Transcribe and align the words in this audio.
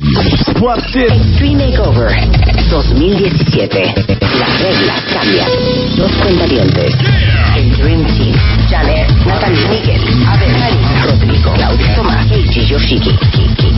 Extreme 0.00 1.66
Makeover 1.66 2.10
2017. 2.70 3.94
Las 4.38 4.62
reglas 4.62 5.02
cambian. 5.12 5.50
Dos 5.96 6.10
cuentadientes. 6.22 6.94
El 7.56 7.76
Dream 7.76 8.04
Team. 8.06 8.39
Janet, 8.70 9.10
Natalie 9.26 9.66
Miguel, 9.68 10.00
Abel, 10.28 10.54
Rodrigo, 11.04 11.52
Claudia 11.54 11.94
Tomás, 11.96 12.30
Eiji 12.30 12.66
Yoshiki. 12.66 13.18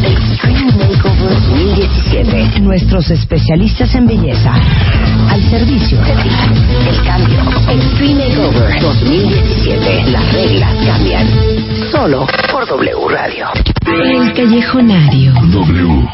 Extreme 0.04 0.70
Makeover 0.72 1.30
2017. 1.30 2.60
Nuestros 2.60 3.10
especialistas 3.10 3.94
en 3.94 4.06
belleza. 4.06 4.52
Al 5.30 5.42
servicio 5.48 5.98
de 6.02 6.12
ti. 6.16 6.30
El 6.90 7.02
cambio. 7.04 7.40
Extreme 7.70 8.28
Makeover 8.28 8.80
2017. 8.82 10.10
Las 10.10 10.32
reglas 10.34 10.74
cambian. 10.84 11.26
Solo 11.90 12.26
por 12.50 12.66
W 12.66 13.08
Radio. 13.08 13.46
El 13.86 14.34
callejonario. 14.34 15.32
W. 15.32 16.08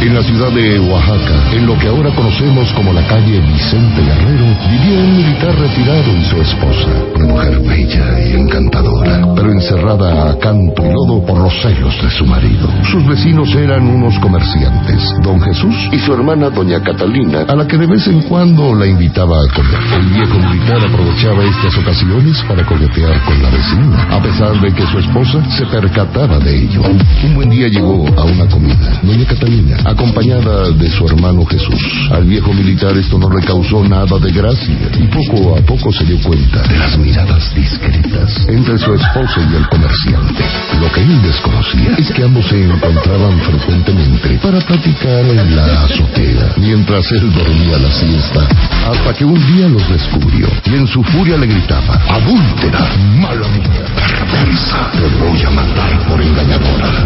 En 0.00 0.14
la 0.14 0.22
ciudad 0.22 0.50
de 0.50 0.80
Oaxaca, 0.80 1.52
en 1.52 1.66
lo 1.66 1.78
que 1.78 1.88
ahora 1.88 2.08
conocemos 2.14 2.72
como 2.72 2.90
la 2.90 3.06
calle 3.06 3.38
Vicente 3.40 4.00
Guerrero, 4.00 4.46
vivía 4.70 4.98
un 4.98 5.16
militar 5.18 5.54
retirado 5.54 6.16
y 6.16 6.24
su 6.24 6.40
esposa, 6.40 6.88
una 7.16 7.26
mujer 7.26 7.60
bella 7.60 8.18
y 8.18 8.32
encantadora, 8.32 9.20
pero 9.36 9.52
encerrada 9.52 10.30
a 10.30 10.38
canto 10.38 10.82
y 10.86 10.88
lodo 10.88 11.26
por 11.26 11.38
los 11.38 11.52
celos 11.60 12.00
de 12.00 12.10
su 12.12 12.24
marido. 12.24 12.66
Sus 12.90 13.06
vecinos 13.06 13.54
eran 13.54 13.86
unos 13.86 14.18
comerciantes, 14.20 15.14
don 15.22 15.38
Jesús 15.42 15.76
y 15.92 15.98
su 15.98 16.14
hermana 16.14 16.48
doña 16.48 16.82
Catalina, 16.82 17.44
a 17.46 17.54
la 17.54 17.66
que 17.66 17.76
de 17.76 17.86
vez 17.86 18.06
en 18.06 18.22
cuando 18.22 18.74
la 18.74 18.86
invitaba 18.86 19.36
a 19.36 19.48
comer. 19.54 19.80
El 20.00 20.06
viejo 20.14 20.38
militar 20.38 20.78
aprovechaba 20.78 21.44
estas 21.44 21.76
ocasiones 21.76 22.42
para 22.48 22.64
coquetear 22.64 23.22
con 23.26 23.42
la 23.42 23.50
vecina, 23.50 24.08
a 24.10 24.22
pesar 24.22 24.58
de 24.62 24.72
que 24.72 24.86
su 24.86 24.98
esposa 24.98 25.44
se 25.50 25.66
percataba 25.66 26.38
de 26.38 26.56
ello. 26.56 26.80
Un 27.22 27.34
buen 27.34 27.50
día 27.50 27.68
llegó 27.68 28.08
a 28.16 28.24
una 28.24 28.46
comida. 28.48 28.98
Doña 29.02 29.26
Catalina, 29.26 29.89
acompañada 29.90 30.70
de 30.70 30.90
su 30.90 31.06
hermano 31.06 31.44
Jesús. 31.44 32.08
Al 32.10 32.24
viejo 32.24 32.52
militar 32.52 32.96
esto 32.96 33.18
no 33.18 33.28
le 33.30 33.44
causó 33.44 33.82
nada 33.84 34.18
de 34.18 34.32
gracia 34.32 34.90
y 34.98 35.06
poco 35.08 35.56
a 35.56 35.60
poco 35.62 35.92
se 35.92 36.04
dio 36.04 36.18
cuenta 36.22 36.62
de 36.62 36.78
las 36.78 36.96
miradas 36.98 37.54
discretas 37.54 38.46
entre 38.48 38.78
su 38.78 38.94
esposa 38.94 39.40
y 39.50 39.56
el 39.56 39.68
comerciante. 39.68 40.44
Lo 40.80 40.90
que 40.92 41.02
él 41.02 41.22
desconocía 41.22 41.94
es 41.98 42.10
que 42.10 42.24
ambos 42.24 42.46
se 42.46 42.64
encontraban 42.64 43.38
frecuentemente 43.40 44.38
para 44.42 44.60
platicar 44.60 45.24
en 45.26 45.56
la 45.56 45.84
azotea 45.84 46.54
mientras 46.56 47.10
él 47.12 47.32
dormía 47.32 47.78
la 47.78 47.90
siesta 47.90 48.46
hasta 48.86 49.14
que 49.14 49.24
un 49.24 49.40
día 49.54 49.68
los 49.68 49.88
descubrió 49.88 50.48
y 50.66 50.74
en 50.74 50.86
su 50.86 51.02
furia 51.04 51.36
le 51.36 51.46
gritaba 51.46 51.94
adúltera, 52.08 52.80
mala 53.18 53.48
mujer, 53.48 53.86
perversa, 53.96 54.90
te 54.92 55.24
voy 55.24 55.42
a 55.42 55.50
matar 55.50 56.08
por 56.08 56.20
engañadora. 56.20 57.04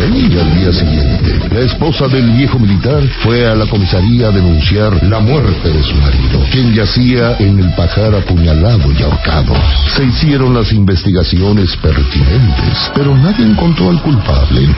Y 0.00 0.38
al 0.38 0.54
día 0.54 0.72
siguiente, 0.72 1.48
la 1.50 1.60
esposa 1.60 2.08
del 2.20 2.32
viejo 2.32 2.58
militar 2.58 3.02
fue 3.22 3.46
a 3.46 3.54
la 3.54 3.66
comisaría 3.66 4.28
a 4.28 4.30
denunciar 4.30 5.02
la 5.04 5.20
muerte 5.20 5.70
de 5.70 5.82
su 5.82 5.94
marido, 5.94 6.44
quien 6.50 6.74
yacía 6.74 7.36
en 7.38 7.58
el 7.58 7.74
pajar 7.74 8.14
apuñalado 8.14 8.92
y 8.92 9.02
ahorcado. 9.02 9.54
Se 9.96 10.04
hicieron 10.04 10.52
las 10.52 10.70
investigaciones 10.72 11.74
pertinentes, 11.76 12.92
pero 12.94 13.16
nadie 13.16 13.46
encontró 13.46 13.88
al 13.88 14.02
culpable. 14.02 14.68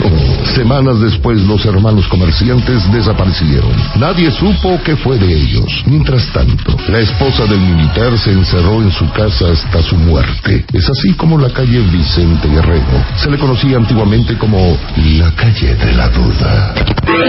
Semanas 0.54 1.00
después, 1.00 1.42
los 1.42 1.64
hermanos 1.66 2.06
comerciantes 2.06 2.90
desaparecieron. 2.92 3.72
Nadie 3.98 4.30
supo 4.30 4.80
qué 4.84 4.96
fue 4.96 5.18
de 5.18 5.34
ellos. 5.34 5.82
Mientras 5.86 6.24
tanto, 6.32 6.76
la 6.88 7.00
esposa 7.00 7.44
del 7.46 7.60
militar 7.60 8.16
se 8.18 8.30
encerró 8.30 8.82
en 8.82 8.92
su 8.92 9.10
casa 9.10 9.50
hasta 9.50 9.82
su 9.82 9.96
muerte. 9.96 10.64
Es 10.72 10.88
así 10.88 11.14
como 11.14 11.38
la 11.38 11.50
calle 11.50 11.80
Vicente 11.90 12.48
Guerrero 12.48 13.04
se 13.16 13.30
le 13.30 13.38
conocía 13.38 13.76
antiguamente 13.78 14.36
como 14.38 14.78
la 15.18 15.34
calle 15.34 15.74
de 15.74 15.92
la 15.92 16.08
duda. 16.08 16.74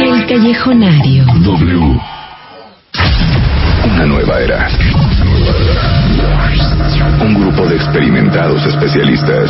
El 0.03 0.25
callejonario. 0.25 1.23
W. 1.25 2.01
Una 3.85 4.05
nueva 4.05 4.39
era. 4.41 4.67
Un 7.21 7.33
grupo 7.35 7.65
de 7.67 7.77
experimentados 7.77 8.65
especialistas 8.65 9.49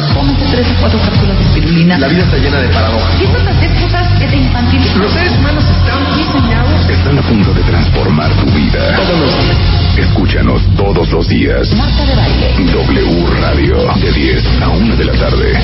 tres 0.52 0.68
o 0.68 0.76
cuatro 0.80 1.00
cápsulas 1.00 1.40
de 1.40 1.44
espirulina. 1.44 1.98
La 1.98 2.08
vida 2.08 2.24
está 2.24 2.38
llena 2.38 2.62
de 2.62 2.68
paradojas. 2.68 3.14
Empiezas 3.14 3.48
a 3.48 3.50
hacer 3.50 3.72
cosas 3.82 4.08
que 4.20 4.28
te 4.28 4.38
infantilizan. 4.38 5.00
Los 5.00 5.12
seres 5.12 5.36
humanos 5.40 5.66
están 5.66 6.16
diseñados. 6.16 6.88
están 6.88 7.18
a 7.18 7.22
punto 7.24 7.52
de 7.54 7.64
transformar 7.64 8.32
tu 8.34 8.46
vida. 8.52 8.96
Todos 8.96 9.20
los 9.20 9.40
días. 9.40 9.58
Escúchanos 9.98 10.62
todos 10.78 11.12
los 11.12 11.28
días. 11.28 11.76
Marta 11.76 12.06
de 12.06 12.16
baile. 12.16 12.54
W 12.72 13.26
Radio 13.42 13.92
de 13.96 14.12
10 14.12 14.62
a 14.62 14.70
1 14.70 14.96
de 14.98 15.06
la 15.06 15.14
tarde. 15.14 15.60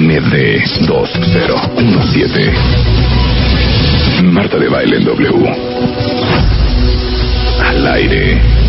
MD 0.00 0.62
2017. 0.86 3.21
Marta 4.30 4.58
de 4.58 4.68
baile 4.68 4.96
en 4.96 5.04
W. 5.04 5.48
Al 7.60 7.86
aire. 7.86 8.61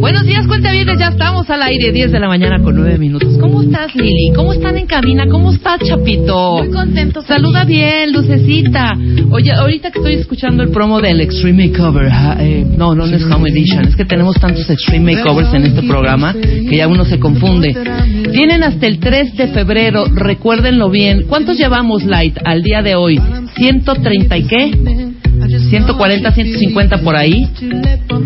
Buenos 0.00 0.24
días, 0.24 0.46
cuenta 0.46 0.72
bien, 0.72 0.88
ya 0.98 1.08
estamos 1.08 1.48
al 1.50 1.62
aire, 1.62 1.92
10 1.92 2.10
de 2.10 2.18
la 2.18 2.26
mañana 2.26 2.62
con 2.62 2.74
9 2.74 2.96
minutos. 2.96 3.36
¿Cómo 3.38 3.60
estás, 3.60 3.94
Lili? 3.94 4.32
¿Cómo 4.34 4.54
están 4.54 4.78
en 4.78 4.86
cabina? 4.86 5.26
¿Cómo 5.30 5.52
estás, 5.52 5.78
Chapito? 5.86 6.56
Muy 6.64 6.70
contento. 6.70 7.20
Saluda 7.20 7.64
bien, 7.64 8.10
lucecita. 8.10 8.96
Oye, 9.30 9.52
ahorita 9.52 9.90
que 9.90 9.98
estoy 9.98 10.14
escuchando 10.14 10.62
el 10.62 10.70
promo 10.70 11.02
del 11.02 11.20
Extreme 11.20 11.68
Makeover, 11.68 12.10
eh, 12.40 12.64
no, 12.78 12.94
no, 12.94 13.06
no 13.06 13.14
es 13.14 13.24
Home 13.24 13.50
Edition, 13.50 13.88
es 13.88 13.94
que 13.94 14.06
tenemos 14.06 14.40
tantos 14.40 14.70
Extreme 14.70 15.12
Makeovers 15.16 15.52
en 15.52 15.64
este 15.66 15.82
programa 15.82 16.32
que 16.32 16.76
ya 16.76 16.88
uno 16.88 17.04
se 17.04 17.20
confunde. 17.20 17.76
Tienen 18.32 18.62
hasta 18.62 18.86
el 18.86 19.00
3 19.00 19.36
de 19.36 19.48
febrero, 19.48 20.06
recuérdenlo 20.06 20.88
bien. 20.88 21.26
¿Cuántos 21.28 21.58
llevamos, 21.58 22.04
Light, 22.04 22.38
al 22.42 22.62
día 22.62 22.80
de 22.80 22.94
hoy? 22.94 23.18
¿130 23.18 24.38
y 24.38 24.44
qué? 24.44 25.29
140, 25.58 26.32
150 26.32 26.98
por 26.98 27.16
ahí. 27.16 27.48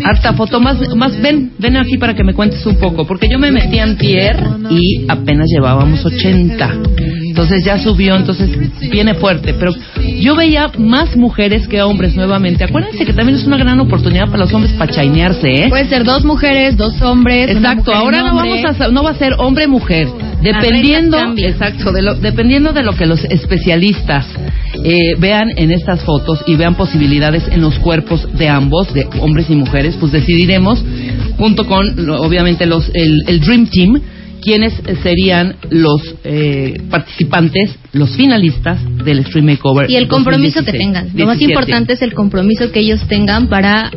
Harta 0.03 0.33
foto, 0.33 0.59
más, 0.59 0.77
más 0.95 1.19
ven, 1.21 1.51
ven 1.57 1.77
aquí 1.77 1.97
para 1.97 2.13
que 2.13 2.23
me 2.23 2.33
cuentes 2.33 2.65
un 2.65 2.77
poco, 2.77 3.05
porque 3.05 3.27
yo 3.29 3.39
me 3.39 3.51
metí 3.51 3.79
antier 3.79 4.37
y 4.69 5.05
apenas 5.07 5.47
llevábamos 5.49 6.05
80. 6.05 6.79
Entonces 7.27 7.65
ya 7.65 7.77
subió, 7.77 8.15
entonces 8.15 8.49
viene 8.89 9.15
fuerte. 9.15 9.53
Pero 9.53 9.73
yo 10.19 10.35
veía 10.35 10.71
más 10.77 11.15
mujeres 11.17 11.67
que 11.67 11.81
hombres 11.81 12.15
nuevamente. 12.15 12.63
Acuérdense 12.63 13.05
que 13.05 13.13
también 13.13 13.37
es 13.37 13.45
una 13.45 13.57
gran 13.57 13.79
oportunidad 13.79 14.25
para 14.27 14.39
los 14.39 14.53
hombres 14.53 14.73
para 14.73 14.91
chainearse, 14.91 15.65
¿eh? 15.65 15.69
Puede 15.69 15.89
ser 15.89 16.03
dos 16.03 16.23
mujeres, 16.23 16.77
dos 16.77 17.01
hombres. 17.01 17.49
una 17.49 17.71
Exacto, 17.71 17.91
mujer 17.91 17.95
ahora 17.95 18.17
no 18.19 18.35
vamos 18.35 18.59
a 18.63 18.87
no 18.89 19.03
va 19.03 19.11
a 19.11 19.15
ser 19.15 19.33
hombre 19.37 19.67
mujer, 19.67 20.07
dependiendo, 20.41 21.17
exacto, 21.37 21.91
de 21.91 22.01
lo, 22.01 22.15
dependiendo 22.15 22.71
de 22.71 22.83
lo 22.83 22.93
que 22.95 23.05
los 23.05 23.23
especialistas 23.25 24.27
eh, 24.83 25.15
vean 25.19 25.49
en 25.55 25.71
estas 25.71 26.03
fotos 26.03 26.43
y 26.45 26.55
vean 26.55 26.75
posibilidades 26.75 27.47
en 27.47 27.61
los 27.61 27.77
cuerpos 27.79 28.27
de 28.37 28.49
ambos, 28.49 28.93
de 28.93 29.07
hombres 29.21 29.49
y 29.49 29.55
mujeres, 29.55 29.95
pues 29.99 30.11
decidiremos 30.11 30.83
junto 31.37 31.65
con 31.65 32.09
obviamente 32.09 32.65
los 32.65 32.89
el, 32.93 33.23
el 33.27 33.39
Dream 33.39 33.67
Team 33.67 34.01
quiénes 34.45 34.73
serían 35.01 35.55
los 35.71 36.01
eh, 36.23 36.79
participantes, 36.89 37.75
los 37.93 38.15
finalistas 38.15 38.79
del 39.03 39.19
Extreme 39.19 39.53
Makeover. 39.53 39.89
Y 39.89 39.95
el 39.95 40.07
compromiso 40.07 40.59
que 40.63 40.71
2016. 40.71 40.79
tengan. 40.79 41.05
Lo 41.19 41.25
más 41.25 41.39
17. 41.39 41.45
importante 41.45 41.93
es 41.93 42.01
el 42.03 42.13
compromiso 42.13 42.71
que 42.71 42.81
ellos 42.81 43.01
tengan 43.07 43.47
para 43.47 43.89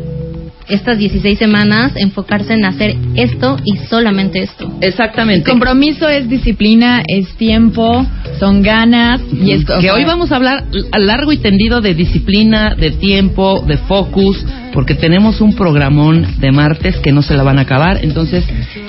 estas 0.69 0.99
16 0.99 1.39
semanas 1.39 1.93
enfocarse 1.97 2.55
en 2.55 2.65
hacer 2.65 2.95
esto 3.15 3.57
y 3.65 3.77
solamente 3.89 4.41
esto. 4.43 4.71
Exactamente. 4.81 5.49
Compromiso 5.49 6.09
es 6.09 6.29
disciplina, 6.29 7.03
es 7.07 7.29
tiempo, 7.37 8.07
son 8.39 8.63
ganas 8.63 9.21
y 9.33 9.53
es 9.53 9.65
que 9.65 9.91
hoy 9.91 10.05
vamos 10.05 10.33
a 10.33 10.37
hablar 10.37 10.65
a 10.93 10.99
largo 10.99 11.33
y 11.33 11.39
tendido 11.39 11.81
de 11.81 11.95
disciplina, 11.95 12.75
de 12.75 12.91
tiempo, 12.93 13.63
de 13.67 13.77
focus, 13.79 14.45
porque 14.73 14.95
tenemos 14.95 15.41
un 15.41 15.55
programón 15.55 16.27
de 16.39 16.53
martes 16.53 16.97
que 16.99 17.13
no 17.13 17.23
se 17.23 17.35
la 17.37 17.43
van 17.43 17.59
a 17.59 17.63
acabar. 17.63 18.01
Entonces, 18.03 18.45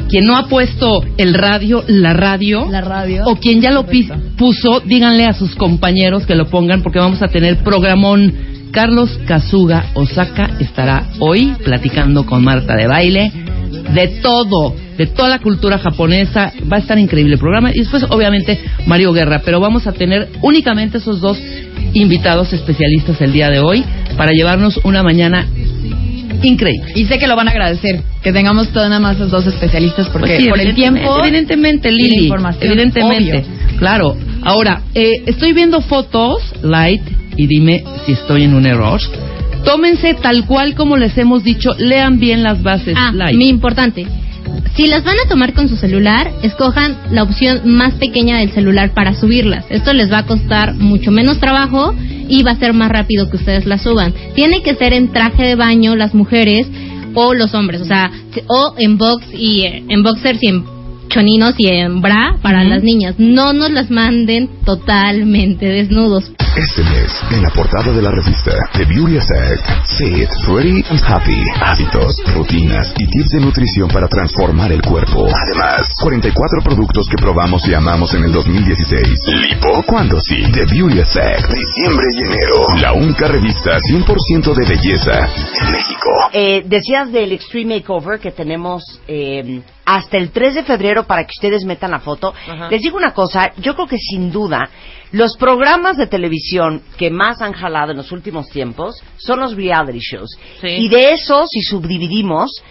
quien 0.09 0.25
no 0.25 0.35
ha 0.35 0.47
puesto 0.47 1.03
el 1.17 1.33
radio, 1.33 1.83
la 1.87 2.13
radio, 2.13 2.67
la 2.69 2.81
radio. 2.81 3.23
o 3.25 3.37
quien 3.37 3.61
ya 3.61 3.71
lo 3.71 3.85
pi- 3.85 4.09
puso, 4.37 4.81
díganle 4.81 5.25
a 5.25 5.33
sus 5.33 5.55
compañeros 5.55 6.25
que 6.25 6.35
lo 6.35 6.45
pongan, 6.47 6.81
porque 6.83 6.99
vamos 6.99 7.21
a 7.21 7.27
tener 7.27 7.57
programón. 7.63 8.58
Carlos 8.71 9.19
Kazuga 9.25 9.91
Osaka 9.93 10.51
estará 10.59 11.07
hoy 11.19 11.55
platicando 11.63 12.25
con 12.25 12.43
Marta 12.43 12.75
de 12.75 12.87
baile 12.87 13.31
de 13.93 14.07
todo, 14.21 14.75
de 14.97 15.07
toda 15.07 15.29
la 15.29 15.39
cultura 15.39 15.77
japonesa. 15.77 16.53
Va 16.71 16.77
a 16.77 16.79
estar 16.79 16.97
increíble 16.97 17.33
el 17.33 17.39
programa. 17.39 17.71
Y 17.73 17.79
después, 17.79 18.03
obviamente, 18.09 18.59
Mario 18.85 19.13
Guerra. 19.13 19.41
Pero 19.43 19.59
vamos 19.59 19.87
a 19.87 19.91
tener 19.93 20.29
únicamente 20.41 20.97
esos 20.99 21.21
dos 21.21 21.39
invitados 21.93 22.53
especialistas 22.53 23.19
el 23.21 23.31
día 23.31 23.49
de 23.49 23.59
hoy 23.59 23.83
para 24.17 24.31
llevarnos 24.31 24.79
una 24.83 25.03
mañana 25.03 25.47
increíble. 26.43 26.93
Y 26.95 27.05
sé 27.05 27.17
que 27.17 27.27
lo 27.27 27.35
van 27.35 27.47
a 27.47 27.51
agradecer, 27.51 28.01
que 28.21 28.31
tengamos 28.31 28.69
todos 28.69 28.87
nada 28.87 28.99
más 28.99 29.15
esos 29.15 29.31
dos 29.31 29.47
especialistas, 29.47 30.07
porque 30.09 30.35
Pues 30.35 30.43
sí, 30.43 30.49
por 30.49 30.59
el 30.59 30.75
tiempo... 30.75 31.19
Evidentemente, 31.23 31.91
Lili. 31.91 32.31
Evidentemente. 32.61 33.39
obvio. 33.39 33.77
Claro. 33.77 34.15
Ahora, 34.41 34.81
eh, 34.93 35.23
estoy 35.25 35.53
viendo 35.53 35.81
fotos, 35.81 36.41
Light, 36.61 37.01
y 37.39 37.47
dime 37.47 37.83
si 38.05 38.11
estoy 38.11 38.43
en 38.43 38.53
un 38.53 38.65
error. 38.65 38.99
Tómense 39.63 40.13
tal 40.15 40.45
cual 40.45 40.75
como 40.75 40.97
les 40.97 41.17
hemos 41.17 41.43
dicho, 41.43 41.71
lean 41.77 42.19
bien 42.19 42.43
las 42.43 42.61
bases, 42.61 42.95
Ah, 42.97 43.11
Light. 43.13 43.35
muy 43.35 43.47
importante. 43.47 44.05
Si 44.75 44.87
las 44.87 45.03
van 45.03 45.15
a 45.23 45.29
tomar 45.29 45.53
con 45.53 45.67
su 45.69 45.75
celular, 45.75 46.31
escojan 46.43 46.97
la 47.11 47.23
opción 47.23 47.61
más 47.65 47.93
pequeña 47.95 48.39
del 48.39 48.51
celular 48.51 48.93
para 48.93 49.13
subirlas. 49.13 49.65
Esto 49.69 49.93
les 49.93 50.11
va 50.11 50.19
a 50.19 50.25
costar 50.25 50.73
mucho 50.75 51.11
menos 51.11 51.39
trabajo 51.39 51.93
y 52.27 52.43
va 52.43 52.51
a 52.51 52.55
ser 52.59 52.73
más 52.73 52.89
rápido 52.89 53.29
que 53.29 53.37
ustedes 53.37 53.65
las 53.65 53.81
suban. 53.83 54.13
Tiene 54.35 54.61
que 54.61 54.75
ser 54.75 54.93
en 54.93 55.11
traje 55.11 55.43
de 55.43 55.55
baño 55.55 55.95
las 55.95 56.13
mujeres 56.13 56.67
o 57.13 57.33
los 57.33 57.53
hombres, 57.53 57.81
o 57.81 57.85
sea, 57.85 58.11
o 58.47 58.75
en 58.77 58.97
box 58.97 59.25
y 59.33 59.61
eh, 59.61 59.83
en 59.89 60.03
boxers 60.03 60.41
y 60.41 60.47
en 60.47 60.63
choninos 61.09 61.55
y 61.57 61.67
en 61.67 62.01
bra 62.01 62.37
para 62.41 62.63
las 62.63 62.83
niñas. 62.83 63.15
No 63.17 63.51
nos 63.53 63.71
las 63.71 63.89
manden 63.89 64.49
totalmente 64.63 65.65
desnudos. 65.65 66.31
Este 66.55 66.83
mes, 66.83 67.11
en 67.31 67.43
la 67.43 67.49
portada 67.51 67.91
de 67.91 68.01
la 68.01 68.11
revista 68.11 68.51
The 68.73 68.85
Beauty 68.85 69.17
Effect, 69.17 69.63
Fit, 69.97 70.29
Ready 70.47 70.83
and 70.89 71.01
Happy, 71.07 71.41
hábitos, 71.61 72.15
rutinas 72.33 72.93
y 72.97 73.05
tips 73.07 73.29
de 73.31 73.39
nutrición 73.41 73.87
para 73.87 74.07
transformar 74.07 74.71
el 74.71 74.81
cuerpo. 74.81 75.27
Además, 75.45 75.95
44 76.01 76.61
productos 76.63 77.07
que 77.07 77.17
probamos 77.17 77.67
y 77.67 77.73
amamos 77.73 78.13
en 78.13 78.23
el 78.23 78.31
2016. 78.31 79.07
Lipo, 79.27 79.83
cuando 79.85 80.19
sí. 80.19 80.41
The 80.51 80.65
Beauty 80.65 80.99
Effect, 80.99 81.53
diciembre 81.53 82.07
y 82.13 82.23
enero. 82.23 82.81
La 82.81 82.93
única 82.93 83.27
revista 83.27 83.77
100% 83.79 84.53
de 84.53 84.67
belleza 84.67 85.29
en 85.61 85.71
México. 85.71 86.09
Eh, 86.33 86.63
decías 86.65 87.11
del 87.11 87.31
Extreme 87.31 87.75
Makeover 87.75 88.19
que 88.19 88.31
tenemos 88.31 88.83
eh, 89.07 89.61
hasta 89.89 90.17
el 90.17 90.29
3 90.29 90.53
de 90.53 90.63
febrero 90.63 91.05
para 91.05 91.23
que 91.23 91.31
ustedes 91.35 91.65
metan 91.65 91.89
la 91.89 91.99
foto. 91.99 92.31
Les 92.69 92.81
digo 92.83 92.95
una 92.95 93.11
cosa, 93.11 93.53
yo 93.57 93.73
creo 93.73 93.87
que 93.87 93.97
sin 93.97 94.31
duda 94.31 94.69
los 95.11 95.35
programas 95.35 95.97
de 95.97 96.05
televisión 96.05 96.83
que 96.95 97.09
más 97.09 97.41
han 97.41 97.53
jalado 97.53 97.91
en 97.91 97.97
los 97.97 98.11
últimos 98.11 98.49
tiempos 98.49 99.01
son 99.17 99.39
los 99.39 99.55
reality 99.55 99.97
shows. 99.97 100.29
Sí. 100.61 100.67
Y 100.67 100.89
de 100.89 101.13
eso, 101.13 101.47
si 101.47 101.61
subdividimos, 101.61 102.63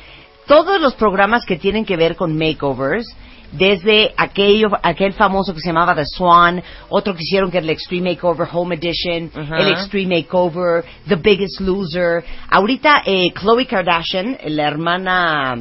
todos 0.46 0.80
los 0.80 0.94
programas 0.94 1.44
que 1.44 1.56
tienen 1.56 1.84
que 1.84 1.96
ver 1.96 2.14
con 2.14 2.38
makeovers, 2.38 3.08
desde 3.50 4.14
aquello, 4.16 4.68
aquel 4.80 5.12
famoso 5.14 5.52
que 5.52 5.60
se 5.60 5.70
llamaba 5.70 5.96
The 5.96 6.04
Swan, 6.04 6.62
otro 6.88 7.14
que 7.14 7.22
hicieron 7.22 7.50
que 7.50 7.58
era 7.58 7.64
el 7.64 7.70
Extreme 7.70 8.10
Makeover 8.10 8.46
Home 8.52 8.76
Edition, 8.76 9.32
el 9.34 9.68
Extreme 9.72 10.18
Makeover, 10.18 10.84
The 11.08 11.16
Biggest 11.16 11.60
Loser. 11.60 12.22
Ahorita 12.48 13.02
eh, 13.04 13.32
Khloe 13.32 13.66
Kardashian, 13.66 14.38
la 14.44 14.68
hermana, 14.68 15.56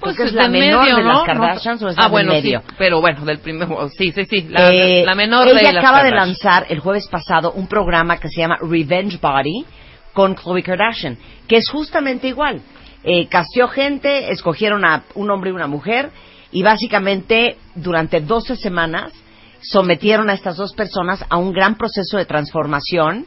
creo 0.00 0.14
que 0.14 0.22
es 0.24 0.32
la 0.32 0.48
menor 0.48 0.84
medio, 0.84 0.96
de 0.96 1.02
¿no? 1.02 1.12
las 1.12 1.24
Kardashians 1.24 1.82
o 1.82 1.88
es 1.88 1.96
la 1.96 2.02
ah, 2.02 2.06
del 2.06 2.12
bueno, 2.12 2.32
medio. 2.32 2.60
sí, 2.60 2.74
pero 2.78 3.00
bueno, 3.00 3.24
del 3.24 3.38
primero, 3.38 3.88
sí, 3.90 4.12
sí, 4.12 4.24
sí, 4.24 4.46
la, 4.48 4.70
Eh, 4.70 5.04
la 5.04 5.14
menor 5.14 5.48
ella 5.48 5.58
de 5.58 5.72
las 5.72 5.84
acaba 5.84 6.02
de 6.02 6.10
lanzar 6.10 6.66
el 6.68 6.80
jueves 6.80 7.08
pasado 7.08 7.52
un 7.52 7.66
programa 7.66 8.18
que 8.18 8.28
se 8.28 8.40
llama 8.40 8.56
Revenge 8.60 9.18
Body 9.20 9.64
con 10.12 10.34
Khloe 10.34 10.62
Kardashian, 10.62 11.18
que 11.46 11.56
es 11.56 11.68
justamente 11.68 12.28
igual. 12.28 12.60
Eh, 13.04 13.28
casteó 13.28 13.68
gente, 13.68 14.32
escogieron 14.32 14.84
a 14.84 15.04
un 15.14 15.30
hombre 15.30 15.50
y 15.50 15.52
una 15.52 15.66
mujer 15.66 16.10
y 16.50 16.62
básicamente 16.62 17.56
durante 17.74 18.20
12 18.20 18.56
semanas 18.56 19.12
sometieron 19.60 20.30
a 20.30 20.34
estas 20.34 20.56
dos 20.56 20.72
personas 20.74 21.24
a 21.28 21.36
un 21.36 21.52
gran 21.52 21.76
proceso 21.76 22.16
de 22.16 22.24
transformación, 22.24 23.26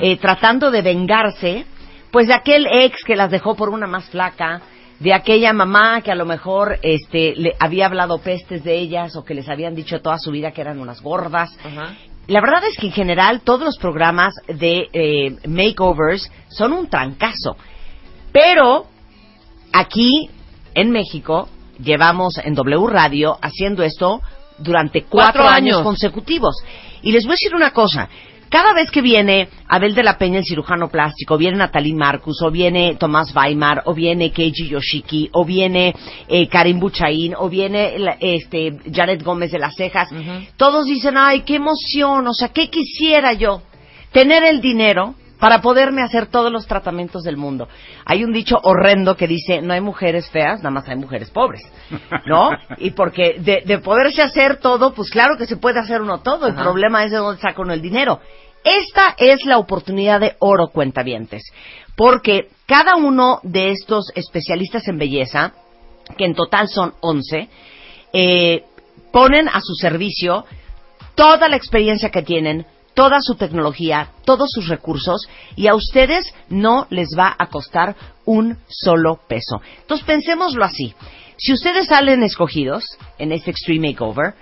eh, 0.00 0.16
tratando 0.16 0.70
de 0.70 0.82
vengarse, 0.82 1.66
pues 2.10 2.28
de 2.28 2.34
aquel 2.34 2.66
ex 2.70 3.02
que 3.04 3.16
las 3.16 3.30
dejó 3.30 3.56
por 3.56 3.68
una 3.68 3.86
más 3.86 4.08
flaca, 4.10 4.62
de 5.02 5.12
aquella 5.14 5.52
mamá 5.52 6.00
que 6.02 6.12
a 6.12 6.14
lo 6.14 6.24
mejor 6.24 6.78
este, 6.82 7.34
le 7.36 7.54
había 7.58 7.86
hablado 7.86 8.18
pestes 8.18 8.62
de 8.62 8.78
ellas 8.78 9.16
o 9.16 9.24
que 9.24 9.34
les 9.34 9.48
habían 9.48 9.74
dicho 9.74 10.00
toda 10.00 10.18
su 10.18 10.30
vida 10.30 10.52
que 10.52 10.60
eran 10.60 10.78
unas 10.78 11.00
gordas. 11.02 11.50
Ajá. 11.64 11.94
La 12.28 12.40
verdad 12.40 12.62
es 12.70 12.76
que 12.78 12.86
en 12.86 12.92
general 12.92 13.40
todos 13.42 13.62
los 13.64 13.78
programas 13.78 14.32
de 14.46 14.88
eh, 14.92 15.36
makeovers 15.48 16.30
son 16.48 16.72
un 16.72 16.86
trancazo. 16.88 17.56
Pero 18.32 18.86
aquí 19.72 20.30
en 20.74 20.90
México 20.90 21.48
llevamos 21.82 22.38
en 22.38 22.54
W 22.54 22.86
Radio 22.86 23.36
haciendo 23.42 23.82
esto 23.82 24.20
durante 24.58 25.02
cuatro, 25.02 25.42
Cuatro 25.42 25.48
años. 25.56 25.74
años. 25.78 25.82
consecutivos. 25.82 26.54
Y 27.02 27.10
les 27.10 27.24
voy 27.24 27.32
a 27.32 27.34
decir 27.40 27.54
una 27.56 27.72
cosa. 27.72 28.08
Cada 28.52 28.74
vez 28.74 28.90
que 28.90 29.00
viene 29.00 29.48
Abel 29.66 29.94
de 29.94 30.02
la 30.02 30.18
Peña, 30.18 30.40
el 30.40 30.44
cirujano 30.44 30.90
plástico, 30.90 31.38
viene 31.38 31.56
Natalie 31.56 31.94
Marcus, 31.94 32.42
o 32.42 32.50
viene 32.50 32.96
Tomás 32.96 33.34
Weimar, 33.34 33.84
o 33.86 33.94
viene 33.94 34.30
Keiji 34.30 34.68
Yoshiki, 34.68 35.30
o 35.32 35.46
viene 35.46 35.94
eh, 36.28 36.46
Karim 36.48 36.78
Buchaín, 36.78 37.34
o 37.34 37.48
viene 37.48 37.94
este, 38.20 38.76
Janet 38.92 39.22
Gómez 39.22 39.52
de 39.52 39.58
las 39.58 39.74
Cejas, 39.74 40.10
todos 40.58 40.84
dicen, 40.84 41.16
ay, 41.16 41.44
qué 41.46 41.54
emoción, 41.54 42.26
o 42.26 42.34
sea, 42.34 42.48
¿qué 42.48 42.68
quisiera 42.68 43.32
yo? 43.32 43.62
Tener 44.12 44.44
el 44.44 44.60
dinero 44.60 45.14
para 45.42 45.60
poderme 45.60 46.02
hacer 46.02 46.28
todos 46.28 46.52
los 46.52 46.68
tratamientos 46.68 47.24
del 47.24 47.36
mundo. 47.36 47.66
Hay 48.04 48.22
un 48.22 48.32
dicho 48.32 48.60
horrendo 48.62 49.16
que 49.16 49.26
dice, 49.26 49.60
no 49.60 49.72
hay 49.72 49.80
mujeres 49.80 50.30
feas, 50.30 50.58
nada 50.58 50.70
más 50.70 50.88
hay 50.88 50.94
mujeres 50.94 51.30
pobres, 51.30 51.62
¿no? 52.26 52.50
Y 52.78 52.92
porque 52.92 53.40
de, 53.40 53.64
de 53.66 53.78
poderse 53.78 54.22
hacer 54.22 54.58
todo, 54.58 54.94
pues 54.94 55.10
claro 55.10 55.36
que 55.36 55.46
se 55.46 55.56
puede 55.56 55.80
hacer 55.80 56.00
uno 56.00 56.20
todo, 56.20 56.46
el 56.46 56.52
Ajá. 56.52 56.62
problema 56.62 57.02
es 57.02 57.10
de 57.10 57.16
dónde 57.16 57.42
saca 57.42 57.60
uno 57.60 57.72
el 57.72 57.82
dinero. 57.82 58.20
Esta 58.62 59.16
es 59.18 59.44
la 59.44 59.58
oportunidad 59.58 60.20
de 60.20 60.36
oro, 60.38 60.68
cuentavientes, 60.68 61.42
porque 61.96 62.46
cada 62.66 62.94
uno 62.94 63.40
de 63.42 63.72
estos 63.72 64.12
especialistas 64.14 64.86
en 64.86 64.98
belleza, 64.98 65.54
que 66.16 66.24
en 66.24 66.36
total 66.36 66.68
son 66.68 66.94
11, 67.00 67.48
eh, 68.12 68.64
ponen 69.10 69.48
a 69.48 69.60
su 69.60 69.74
servicio 69.74 70.44
toda 71.16 71.48
la 71.48 71.56
experiencia 71.56 72.10
que 72.10 72.22
tienen, 72.22 72.64
toda 72.94 73.18
su 73.20 73.34
tecnología, 73.34 74.10
todos 74.24 74.50
sus 74.50 74.68
recursos 74.68 75.26
y 75.56 75.66
a 75.66 75.74
ustedes 75.74 76.32
no 76.48 76.86
les 76.90 77.08
va 77.18 77.34
a 77.38 77.46
costar 77.46 77.96
un 78.24 78.58
solo 78.68 79.20
peso. 79.28 79.60
Entonces 79.80 80.06
pensémoslo 80.06 80.64
así. 80.64 80.94
Si 81.36 81.52
ustedes 81.52 81.86
salen 81.86 82.22
escogidos 82.22 82.84
en 83.18 83.32
este 83.32 83.50
Extreme 83.50 83.90
Makeover 83.90 84.34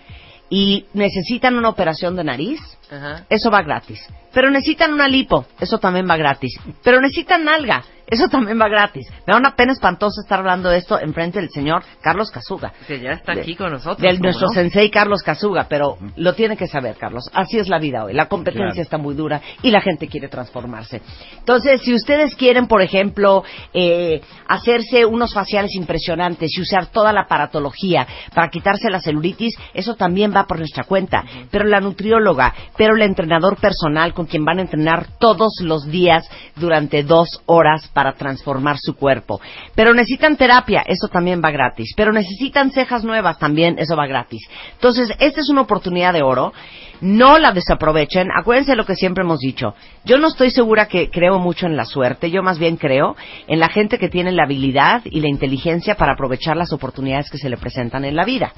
y 0.50 0.87
necesitan 0.93 1.56
una 1.56 1.69
operación 1.69 2.17
de 2.17 2.25
nariz, 2.25 2.61
Ajá. 2.90 3.25
eso 3.28 3.50
va 3.50 3.62
gratis. 3.62 4.00
Pero 4.32 4.50
necesitan 4.50 4.93
una 4.93 5.08
lipo, 5.08 5.44
eso 5.60 5.79
también 5.79 6.08
va 6.08 6.17
gratis. 6.17 6.58
Pero 6.84 7.00
necesitan 7.00 7.44
nalga, 7.44 7.82
eso 8.06 8.29
también 8.29 8.60
va 8.60 8.69
gratis. 8.69 9.08
Me 9.26 9.32
da 9.32 9.38
una 9.38 9.56
pena 9.56 9.72
espantosa 9.72 10.20
estar 10.22 10.38
hablando 10.38 10.69
de 10.69 10.79
esto 10.79 11.00
en 11.00 11.12
frente 11.12 11.41
del 11.41 11.50
señor 11.50 11.82
Carlos 12.00 12.31
Casuga. 12.31 12.72
Que 12.86 13.00
ya 13.00 13.10
está 13.12 13.34
De- 13.34 13.41
aquí 13.41 13.56
con 13.56 13.72
nosotros. 13.72 13.98
Del 13.98 14.19
¿cómo 14.19 14.24
nuestro 14.26 14.46
no? 14.48 14.55
sensei 14.55 14.88
Carlos 14.88 15.22
Casuga, 15.24 15.67
pero 15.69 15.98
lo 16.17 16.34
tiene 16.34 16.56
que 16.56 16.69
saber, 16.69 16.96
Carlos. 16.96 17.29
Así 17.34 17.58
es 17.58 17.69
la 17.69 17.81
vida 17.81 18.05
hoy. 18.05 18.12
La 18.15 18.29
competencia 18.29 18.67
Claro. 18.70 18.82
está 18.82 18.98
muy 18.98 19.15
dura 19.17 19.41
y 19.62 19.70
la 19.72 19.81
gente 19.81 20.06
quiere 20.06 20.29
transformarse. 20.29 21.03
Entonces, 21.38 21.81
si 21.82 21.93
ustedes 21.93 22.36
quieren, 22.36 22.69
por 22.69 22.82
ejemplo, 22.82 23.43
eh, 23.74 24.20
hacerse 24.46 25.05
unos 25.06 25.34
faciales 25.34 25.74
impresionantes 25.74 26.56
y 26.56 26.60
usar 26.60 26.86
toda 26.86 27.12
la 27.12 27.22
aparatología 27.22 28.06
para 28.32 28.48
quitarse 28.48 28.91
la 28.91 29.00
celulitis, 29.00 29.56
eso 29.74 29.96
también 29.96 30.32
va 30.34 30.44
por 30.46 30.58
nuestra 30.58 30.84
cuenta. 30.84 31.24
Pero 31.50 31.65
la 31.65 31.81
nutrióloga, 31.81 32.55
pero 32.81 32.94
el 32.94 33.03
entrenador 33.03 33.58
personal 33.58 34.15
con 34.15 34.25
quien 34.25 34.43
van 34.43 34.58
a 34.58 34.63
entrenar 34.63 35.06
todos 35.19 35.60
los 35.60 35.84
días 35.91 36.27
durante 36.56 37.03
dos 37.03 37.43
horas 37.44 37.87
para 37.93 38.15
transformar 38.15 38.79
su 38.79 38.96
cuerpo. 38.96 39.39
Pero 39.75 39.93
necesitan 39.93 40.39
terapia, 40.39 40.82
eso 40.87 41.08
también 41.08 41.43
va 41.44 41.51
gratis. 41.51 41.93
Pero 41.94 42.10
necesitan 42.10 42.70
cejas 42.70 43.05
nuevas, 43.05 43.39
también 43.39 43.79
eso 43.79 43.96
va 43.96 44.06
gratis. 44.06 44.41
Entonces, 44.72 45.10
esta 45.19 45.43
es 45.43 45.51
una 45.51 45.60
oportunidad 45.60 46.15
de 46.15 46.22
oro. 46.22 46.55
No 47.03 47.39
la 47.39 47.53
desaprovechen. 47.53 48.29
Acuérdense 48.34 48.75
lo 48.75 48.87
que 48.87 48.94
siempre 48.94 49.25
hemos 49.25 49.41
dicho. 49.41 49.75
Yo 50.06 50.17
no 50.17 50.29
estoy 50.29 50.51
segura 50.51 50.87
que 50.87 51.10
creo 51.10 51.39
mucho 51.39 51.67
en 51.67 51.77
la 51.77 51.84
suerte. 51.84 52.31
Yo 52.31 52.43
más 52.43 52.58
bien 52.58 52.79
creo 52.79 53.15
en 53.46 53.60
la 53.60 53.69
gente 53.69 53.99
que 53.99 54.08
tiene 54.08 54.32
la 54.32 54.44
habilidad 54.44 55.03
y 55.05 55.20
la 55.20 55.29
inteligencia 55.29 55.96
para 55.96 56.15
aprovechar 56.15 56.56
las 56.56 56.72
oportunidades 56.72 57.29
que 57.29 57.37
se 57.37 57.51
le 57.51 57.58
presentan 57.58 58.06
en 58.06 58.17
la 58.17 58.25
vida. 58.25 58.55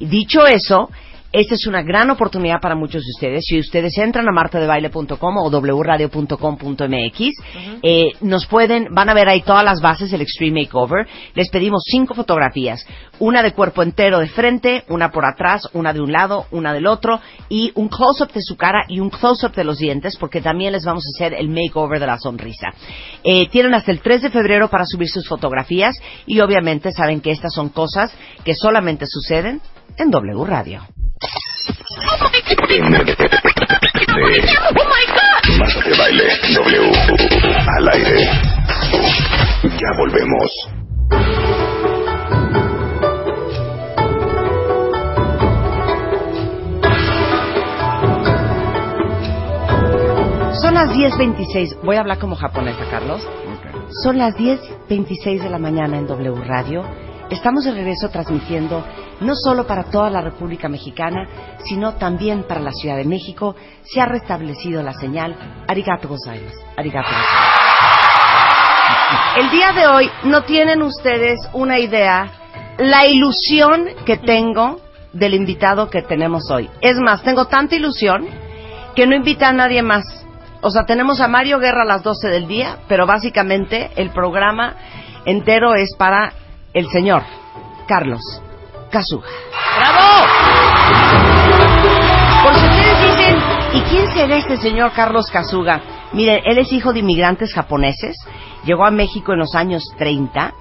Dicho 0.00 0.46
eso, 0.46 0.90
Esta 1.32 1.54
es 1.54 1.66
una 1.66 1.82
gran 1.82 2.10
oportunidad 2.10 2.60
para 2.60 2.74
muchos 2.74 3.04
de 3.04 3.10
ustedes. 3.16 3.46
Si 3.46 3.58
ustedes 3.58 3.96
entran 3.96 4.28
a 4.28 4.32
martadebaile.com 4.32 5.36
o 5.38 5.50
wradio.com.mx, 5.50 7.20
eh, 7.82 8.12
nos 8.20 8.46
pueden, 8.46 8.88
van 8.92 9.08
a 9.08 9.14
ver 9.14 9.30
ahí 9.30 9.40
todas 9.40 9.64
las 9.64 9.80
bases 9.80 10.10
del 10.10 10.20
Extreme 10.20 10.60
Makeover. 10.60 11.06
Les 11.34 11.48
pedimos 11.48 11.84
cinco 11.86 12.12
fotografías. 12.12 12.84
Una 13.18 13.42
de 13.42 13.52
cuerpo 13.52 13.82
entero 13.82 14.18
de 14.18 14.28
frente, 14.28 14.84
una 14.88 15.10
por 15.10 15.24
atrás, 15.24 15.62
una 15.72 15.94
de 15.94 16.02
un 16.02 16.12
lado, 16.12 16.44
una 16.50 16.74
del 16.74 16.86
otro, 16.86 17.18
y 17.48 17.72
un 17.76 17.88
close-up 17.88 18.30
de 18.32 18.42
su 18.42 18.58
cara 18.58 18.84
y 18.86 19.00
un 19.00 19.08
close-up 19.08 19.54
de 19.54 19.64
los 19.64 19.78
dientes, 19.78 20.18
porque 20.18 20.42
también 20.42 20.72
les 20.72 20.84
vamos 20.84 21.02
a 21.06 21.16
hacer 21.16 21.32
el 21.32 21.48
makeover 21.48 21.98
de 21.98 22.08
la 22.08 22.18
sonrisa. 22.18 22.74
Eh, 23.24 23.48
tienen 23.48 23.72
hasta 23.72 23.90
el 23.90 24.02
3 24.02 24.20
de 24.20 24.30
febrero 24.30 24.68
para 24.68 24.84
subir 24.84 25.08
sus 25.08 25.26
fotografías 25.26 25.96
y 26.26 26.40
obviamente 26.40 26.92
saben 26.92 27.22
que 27.22 27.30
estas 27.30 27.54
son 27.54 27.70
cosas 27.70 28.14
que 28.44 28.54
solamente 28.54 29.06
suceden 29.06 29.62
en 29.96 30.10
W 30.10 30.44
Radio. 30.44 30.82
Marta 35.58 35.80
de 35.84 35.96
baile 35.96 36.24
W 36.54 36.92
al 37.78 37.88
aire. 37.88 38.24
Ya 39.62 39.90
volvemos. 39.98 40.50
Son 50.60 50.74
las 50.74 50.90
10.26. 50.90 51.78
Voy 51.82 51.96
a 51.96 52.00
hablar 52.00 52.18
como 52.18 52.36
japonesa, 52.36 52.84
Carlos. 52.90 53.26
Son 54.04 54.18
las 54.18 54.34
10.26 54.36 55.42
de 55.42 55.50
la 55.50 55.58
mañana 55.58 55.98
en 55.98 56.06
W 56.06 56.34
Radio. 56.44 56.84
Estamos 57.32 57.64
de 57.64 57.72
regreso 57.72 58.10
transmitiendo 58.10 58.84
no 59.20 59.34
solo 59.34 59.66
para 59.66 59.84
toda 59.84 60.10
la 60.10 60.20
República 60.20 60.68
Mexicana, 60.68 61.26
sino 61.64 61.94
también 61.94 62.42
para 62.42 62.60
la 62.60 62.72
Ciudad 62.72 62.98
de 62.98 63.06
México. 63.06 63.56
Se 63.84 64.02
ha 64.02 64.06
restablecido 64.06 64.82
la 64.82 64.92
señal. 64.92 65.34
Arigato 65.66 66.08
gozaimasu. 66.08 66.60
Arigato 66.76 67.08
gozaimasu. 67.08 67.62
El 69.38 69.50
día 69.50 69.72
de 69.72 69.86
hoy 69.86 70.10
no 70.24 70.42
tienen 70.42 70.82
ustedes 70.82 71.40
una 71.54 71.78
idea 71.78 72.30
la 72.76 73.06
ilusión 73.06 73.86
que 74.04 74.18
tengo 74.18 74.82
del 75.14 75.32
invitado 75.32 75.88
que 75.88 76.02
tenemos 76.02 76.50
hoy. 76.50 76.68
Es 76.82 76.98
más, 76.98 77.22
tengo 77.22 77.46
tanta 77.46 77.76
ilusión 77.76 78.26
que 78.94 79.06
no 79.06 79.16
invita 79.16 79.48
a 79.48 79.54
nadie 79.54 79.82
más. 79.82 80.04
O 80.60 80.70
sea, 80.70 80.84
tenemos 80.84 81.22
a 81.22 81.28
Mario 81.28 81.58
Guerra 81.58 81.84
a 81.84 81.86
las 81.86 82.02
12 82.02 82.28
del 82.28 82.46
día, 82.46 82.76
pero 82.88 83.06
básicamente 83.06 83.90
el 83.96 84.10
programa 84.10 84.76
entero 85.24 85.74
es 85.74 85.94
para 85.96 86.34
el 86.72 86.88
señor 86.88 87.22
Carlos 87.86 88.20
Kazuga. 88.90 89.28
¡Bravo! 89.76 90.26
Por 92.42 92.54
si 92.54 92.66
ustedes 92.66 93.16
dicen, 93.16 93.36
¿y 93.74 93.80
quién 93.82 94.08
será 94.08 94.36
este 94.36 94.56
señor 94.56 94.92
Carlos 94.92 95.30
Kazuga? 95.30 95.80
Miren, 96.12 96.40
él 96.44 96.58
es 96.58 96.72
hijo 96.72 96.92
de 96.92 97.00
inmigrantes 97.00 97.52
japoneses, 97.54 98.16
llegó 98.64 98.84
a 98.84 98.90
México 98.90 99.32
en 99.32 99.38
los 99.38 99.54
años 99.54 99.84
30. 99.98 100.54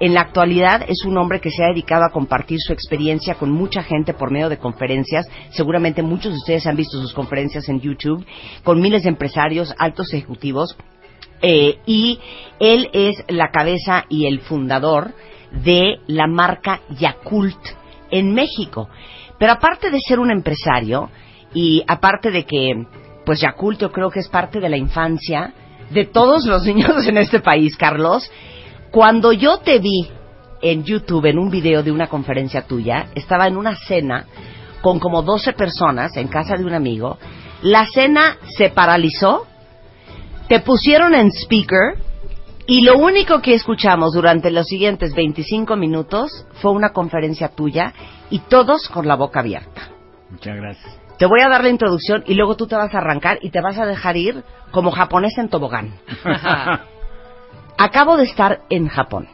En 0.00 0.14
la 0.14 0.20
actualidad 0.20 0.82
es 0.86 1.04
un 1.04 1.18
hombre 1.18 1.40
que 1.40 1.50
se 1.50 1.64
ha 1.64 1.68
dedicado 1.68 2.04
a 2.04 2.12
compartir 2.12 2.58
su 2.60 2.72
experiencia 2.72 3.34
con 3.34 3.50
mucha 3.50 3.82
gente 3.82 4.14
por 4.14 4.30
medio 4.30 4.48
de 4.48 4.58
conferencias. 4.58 5.26
Seguramente 5.50 6.02
muchos 6.02 6.32
de 6.32 6.38
ustedes 6.38 6.66
han 6.66 6.76
visto 6.76 7.00
sus 7.00 7.12
conferencias 7.12 7.68
en 7.68 7.80
YouTube 7.80 8.24
con 8.62 8.80
miles 8.80 9.02
de 9.02 9.08
empresarios, 9.08 9.74
altos 9.76 10.12
ejecutivos. 10.14 10.76
Eh, 11.42 11.78
y 11.86 12.20
él 12.60 12.90
es 12.92 13.24
la 13.28 13.50
cabeza 13.50 14.04
y 14.08 14.26
el 14.26 14.40
fundador 14.40 15.14
de 15.50 16.00
la 16.06 16.26
marca 16.26 16.80
Yakult 16.90 17.58
en 18.10 18.34
México. 18.34 18.88
Pero 19.38 19.52
aparte 19.52 19.90
de 19.90 20.00
ser 20.00 20.18
un 20.18 20.30
empresario 20.30 21.10
y 21.54 21.82
aparte 21.86 22.30
de 22.30 22.44
que, 22.44 22.86
pues 23.24 23.40
Yakult 23.40 23.80
yo 23.80 23.92
creo 23.92 24.10
que 24.10 24.20
es 24.20 24.28
parte 24.28 24.60
de 24.60 24.68
la 24.68 24.76
infancia 24.76 25.52
de 25.90 26.04
todos 26.04 26.44
los 26.44 26.64
niños 26.64 27.06
en 27.06 27.18
este 27.18 27.40
país, 27.40 27.76
Carlos, 27.76 28.30
cuando 28.90 29.32
yo 29.32 29.58
te 29.58 29.78
vi 29.78 30.08
en 30.60 30.84
YouTube 30.84 31.26
en 31.26 31.38
un 31.38 31.50
video 31.50 31.82
de 31.82 31.92
una 31.92 32.08
conferencia 32.08 32.62
tuya, 32.62 33.08
estaba 33.14 33.46
en 33.46 33.56
una 33.56 33.76
cena 33.76 34.26
con 34.80 34.98
como 34.98 35.22
12 35.22 35.52
personas 35.52 36.16
en 36.16 36.28
casa 36.28 36.56
de 36.56 36.64
un 36.64 36.74
amigo, 36.74 37.18
la 37.62 37.86
cena 37.86 38.36
se 38.56 38.70
paralizó, 38.70 39.46
te 40.48 40.60
pusieron 40.60 41.14
en 41.14 41.30
speaker 41.32 41.98
y 42.70 42.82
lo 42.82 42.98
único 42.98 43.40
que 43.40 43.54
escuchamos 43.54 44.12
durante 44.12 44.50
los 44.50 44.66
siguientes 44.66 45.14
25 45.14 45.74
minutos 45.74 46.46
fue 46.60 46.70
una 46.70 46.90
conferencia 46.90 47.48
tuya 47.48 47.94
y 48.28 48.40
todos 48.40 48.90
con 48.90 49.08
la 49.08 49.16
boca 49.16 49.40
abierta. 49.40 49.88
Muchas 50.28 50.54
gracias. 50.54 51.00
Te 51.18 51.24
voy 51.24 51.40
a 51.40 51.48
dar 51.48 51.62
la 51.62 51.70
introducción 51.70 52.24
y 52.26 52.34
luego 52.34 52.56
tú 52.56 52.66
te 52.66 52.76
vas 52.76 52.94
a 52.94 52.98
arrancar 52.98 53.38
y 53.40 53.48
te 53.48 53.62
vas 53.62 53.78
a 53.78 53.86
dejar 53.86 54.18
ir 54.18 54.44
como 54.70 54.90
japonés 54.90 55.38
en 55.38 55.48
tobogán. 55.48 55.94
Acabo 57.78 58.18
de 58.18 58.24
estar 58.24 58.60
en 58.68 58.88
Japón. 58.88 59.28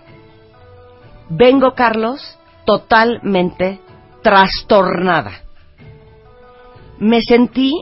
Vengo, 1.28 1.74
Carlos, 1.74 2.38
totalmente 2.64 3.80
trastornada. 4.22 5.42
Me 6.98 7.20
sentí 7.20 7.72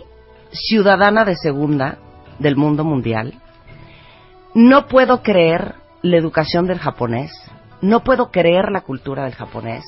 ciudadana 0.51 1.27
de 1.27 1.37
segunda 1.37 1.99
del 2.39 2.57
mundo 2.57 2.85
mundial. 2.85 3.42
No 4.55 4.87
puedo 4.87 5.23
creer 5.23 5.77
la 6.03 6.17
educación 6.17 6.67
del 6.67 6.79
japonés. 6.79 7.33
No 7.81 8.01
puedo 8.01 8.31
creer 8.31 8.71
la 8.71 8.83
cultura 8.83 9.25
del 9.25 9.35
japonés. 9.35 9.83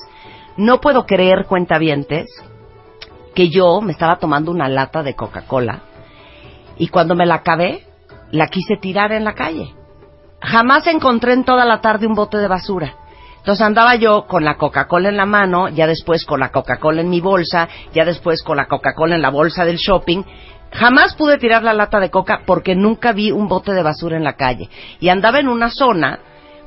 No 0.57 0.81
puedo 0.81 1.05
creer, 1.05 1.45
cuentavientes, 1.45 2.27
que 3.35 3.49
yo 3.49 3.81
me 3.81 3.91
estaba 3.91 4.17
tomando 4.17 4.51
una 4.51 4.67
lata 4.69 5.03
de 5.03 5.13
Coca-Cola 5.13 5.81
y 6.77 6.87
cuando 6.87 7.15
me 7.15 7.25
la 7.25 7.35
acabé, 7.35 7.85
la 8.31 8.47
quise 8.47 8.77
tirar 8.77 9.11
en 9.11 9.23
la 9.23 9.33
calle. 9.33 9.73
Jamás 10.41 10.87
encontré 10.87 11.33
en 11.33 11.43
toda 11.43 11.65
la 11.65 11.81
tarde 11.81 12.07
un 12.07 12.15
bote 12.15 12.37
de 12.37 12.47
basura. 12.47 12.95
Entonces 13.37 13.63
andaba 13.63 13.95
yo 13.95 14.25
con 14.25 14.43
la 14.43 14.57
Coca-Cola 14.57 15.09
en 15.09 15.17
la 15.17 15.25
mano, 15.25 15.69
ya 15.69 15.85
después 15.85 16.25
con 16.25 16.39
la 16.39 16.49
Coca-Cola 16.49 17.01
en 17.01 17.09
mi 17.09 17.21
bolsa, 17.21 17.69
ya 17.93 18.03
después 18.03 18.41
con 18.41 18.57
la 18.57 18.65
Coca-Cola 18.65 19.15
en 19.15 19.21
la 19.21 19.29
bolsa 19.29 19.65
del 19.65 19.77
shopping. 19.77 20.23
Jamás 20.75 21.15
pude 21.15 21.37
tirar 21.37 21.63
la 21.63 21.73
lata 21.73 21.99
de 21.99 22.09
coca 22.09 22.41
porque 22.45 22.75
nunca 22.75 23.13
vi 23.13 23.31
un 23.31 23.47
bote 23.47 23.71
de 23.73 23.81
basura 23.81 24.17
en 24.17 24.25
la 24.25 24.33
calle. 24.33 24.69
Y 24.99 25.07
andaba 25.07 25.39
en 25.39 25.47
una 25.47 25.69
zona, 25.69 26.19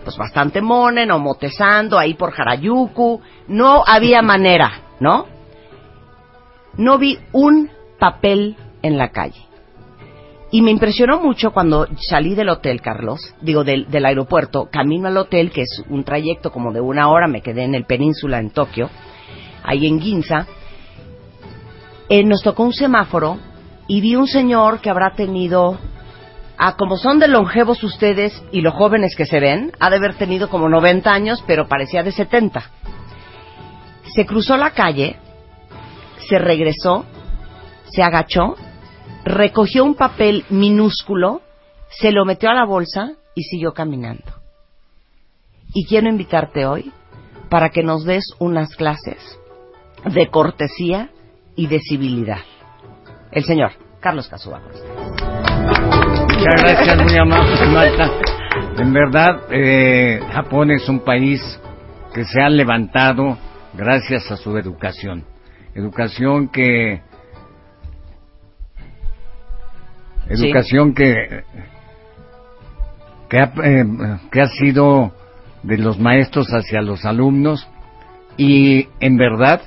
pues 0.02 0.16
bastante 0.16 0.62
monen 0.62 1.10
o 1.10 1.18
motezando 1.18 1.98
ahí 1.98 2.14
por 2.14 2.32
Harajuku. 2.34 3.20
No 3.48 3.84
había 3.86 4.22
manera, 4.22 4.80
¿no? 4.98 5.26
No 6.78 6.96
vi 6.96 7.18
un 7.32 7.70
papel 7.98 8.56
en 8.80 8.96
la 8.96 9.10
calle. 9.10 9.44
Y 10.50 10.62
me 10.62 10.70
impresionó 10.70 11.20
mucho 11.20 11.50
cuando 11.50 11.86
salí 12.08 12.34
del 12.34 12.48
hotel, 12.48 12.80
Carlos, 12.80 13.34
digo, 13.42 13.64
del, 13.64 13.90
del, 13.90 14.06
aeropuerto, 14.06 14.70
camino 14.72 15.08
al 15.08 15.18
hotel, 15.18 15.50
que 15.50 15.60
es 15.60 15.82
un 15.90 16.04
trayecto 16.04 16.50
como 16.50 16.72
de 16.72 16.80
una 16.80 17.10
hora, 17.10 17.26
me 17.26 17.42
quedé 17.42 17.64
en 17.64 17.74
el 17.74 17.84
península 17.84 18.38
en 18.38 18.48
Tokio, 18.48 18.88
ahí 19.62 19.86
en 19.86 20.00
Ginza, 20.00 20.46
eh, 22.08 22.24
nos 22.24 22.42
tocó 22.42 22.62
un 22.62 22.72
semáforo 22.72 23.36
y 23.88 24.02
vi 24.02 24.14
un 24.14 24.28
señor 24.28 24.80
que 24.80 24.90
habrá 24.90 25.14
tenido, 25.14 25.78
ah, 26.58 26.76
como 26.76 26.98
son 26.98 27.18
de 27.18 27.26
longevos 27.26 27.82
ustedes 27.82 28.40
y 28.52 28.60
los 28.60 28.74
jóvenes 28.74 29.16
que 29.16 29.24
se 29.24 29.40
ven, 29.40 29.72
ha 29.80 29.88
de 29.90 29.96
haber 29.96 30.14
tenido 30.14 30.50
como 30.50 30.68
90 30.68 31.10
años, 31.10 31.42
pero 31.46 31.66
parecía 31.66 32.02
de 32.02 32.12
70. 32.12 32.70
Se 34.14 34.26
cruzó 34.26 34.58
la 34.58 34.70
calle, 34.70 35.16
se 36.28 36.38
regresó, 36.38 37.06
se 37.90 38.02
agachó, 38.02 38.56
recogió 39.24 39.84
un 39.84 39.94
papel 39.94 40.44
minúsculo, 40.50 41.40
se 41.88 42.12
lo 42.12 42.26
metió 42.26 42.50
a 42.50 42.54
la 42.54 42.66
bolsa 42.66 43.12
y 43.34 43.42
siguió 43.44 43.72
caminando. 43.72 44.34
Y 45.72 45.86
quiero 45.86 46.08
invitarte 46.08 46.66
hoy 46.66 46.92
para 47.48 47.70
que 47.70 47.82
nos 47.82 48.04
des 48.04 48.24
unas 48.38 48.76
clases 48.76 49.18
de 50.04 50.28
cortesía 50.28 51.10
y 51.56 51.66
de 51.66 51.80
civilidad. 51.80 52.42
El 53.30 53.44
señor 53.44 53.72
Carlos 54.00 54.28
Casuba. 54.28 54.60
Muchas 54.60 56.62
gracias, 56.62 57.02
muy 57.02 57.18
amable, 57.18 57.66
Marta. 57.66 58.10
En 58.78 58.92
verdad, 58.92 59.40
eh, 59.50 60.20
Japón 60.32 60.70
es 60.70 60.88
un 60.88 61.00
país 61.00 61.40
que 62.14 62.24
se 62.24 62.40
ha 62.40 62.48
levantado 62.48 63.36
gracias 63.74 64.30
a 64.30 64.36
su 64.36 64.56
educación. 64.56 65.24
Educación 65.74 66.48
que 66.48 67.02
educación 70.28 70.94
que 70.94 71.44
que 73.28 73.38
ha, 73.38 73.52
eh, 73.62 73.84
que 74.30 74.40
ha 74.40 74.48
sido 74.48 75.12
de 75.62 75.78
los 75.78 75.98
maestros 75.98 76.48
hacia 76.48 76.80
los 76.80 77.04
alumnos 77.04 77.68
y 78.36 78.88
en 79.00 79.16
verdad 79.16 79.60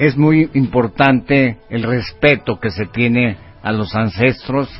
es 0.00 0.16
muy 0.16 0.48
importante 0.54 1.58
el 1.68 1.82
respeto 1.82 2.58
que 2.58 2.70
se 2.70 2.86
tiene 2.86 3.36
a 3.62 3.70
los 3.70 3.94
ancestros, 3.94 4.70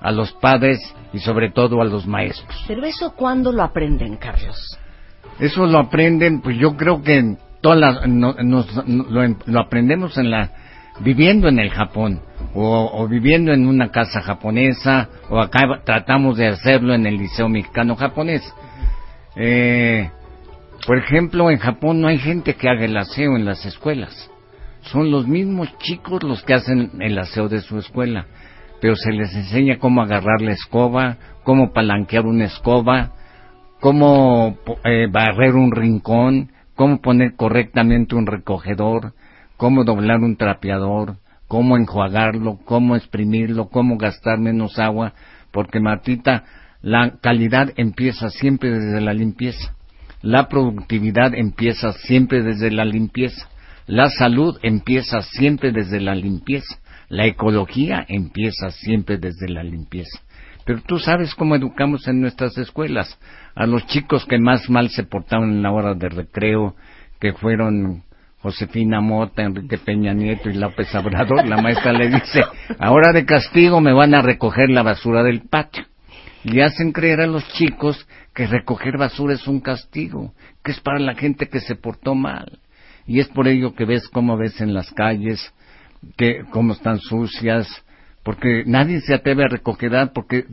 a 0.00 0.12
los 0.12 0.32
padres 0.34 0.78
y 1.12 1.18
sobre 1.18 1.50
todo 1.50 1.82
a 1.82 1.84
los 1.84 2.06
maestros. 2.06 2.64
Pero 2.68 2.84
eso 2.84 3.12
cuándo 3.16 3.50
lo 3.50 3.64
aprenden, 3.64 4.16
Carlos? 4.18 4.78
Eso 5.40 5.66
lo 5.66 5.80
aprenden, 5.80 6.42
pues 6.42 6.58
yo 6.58 6.76
creo 6.76 7.02
que 7.02 7.36
todas 7.60 8.06
lo, 8.06 9.60
aprendemos 9.60 10.16
en 10.16 10.30
la 10.30 10.50
viviendo 11.00 11.48
en 11.48 11.58
el 11.58 11.70
Japón 11.70 12.20
o, 12.54 13.08
viviendo 13.08 13.52
en 13.52 13.66
una 13.66 13.90
casa 13.90 14.20
japonesa 14.20 15.08
o 15.28 15.40
acá 15.40 15.58
tratamos 15.84 16.36
de 16.36 16.46
hacerlo 16.46 16.94
en 16.94 17.04
el 17.04 17.18
liceo 17.18 17.48
mexicano 17.48 17.96
japonés. 17.96 18.42
Eh, 19.34 20.08
por 20.86 20.98
ejemplo, 20.98 21.50
en 21.50 21.58
Japón 21.58 22.00
no 22.00 22.06
hay 22.06 22.18
gente 22.18 22.54
que 22.54 22.68
haga 22.68 22.84
el 22.84 22.96
aseo 22.96 23.34
en 23.34 23.44
las 23.44 23.66
escuelas. 23.66 24.30
Son 24.92 25.10
los 25.10 25.26
mismos 25.26 25.68
chicos 25.78 26.22
los 26.22 26.42
que 26.42 26.54
hacen 26.54 26.92
el 27.00 27.18
aseo 27.18 27.48
de 27.48 27.60
su 27.60 27.78
escuela, 27.78 28.26
pero 28.80 28.96
se 28.96 29.12
les 29.12 29.34
enseña 29.34 29.78
cómo 29.78 30.02
agarrar 30.02 30.40
la 30.40 30.52
escoba, 30.52 31.18
cómo 31.44 31.72
palanquear 31.72 32.24
una 32.24 32.46
escoba, 32.46 33.12
cómo 33.80 34.56
eh, 34.84 35.06
barrer 35.10 35.56
un 35.56 35.72
rincón, 35.72 36.52
cómo 36.74 37.00
poner 37.02 37.34
correctamente 37.36 38.14
un 38.14 38.26
recogedor, 38.26 39.12
cómo 39.58 39.84
doblar 39.84 40.20
un 40.20 40.36
trapeador, 40.36 41.16
cómo 41.48 41.76
enjuagarlo, 41.76 42.58
cómo 42.64 42.96
exprimirlo, 42.96 43.68
cómo 43.68 43.98
gastar 43.98 44.38
menos 44.38 44.78
agua, 44.78 45.12
porque 45.50 45.80
Martita, 45.80 46.44
la 46.80 47.18
calidad 47.20 47.72
empieza 47.76 48.30
siempre 48.30 48.70
desde 48.70 49.00
la 49.02 49.12
limpieza, 49.12 49.74
la 50.22 50.48
productividad 50.48 51.34
empieza 51.34 51.92
siempre 51.92 52.42
desde 52.42 52.70
la 52.70 52.84
limpieza, 52.84 53.48
la 53.88 54.10
salud 54.10 54.58
empieza 54.62 55.22
siempre 55.22 55.72
desde 55.72 55.98
la 55.98 56.14
limpieza, 56.14 56.78
la 57.08 57.24
ecología 57.24 58.04
empieza 58.06 58.70
siempre 58.70 59.16
desde 59.16 59.48
la 59.48 59.62
limpieza. 59.62 60.20
Pero 60.66 60.82
tú 60.86 60.98
sabes 60.98 61.34
cómo 61.34 61.56
educamos 61.56 62.06
en 62.06 62.20
nuestras 62.20 62.58
escuelas 62.58 63.18
a 63.54 63.66
los 63.66 63.86
chicos 63.86 64.26
que 64.26 64.38
más 64.38 64.68
mal 64.68 64.90
se 64.90 65.04
portaron 65.04 65.52
en 65.52 65.62
la 65.62 65.72
hora 65.72 65.94
de 65.94 66.10
recreo, 66.10 66.76
que 67.18 67.32
fueron 67.32 68.04
Josefina 68.40 69.00
Mota, 69.00 69.42
Enrique 69.42 69.78
Peña 69.78 70.12
Nieto 70.12 70.50
y 70.50 70.54
López 70.54 70.94
Obrador, 70.94 71.48
la 71.48 71.62
maestra 71.62 71.94
le 71.94 72.10
dice, 72.10 72.44
ahora 72.78 73.12
de 73.12 73.24
castigo 73.24 73.80
me 73.80 73.94
van 73.94 74.14
a 74.14 74.20
recoger 74.20 74.68
la 74.68 74.82
basura 74.82 75.22
del 75.22 75.48
patio. 75.48 75.86
Y 76.44 76.60
hacen 76.60 76.92
creer 76.92 77.22
a 77.22 77.26
los 77.26 77.48
chicos 77.54 78.06
que 78.34 78.46
recoger 78.46 78.98
basura 78.98 79.32
es 79.32 79.48
un 79.48 79.60
castigo, 79.60 80.34
que 80.62 80.72
es 80.72 80.80
para 80.80 80.98
la 80.98 81.14
gente 81.14 81.48
que 81.48 81.60
se 81.60 81.74
portó 81.74 82.14
mal. 82.14 82.58
Y 83.08 83.20
es 83.20 83.28
por 83.28 83.48
ello 83.48 83.74
que 83.74 83.86
ves 83.86 84.06
cómo 84.08 84.36
ves 84.36 84.60
en 84.60 84.74
las 84.74 84.92
calles, 84.92 85.52
que 86.16 86.44
cómo 86.50 86.74
están 86.74 86.98
sucias, 87.00 87.66
porque 88.22 88.64
nadie 88.66 89.00
se 89.00 89.14
atreve 89.14 89.44
a 89.44 89.48
recoger 89.48 90.10
porque 90.14 90.44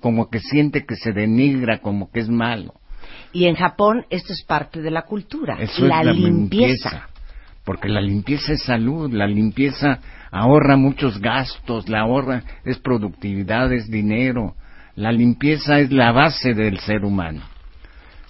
como 0.00 0.30
que 0.30 0.40
siente 0.40 0.86
que 0.86 0.96
se 0.96 1.12
denigra, 1.12 1.80
como 1.80 2.10
que 2.10 2.20
es 2.20 2.30
malo. 2.30 2.72
Y 3.32 3.44
en 3.44 3.54
Japón 3.54 4.06
esto 4.08 4.32
es 4.32 4.42
parte 4.44 4.80
de 4.80 4.90
la 4.90 5.02
cultura, 5.02 5.58
la, 5.78 6.02
limpieza. 6.04 7.08
Porque 7.64 7.90
la 7.90 8.00
limpieza 8.00 8.54
es 8.54 8.62
salud, 8.62 9.12
la 9.12 9.26
limpieza 9.26 10.00
ahorra 10.30 10.76
muchos 10.76 11.20
gastos, 11.20 11.90
la 11.90 12.00
ahorra 12.00 12.42
es 12.64 12.78
productividad, 12.78 13.70
es 13.72 13.90
dinero. 13.90 14.54
La 14.96 15.12
limpieza 15.12 15.80
es 15.80 15.92
la 15.92 16.12
base 16.12 16.54
del 16.54 16.78
ser 16.80 17.04
humano. 17.04 17.42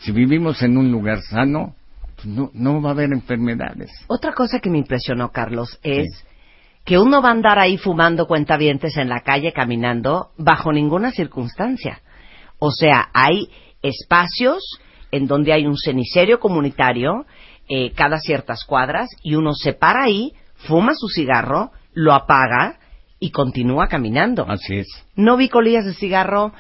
Si 0.00 0.10
vivimos 0.10 0.60
en 0.62 0.76
un 0.76 0.90
lugar 0.90 1.20
sano, 1.22 1.76
no, 2.24 2.50
no 2.54 2.80
va 2.82 2.90
a 2.90 2.92
haber 2.92 3.12
enfermedades. 3.12 3.90
Otra 4.08 4.32
cosa 4.32 4.60
que 4.60 4.70
me 4.70 4.78
impresionó, 4.78 5.30
Carlos, 5.30 5.78
es 5.82 6.24
que 6.84 6.98
uno 6.98 7.22
va 7.22 7.28
a 7.28 7.32
andar 7.32 7.58
ahí 7.58 7.76
fumando 7.76 8.26
cuentavientes 8.26 8.96
en 8.96 9.08
la 9.08 9.20
calle 9.20 9.52
caminando 9.52 10.30
bajo 10.36 10.72
ninguna 10.72 11.10
circunstancia. 11.10 12.00
O 12.58 12.70
sea, 12.70 13.08
hay 13.12 13.48
espacios 13.82 14.62
en 15.10 15.26
donde 15.26 15.52
hay 15.52 15.66
un 15.66 15.76
cenicerio 15.76 16.40
comunitario 16.40 17.26
eh, 17.68 17.92
cada 17.92 18.18
ciertas 18.18 18.64
cuadras 18.64 19.08
y 19.22 19.36
uno 19.36 19.54
se 19.54 19.72
para 19.72 20.04
ahí, 20.04 20.32
fuma 20.56 20.92
su 20.94 21.08
cigarro, 21.08 21.70
lo 21.92 22.12
apaga 22.12 22.78
y 23.20 23.30
continúa 23.30 23.86
caminando. 23.86 24.44
Así 24.48 24.78
es. 24.78 24.88
No 25.14 25.36
vi 25.36 25.48
colillas 25.48 25.84
de 25.84 25.94
cigarro 25.94 26.52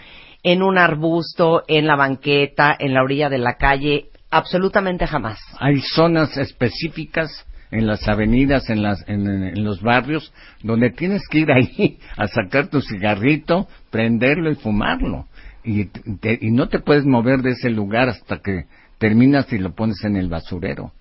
en 0.42 0.62
un 0.62 0.78
arbusto, 0.78 1.64
en 1.66 1.86
la 1.86 1.96
banqueta, 1.96 2.76
en 2.78 2.94
la 2.94 3.02
orilla 3.02 3.28
de 3.28 3.38
la 3.38 3.54
calle, 3.54 4.10
absolutamente 4.30 5.06
jamás. 5.06 5.38
Hay 5.58 5.80
zonas 5.80 6.36
específicas 6.36 7.46
en 7.70 7.86
las 7.86 8.08
avenidas, 8.08 8.68
en, 8.68 8.82
las, 8.82 9.04
en, 9.08 9.62
los 9.62 9.80
barrios, 9.80 10.32
donde 10.62 10.90
tienes 10.90 11.22
que 11.30 11.40
ir 11.40 11.52
ahí 11.52 11.98
a 12.16 12.26
sacar 12.26 12.68
tu 12.68 12.80
cigarrito, 12.80 13.68
prenderlo 13.90 14.50
y 14.50 14.56
fumarlo 14.56 15.26
y, 15.64 15.82
y 15.82 16.50
no 16.50 16.68
te 16.68 16.80
puedes 16.80 17.04
mover 17.04 17.42
de 17.42 17.50
ese 17.50 17.70
lugar 17.70 18.08
hasta 18.08 18.38
que 18.38 18.64
terminas 18.98 19.52
y 19.52 19.58
lo 19.58 19.74
pones 19.74 20.02
en 20.04 20.16
el 20.16 20.28
basurero. 20.28 20.92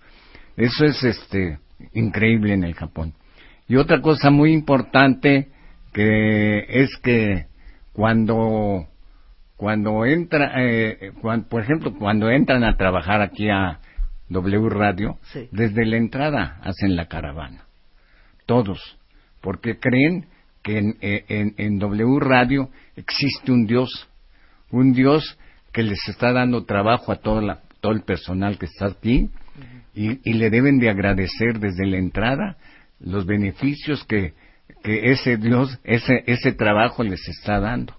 Eso 0.57 0.85
es 0.85 1.03
este 1.03 1.59
increíble 1.93 2.53
en 2.53 2.63
el 2.63 2.73
Japón. 2.73 3.13
Y 3.67 3.77
otra 3.77 4.01
cosa 4.01 4.29
muy 4.29 4.51
importante 4.51 5.49
que 5.93 6.65
es 6.67 6.89
que 6.97 7.45
cuando 7.93 8.87
cuando 9.59 10.05
entra, 10.05 10.53
eh, 10.55 11.11
por 11.21 11.61
ejemplo, 11.61 11.93
cuando 11.93 12.29
entran 12.29 12.63
a 12.63 12.77
trabajar 12.77 13.21
aquí 13.21 13.49
a 13.49 13.79
W 14.29 14.69
Radio, 14.69 15.17
desde 15.51 15.85
la 15.85 15.97
entrada 15.97 16.61
hacen 16.63 16.95
la 16.95 17.07
caravana, 17.07 17.65
todos, 18.45 18.97
porque 19.41 19.77
creen 19.77 20.27
que 20.63 20.77
en, 20.77 20.95
eh, 21.01 21.25
en, 21.27 21.55
en 21.57 21.77
W 21.77 22.19
Radio 22.21 22.69
existe 22.95 23.51
un 23.51 23.65
Dios. 23.65 24.07
Un 24.71 24.93
Dios 24.93 25.37
que 25.73 25.83
les 25.83 25.99
está 26.07 26.31
dando 26.31 26.63
trabajo 26.63 27.11
a 27.11 27.17
todo, 27.17 27.41
todo 27.81 27.91
el 27.91 28.03
personal 28.03 28.57
que 28.57 28.65
está 28.65 28.85
aquí. 28.85 29.29
Y, 29.93 30.33
le 30.35 30.49
deben 30.49 30.79
de 30.79 30.89
agradecer 30.89 31.59
desde 31.59 31.85
la 31.85 31.97
entrada 31.97 32.55
los 33.01 33.25
beneficios 33.25 34.05
que, 34.05 34.35
que 34.83 35.11
ese 35.11 35.35
Dios, 35.35 35.77
ese, 35.83 36.23
ese 36.27 36.53
trabajo 36.53 37.03
les 37.03 37.27
está 37.27 37.59
dando. 37.59 37.98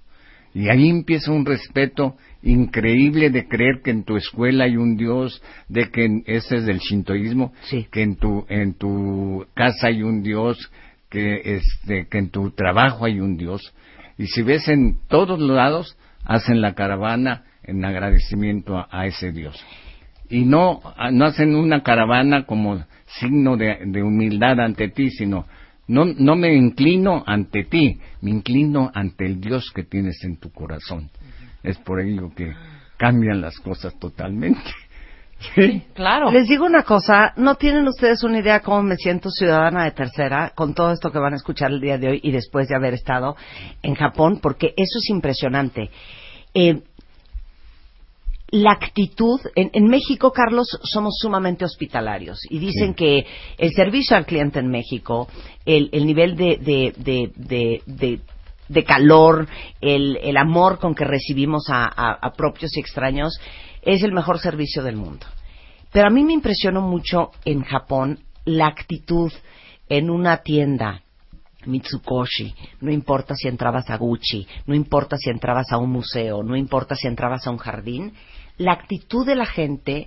Y 0.55 0.69
ahí 0.69 0.89
empieza 0.89 1.31
un 1.31 1.47
respeto 1.47 2.17
increíble 2.43 3.31
de 3.31 3.47
creer 3.47 3.83
que 3.85 3.91
en 3.91 4.05
tu 4.05 4.17
escuela 4.17 4.65
hay 4.65 4.77
un 4.77 4.97
Dios, 4.97 5.43
de 5.69 5.91
que 5.91 6.23
ese 6.27 6.57
es 6.57 6.67
del 6.67 6.79
shintoísmo, 6.79 7.53
que 7.91 8.03
en 8.03 8.17
tu, 8.17 8.47
en 8.49 8.75
tu 8.75 9.47
casa 9.55 9.89
hay 9.89 10.03
un 10.03 10.23
Dios, 10.23 10.71
que, 11.09 11.57
este, 11.57 12.07
que 12.09 12.19
en 12.19 12.31
tu 12.31 12.51
trabajo 12.53 13.05
hay 13.05 13.21
un 13.21 13.37
Dios. 13.37 13.75
Y 14.17 14.27
si 14.27 14.43
ves 14.43 14.69
en 14.69 14.99
todos 15.09 15.39
lados, 15.41 15.97
hacen 16.25 16.61
la 16.61 16.75
caravana 16.75 17.45
en 17.63 17.85
agradecimiento 17.85 18.85
a, 18.91 19.07
ese 19.07 19.33
Dios. 19.33 19.57
Y 20.29 20.45
no, 20.45 20.81
no 21.13 21.25
hacen 21.25 21.55
una 21.55 21.83
caravana 21.83 22.45
como 22.45 22.85
signo 23.19 23.57
de, 23.57 24.03
humildad 24.03 24.61
ante 24.61 24.89
ti, 24.89 25.11
sino 25.11 25.47
no, 25.91 26.05
no 26.05 26.37
me 26.37 26.55
inclino 26.55 27.25
ante 27.27 27.65
ti, 27.65 27.99
me 28.21 28.31
inclino 28.31 28.93
ante 28.95 29.27
el 29.27 29.41
Dios 29.41 29.73
que 29.75 29.83
tienes 29.83 30.23
en 30.23 30.37
tu 30.37 30.53
corazón. 30.53 31.11
Es 31.65 31.79
por 31.79 32.01
ello 32.01 32.31
que 32.35 32.55
cambian 32.97 33.41
las 33.41 33.59
cosas 33.59 33.99
totalmente. 33.99 34.61
Sí, 35.55 35.83
claro. 35.95 36.31
Les 36.31 36.47
digo 36.47 36.67
una 36.67 36.83
cosa, 36.83 37.33
no 37.39 37.55
tienen 37.55 37.89
ustedes 37.89 38.23
una 38.25 38.41
idea 38.41 38.61
cómo 38.61 38.83
me 38.83 38.97
siento 38.97 39.31
ciudadana 39.31 39.85
de 39.85 39.93
tercera 39.93 40.53
con 40.55 40.75
todo 40.75 40.93
esto 40.93 41.11
que 41.11 41.19
van 41.19 41.33
a 41.33 41.37
escuchar 41.37 41.71
el 41.71 41.81
día 41.81 41.97
de 41.97 42.09
hoy 42.09 42.21
y 42.23 42.31
después 42.31 42.69
de 42.69 42.77
haber 42.77 42.93
estado 42.93 43.37
en 43.83 43.95
Japón, 43.95 44.41
porque 44.43 44.75
eso 44.77 44.99
es 44.99 45.09
impresionante. 45.09 45.89
Eh, 46.53 46.83
la 48.53 48.73
actitud, 48.73 49.41
en, 49.55 49.87
México, 49.87 50.33
Carlos, 50.33 50.67
somos 50.83 51.17
sumamente 51.19 51.65
hospitalarios 51.65 52.41
y 52.51 52.59
dicen 52.59 52.95
que 52.95 53.25
el 53.57 53.73
servicio 53.73 54.17
al 54.17 54.27
cliente 54.27 54.59
en 54.59 54.69
México, 54.69 55.29
el, 55.65 55.89
nivel 56.05 56.37
de, 56.37 56.59
de, 58.69 58.85
calor, 58.85 59.47
el, 59.81 60.37
amor 60.37 60.79
con 60.79 60.95
que 60.95 61.05
recibimos 61.05 61.67
a 61.69 62.33
propios 62.37 62.77
y 62.77 62.81
extraños, 62.81 63.41
es 63.83 64.03
el 64.03 64.13
mejor 64.13 64.41
servicio 64.41 64.83
del 64.83 64.97
mundo. 64.97 65.27
Pero 65.93 66.07
a 66.07 66.11
mí 66.11 66.25
me 66.25 66.33
impresionó 66.33 66.81
mucho 66.81 67.31
en 67.45 67.63
Japón 67.63 68.21
la 68.45 68.67
actitud 68.67 69.33
en 69.89 70.11
una 70.11 70.39
tienda 70.39 71.03
Mitsukoshi, 71.67 72.55
no 72.81 72.91
importa 72.91 73.35
si 73.35 73.49
entrabas 73.49 73.91
a 73.91 73.97
Gucci, 73.97 74.47
no 74.67 74.75
importa 74.75 75.17
si 75.19 75.29
entrabas 75.29 75.71
a 75.73 75.79
un 75.79 75.91
museo, 75.91 76.43
no 76.43 76.57
importa 76.57 76.95
si 76.95 77.07
entrabas 77.07 77.47
a 77.47 77.51
un 77.51 77.59
jardín, 77.59 78.15
la 78.61 78.73
actitud 78.73 79.27
de 79.27 79.35
la 79.35 79.47
gente 79.47 80.07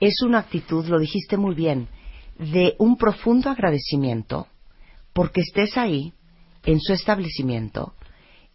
es 0.00 0.20
una 0.22 0.40
actitud, 0.40 0.84
lo 0.86 0.98
dijiste 0.98 1.36
muy 1.36 1.54
bien, 1.54 1.86
de 2.38 2.74
un 2.78 2.96
profundo 2.96 3.50
agradecimiento 3.50 4.48
porque 5.12 5.42
estés 5.42 5.78
ahí, 5.78 6.12
en 6.66 6.80
su 6.80 6.92
establecimiento, 6.92 7.94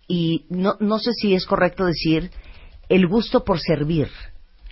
y 0.09 0.45
no, 0.49 0.75
no 0.81 0.99
sé 0.99 1.13
si 1.13 1.33
es 1.33 1.45
correcto 1.45 1.85
decir 1.85 2.31
el 2.89 3.07
gusto 3.07 3.45
por 3.45 3.61
servir. 3.61 4.09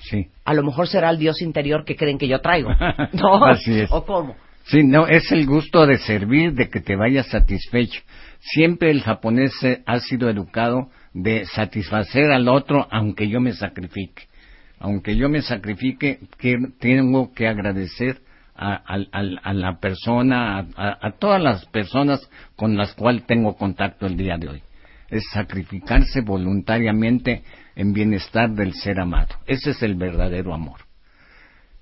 Sí. 0.02 0.28
A 0.44 0.54
lo 0.54 0.64
mejor 0.64 0.90
será 0.90 1.12
el 1.12 1.18
Dios 1.18 1.42
interior 1.42 1.86
que 1.86 1.96
creen 1.96 2.18
que 2.18 2.28
yo 2.28 2.42
traigo. 2.42 2.70
¿No? 3.14 3.46
Así 3.46 3.80
es. 3.80 3.90
¿O 3.90 4.04
cómo? 4.04 4.36
Sí, 4.66 4.84
no, 4.84 5.08
es 5.08 5.32
el 5.32 5.46
gusto 5.46 5.86
de 5.86 5.98
servir, 5.98 6.56
de 6.56 6.70
que 6.70 6.82
te 6.82 6.98
vayas 6.98 7.28
satisfecho. 7.28 8.02
Siempre 8.40 8.92
el 8.92 9.02
japonés 9.02 9.54
ha 9.86 10.00
sido 10.02 10.30
educado 10.30 10.90
de 11.14 11.46
satisfacer 11.46 12.32
al 12.32 12.50
otro 12.50 12.86
aunque 12.92 13.30
yo 13.30 13.40
me 13.40 13.54
sacrifique. 13.54 14.24
Aunque 14.80 15.16
yo 15.16 15.30
me 15.30 15.42
sacrifique, 15.42 16.20
tengo 16.80 17.34
que 17.34 17.48
agradecer 17.48 18.22
a, 18.56 18.74
a, 18.76 18.98
a 19.44 19.54
la 19.54 19.80
persona, 19.80 20.60
a, 20.76 20.98
a, 21.02 21.12
todas 21.12 21.42
las 21.42 21.66
personas 21.68 22.28
con 22.56 22.76
las 22.76 22.94
cuales 22.94 23.26
tengo 23.26 23.56
contacto 23.56 24.06
el 24.06 24.18
día 24.18 24.38
de 24.38 24.50
hoy. 24.50 24.64
Es 25.10 25.24
sacrificarse 25.32 26.22
voluntariamente 26.22 27.44
en 27.76 27.94
bienestar 27.94 28.50
del 28.52 28.74
ser 28.74 29.00
amado. 29.00 29.36
Ese 29.46 29.72
es 29.72 29.82
el 29.84 29.96
verdadero 29.96 30.54
amor. 30.54 30.82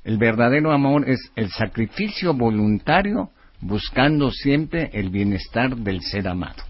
El 0.04 0.18
verdadero 0.18 0.72
amor 0.72 1.10
es 1.10 1.20
el 1.36 1.50
sacrificio 1.50 2.34
voluntario 2.34 3.32
buscando 3.62 4.30
siempre 4.32 4.92
el 4.94 5.10
bienestar 5.10 5.76
del 5.76 6.02
ser 6.02 6.28
amado. 6.28 6.64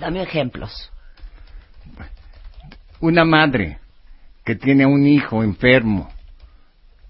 Dame 0.00 0.22
ejemplos. 0.22 0.90
Una 3.00 3.24
madre 3.24 3.78
que 4.44 4.56
tiene 4.56 4.86
un 4.86 5.06
hijo 5.06 5.42
enfermo, 5.42 6.08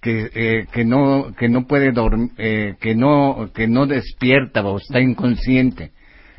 que, 0.01 0.31
eh, 0.35 0.67
que 0.71 0.85
no 0.85 1.35
que 1.37 1.49
no 1.49 1.67
puede 1.67 1.91
dormir, 1.93 2.31
eh, 2.39 2.77
que 2.81 2.95
no 2.95 3.51
que 3.55 3.67
no 3.67 3.87
despierta 3.87 4.63
o 4.65 4.79
está 4.79 5.01
inconsciente, 5.01 5.93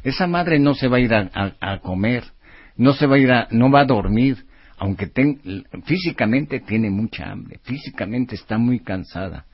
esa 0.03 0.27
madre 0.27 0.60
no 0.60 0.75
se 0.75 0.88
va 0.88 0.97
a 0.97 0.99
ir 0.99 1.13
a, 1.13 1.79
comer, 1.81 2.23
no 2.77 2.93
se 2.93 3.08
va 3.08 3.15
a 3.15 3.19
ir 3.19 3.31
a, 3.31 3.47
no 3.49 3.71
va 3.71 3.81
a 3.81 3.86
dormir, 3.86 4.45
aunque 4.77 5.12
físicamente 5.86 6.60
tiene 6.60 6.91
mucha 6.91 7.31
hambre, 7.31 7.60
físicamente 7.63 8.36
está 8.36 8.58
muy 8.58 8.79
cansada, 8.79 9.45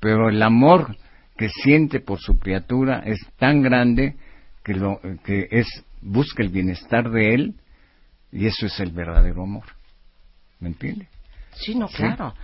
pero 0.00 0.28
el 0.28 0.42
amor 0.42 0.96
que 1.36 1.48
siente 1.48 2.00
por 2.00 2.18
su 2.18 2.38
criatura 2.38 3.02
es 3.06 3.20
tan 3.38 3.62
grande 3.62 4.16
que 4.64 4.74
lo 4.74 5.00
que 5.24 5.48
es 5.50 5.66
busca 6.02 6.42
el 6.42 6.48
bienestar 6.48 7.10
de 7.10 7.34
él 7.34 7.54
y 8.32 8.46
eso 8.46 8.66
es 8.66 8.80
el 8.80 8.90
verdadero 8.90 9.44
amor. 9.44 9.64
¿Me 10.60 10.68
entiende? 10.68 11.08
Sí, 11.56 11.74
no, 11.74 11.86
claro. 11.86 12.34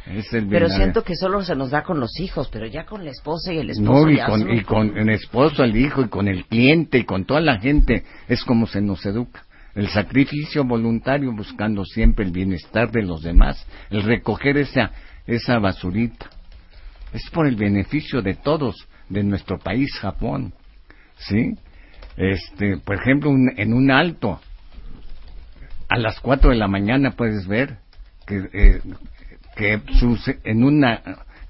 pero 0.49 0.68
siento 0.68 1.03
que 1.03 1.16
solo 1.16 1.42
se 1.42 1.57
nos 1.57 1.70
da 1.70 1.83
con 1.83 1.99
los 1.99 2.18
hijos, 2.20 2.49
pero 2.53 2.66
ya 2.66 2.85
con 2.85 3.05
la 3.05 3.11
esposa 3.11 3.53
y 3.53 3.59
el 3.59 3.70
esposo. 3.70 4.07
No, 4.07 4.11
y, 4.11 4.18
con, 4.18 4.51
y 4.53 4.62
con 4.62 4.96
el 4.96 5.09
esposo, 5.11 5.64
el 5.64 5.77
hijo, 5.77 6.03
y 6.03 6.09
con 6.09 6.29
el 6.29 6.44
cliente, 6.46 6.99
y 6.99 7.05
con 7.05 7.25
toda 7.25 7.40
la 7.40 7.59
gente, 7.59 8.05
es 8.29 8.44
como 8.44 8.66
se 8.66 8.81
nos 8.81 9.05
educa. 9.05 9.42
El 9.75 9.88
sacrificio 9.88 10.64
voluntario 10.64 11.33
buscando 11.33 11.85
siempre 11.85 12.25
el 12.25 12.31
bienestar 12.31 12.90
de 12.90 13.03
los 13.03 13.23
demás, 13.23 13.66
el 13.90 14.03
recoger 14.05 14.57
esa, 14.59 14.92
esa 15.27 15.59
basurita. 15.59 16.31
Es 17.12 17.29
por 17.31 17.46
el 17.46 17.57
beneficio 17.57 18.23
de 18.23 18.35
todos, 18.35 18.77
de 19.09 19.25
nuestro 19.25 19.59
país, 19.59 19.90
Japón. 20.01 20.53
¿Sí? 21.18 21.55
Este, 22.16 22.77
por 22.79 22.96
ejemplo, 22.96 23.31
en 23.31 23.73
un 23.73 23.90
alto, 23.90 24.40
a 25.88 25.99
las 25.99 26.20
cuatro 26.20 26.51
de 26.51 26.57
la 26.57 26.68
mañana 26.68 27.12
puedes 27.12 27.49
ver 27.49 27.79
que, 28.31 28.49
eh, 28.53 28.81
que 29.57 29.83
en 30.45 30.62
una 30.64 31.03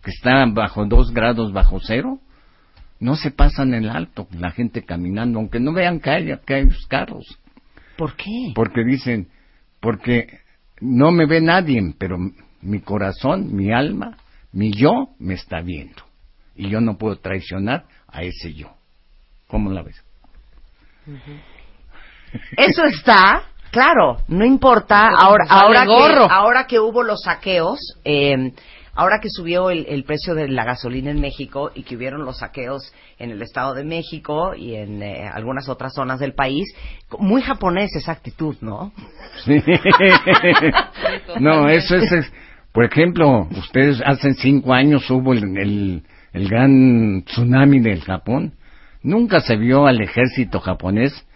que 0.03 0.11
está 0.11 0.47
bajo 0.47 0.87
dos 0.87 1.12
grados 1.12 1.53
bajo 1.53 1.79
cero, 1.81 2.19
no 2.99 3.16
se 3.16 3.31
pasan 3.31 3.75
el 3.75 3.90
alto, 3.90 4.27
la 4.38 4.51
gente 4.51 4.83
caminando, 4.83 5.38
aunque 5.38 5.61
no 5.61 5.73
vean 5.73 6.01
que 6.01 6.11
hay, 6.11 6.38
que 6.47 6.55
hay 6.55 6.69
carros. 6.88 7.38
¿Por 7.97 8.16
qué? 8.16 8.53
Porque 8.55 8.83
dicen, 8.85 9.29
porque 9.81 10.40
no 10.81 11.11
me 11.11 11.27
ve 11.27 11.40
nadie, 11.40 11.95
pero 11.99 12.16
mi 12.62 12.81
corazón, 12.81 13.55
mi 13.55 13.73
alma, 13.73 14.16
mi 14.53 14.73
yo 14.73 15.11
me 15.19 15.35
está 15.35 15.61
viendo. 15.61 16.03
Y 16.57 16.69
yo 16.71 16.81
no 16.81 16.97
puedo 16.97 17.16
traicionar 17.16 17.85
a 18.09 18.23
ese 18.23 18.55
yo. 18.55 18.75
¿Cómo 19.47 19.71
la 19.71 19.83
ves? 19.83 20.03
Eso 22.57 22.85
está, 22.85 23.45
claro, 23.70 24.18
no 24.28 24.44
importa. 24.44 25.09
Ahora, 25.09 25.44
ahora, 25.48 25.85
que, 25.85 26.26
ahora 26.30 26.66
que 26.66 26.78
hubo 26.78 27.02
los 27.02 27.22
saqueos, 27.22 27.78
eh, 28.04 28.52
ahora 28.94 29.20
que 29.20 29.28
subió 29.30 29.70
el, 29.70 30.04
precio 30.04 30.35
de 30.35 30.48
la 30.48 30.64
gasolina 30.64 31.11
en 31.11 31.20
México 31.20 31.70
y 31.74 31.83
que 31.85 31.96
hubieron 31.96 32.24
los 32.24 32.38
saqueos 32.38 32.92
en 33.18 33.30
el 33.30 33.42
Estado 33.42 33.74
de 33.74 33.85
México 33.85 34.54
y 34.54 34.74
en 34.74 35.02
eh, 35.02 35.28
algunas 35.33 35.68
otras 35.68 35.94
zonas 35.94 36.20
del 36.20 36.35
país, 36.35 36.66
muy 37.18 37.42
japonés 37.42 37.94
esa 37.96 38.12
actitud, 38.12 38.56
¿no? 38.61 38.92
Sí. 39.44 39.62
no, 41.40 41.68
eso 41.68 41.96
es, 41.96 42.33
por 42.72 42.85
ejemplo, 42.85 43.48
ustedes 43.50 44.02
hace 44.04 44.35
cinco 44.35 44.74
años 44.74 45.09
hubo 45.11 45.33
el, 45.33 46.02
el 46.33 46.48
gran 46.48 47.22
tsunami 47.24 47.80
del 47.80 48.02
Japón. 48.02 48.54
Nunca 49.02 49.40
se 49.40 49.56
vio 49.56 49.87
al 49.87 50.00
ejército 50.00 50.61
japonés 50.61 51.26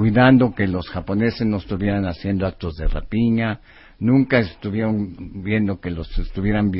cuidando 0.00 0.54
que 0.54 0.66
los 0.66 0.88
japoneses 0.88 1.46
no 1.46 1.58
estuvieran 1.58 2.06
haciendo 2.06 2.46
actos 2.46 2.74
de 2.76 2.88
rapiña, 2.88 3.60
nunca 3.98 4.38
estuvieron 4.38 5.42
viendo 5.44 5.78
que 5.78 5.90
los 5.90 6.08
estuvieran 6.18 6.72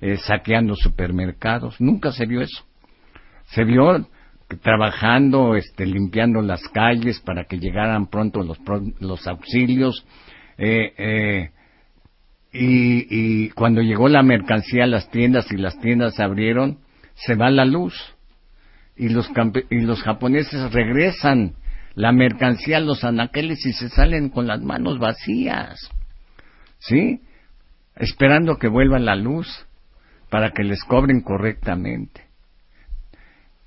eh, 0.00 0.16
saqueando 0.16 0.74
supermercados, 0.74 1.78
nunca 1.82 2.12
se 2.12 2.24
vio 2.24 2.40
eso. 2.40 2.64
Se 3.48 3.62
vio 3.62 4.08
trabajando, 4.62 5.54
este, 5.54 5.84
limpiando 5.84 6.40
las 6.40 6.62
calles 6.68 7.20
para 7.20 7.44
que 7.44 7.58
llegaran 7.58 8.06
pronto 8.06 8.40
los, 8.42 8.58
los 9.00 9.26
auxilios. 9.26 10.06
Eh, 10.56 10.94
eh, 10.96 11.50
y, 12.54 13.44
y, 13.44 13.50
cuando 13.50 13.82
llegó 13.82 14.08
la 14.08 14.22
mercancía 14.22 14.84
a 14.84 14.86
las 14.86 15.10
tiendas 15.10 15.52
y 15.52 15.58
las 15.58 15.78
tiendas 15.80 16.18
abrieron, 16.20 16.78
se 17.16 17.34
va 17.34 17.50
la 17.50 17.66
luz. 17.66 17.94
Y 18.96 19.10
los, 19.10 19.30
y 19.68 19.80
los 19.80 20.02
japoneses 20.02 20.72
regresan 20.72 21.52
la 21.96 22.12
mercancía 22.12 22.76
a 22.76 22.80
los 22.80 23.02
anaqueles 23.04 23.64
y 23.64 23.72
se 23.72 23.88
salen 23.88 24.28
con 24.28 24.46
las 24.46 24.60
manos 24.62 24.98
vacías. 24.98 25.90
¿sí? 26.78 27.22
Esperando 27.96 28.58
que 28.58 28.68
vuelva 28.68 28.98
la 28.98 29.16
luz 29.16 29.48
para 30.30 30.50
que 30.50 30.62
les 30.62 30.84
cobren 30.84 31.22
correctamente. 31.22 32.20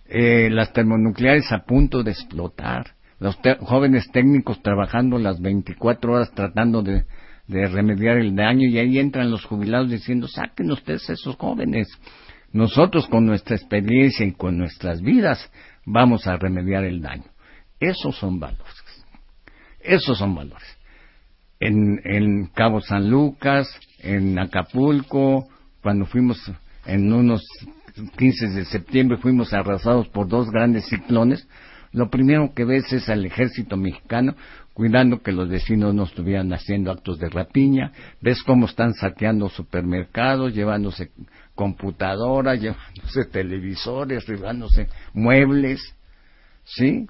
Eh, 0.05 0.49
las 0.51 0.71
termonucleares 0.73 1.51
a 1.51 1.65
punto 1.65 2.03
de 2.03 2.11
explotar, 2.11 2.91
los 3.19 3.37
jóvenes 3.61 4.09
técnicos 4.11 4.61
trabajando 4.61 5.17
las 5.17 5.41
24 5.41 6.13
horas 6.13 6.31
tratando 6.31 6.83
de, 6.83 7.05
de 7.47 7.67
remediar 7.67 8.17
el 8.17 8.35
daño 8.35 8.67
y 8.67 8.77
ahí 8.77 8.99
entran 8.99 9.31
los 9.31 9.43
jubilados 9.45 9.89
diciendo, 9.89 10.27
saquen 10.27 10.71
ustedes 10.71 11.09
esos 11.09 11.35
jóvenes. 11.35 11.87
Nosotros 12.53 13.07
con 13.07 13.25
nuestra 13.25 13.55
experiencia 13.55 14.25
y 14.25 14.33
con 14.33 14.57
nuestras 14.57 15.01
vidas 15.01 15.51
vamos 15.85 16.27
a 16.27 16.37
remediar 16.37 16.83
el 16.85 17.01
daño. 17.01 17.25
Esos 17.79 18.17
son 18.17 18.39
valores. 18.39 18.65
Esos 19.79 20.17
son 20.17 20.35
valores 20.35 20.79
en, 21.59 21.99
en 22.05 22.45
Cabo 22.47 22.81
San 22.81 23.09
Lucas, 23.09 23.69
en 23.99 24.39
Acapulco, 24.39 25.47
cuando 25.81 26.05
fuimos 26.05 26.39
en 26.85 27.11
unos 27.11 27.41
15 28.17 28.47
de 28.47 28.65
septiembre 28.65 29.17
fuimos 29.17 29.53
arrasados 29.53 30.07
por 30.07 30.27
dos 30.27 30.49
grandes 30.49 30.85
ciclones, 30.87 31.47
lo 31.91 32.09
primero 32.09 32.53
que 32.53 32.65
ves 32.65 32.91
es 32.93 33.09
al 33.09 33.25
ejército 33.25 33.75
mexicano 33.75 34.35
cuidando 34.73 35.21
que 35.21 35.33
los 35.33 35.49
vecinos 35.49 35.93
no 35.93 36.03
estuvieran 36.03 36.53
haciendo 36.53 36.91
actos 36.91 37.19
de 37.19 37.27
rapiña, 37.27 37.91
ves 38.21 38.41
cómo 38.43 38.65
están 38.65 38.93
saqueando 38.93 39.49
supermercados, 39.49 40.53
llevándose 40.53 41.11
computadoras, 41.55 42.61
llevándose 42.61 43.25
televisores, 43.25 44.25
llevándose 44.25 44.87
muebles, 45.13 45.81
¿sí? 46.63 47.07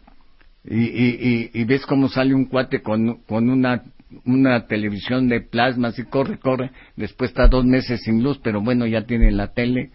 Y, 0.66 0.84
y, 0.84 1.52
y, 1.54 1.64
ves 1.64 1.86
cómo 1.86 2.10
sale 2.10 2.34
un 2.34 2.46
cuate 2.46 2.82
con, 2.82 3.22
con 3.24 3.50
una 3.50 3.84
una 4.26 4.66
televisión 4.66 5.28
de 5.28 5.42
plasma, 5.42 5.90
así 5.90 6.04
corre, 6.04 6.40
corre, 6.40 6.72
después 6.96 7.32
está 7.32 7.48
dos 7.48 7.66
meses 7.66 8.02
sin 8.04 8.24
luz, 8.24 8.40
pero 8.44 8.62
bueno, 8.62 8.88
ya 8.88 9.06
tiene 9.06 9.32
la 9.32 9.54
tele, 9.54 9.92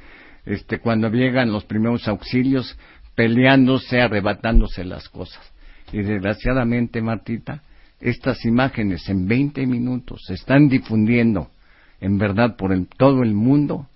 este, 0.46 0.79
cuando 0.79 1.09
llegan 1.11 1.53
los 1.53 1.64
primeros 1.64 2.07
auxilios, 2.07 2.79
peleándose, 3.14 4.00
arrebatándose 4.00 4.85
las 4.85 5.09
cosas. 5.09 5.40
Y 5.92 5.98
desgraciadamente, 5.98 7.00
Martita, 7.00 7.62
estas 8.00 8.44
imágenes 8.44 9.09
en 9.09 9.27
20 9.27 9.66
minutos 9.66 10.20
se 10.27 10.35
están 10.35 10.68
difundiendo, 10.68 11.50
en 12.00 12.18
verdad, 12.18 12.57
por 12.57 12.72
todo 12.96 13.22
el 13.22 13.35
mundo, 13.35 13.88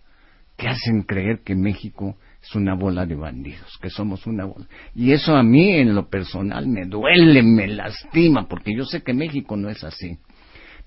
que 0.57 0.69
hacen 0.69 1.03
creer 1.03 1.41
que 1.45 1.55
México 1.55 2.17
es 2.49 2.55
una 2.55 2.75
bola 2.75 3.05
de 3.05 3.15
bandidos, 3.15 3.79
que 3.81 3.91
somos 3.91 4.27
una 4.27 4.47
bola. 4.47 4.67
Y 4.95 5.13
eso 5.13 5.37
a 5.37 5.43
mí 5.43 5.75
en 5.75 5.95
lo 5.95 6.09
personal 6.09 6.67
me 6.67 6.87
duele, 6.87 7.43
me 7.43 7.67
lastima, 7.67 8.49
porque 8.49 8.75
yo 8.75 8.85
sé 8.85 9.03
que 9.03 9.13
México 9.13 9.57
no 9.57 9.69
es 9.69 9.85
así. 9.85 10.19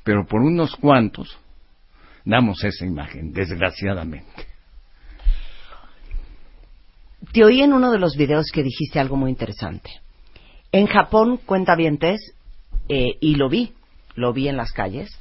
Pero 0.03 0.25
por 0.25 0.41
unos 0.41 0.75
cuantos 0.75 1.37
damos 2.25 2.63
esa 2.63 2.85
imagen, 2.85 3.31
desgraciadamente. 3.31 4.47
Te 7.31 7.43
oí 7.43 7.61
en 7.61 7.73
uno 7.73 7.91
de 7.91 7.99
los 7.99 8.15
videos 8.15 8.47
que 8.51 8.63
dijiste 8.63 8.99
algo 8.99 9.15
muy 9.15 9.29
interesante. 9.29 9.91
En 10.71 10.87
Japón, 10.87 11.39
cuenta 11.45 11.75
vientes, 11.75 12.33
eh, 12.89 13.17
y 13.19 13.35
lo 13.35 13.49
vi, 13.49 13.73
lo 14.15 14.33
vi 14.33 14.47
en 14.47 14.57
las 14.57 14.71
calles, 14.71 15.11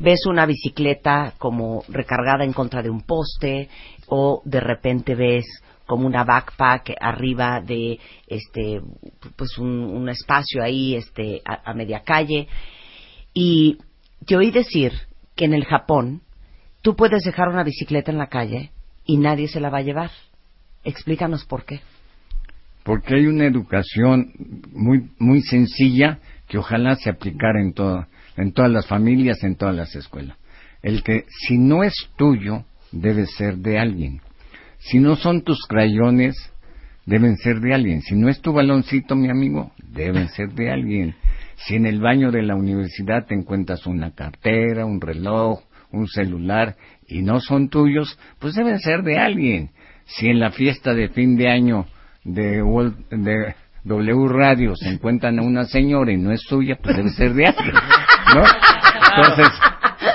ves 0.00 0.26
una 0.26 0.46
bicicleta 0.46 1.34
como 1.38 1.84
recargada 1.88 2.44
en 2.44 2.52
contra 2.52 2.82
de 2.82 2.90
un 2.90 3.02
poste 3.02 3.68
o 4.08 4.42
de 4.44 4.60
repente 4.60 5.14
ves 5.14 5.44
como 5.86 6.06
una 6.06 6.24
backpack 6.24 6.94
arriba 7.00 7.60
de 7.60 7.98
este 8.26 8.80
pues 9.36 9.58
un, 9.58 10.08
espacio 10.08 10.62
ahí 10.62 10.96
este 10.96 11.42
a, 11.44 11.72
media 11.74 12.02
calle 12.04 12.48
y 13.32 13.78
te 14.26 14.36
oí 14.36 14.50
decir 14.50 14.92
que 15.34 15.44
en 15.44 15.54
el 15.54 15.64
Japón 15.64 16.22
tú 16.82 16.96
puedes 16.96 17.22
dejar 17.22 17.48
una 17.48 17.62
bicicleta 17.62 18.10
en 18.10 18.18
la 18.18 18.28
calle 18.28 18.72
y 19.04 19.18
nadie 19.18 19.48
se 19.48 19.60
la 19.60 19.70
va 19.70 19.78
a 19.78 19.82
llevar 19.82 20.10
Explícanos 20.86 21.44
por 21.44 21.64
qué. 21.64 21.80
Porque 22.84 23.16
hay 23.16 23.26
una 23.26 23.44
educación 23.44 24.32
muy, 24.72 25.10
muy 25.18 25.42
sencilla 25.42 26.20
que 26.48 26.58
ojalá 26.58 26.94
se 26.94 27.10
aplicara 27.10 27.60
en, 27.60 27.72
todo, 27.72 28.06
en 28.36 28.52
todas 28.52 28.70
las 28.70 28.86
familias, 28.86 29.42
en 29.42 29.56
todas 29.56 29.74
las 29.74 29.96
escuelas. 29.96 30.38
El 30.82 31.02
que 31.02 31.24
si 31.28 31.58
no 31.58 31.82
es 31.82 31.92
tuyo, 32.16 32.64
debe 32.92 33.26
ser 33.26 33.56
de 33.56 33.80
alguien. 33.80 34.20
Si 34.86 35.00
no 35.00 35.16
son 35.16 35.42
tus 35.42 35.66
crayones, 35.66 36.36
deben 37.06 37.36
ser 37.36 37.60
de 37.60 37.74
alguien. 37.74 38.02
Si 38.02 38.14
no 38.14 38.28
es 38.28 38.40
tu 38.40 38.52
baloncito, 38.52 39.16
mi 39.16 39.28
amigo, 39.28 39.72
deben 39.78 40.28
ser 40.28 40.50
de 40.50 40.70
alguien. 40.70 41.14
Si 41.56 41.74
en 41.74 41.86
el 41.86 42.00
baño 42.00 42.30
de 42.30 42.42
la 42.42 42.54
universidad 42.54 43.26
te 43.26 43.34
encuentras 43.34 43.86
una 43.86 44.12
cartera, 44.14 44.84
un 44.84 45.00
reloj, 45.00 45.60
un 45.90 46.06
celular 46.06 46.76
y 47.08 47.22
no 47.22 47.40
son 47.40 47.68
tuyos, 47.68 48.18
pues 48.38 48.54
deben 48.54 48.78
ser 48.78 49.02
de 49.02 49.18
alguien. 49.18 49.70
Si 50.04 50.28
en 50.28 50.38
la 50.38 50.50
fiesta 50.52 50.94
de 50.94 51.08
fin 51.08 51.36
de 51.36 51.48
año 51.48 51.86
de, 52.24 52.62
W 53.84 54.28
Radio 54.28 54.74
se 54.76 54.88
encuentran 54.88 55.38
a 55.40 55.42
una 55.42 55.64
señora 55.64 56.12
y 56.12 56.16
no 56.16 56.30
es 56.32 56.42
suya, 56.42 56.78
pues 56.80 56.96
debe 56.96 57.10
ser 57.10 57.34
de 57.34 57.46
alguien. 57.46 57.74
Entonces, 59.16 59.48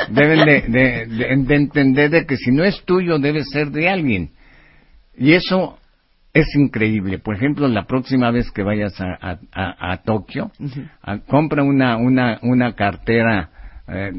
deben 0.10 0.46
de, 0.46 1.06
de, 1.08 1.34
entender 1.56 2.10
de 2.10 2.26
que 2.26 2.38
si 2.38 2.52
no 2.52 2.64
es 2.64 2.84
tuyo, 2.86 3.18
debe 3.20 3.44
ser 3.44 3.72
de 3.72 3.90
alguien. 3.90 4.32
Y 5.18 5.34
eso 5.34 5.78
es 6.34 6.48
increíble. 6.56 7.20
Por 7.20 7.36
ejemplo, 7.36 7.68
la 7.68 7.84
próxima 7.84 8.32
vez 8.32 8.50
que 8.52 8.64
vayas 8.64 9.00
a, 9.02 9.40
a, 9.52 9.92
a, 9.92 9.98
Tokio, 10.04 10.52
compra 11.28 11.64
una, 11.64 11.98
una, 11.98 12.40
una 12.42 12.74
cartera 12.74 13.50
eh, 13.88 14.12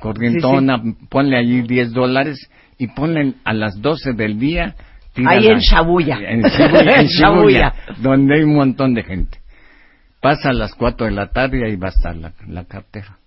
corrientona, 0.00 0.80
ponle 1.08 1.36
allí 1.36 1.62
10 1.62 1.92
dólares 1.92 2.38
y 2.78 2.88
ponle 2.88 3.34
a 3.44 3.52
las 3.52 3.80
12 3.80 4.12
del 4.12 4.38
día. 4.38 4.76
Ahí 5.26 5.48
en 5.48 5.58
Shabuya. 5.58 6.18
En 6.20 6.42
Shabuya, 7.06 7.74
donde 7.98 8.36
hay 8.36 8.44
un 8.44 8.54
montón 8.54 8.94
de 8.94 9.02
gente. 9.02 9.38
Pasa 10.20 10.50
a 10.50 10.52
las 10.52 10.74
4 10.76 11.06
de 11.06 11.12
la 11.12 11.30
tarde 11.30 11.58
y 11.60 11.64
ahí 11.64 11.76
va 11.76 11.88
a 11.88 11.90
estar 11.90 12.14
la, 12.14 12.32
la 12.46 12.64
cartera. 12.64 13.18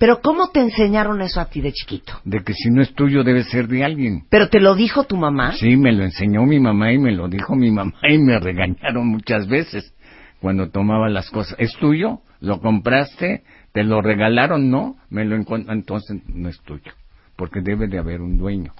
Pero 0.00 0.22
¿cómo 0.22 0.48
te 0.48 0.60
enseñaron 0.60 1.20
eso 1.20 1.42
a 1.42 1.50
ti 1.50 1.60
de 1.60 1.74
chiquito? 1.74 2.14
De 2.24 2.42
que 2.42 2.54
si 2.54 2.70
no 2.70 2.80
es 2.80 2.94
tuyo 2.94 3.22
debe 3.22 3.44
ser 3.44 3.68
de 3.68 3.84
alguien. 3.84 4.24
¿Pero 4.30 4.48
te 4.48 4.58
lo 4.58 4.74
dijo 4.74 5.04
tu 5.04 5.18
mamá? 5.18 5.52
Sí, 5.52 5.76
me 5.76 5.92
lo 5.92 6.04
enseñó 6.04 6.46
mi 6.46 6.58
mamá 6.58 6.90
y 6.90 6.98
me 6.98 7.12
lo 7.12 7.28
dijo 7.28 7.54
mi 7.54 7.70
mamá 7.70 7.92
y 8.08 8.16
me 8.16 8.40
regañaron 8.40 9.06
muchas 9.08 9.46
veces 9.46 9.94
cuando 10.40 10.70
tomaba 10.70 11.10
las 11.10 11.28
cosas. 11.28 11.54
¿Es 11.58 11.74
tuyo? 11.78 12.20
¿Lo 12.40 12.62
compraste? 12.62 13.42
¿Te 13.74 13.84
lo 13.84 14.00
regalaron? 14.00 14.70
No, 14.70 14.96
me 15.10 15.26
lo 15.26 15.36
entonces 15.36 16.22
no 16.28 16.48
es 16.48 16.58
tuyo, 16.62 16.92
porque 17.36 17.60
debe 17.60 17.86
de 17.86 17.98
haber 17.98 18.22
un 18.22 18.38
dueño. 18.38 18.72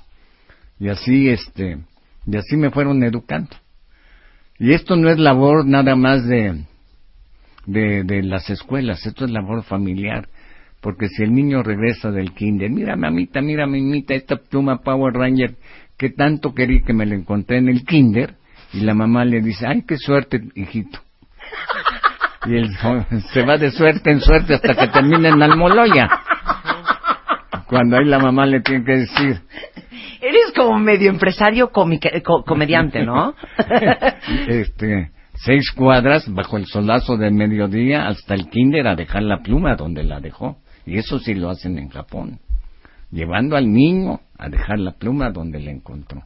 Y 0.79 0.89
así 0.89 1.29
este, 1.29 1.81
y 2.27 2.37
así 2.39 2.57
me 2.57 2.71
fueron 2.71 3.05
educando. 3.05 3.55
Y 4.59 4.73
esto 4.73 4.97
no 4.97 5.11
es 5.11 5.19
labor 5.19 5.67
nada 5.67 5.97
más 5.97 6.27
de 6.27 6.65
de, 7.67 8.05
de 8.05 8.23
las 8.23 8.49
escuelas, 8.49 9.05
esto 9.05 9.27
es 9.27 9.31
labor 9.31 9.63
familiar 9.65 10.27
porque 10.81 11.09
si 11.09 11.23
el 11.23 11.35
niño 11.35 11.63
regresa 11.63 12.11
del 12.11 12.33
kinder, 12.33 12.71
mira 12.71 12.97
mamita, 12.97 13.41
mira 13.41 13.67
mamita, 13.67 14.15
esta 14.15 14.37
pluma 14.37 14.81
Power 14.83 15.15
Ranger 15.15 15.57
que 15.99 16.11
tanto 16.11 16.55
querí 16.55 16.83
que 16.83 16.95
me 16.95 17.05
la 17.05 17.15
encontré 17.15 17.59
en 17.59 17.69
el 17.69 17.85
kinder, 17.85 18.37
y 18.73 18.81
la 18.81 18.95
mamá 18.95 19.25
le 19.25 19.43
dice, 19.43 19.67
ay, 19.67 19.83
qué 19.87 19.99
suerte, 19.99 20.41
hijito. 20.55 20.99
Y 22.47 22.57
él 22.57 22.71
se 23.35 23.43
va 23.43 23.59
de 23.59 23.71
suerte 23.71 24.11
en 24.11 24.21
suerte 24.23 24.55
hasta 24.55 24.75
que 24.75 24.89
termina 24.89 25.29
en 25.29 25.43
Almoloya. 25.43 26.09
Cuando 27.67 27.99
ahí 27.99 28.07
la 28.07 28.19
mamá 28.19 28.47
le 28.47 28.61
tiene 28.63 28.83
que 28.83 28.93
decir. 28.93 29.43
Eres 30.23 30.51
como 30.57 30.79
medio 30.79 31.11
empresario 31.11 31.71
comediante, 31.71 33.05
¿no? 33.05 33.35
este, 34.49 35.11
seis 35.35 35.71
cuadras 35.73 36.33
bajo 36.33 36.57
el 36.57 36.65
solazo 36.65 37.19
del 37.19 37.35
mediodía 37.35 38.09
hasta 38.09 38.33
el 38.33 38.49
kinder 38.49 38.89
a 38.89 38.97
dejar 38.97 39.23
la 39.23 39.43
pluma 39.43 39.77
donde 39.77 40.03
la 40.03 40.19
dejó. 40.21 40.57
Y 40.91 40.99
eso 40.99 41.21
sí 41.21 41.35
lo 41.35 41.51
hacen 41.51 41.79
en 41.79 41.89
Japón, 41.89 42.41
llevando 43.13 43.57
al 43.57 43.73
niño 43.73 44.23
a 44.37 44.49
dejar 44.49 44.81
la 44.81 44.91
pluma 44.91 45.31
donde 45.31 45.61
la 45.61 45.71
encontró. 45.71 46.25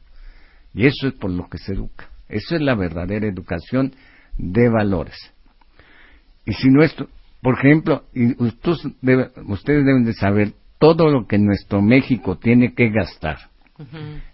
Y 0.72 0.86
eso 0.86 1.08
es 1.08 1.12
por 1.12 1.30
lo 1.30 1.50
que 1.50 1.58
se 1.58 1.74
educa. 1.74 2.08
Eso 2.30 2.56
es 2.56 2.62
la 2.62 2.74
verdadera 2.74 3.26
educación 3.26 3.94
de 4.38 4.70
valores. 4.70 5.16
Y 6.46 6.54
si 6.54 6.70
nuestro, 6.70 7.08
por 7.42 7.58
ejemplo, 7.58 8.04
y 8.14 8.42
ustedes, 8.42 8.86
ustedes 9.48 9.84
deben 9.84 10.04
de 10.06 10.14
saber 10.14 10.54
todo 10.78 11.10
lo 11.10 11.26
que 11.26 11.36
nuestro 11.36 11.82
México 11.82 12.38
tiene 12.38 12.72
que 12.72 12.88
gastar 12.88 13.36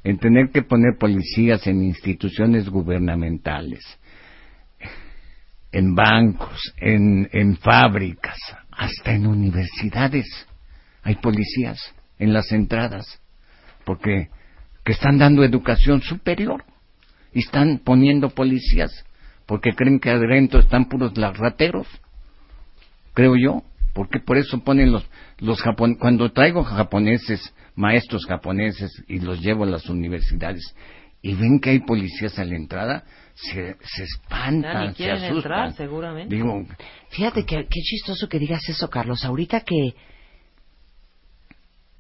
en 0.05 0.19
tener 0.19 0.51
que 0.51 0.63
poner 0.63 0.97
policías 0.97 1.67
en 1.67 1.83
instituciones 1.83 2.69
gubernamentales, 2.69 3.83
en 5.73 5.97
bancos, 5.97 6.73
en, 6.77 7.29
en 7.33 7.57
fábricas, 7.57 8.39
hasta 8.81 9.13
en 9.13 9.27
universidades. 9.27 10.27
Hay 11.03 11.17
policías 11.17 11.79
en 12.19 12.33
las 12.33 12.51
entradas, 12.51 13.21
porque 13.85 14.31
que 14.85 14.93
están 14.93 15.19
dando 15.19 15.45
educación 15.45 16.01
superior 16.01 16.65
y 17.35 17.41
están 17.41 17.83
poniendo 17.85 18.31
policías, 18.31 19.05
porque 19.45 19.73
creen 19.73 20.01
que 20.01 20.09
adentro 20.09 20.61
están 20.61 20.87
puros 20.87 21.13
rateros, 21.15 21.87
creo 23.13 23.37
yo, 23.37 23.63
porque 23.93 24.19
por 24.19 24.39
eso 24.39 24.65
ponen 24.65 24.93
los, 24.93 25.07
los 25.39 25.63
cuando 25.99 26.33
traigo 26.33 26.65
japoneses, 26.65 27.55
maestros 27.75 28.25
japoneses 28.25 28.91
y 29.09 29.21
los 29.21 29.43
llevo 29.43 29.65
a 29.65 29.69
las 29.69 29.91
universidades 29.91 30.75
y 31.21 31.35
ven 31.35 31.61
que 31.61 31.71
hay 31.71 31.81
policías 31.81 32.39
a 32.39 32.45
la 32.47 32.57
entrada, 32.57 33.05
se, 33.35 33.77
se 33.83 34.03
espantan, 34.05 34.95
se 34.95 35.11
asustan. 35.11 35.37
Entrar, 35.37 35.73
seguramente. 35.75 36.35
Digo, 36.35 36.67
fíjate 37.11 37.45
que 37.45 37.67
qué 37.67 37.81
chistoso 37.81 38.29
que 38.29 38.39
digas 38.39 38.69
eso, 38.69 38.89
Carlos. 38.89 39.25
Ahorita 39.25 39.61
que 39.61 39.95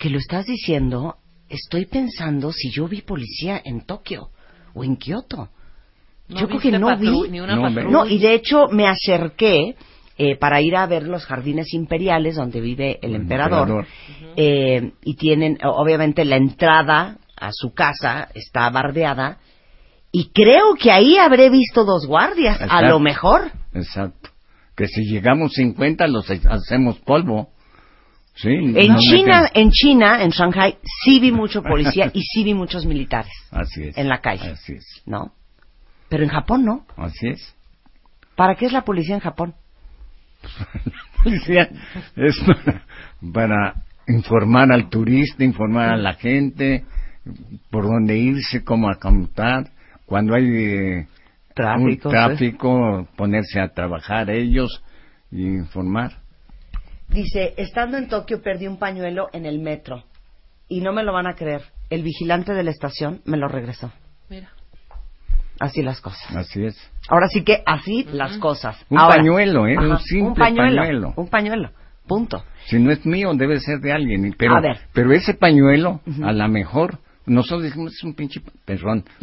que 0.00 0.08
lo 0.08 0.18
estás 0.18 0.46
diciendo, 0.46 1.16
estoy 1.48 1.84
pensando 1.84 2.52
si 2.52 2.70
yo 2.70 2.88
vi 2.88 3.02
policía 3.02 3.60
en 3.62 3.82
Tokio 3.82 4.30
o 4.74 4.82
en 4.82 4.96
Kioto. 4.96 5.50
yo 6.28 6.48
creo 6.48 6.58
que 6.58 6.72
no 6.72 6.96
vi. 6.96 7.28
Ni 7.28 7.38
una 7.38 7.54
no, 7.54 7.68
no, 7.68 8.06
y 8.06 8.18
de 8.18 8.32
hecho 8.32 8.68
me 8.68 8.88
acerqué 8.88 9.76
eh, 10.16 10.36
para 10.36 10.62
ir 10.62 10.74
a 10.74 10.86
ver 10.86 11.02
los 11.06 11.26
jardines 11.26 11.74
imperiales 11.74 12.36
donde 12.36 12.62
vive 12.62 12.98
el, 13.02 13.14
emperador, 13.14 13.86
eh, 14.36 14.92
y 15.04 15.14
tienen 15.16 15.58
obviamente 15.64 16.24
la 16.24 16.36
entrada 16.36 17.18
a 17.36 17.50
su 17.52 17.74
casa 17.74 18.28
está 18.34 18.70
bardeada 18.70 19.38
y 20.12 20.30
creo 20.32 20.74
que 20.74 20.90
ahí 20.90 21.16
habré 21.16 21.50
visto 21.50 21.84
dos 21.84 22.06
guardias, 22.06 22.60
a 22.60 22.82
lo 22.82 22.98
mejor. 22.98 23.52
Exacto. 23.72 24.30
Que 24.76 24.88
si 24.88 25.02
llegamos 25.04 25.52
50 25.52 26.06
los 26.08 26.28
hacemos 26.30 26.98
polvo. 27.00 27.50
Sí, 28.34 28.48
en 28.48 28.96
China, 28.96 29.50
en 29.52 29.70
China, 29.70 30.22
en 30.22 30.30
Shanghai, 30.30 30.78
sí 31.04 31.20
vi 31.20 31.30
mucho 31.30 31.62
policía 31.62 32.10
y 32.14 32.22
sí 32.22 32.42
vi 32.42 32.54
muchos 32.54 32.86
militares. 32.86 33.32
Así 33.50 33.82
es. 33.82 33.98
En 33.98 34.08
la 34.08 34.20
calle. 34.20 34.52
Así 34.52 34.72
es. 34.72 35.02
¿No? 35.04 35.32
Pero 36.08 36.24
en 36.24 36.30
Japón 36.30 36.64
no. 36.64 36.86
Así 36.96 37.28
es. 37.28 37.54
¿Para 38.36 38.54
qué 38.54 38.66
es 38.66 38.72
la 38.72 38.82
policía 38.82 39.14
en 39.14 39.20
Japón? 39.20 39.54
la 40.84 41.22
policía 41.22 41.70
es 42.16 42.40
para 43.32 43.82
informar 44.08 44.72
al 44.72 44.88
turista, 44.88 45.44
informar 45.44 45.90
a 45.90 45.96
la 45.96 46.14
gente, 46.14 46.84
por 47.70 47.84
dónde 47.84 48.16
irse, 48.16 48.64
cómo 48.64 48.88
acampar, 48.88 49.70
cuando 50.10 50.34
hay 50.34 50.44
eh, 50.44 51.06
tráfico, 51.54 52.10
tráfico 52.10 53.06
ponerse 53.16 53.60
a 53.60 53.68
trabajar 53.68 54.28
ellos 54.28 54.82
y 55.30 55.44
informar. 55.44 56.14
Dice, 57.08 57.54
estando 57.56 57.96
en 57.96 58.08
Tokio 58.08 58.42
perdí 58.42 58.66
un 58.66 58.76
pañuelo 58.76 59.28
en 59.32 59.46
el 59.46 59.60
metro 59.60 60.02
y 60.66 60.80
no 60.80 60.92
me 60.92 61.04
lo 61.04 61.12
van 61.12 61.28
a 61.28 61.34
creer. 61.34 61.62
El 61.90 62.02
vigilante 62.02 62.54
de 62.54 62.64
la 62.64 62.72
estación 62.72 63.20
me 63.24 63.36
lo 63.36 63.46
regresó. 63.46 63.92
Mira. 64.28 64.48
Así 65.60 65.80
las 65.80 66.00
cosas. 66.00 66.34
Así 66.34 66.64
es. 66.64 66.76
Ahora 67.08 67.28
sí 67.28 67.44
que 67.44 67.62
así 67.64 68.04
las 68.10 68.36
cosas. 68.38 68.84
Un 68.88 68.98
pañuelo, 68.98 69.68
¿eh? 69.68 69.78
un 69.78 69.96
simple 70.00 70.44
pañuelo, 70.44 71.14
Un 71.14 71.28
pañuelo. 71.28 71.70
Punto. 72.08 72.42
Si 72.66 72.80
no 72.80 72.90
es 72.90 73.06
mío, 73.06 73.32
debe 73.34 73.60
ser 73.60 73.78
de 73.78 73.92
alguien. 73.92 74.34
Pero, 74.36 74.56
a 74.56 74.60
ver. 74.60 74.80
pero 74.92 75.12
ese 75.12 75.34
pañuelo, 75.34 76.00
a 76.24 76.32
lo 76.32 76.48
mejor, 76.48 76.98
nosotros 77.30 77.62
dijimos, 77.62 77.92
es 77.94 78.02
un 78.02 78.14
pinche 78.14 78.40
perrón. 78.64 79.04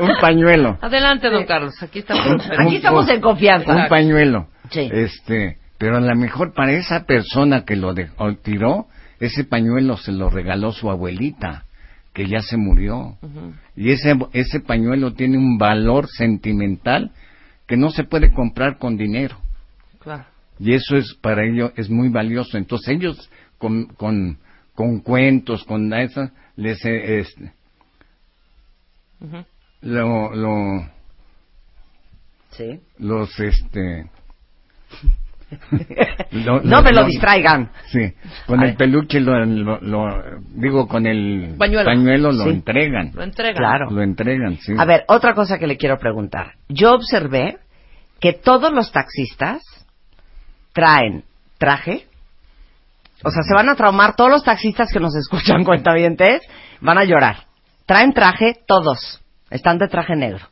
un, 0.00 0.08
pañuelo. 0.20 0.78
Adelante, 0.80 1.28
don 1.28 1.44
Carlos. 1.44 1.74
Aquí 1.82 1.98
estamos. 2.00 2.42
Aquí 2.58 2.76
estamos 2.76 3.08
en 3.10 3.20
confianza. 3.20 3.74
Un 3.74 3.88
pañuelo. 3.88 4.48
Sí. 4.70 4.88
Este, 4.90 5.58
pero 5.76 5.98
a 5.98 6.00
lo 6.00 6.16
mejor 6.16 6.54
para 6.54 6.72
esa 6.72 7.04
persona 7.04 7.64
que 7.64 7.76
lo 7.76 7.94
tiró, 8.42 8.86
ese 9.20 9.44
pañuelo 9.44 9.98
se 9.98 10.12
lo 10.12 10.30
regaló 10.30 10.72
su 10.72 10.90
abuelita, 10.90 11.64
que 12.14 12.26
ya 12.26 12.40
se 12.40 12.56
murió. 12.56 13.18
Y 13.76 13.90
ese, 13.90 14.16
ese 14.32 14.60
pañuelo 14.60 15.12
tiene 15.12 15.36
un 15.36 15.58
valor 15.58 16.08
sentimental 16.08 17.10
que 17.66 17.76
no 17.76 17.90
se 17.90 18.04
puede 18.04 18.32
comprar 18.32 18.78
con 18.78 18.96
dinero. 18.96 19.36
Claro. 19.98 20.24
Y 20.58 20.72
eso 20.72 20.96
es 20.96 21.14
para 21.20 21.44
ellos 21.44 21.72
es 21.76 21.90
muy 21.90 22.08
valioso. 22.08 22.56
Entonces 22.56 22.88
ellos 22.88 23.30
con, 23.58 23.88
con 23.88 24.38
con 24.76 25.00
cuentos, 25.00 25.64
con 25.64 25.92
eso, 25.92 26.30
les, 26.54 26.78
eh, 26.84 27.24
lo, 29.82 30.34
lo, 30.34 30.86
Sí. 32.50 32.80
los, 32.98 33.40
este... 33.40 34.06
lo- 36.32 36.60
no 36.62 36.82
me 36.82 36.92
lo 36.92 37.04
distraigan. 37.04 37.70
Sí, 37.86 38.12
con 38.46 38.62
el 38.62 38.74
peluche 38.76 39.20
lo, 39.20 39.44
digo 40.54 40.88
con 40.88 41.06
el 41.06 41.54
Pañuelo. 41.58 42.32
lo 42.32 42.44
Sí. 42.44 42.50
entregan. 42.50 43.12
Lo 43.14 43.22
entregan. 43.22 43.56
Claro. 43.56 43.90
Lo 43.90 44.02
entregan, 44.02 44.56
sí. 44.58 44.72
A 44.76 44.84
ver, 44.84 45.04
otra 45.08 45.34
cosa 45.34 45.58
que 45.58 45.66
le 45.66 45.76
quiero 45.76 45.98
preguntar. 45.98 46.54
Yo 46.68 46.92
observé 46.94 47.58
que 48.20 48.32
todos 48.32 48.72
los 48.72 48.90
taxistas 48.92 49.62
traen 50.72 51.24
traje. 51.58 52.06
O 53.22 53.30
sea, 53.30 53.42
se 53.42 53.54
van 53.54 53.68
a 53.68 53.74
traumar 53.74 54.14
todos 54.14 54.30
los 54.30 54.44
taxistas 54.44 54.90
que 54.92 55.00
nos 55.00 55.14
escuchan, 55.14 55.64
cuentavientes, 55.64 56.42
van 56.80 56.98
a 56.98 57.04
llorar. 57.04 57.46
Traen 57.86 58.12
traje 58.12 58.54
todos. 58.66 59.20
Están 59.50 59.78
de 59.78 59.88
traje 59.88 60.16
negro. 60.16 60.46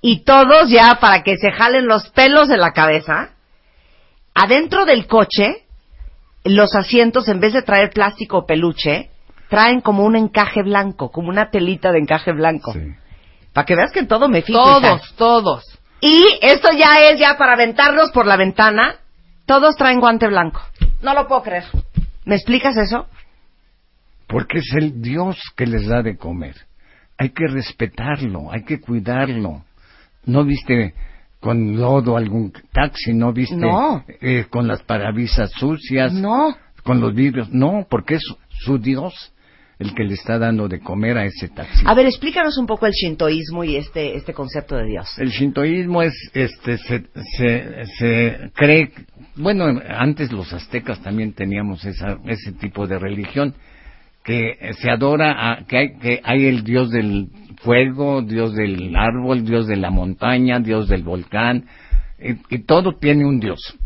Y 0.00 0.24
todos 0.24 0.68
ya 0.68 0.98
para 1.00 1.22
que 1.22 1.36
se 1.36 1.52
jalen 1.52 1.86
los 1.86 2.08
pelos 2.10 2.48
de 2.48 2.56
la 2.56 2.72
cabeza, 2.72 3.30
adentro 4.34 4.84
del 4.84 5.06
coche, 5.06 5.64
los 6.44 6.74
asientos 6.74 7.28
en 7.28 7.40
vez 7.40 7.52
de 7.52 7.62
traer 7.62 7.90
plástico 7.90 8.38
o 8.38 8.46
peluche, 8.46 9.10
traen 9.48 9.80
como 9.80 10.04
un 10.04 10.16
encaje 10.16 10.62
blanco, 10.62 11.10
como 11.10 11.28
una 11.28 11.50
telita 11.50 11.92
de 11.92 11.98
encaje 11.98 12.32
blanco. 12.32 12.72
Sí. 12.72 12.80
Para 13.52 13.66
que 13.66 13.76
veas 13.76 13.92
que 13.92 14.00
en 14.00 14.08
todo 14.08 14.28
me 14.28 14.42
fijo. 14.42 14.58
hija. 14.60 14.80
Todos, 14.80 15.14
todos. 15.16 15.78
Y 16.00 16.24
esto 16.40 16.70
ya 16.72 17.08
es 17.08 17.20
ya 17.20 17.36
para 17.36 17.52
aventarlos 17.52 18.10
por 18.10 18.26
la 18.26 18.36
ventana. 18.36 18.96
Todos 19.46 19.76
traen 19.76 20.00
guante 20.00 20.26
blanco. 20.26 20.60
No 21.02 21.14
lo 21.14 21.26
puedo 21.26 21.42
creer. 21.42 21.64
¿Me 22.24 22.36
explicas 22.36 22.76
eso? 22.76 23.06
Porque 24.28 24.58
es 24.58 24.72
el 24.74 25.02
Dios 25.02 25.36
que 25.56 25.66
les 25.66 25.86
da 25.86 26.02
de 26.02 26.16
comer. 26.16 26.54
Hay 27.18 27.30
que 27.30 27.46
respetarlo, 27.46 28.50
hay 28.50 28.64
que 28.64 28.80
cuidarlo. 28.80 29.64
¿No 30.24 30.44
viste 30.44 30.94
con 31.40 31.76
lodo 31.76 32.16
algún 32.16 32.52
taxi? 32.72 33.12
¿No 33.12 33.32
viste 33.32 33.56
No. 33.56 34.04
eh, 34.20 34.46
con 34.48 34.66
las 34.68 34.82
parabrisas 34.82 35.50
sucias? 35.52 36.12
No. 36.12 36.56
Con 36.84 37.00
los 37.00 37.14
vidrios. 37.14 37.50
No, 37.50 37.86
porque 37.90 38.14
es 38.14 38.22
su 38.48 38.78
Dios 38.78 39.32
el 39.82 39.94
que 39.94 40.04
le 40.04 40.14
está 40.14 40.38
dando 40.38 40.68
de 40.68 40.80
comer 40.80 41.18
a 41.18 41.24
ese 41.24 41.48
taxi. 41.48 41.84
A 41.84 41.94
ver, 41.94 42.06
explícanos 42.06 42.56
un 42.58 42.66
poco 42.66 42.86
el 42.86 42.92
shintoísmo 42.92 43.64
y 43.64 43.76
este, 43.76 44.16
este 44.16 44.32
concepto 44.32 44.76
de 44.76 44.86
Dios. 44.86 45.08
El 45.18 45.30
shintoísmo 45.30 46.02
es, 46.02 46.14
este, 46.32 46.78
se, 46.78 47.04
se, 47.36 47.84
se 47.98 48.50
cree, 48.54 48.92
bueno, 49.36 49.80
antes 49.88 50.32
los 50.32 50.52
aztecas 50.52 51.02
también 51.02 51.34
teníamos 51.34 51.84
esa, 51.84 52.18
ese 52.26 52.52
tipo 52.52 52.86
de 52.86 52.98
religión, 52.98 53.54
que 54.24 54.72
se 54.80 54.90
adora, 54.90 55.52
a, 55.52 55.64
que, 55.66 55.76
hay, 55.76 55.98
que 55.98 56.20
hay 56.22 56.46
el 56.46 56.62
dios 56.62 56.90
del 56.90 57.28
fuego, 57.62 58.22
dios 58.22 58.54
del 58.54 58.94
árbol, 58.94 59.44
dios 59.44 59.66
de 59.66 59.76
la 59.76 59.90
montaña, 59.90 60.60
dios 60.60 60.88
del 60.88 61.02
volcán, 61.02 61.66
y, 62.20 62.54
y 62.54 62.58
todo 62.60 62.96
tiene 62.98 63.24
un 63.24 63.40
dios, 63.40 63.76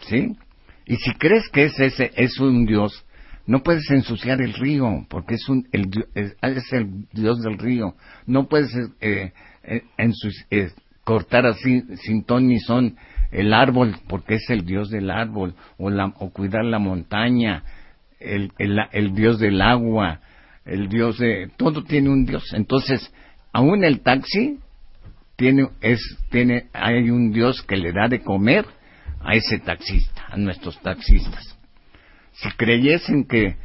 ¿sí? 0.00 0.36
Y 0.84 0.96
si 0.96 1.12
crees 1.12 1.48
que 1.50 1.64
es 1.64 1.78
ese, 1.78 2.10
es 2.16 2.40
un 2.40 2.64
dios, 2.64 3.04
no 3.48 3.62
puedes 3.62 3.90
ensuciar 3.90 4.42
el 4.42 4.52
río, 4.52 5.06
porque 5.08 5.36
es, 5.36 5.48
un, 5.48 5.66
el, 5.72 5.88
es, 6.14 6.72
el 6.72 7.08
dios 7.12 7.40
del 7.40 7.56
río. 7.56 7.94
No 8.26 8.46
puedes 8.46 8.70
eh, 9.00 9.32
eh, 9.64 9.84
eh, 10.50 10.68
cortar 11.02 11.46
así, 11.46 11.82
sin 12.02 12.24
ton 12.24 12.46
ni 12.46 12.58
son, 12.60 12.96
el 13.32 13.54
árbol, 13.54 13.96
porque 14.06 14.34
es 14.34 14.50
el 14.50 14.66
dios 14.66 14.90
del 14.90 15.10
árbol, 15.10 15.54
o, 15.78 15.88
la, 15.88 16.12
o 16.18 16.30
cuidar 16.30 16.66
la 16.66 16.78
montaña, 16.78 17.62
el, 18.20 18.52
el, 18.58 18.80
el 18.92 19.14
dios 19.14 19.38
del 19.38 19.62
agua, 19.62 20.20
el 20.66 20.90
dios 20.90 21.16
de... 21.18 21.50
Todo 21.56 21.84
tiene 21.84 22.10
un 22.10 22.26
dios. 22.26 22.52
Entonces, 22.52 23.10
aún 23.50 23.82
el 23.82 24.00
taxi 24.00 24.58
tiene, 25.36 25.70
es, 25.80 26.00
tiene, 26.30 26.68
hay 26.74 27.08
un 27.08 27.32
dios 27.32 27.62
que 27.62 27.78
le 27.78 27.92
da 27.92 28.08
de 28.08 28.20
comer 28.20 28.66
a 29.20 29.34
ese 29.34 29.58
taxista, 29.58 30.26
a 30.28 30.36
nuestros 30.36 30.78
taxistas 30.82 31.57
si 32.40 32.50
creyesen 32.56 33.24
que 33.24 33.56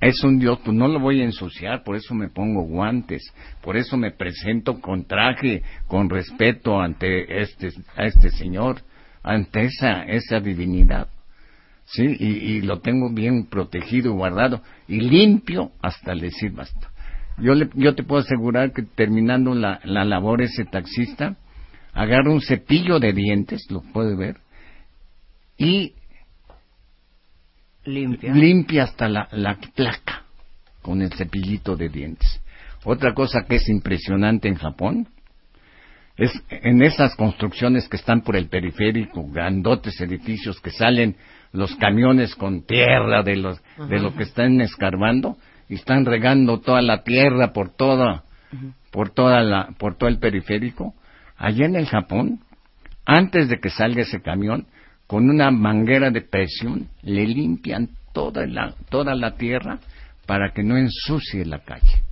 es 0.00 0.22
un 0.22 0.38
Dios, 0.38 0.60
pues 0.64 0.76
no 0.76 0.86
lo 0.86 1.00
voy 1.00 1.20
a 1.20 1.24
ensuciar, 1.24 1.82
por 1.82 1.96
eso 1.96 2.14
me 2.14 2.28
pongo 2.28 2.62
guantes, 2.62 3.22
por 3.62 3.76
eso 3.76 3.96
me 3.96 4.12
presento 4.12 4.80
con 4.80 5.06
traje, 5.06 5.62
con 5.86 6.08
respeto 6.08 6.80
ante 6.80 7.40
este, 7.40 7.70
a 7.96 8.04
este 8.04 8.30
Señor, 8.30 8.82
ante 9.22 9.62
esa, 9.62 10.04
esa 10.04 10.40
divinidad. 10.40 11.08
Sí, 11.84 12.04
y, 12.04 12.26
y 12.26 12.60
lo 12.60 12.80
tengo 12.80 13.10
bien 13.10 13.46
protegido, 13.46 14.12
guardado 14.12 14.60
y 14.86 15.00
limpio 15.00 15.72
hasta 15.80 16.14
decir 16.14 16.52
basta. 16.52 16.92
Yo, 17.38 17.54
le, 17.54 17.70
yo 17.74 17.94
te 17.94 18.02
puedo 18.02 18.20
asegurar 18.20 18.72
que 18.72 18.82
terminando 18.82 19.54
la, 19.54 19.80
la 19.84 20.04
labor 20.04 20.42
ese 20.42 20.64
taxista, 20.64 21.36
agarra 21.94 22.30
un 22.30 22.42
cepillo 22.42 23.00
de 23.00 23.12
dientes, 23.14 23.66
lo 23.70 23.80
puede 23.80 24.14
ver, 24.16 24.36
y 25.56 25.94
Limpia. 27.88 28.34
limpia 28.34 28.84
hasta 28.84 29.08
la, 29.08 29.28
la 29.32 29.58
placa 29.74 30.24
con 30.82 31.00
el 31.02 31.12
cepillito 31.12 31.76
de 31.76 31.88
dientes. 31.88 32.40
Otra 32.84 33.14
cosa 33.14 33.44
que 33.48 33.56
es 33.56 33.68
impresionante 33.68 34.48
en 34.48 34.56
Japón 34.56 35.08
es 36.16 36.32
en 36.50 36.82
esas 36.82 37.14
construcciones 37.16 37.88
que 37.88 37.96
están 37.96 38.22
por 38.22 38.36
el 38.36 38.48
periférico, 38.48 39.26
grandotes 39.30 40.00
edificios 40.00 40.60
que 40.60 40.70
salen 40.70 41.16
los 41.52 41.74
camiones 41.76 42.34
con 42.34 42.62
tierra 42.62 43.22
de 43.22 43.36
los 43.36 43.60
de 43.88 43.98
lo 43.98 44.14
que 44.14 44.24
están 44.24 44.60
escarbando 44.60 45.38
y 45.68 45.74
están 45.74 46.04
regando 46.04 46.60
toda 46.60 46.82
la 46.82 47.02
tierra 47.04 47.52
por 47.52 47.70
toda 47.70 48.24
por 48.90 49.10
toda 49.10 49.42
la 49.42 49.68
por 49.78 49.96
todo 49.96 50.08
el 50.08 50.18
periférico. 50.18 50.94
Allá 51.36 51.66
en 51.66 51.76
el 51.76 51.86
Japón, 51.86 52.40
antes 53.06 53.48
de 53.48 53.60
que 53.60 53.70
salga 53.70 54.02
ese 54.02 54.20
camión, 54.20 54.66
con 55.08 55.28
una 55.28 55.50
manguera 55.50 56.10
de 56.12 56.20
presión 56.20 56.86
le 57.02 57.26
limpian 57.26 57.88
toda 58.12 58.46
la, 58.46 58.74
toda 58.90 59.14
la 59.16 59.34
tierra 59.36 59.78
para 60.26 60.52
que 60.52 60.62
no 60.62 60.76
ensucie 60.76 61.44
la 61.44 61.58
calle. 61.60 62.02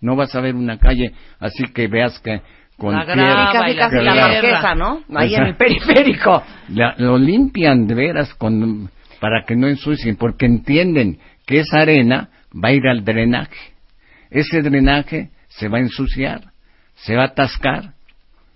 No 0.00 0.16
vas 0.16 0.34
a 0.34 0.40
ver 0.40 0.54
una 0.54 0.78
calle 0.78 1.12
así 1.40 1.64
que 1.74 1.88
veas 1.88 2.18
que 2.20 2.40
con 2.78 2.94
La 2.94 3.04
tierra... 3.04 3.22
grava 3.22 3.52
casi, 3.52 3.74
la 3.74 3.90
casi 3.90 4.04
la 4.04 4.14
marquesa, 4.14 4.74
¿no? 4.74 5.02
Ahí 5.14 5.34
en 5.34 5.42
el 5.46 5.56
periférico. 5.56 6.42
La- 6.68 6.94
lo 6.98 7.18
limpian 7.18 7.86
de 7.86 7.94
veras 7.94 8.32
con, 8.34 8.90
para 9.20 9.44
que 9.44 9.56
no 9.56 9.66
ensucien, 9.66 10.16
porque 10.16 10.46
entienden 10.46 11.18
que 11.46 11.60
esa 11.60 11.80
arena 11.80 12.28
va 12.52 12.68
a 12.68 12.72
ir 12.72 12.86
al 12.86 13.04
drenaje. 13.04 13.72
Ese 14.30 14.62
drenaje 14.62 15.30
se 15.48 15.68
va 15.68 15.78
a 15.78 15.80
ensuciar, 15.80 16.42
se 16.94 17.16
va 17.16 17.22
a 17.22 17.26
atascar 17.26 17.94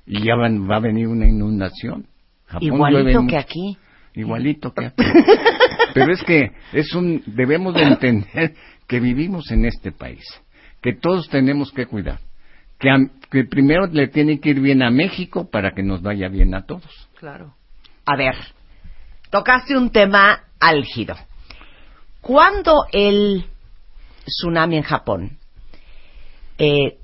y 0.06 0.22
ya 0.22 0.36
van- 0.36 0.68
va 0.70 0.76
a 0.76 0.80
venir 0.80 1.08
una 1.08 1.26
inundación. 1.26 2.06
Japón 2.50 2.62
Igualito 2.62 3.26
que 3.28 3.36
aquí. 3.38 3.76
Igualito 4.14 4.72
que 4.74 4.86
aquí. 4.86 5.02
Pero 5.94 6.12
es 6.12 6.22
que 6.24 6.52
es 6.72 6.92
un, 6.94 7.22
debemos 7.26 7.74
de 7.74 7.82
entender 7.82 8.54
que 8.86 9.00
vivimos 9.00 9.50
en 9.50 9.64
este 9.66 9.92
país, 9.92 10.22
que 10.82 10.92
todos 10.94 11.28
tenemos 11.28 11.72
que 11.72 11.86
cuidar, 11.86 12.18
que, 12.78 12.90
a- 12.90 12.98
que 13.30 13.44
primero 13.44 13.86
le 13.86 14.08
tiene 14.08 14.40
que 14.40 14.50
ir 14.50 14.60
bien 14.60 14.82
a 14.82 14.90
México 14.90 15.48
para 15.50 15.72
que 15.72 15.82
nos 15.82 16.02
vaya 16.02 16.28
bien 16.28 16.54
a 16.54 16.64
todos. 16.66 17.08
Claro. 17.18 17.54
A 18.06 18.16
ver, 18.16 18.34
tocaste 19.30 19.76
un 19.76 19.90
tema 19.90 20.40
álgido. 20.58 21.14
Cuando 22.20 22.84
el 22.92 23.44
tsunami 24.26 24.76
en 24.78 24.82
Japón, 24.82 25.38
eh, 26.58 26.98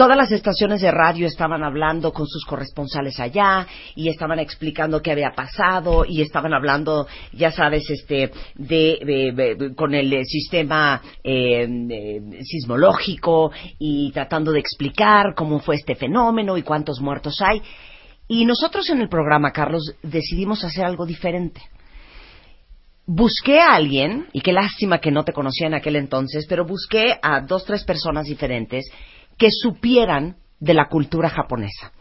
todas 0.00 0.16
las 0.16 0.32
estaciones 0.32 0.80
de 0.80 0.90
radio 0.90 1.26
estaban 1.26 1.62
hablando 1.62 2.10
con 2.10 2.26
sus 2.26 2.46
corresponsales 2.46 3.20
allá 3.20 3.66
y 3.94 4.08
estaban 4.08 4.38
explicando 4.38 5.02
qué 5.02 5.10
había 5.10 5.32
pasado 5.36 6.06
y 6.08 6.22
estaban 6.22 6.54
hablando, 6.54 7.06
ya 7.34 7.52
sabes, 7.52 7.84
este, 7.90 8.30
de, 8.54 9.74
con 9.76 9.92
el 9.92 10.10
eh, 10.10 10.24
sistema 10.24 11.02
eh, 11.22 11.68
eh, 11.90 12.20
sismológico 12.44 13.52
y 13.78 14.10
tratando 14.12 14.52
de 14.52 14.60
explicar 14.60 15.34
cómo 15.36 15.58
fue 15.58 15.74
este 15.74 15.94
fenómeno 15.94 16.56
y 16.56 16.62
cuántos 16.62 16.98
muertos 17.02 17.36
hay. 17.42 17.60
Y 18.26 18.46
nosotros 18.46 18.88
en 18.88 19.02
el 19.02 19.10
programa, 19.10 19.52
Carlos, 19.52 19.96
decidimos 20.02 20.64
hacer 20.64 20.86
algo 20.86 21.04
diferente. 21.04 21.60
Busqué 23.04 23.60
a 23.60 23.74
alguien, 23.74 24.28
y 24.32 24.40
qué 24.40 24.54
lástima 24.54 24.98
que 24.98 25.10
no 25.10 25.24
te 25.24 25.34
conocía 25.34 25.66
en 25.66 25.74
aquel 25.74 25.96
entonces, 25.96 26.46
pero 26.48 26.64
busqué 26.64 27.18
a 27.20 27.42
dos, 27.42 27.66
tres 27.66 27.84
personas 27.84 28.24
diferentes 28.24 28.86
que 29.40 29.48
supieran 29.50 30.36
de 30.60 30.74
la 30.74 30.88
cultura 30.88 31.30
japonesa 31.30 31.92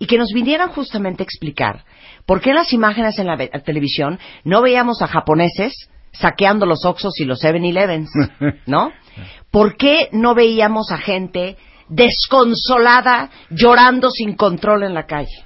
y 0.00 0.06
que 0.06 0.18
nos 0.18 0.30
vinieran 0.34 0.70
justamente 0.70 1.22
a 1.22 1.24
explicar 1.24 1.84
por 2.26 2.40
qué 2.40 2.50
en 2.50 2.56
las 2.56 2.72
imágenes 2.72 3.18
en 3.20 3.28
la 3.28 3.36
televisión 3.64 4.18
no 4.44 4.60
veíamos 4.60 5.00
a 5.00 5.06
japoneses 5.06 5.72
saqueando 6.12 6.66
los 6.66 6.84
Oxos 6.84 7.12
y 7.20 7.24
los 7.24 7.40
7-Elevens, 7.42 8.10
¿no? 8.66 8.90
¿Por 9.52 9.76
qué 9.76 10.08
no 10.12 10.34
veíamos 10.34 10.90
a 10.90 10.98
gente 10.98 11.56
desconsolada 11.88 13.30
llorando 13.50 14.10
sin 14.10 14.34
control 14.34 14.82
en 14.82 14.94
la 14.94 15.06
calle? 15.06 15.44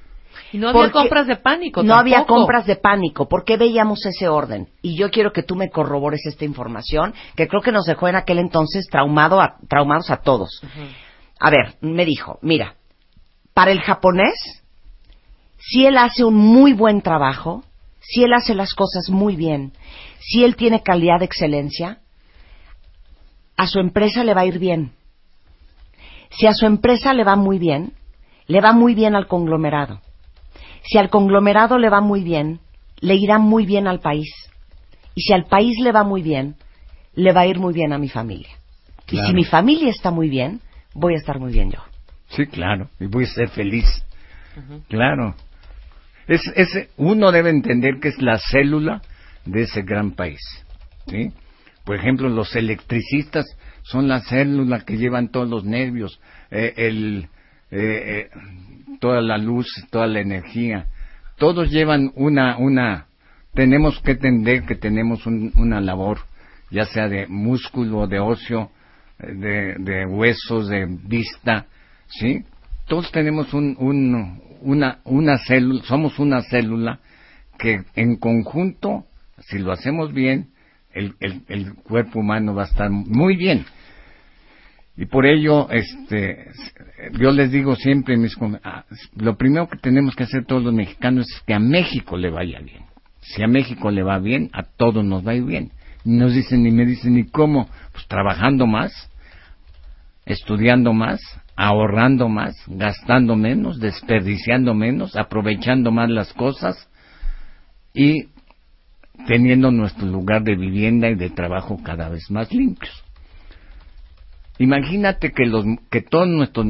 Y 0.53 0.59
no 0.59 0.69
había 0.69 0.83
Porque 0.83 0.99
compras 0.99 1.27
de 1.27 1.37
pánico. 1.37 1.83
No 1.83 1.95
había 1.95 2.25
compras 2.27 2.67
de 2.67 2.77
pánico. 2.77 3.27
¿Por 3.29 3.45
qué 3.45 3.57
veíamos 3.57 4.05
ese 4.05 4.29
orden? 4.29 4.69
Y 4.83 4.97
yo 4.99 5.11
quiero 5.11 5.33
que 5.33 5.43
tú 5.43 5.55
me 5.57 5.71
corrobores 5.71 6.27
esta 6.27 6.45
información, 6.45 7.15
que 7.37 7.49
creo 7.49 7.63
que 7.63 7.73
nos 7.73 7.87
dejó 7.87 8.09
en 8.09 8.17
aquel 8.17 8.39
entonces 8.39 8.87
traumado 8.91 9.41
a- 9.41 9.57
traumados 9.69 10.11
a 10.11 10.19
todos. 10.19 10.61
A 11.45 11.51
ver, 11.51 11.75
me 11.81 12.05
dijo, 12.05 12.39
mira, 12.41 12.77
para 13.53 13.73
el 13.73 13.81
japonés, 13.81 14.63
si 15.59 15.85
él 15.85 15.99
hace 15.99 16.23
un 16.23 16.37
muy 16.37 16.73
buen 16.73 17.03
trabajo, 17.03 17.65
si 18.01 18.23
él 18.23 18.33
hace 18.33 18.55
las 18.55 18.75
cosas 18.75 19.11
muy 19.11 19.35
bien, 19.35 19.73
si 20.21 20.45
él 20.45 20.55
tiene 20.55 20.85
calidad 20.85 21.19
de 21.19 21.25
excelencia, 21.25 21.99
a 23.57 23.67
su 23.67 23.81
empresa 23.81 24.23
le 24.23 24.35
va 24.35 24.43
a 24.43 24.47
ir 24.47 24.61
bien. 24.61 24.93
Si 26.31 26.47
a 26.47 26.55
su 26.55 26.65
empresa 26.65 27.13
le 27.13 27.25
va 27.25 27.35
muy 27.35 27.59
bien, 27.59 27.93
le 28.47 28.61
va 28.61 28.73
muy 28.73 28.95
bien 28.95 29.17
al 29.17 29.27
conglomerado. 29.27 30.01
Si 30.85 30.97
al 30.97 31.11
conglomerado 31.11 31.77
le 31.77 31.91
va 31.91 32.01
muy 32.01 32.23
bien, 32.23 32.61
le 33.01 33.17
irá 33.17 33.41
muy 33.41 33.67
bien 33.67 33.89
al 33.89 33.99
país. 33.99 34.33
Y 35.17 35.23
si 35.23 35.33
al 35.33 35.47
país 35.47 35.77
le 35.81 35.91
va 35.91 36.05
muy 36.05 36.23
bien, 36.23 36.55
le 37.17 37.33
va 37.33 37.41
a 37.41 37.47
ir 37.49 37.59
muy 37.59 37.75
bien 37.75 37.93
a 37.93 37.99
mi 37.99 38.09
familia. 38.09 38.51
Y 39.11 39.19
si 39.19 39.35
mi 39.35 39.45
familia 39.45 39.91
está 39.91 40.13
muy 40.13 40.29
bien, 40.29 40.61
voy 40.95 41.15
a 41.15 41.19
estar 41.19 41.39
muy 41.39 41.53
bien 41.53 41.71
yo. 41.71 41.81
Sí, 42.29 42.47
claro, 42.47 42.89
y 42.99 43.07
voy 43.07 43.25
a 43.25 43.29
ser 43.29 43.49
feliz. 43.51 43.87
Claro. 44.89 45.35
Es, 46.27 46.43
es, 46.55 46.89
uno 46.97 47.33
debe 47.33 47.51
entender 47.51 47.99
que 48.01 48.09
es 48.09 48.21
la 48.21 48.39
célula 48.39 49.03
de 49.45 49.63
ese 49.63 49.83
gran 49.83 50.13
país. 50.13 50.41
¿sí? 51.07 51.33
Por 51.85 51.97
ejemplo, 51.97 52.29
los 52.29 52.55
electricistas 52.55 53.47
son 53.83 54.09
la 54.09 54.21
célula 54.21 54.85
que 54.85 54.97
llevan 54.97 55.31
todos 55.31 55.49
los 55.49 55.65
nervios, 55.65 56.21
eh, 56.51 56.73
el, 56.77 57.29
eh, 57.71 57.81
eh, 57.81 58.31
toda 59.01 59.21
la 59.21 59.39
luz, 59.39 59.67
toda 59.91 60.07
la 60.07 60.21
energía. 60.21 60.87
Todos 61.39 61.71
llevan 61.71 62.13
una, 62.15 62.57
una, 62.59 63.07
tenemos 63.55 63.99
que 64.01 64.13
entender 64.13 64.65
que 64.65 64.77
tenemos 64.77 65.27
una 65.27 65.81
labor, 65.81 66.19
ya 66.71 66.85
sea 66.85 67.09
de 67.09 67.27
músculo, 67.27 68.07
de 68.07 68.21
ocio, 68.21 68.71
de, 69.23 70.07
huesos, 70.07 70.69
de 70.69 70.87
vista, 70.87 71.67
¿sí? 72.09 72.45
Todos 72.87 73.11
tenemos 73.13 73.55
un, 73.55 73.77
un, 73.79 74.41
una, 74.61 74.99
una 75.05 75.39
célula, 75.39 75.83
somos 75.85 76.19
una 76.19 76.43
célula 76.43 77.01
que 77.59 77.83
en 77.95 78.17
conjunto, 78.17 79.05
si 79.39 79.59
lo 79.59 79.73
hacemos 79.73 80.13
bien, 80.13 80.49
el, 80.93 81.15
el, 81.49 81.75
cuerpo 81.75 82.21
humano 82.21 82.55
va 82.55 82.63
a 82.63 82.67
estar 82.67 82.91
muy 82.91 83.37
bien. 83.37 83.65
Y 84.97 85.07
por 85.07 85.25
ello, 85.25 85.71
este, 85.71 86.49
yo 87.19 87.31
les 87.31 87.51
digo 87.51 87.77
siempre, 87.77 88.17
mis, 88.17 88.37
ah, 88.63 88.85
lo 89.17 89.37
primero 89.37 89.69
que 89.69 89.79
tenemos 89.79 90.15
que 90.15 90.25
hacer 90.25 90.45
todos 90.45 90.63
los 90.63 90.75
mexicanos 90.75 91.27
es 91.31 91.41
que 91.47 91.55
a 91.55 91.59
México 91.59 92.19
le 92.19 92.31
vaya 92.31 92.61
bien. 92.61 92.83
Si 93.21 93.43
a 93.43 93.47
México 93.47 93.91
le 93.91 94.03
va 94.03 94.19
bien, 94.19 94.51
a 94.53 94.65
todos 94.65 95.05
nos 95.05 95.27
va 95.27 95.33
bien. 95.33 95.71
Nos 96.05 96.35
dicen, 96.35 96.67
y 96.67 96.73
me 96.73 96.85
dicen, 96.85 97.17
¿y 97.17 97.25
cómo? 97.25 97.69
Pues 97.93 98.07
trabajando 98.09 98.67
más, 98.67 98.93
estudiando 100.25 100.93
más, 100.93 101.21
ahorrando 101.57 102.29
más, 102.29 102.55
gastando 102.67 103.37
menos, 103.37 103.81
desperdiciando 103.81 104.75
menos, 104.75 105.17
aprovechando 105.17 105.91
más 105.91 106.09
las 106.11 106.33
cosas 106.33 106.89
y 107.95 108.29
teniendo 109.27 109.71
nuestro 109.71 110.07
lugar 110.07 110.43
de 110.43 110.57
vivienda 110.57 111.09
y 111.11 111.15
de 111.15 111.31
trabajo 111.31 111.79
cada 111.83 112.09
vez 112.09 112.31
más 112.31 112.53
limpios. 112.53 113.05
Imagínate 114.59 115.33
que, 115.33 115.47
los, 115.47 115.65
que 115.91 116.03
todos 116.03 116.29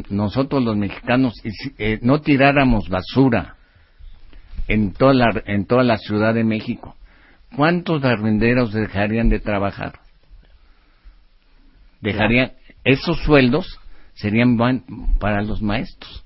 nosotros 0.08 0.62
los 0.62 0.76
mexicanos 0.76 1.34
eh, 1.78 1.98
no 2.02 2.20
tiráramos 2.20 2.88
basura 2.88 3.56
en 4.68 4.92
toda, 4.92 5.14
la, 5.14 5.42
en 5.46 5.66
toda 5.66 5.82
la 5.82 5.98
Ciudad 5.98 6.32
de 6.34 6.44
México. 6.44 6.96
¿Cuántos 7.54 8.00
barrenderos 8.00 8.72
dejarían 8.72 9.28
de 9.28 9.40
trabajar? 9.40 9.98
Dejarían, 12.00 12.52
esos 12.84 13.18
sueldos 13.22 13.66
serían 14.14 14.56
para 15.18 15.42
los 15.42 15.62
maestros. 15.62 16.24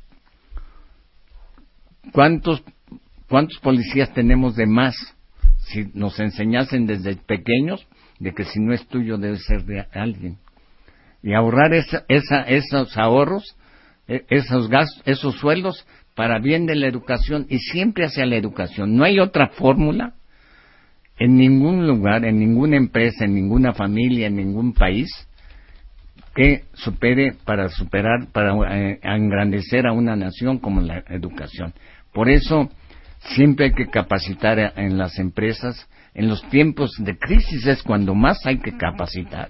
¿Cuántos, 2.13 2.63
¿Cuántos 3.29 3.59
policías 3.59 4.13
tenemos 4.15 4.57
de 4.57 4.67
más 4.67 4.95
si 5.59 5.91
nos 5.95 6.19
enseñasen 6.21 6.87
desde 6.87 7.17
pequeños 7.17 7.87
de 8.19 8.33
que 8.33 8.45
si 8.45 8.61
no 8.61 8.73
es 8.73 8.87
tuyo 8.89 9.19
debe 9.19 9.39
ser 9.39 9.65
de 9.65 9.87
alguien? 9.93 10.39
Y 11.23 11.35
ahorrar 11.35 11.75
esa, 11.75 12.05
esa, 12.09 12.43
esos 12.43 12.97
ahorros, 12.97 13.57
e, 14.07 14.25
esos 14.29 14.69
gastos, 14.69 15.03
esos 15.07 15.35
sueldos 15.37 15.87
para 16.15 16.39
bien 16.39 16.67
de 16.67 16.77
la 16.77 16.87
educación 16.87 17.47
y 17.49 17.59
siempre 17.59 18.07
hacia 18.07 18.27
la 18.27 18.37
educación. 18.37 18.97
No 18.97 19.05
hay 19.05 19.19
otra 19.19 19.49
fórmula 19.49 20.15
en 21.19 21.37
ningún 21.37 21.87
lugar, 21.87 22.25
en 22.25 22.39
ninguna 22.39 22.77
empresa, 22.77 23.25
en 23.25 23.35
ninguna 23.35 23.73
familia, 23.73 24.29
en 24.29 24.37
ningún 24.37 24.73
país 24.73 25.09
que 26.37 26.65
supere 26.75 27.33
para 27.47 27.71
superar, 27.71 28.27
para 28.31 28.53
eh, 28.77 29.01
engrandecer 29.03 29.87
a 29.87 29.93
una 29.93 30.15
nación 30.15 30.59
como 30.59 30.83
la 30.83 31.03
educación. 31.09 31.73
Por 32.13 32.29
eso 32.29 32.69
siempre 33.35 33.67
hay 33.67 33.73
que 33.73 33.87
capacitar 33.87 34.75
en 34.77 34.99
las 34.99 35.19
empresas. 35.19 35.89
En 36.13 36.29
los 36.29 36.47
tiempos 36.51 36.91
de 36.99 37.17
crisis 37.17 37.67
es 37.67 37.83
cuando 37.83 38.15
más 38.15 38.45
hay 38.45 38.59
que 38.59 38.77
capacitar. 38.77 39.49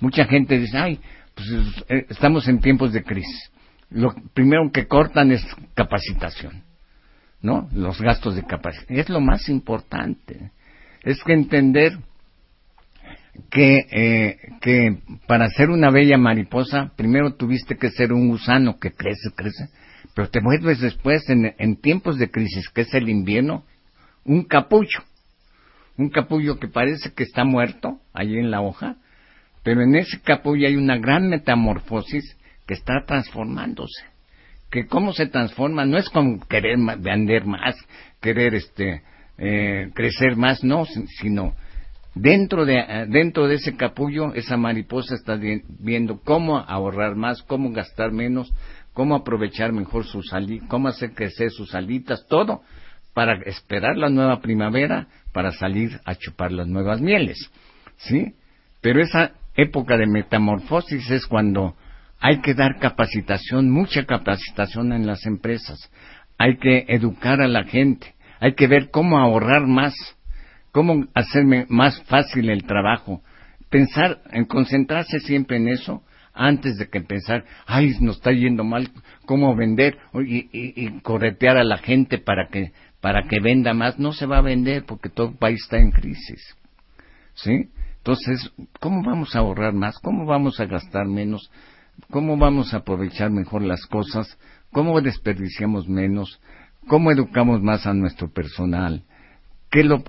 Mucha 0.00 0.24
gente 0.24 0.58
dice, 0.58 0.76
ay, 0.76 1.00
pues 1.36 1.48
eh, 1.88 2.06
estamos 2.08 2.48
en 2.48 2.58
tiempos 2.58 2.92
de 2.92 3.04
crisis. 3.04 3.52
Lo 3.88 4.12
primero 4.34 4.68
que 4.72 4.88
cortan 4.88 5.30
es 5.30 5.46
capacitación, 5.74 6.64
¿no? 7.40 7.68
Los 7.72 8.00
gastos 8.00 8.34
de 8.34 8.42
capacitación. 8.42 8.98
Es 8.98 9.08
lo 9.08 9.20
más 9.20 9.48
importante. 9.48 10.50
Es 11.04 11.22
que 11.22 11.34
entender 11.34 11.92
que, 13.50 13.86
eh, 13.90 14.36
que 14.60 14.98
para 15.26 15.48
ser 15.48 15.70
una 15.70 15.90
bella 15.90 16.18
mariposa, 16.18 16.92
primero 16.96 17.34
tuviste 17.34 17.76
que 17.76 17.90
ser 17.90 18.12
un 18.12 18.28
gusano 18.28 18.78
que 18.78 18.92
crece, 18.92 19.30
crece, 19.34 19.68
pero 20.14 20.28
te 20.28 20.40
vuelves 20.40 20.80
después, 20.80 21.28
en, 21.28 21.76
tiempos 21.76 22.18
de 22.18 22.30
crisis, 22.30 22.68
que 22.70 22.82
es 22.82 22.94
el 22.94 23.08
invierno, 23.08 23.64
un 24.24 24.44
capullo. 24.44 25.00
Un 25.98 26.10
capullo 26.10 26.58
que 26.58 26.68
parece 26.68 27.12
que 27.12 27.22
está 27.22 27.44
muerto, 27.44 28.00
allí 28.12 28.38
en 28.38 28.50
la 28.50 28.60
hoja, 28.60 28.96
pero 29.62 29.82
en 29.82 29.94
ese 29.96 30.20
capullo 30.20 30.68
hay 30.68 30.76
una 30.76 30.98
gran 30.98 31.28
metamorfosis 31.28 32.36
que 32.66 32.74
está 32.74 33.04
transformándose. 33.06 34.04
Que 34.70 34.86
cómo 34.86 35.12
se 35.12 35.26
transforma 35.26 35.84
no 35.84 35.96
es 35.96 36.08
con 36.10 36.40
querer 36.40 36.76
vender 36.98 37.46
más, 37.46 37.76
querer 38.20 38.54
este 38.54 39.02
eh, 39.38 39.90
crecer 39.94 40.36
más, 40.36 40.64
no, 40.64 40.84
sino 41.20 41.54
Dentro 42.16 42.64
de, 42.64 42.78
eh, 42.78 43.06
dentro 43.10 43.46
de 43.46 43.56
ese 43.56 43.76
capullo, 43.76 44.32
esa 44.32 44.56
mariposa 44.56 45.14
está 45.14 45.38
viendo 45.78 46.18
cómo 46.24 46.56
ahorrar 46.56 47.14
más, 47.14 47.42
cómo 47.42 47.70
gastar 47.72 48.10
menos, 48.10 48.50
cómo 48.94 49.14
aprovechar 49.14 49.70
mejor 49.72 50.06
sus 50.06 50.32
alitas, 50.32 50.66
cómo 50.70 50.88
hacer 50.88 51.12
crecer 51.12 51.50
sus 51.50 51.74
alitas, 51.74 52.26
todo 52.26 52.62
para 53.12 53.34
esperar 53.42 53.98
la 53.98 54.08
nueva 54.08 54.40
primavera, 54.40 55.08
para 55.34 55.52
salir 55.52 56.00
a 56.06 56.14
chupar 56.14 56.52
las 56.52 56.66
nuevas 56.66 57.02
mieles. 57.02 57.50
¿Sí? 57.98 58.32
Pero 58.80 59.02
esa 59.02 59.32
época 59.54 59.98
de 59.98 60.06
metamorfosis 60.06 61.10
es 61.10 61.26
cuando 61.26 61.76
hay 62.18 62.40
que 62.40 62.54
dar 62.54 62.78
capacitación, 62.78 63.70
mucha 63.70 64.06
capacitación 64.06 64.94
en 64.94 65.06
las 65.06 65.26
empresas. 65.26 65.90
Hay 66.38 66.56
que 66.56 66.86
educar 66.88 67.42
a 67.42 67.48
la 67.48 67.64
gente, 67.64 68.14
hay 68.40 68.54
que 68.54 68.68
ver 68.68 68.88
cómo 68.90 69.18
ahorrar 69.18 69.66
más, 69.66 69.92
cómo 70.76 71.06
hacerme 71.14 71.64
más 71.70 72.02
fácil 72.02 72.50
el 72.50 72.64
trabajo. 72.64 73.22
Pensar, 73.70 74.20
en 74.30 74.44
concentrarse 74.44 75.20
siempre 75.20 75.56
en 75.56 75.68
eso 75.68 76.02
antes 76.34 76.76
de 76.76 76.90
que 76.90 77.00
pensar, 77.00 77.46
ay, 77.66 77.96
nos 78.02 78.16
está 78.16 78.30
yendo 78.30 78.62
mal, 78.62 78.90
cómo 79.24 79.56
vender 79.56 79.96
y, 80.12 80.50
y, 80.52 81.00
corretear 81.00 81.56
a 81.56 81.64
la 81.64 81.78
gente 81.78 82.18
para 82.18 82.48
que 82.48 82.72
para 83.00 83.22
que 83.26 83.40
venda 83.40 83.72
más, 83.72 83.98
no 83.98 84.12
se 84.12 84.26
va 84.26 84.36
a 84.36 84.42
vender 84.42 84.84
porque 84.84 85.08
todo 85.08 85.30
el 85.30 85.38
país 85.38 85.62
está 85.62 85.78
en 85.78 85.92
crisis. 85.92 86.42
¿Sí? 87.32 87.70
Entonces, 87.96 88.52
¿cómo 88.78 89.02
vamos 89.02 89.34
a 89.34 89.38
ahorrar 89.38 89.72
más? 89.72 89.98
¿Cómo 90.00 90.26
vamos 90.26 90.60
a 90.60 90.66
gastar 90.66 91.06
menos? 91.06 91.50
¿Cómo 92.10 92.36
vamos 92.36 92.74
a 92.74 92.78
aprovechar 92.78 93.30
mejor 93.30 93.62
las 93.62 93.86
cosas? 93.86 94.38
¿Cómo 94.72 95.00
desperdiciamos 95.00 95.88
menos? 95.88 96.38
¿Cómo 96.86 97.10
educamos 97.12 97.62
más 97.62 97.86
a 97.86 97.94
nuestro 97.94 98.30
personal? 98.30 99.04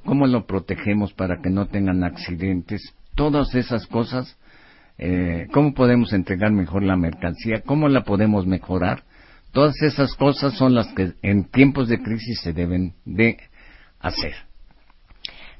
¿Cómo 0.06 0.28
lo 0.28 0.46
protegemos 0.46 1.12
para 1.12 1.42
que 1.42 1.50
no 1.50 1.68
tengan 1.68 2.06
accidentes? 2.06 2.96
Todas 3.16 3.54
esas 3.54 3.86
cosas, 3.88 4.38
eh, 4.98 5.48
¿cómo 5.52 5.74
podemos 5.74 6.14
entregar 6.14 6.54
mejor 6.54 6.84
la 6.84 6.96
mercancía? 6.96 7.64
¿Cómo 7.66 7.90
la 7.90 8.06
podemos 8.06 8.48
mejorar? 8.48 9.04
Todas 9.52 9.76
esas 9.82 10.16
cosas 10.16 10.54
son 10.54 10.74
las 10.74 10.88
que 10.94 11.16
en 11.22 11.50
tiempos 11.52 11.90
de 11.90 12.02
crisis 12.02 12.40
se 12.40 12.54
deben 12.54 12.94
de 13.04 13.40
hacer. 14.00 14.36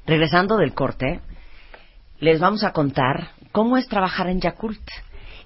Regresando 0.06 0.56
del 0.56 0.72
corte, 0.72 1.20
les 2.18 2.40
vamos 2.40 2.64
a 2.64 2.72
contar 2.72 3.32
cómo 3.52 3.76
es 3.76 3.88
trabajar 3.88 4.30
en 4.30 4.40
Yakult 4.40 4.88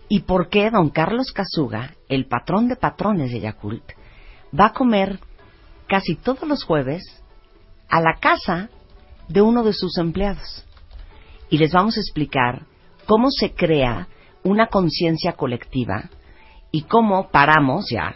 y 0.08 0.20
por 0.20 0.50
qué 0.50 0.70
don 0.70 0.90
Carlos 0.90 1.32
Casuga, 1.32 1.94
el 2.08 2.26
patrón 2.26 2.68
de 2.68 2.76
patrones 2.76 3.32
de 3.32 3.40
Yakult, 3.40 3.90
va 4.56 4.66
a 4.66 4.72
comer 4.72 5.18
casi 5.88 6.14
todos 6.14 6.48
los 6.48 6.62
jueves 6.62 7.21
a 7.92 8.00
la 8.00 8.14
casa 8.14 8.70
de 9.28 9.42
uno 9.42 9.62
de 9.62 9.74
sus 9.74 9.98
empleados. 9.98 10.64
Y 11.50 11.58
les 11.58 11.72
vamos 11.72 11.98
a 11.98 12.00
explicar 12.00 12.62
cómo 13.06 13.30
se 13.30 13.52
crea 13.52 14.08
una 14.42 14.68
conciencia 14.68 15.34
colectiva 15.34 16.08
y 16.70 16.84
cómo 16.84 17.28
paramos 17.28 17.90
ya 17.90 18.14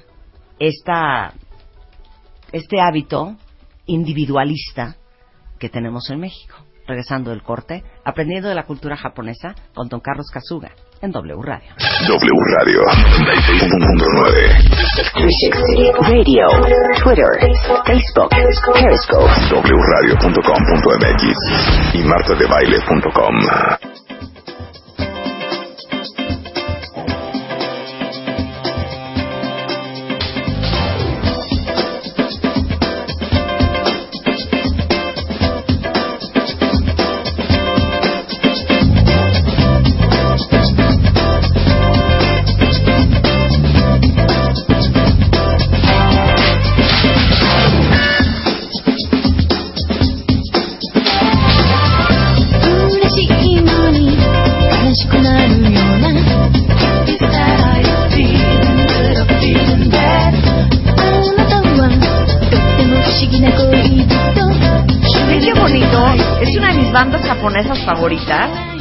esta, 0.58 1.34
este 2.52 2.80
hábito 2.80 3.36
individualista 3.84 4.96
que 5.58 5.68
tenemos 5.68 6.08
en 6.08 6.20
México. 6.20 6.56
Regresando 6.86 7.30
del 7.30 7.42
corte, 7.42 7.84
aprendiendo 8.02 8.48
de 8.48 8.54
la 8.54 8.64
cultura 8.64 8.96
japonesa 8.96 9.54
con 9.74 9.88
Don 9.88 10.00
Carlos 10.00 10.30
Kazuga 10.32 10.70
en 11.02 11.12
W 11.12 11.42
Radio. 11.42 11.68
W 12.08 12.32
Radio 12.58 12.80
96.9 13.18 16.06
Radio, 16.08 16.46
Twitter, 17.02 17.32
Facebook, 17.84 18.30
Periscope. 18.30 18.80
wradio.com.mx 19.50 21.36
y 21.94 21.98
martadebaile.com. 22.04 23.34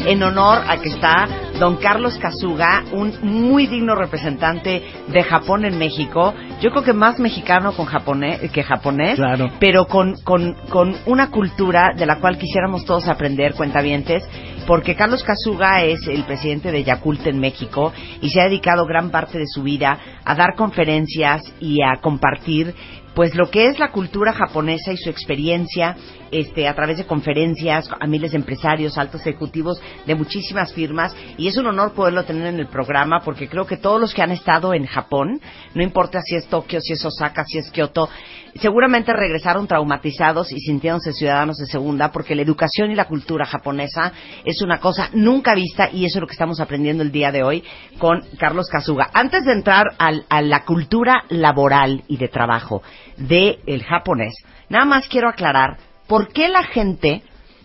en 0.05 0.23
honor 0.23 0.59
a 0.67 0.77
que 0.77 0.89
está 0.89 1.27
don 1.59 1.77
Carlos 1.77 2.17
Kazuga, 2.17 2.83
un 2.91 3.13
muy 3.21 3.65
digno 3.67 3.95
representante 3.95 4.83
de 5.07 5.23
Japón 5.23 5.65
en 5.65 5.77
México. 5.77 6.33
Yo 6.61 6.69
creo 6.71 6.83
que 6.83 6.93
más 6.93 7.19
mexicano 7.19 7.71
con 7.73 7.85
japonés, 7.85 8.51
que 8.51 8.63
japonés, 8.63 9.15
Claro. 9.15 9.49
pero 9.59 9.85
con, 9.87 10.15
con, 10.23 10.53
con 10.69 10.95
una 11.05 11.31
cultura 11.31 11.91
de 11.95 12.05
la 12.05 12.19
cual 12.19 12.37
quisiéramos 12.37 12.85
todos 12.85 13.07
aprender, 13.07 13.53
cuentavientes, 13.53 14.23
porque 14.67 14.95
Carlos 14.95 15.23
Kazuga 15.23 15.83
es 15.83 16.07
el 16.07 16.23
presidente 16.23 16.71
de 16.71 16.83
Yakult 16.83 17.25
en 17.27 17.39
México 17.39 17.93
y 18.21 18.29
se 18.29 18.41
ha 18.41 18.45
dedicado 18.45 18.85
gran 18.85 19.11
parte 19.11 19.37
de 19.37 19.47
su 19.47 19.63
vida 19.63 19.97
a 20.23 20.35
dar 20.35 20.55
conferencias 20.55 21.41
y 21.59 21.81
a 21.83 22.01
compartir 22.01 22.73
pues 23.16 23.34
lo 23.34 23.49
que 23.49 23.68
es 23.68 23.80
la 23.80 23.91
cultura 23.91 24.34
japonesa 24.34 24.91
y 24.91 24.97
su 24.97 25.09
experiencia 25.09 25.95
este 26.32 26.68
a 26.68 26.76
través 26.76 26.97
de 26.97 27.05
conferencias 27.05 27.88
a 27.99 28.07
miles 28.07 28.32
de 28.32 28.38
empresarios, 28.38 28.97
altos 28.97 29.22
ejecutivos 29.22 29.82
de 30.05 30.16
muchísimas 30.16 30.74
firmas 30.74 31.16
y 31.38 31.47
es 31.47 31.55
un 31.57 31.68
honor 31.68 31.93
poderlo 31.93 32.24
tener 32.26 32.47
en 32.47 32.59
el 32.59 32.68
programa 32.68 33.22
porque 33.24 33.47
creo 33.47 33.66
que 33.66 33.78
todos 33.78 34.01
los 34.01 34.13
que 34.13 34.22
han 34.22 34.32
estado 34.32 34.74
en 34.74 34.86
Japón, 34.86 35.39
no 35.74 35.82
importa 35.84 36.22
si 36.22 36.36
es 36.36 36.45
Tokio, 36.47 36.82
si 36.82 36.93
es 36.93 37.05
Osaka, 37.05 37.45
si 37.45 37.57
es 37.57 37.72
Kioto, 37.72 38.09
seguramente 38.55 39.13
regresaron 39.13 39.68
traumatizados 39.68 40.51
y 40.51 40.59
sintiéndose 40.59 41.13
ciudadanos 41.13 41.57
de 41.57 41.68
segunda 41.68 42.11
porque 42.11 42.36
la 42.36 42.41
educación 42.41 42.91
y 42.91 42.95
la 42.95 43.05
cultura 43.05 43.45
japonesa 43.45 44.11
es 44.43 44.61
una 44.61 44.80
cosa 44.80 45.09
nunca 45.13 45.55
vista 45.55 45.89
y 45.91 46.05
eso 46.05 46.18
es 46.18 46.22
lo 46.22 46.28
que 46.28 46.34
estamos 46.34 46.59
aprendiendo 46.59 47.01
el 47.03 47.11
día 47.11 47.32
de 47.32 47.43
hoy 47.43 47.63
con 47.97 48.22
Carlos 48.38 48.68
Kazuga. 48.70 49.09
Antes 49.13 49.45
de 49.45 49.53
entrar 49.53 49.86
al- 49.99 50.26
a 50.30 50.41
la 50.41 50.66
cultura 50.66 51.24
laboral 51.30 52.03
y 52.07 52.18
de 52.18 52.28
trabajo 52.28 52.82
del 53.18 53.59
el 53.66 53.84
japonés, 53.84 54.34
nada 54.70 54.86
más 54.86 55.07
quiero 55.07 55.30
aclarar 55.30 55.78
por 56.07 56.32
qué 56.34 56.47
la 56.49 56.63
gente, 56.63 57.24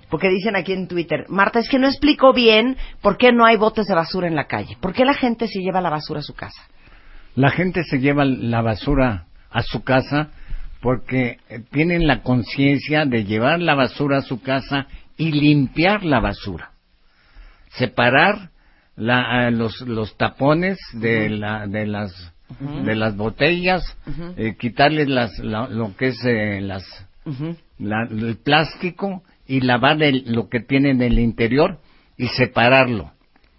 porque 0.08 0.28
dicen 0.28 0.56
aquí 0.56 0.72
en 0.72 0.88
Twitter, 0.88 1.26
Marta, 1.28 1.58
es 1.58 1.68
que 1.68 1.78
no 1.78 1.86
explico 1.86 2.32
bien 2.32 2.76
por 3.02 3.16
qué 3.16 3.32
no 3.32 3.44
hay 3.44 3.56
botes 3.56 3.86
de 3.86 3.94
basura 3.94 4.26
en 4.26 4.34
la 4.36 4.46
calle. 4.46 4.76
¿Por 4.80 4.92
qué 4.92 5.04
la 5.04 5.14
gente 5.14 5.46
se 5.48 5.60
lleva 5.60 5.80
la 5.80 5.90
basura 5.90 6.20
a 6.20 6.22
su 6.24 6.34
casa? 6.34 6.62
La 7.36 7.50
gente 7.50 7.84
se 7.84 7.98
lleva 8.00 8.24
la 8.24 8.60
basura 8.62 9.26
a 9.50 9.62
su 9.62 9.82
casa 9.84 10.30
porque 10.80 11.38
eh, 11.48 11.60
tienen 11.70 12.06
la 12.06 12.22
conciencia 12.22 13.04
de 13.04 13.24
llevar 13.24 13.60
la 13.60 13.74
basura 13.74 14.18
a 14.18 14.22
su 14.22 14.40
casa 14.42 14.86
y 15.16 15.30
limpiar 15.32 16.04
la 16.04 16.20
basura. 16.20 16.70
Separar 17.72 18.50
la- 18.96 19.46
a 19.46 19.50
los, 19.50 19.80
los 19.82 20.16
tapones 20.16 20.78
de, 20.94 21.28
la, 21.30 21.66
de, 21.66 21.86
las, 21.86 22.32
de 22.84 22.94
las 22.96 23.16
botellas, 23.16 23.82
eh, 24.36 24.56
quitarles 24.58 25.08
las, 25.08 25.38
la- 25.38 25.68
lo 25.68 25.96
que 25.96 26.08
es 26.08 26.24
eh, 26.24 26.60
las, 26.60 26.84
la- 27.78 28.06
el 28.10 28.36
plástico 28.42 29.22
y 29.46 29.60
lavar 29.60 30.02
el- 30.02 30.24
lo 30.32 30.48
que 30.48 30.60
tiene 30.60 30.90
en 30.90 31.02
el 31.02 31.18
interior 31.18 31.78
y 32.16 32.28
separarlo. 32.28 33.12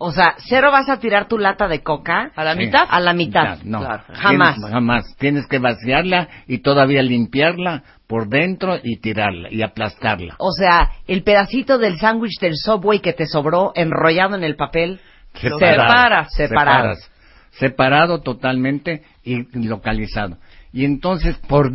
O 0.04 0.12
sea, 0.12 0.34
cero 0.40 0.70
vas 0.72 0.90
a 0.90 1.00
tirar 1.00 1.28
tu 1.28 1.38
lata 1.38 1.68
de 1.68 1.84
coca 1.84 2.32
¿A 2.36 2.44
la 2.44 2.56
mitad? 2.56 2.86
a 2.90 3.00
la 3.00 3.14
mitad. 3.14 3.60
No, 3.64 3.80
Claro. 3.82 4.04
Jamás. 4.14 4.56
Tienes- 4.56 4.72
jamás. 4.72 5.16
Tienes 5.20 5.48
que 5.48 5.60
vaciarla 5.60 6.28
y 6.48 6.58
todavía 6.60 7.04
limpiarla 7.04 7.84
por 8.08 8.28
dentro 8.28 8.78
y 8.82 8.98
tirarla 8.98 9.50
y 9.52 9.62
aplastarla. 9.62 10.36
O 10.40 10.52
sea, 10.54 10.90
el 11.08 11.22
pedacito 11.22 11.78
del 11.78 12.00
sándwich 12.00 12.40
del 12.42 12.56
Subway 12.56 13.00
que 13.00 13.14
te 13.14 13.28
sobró 13.28 13.74
enrollado 13.76 14.36
en 14.36 14.44
el 14.44 14.56
papel, 14.56 15.00
separas. 15.34 16.34
Separado. 16.34 16.96
Separas. 16.96 17.11
Separado 17.52 18.22
totalmente 18.22 19.04
y 19.24 19.44
localizado. 19.68 20.38
Y 20.74 20.86
entonces, 20.86 21.38
por 21.48 21.72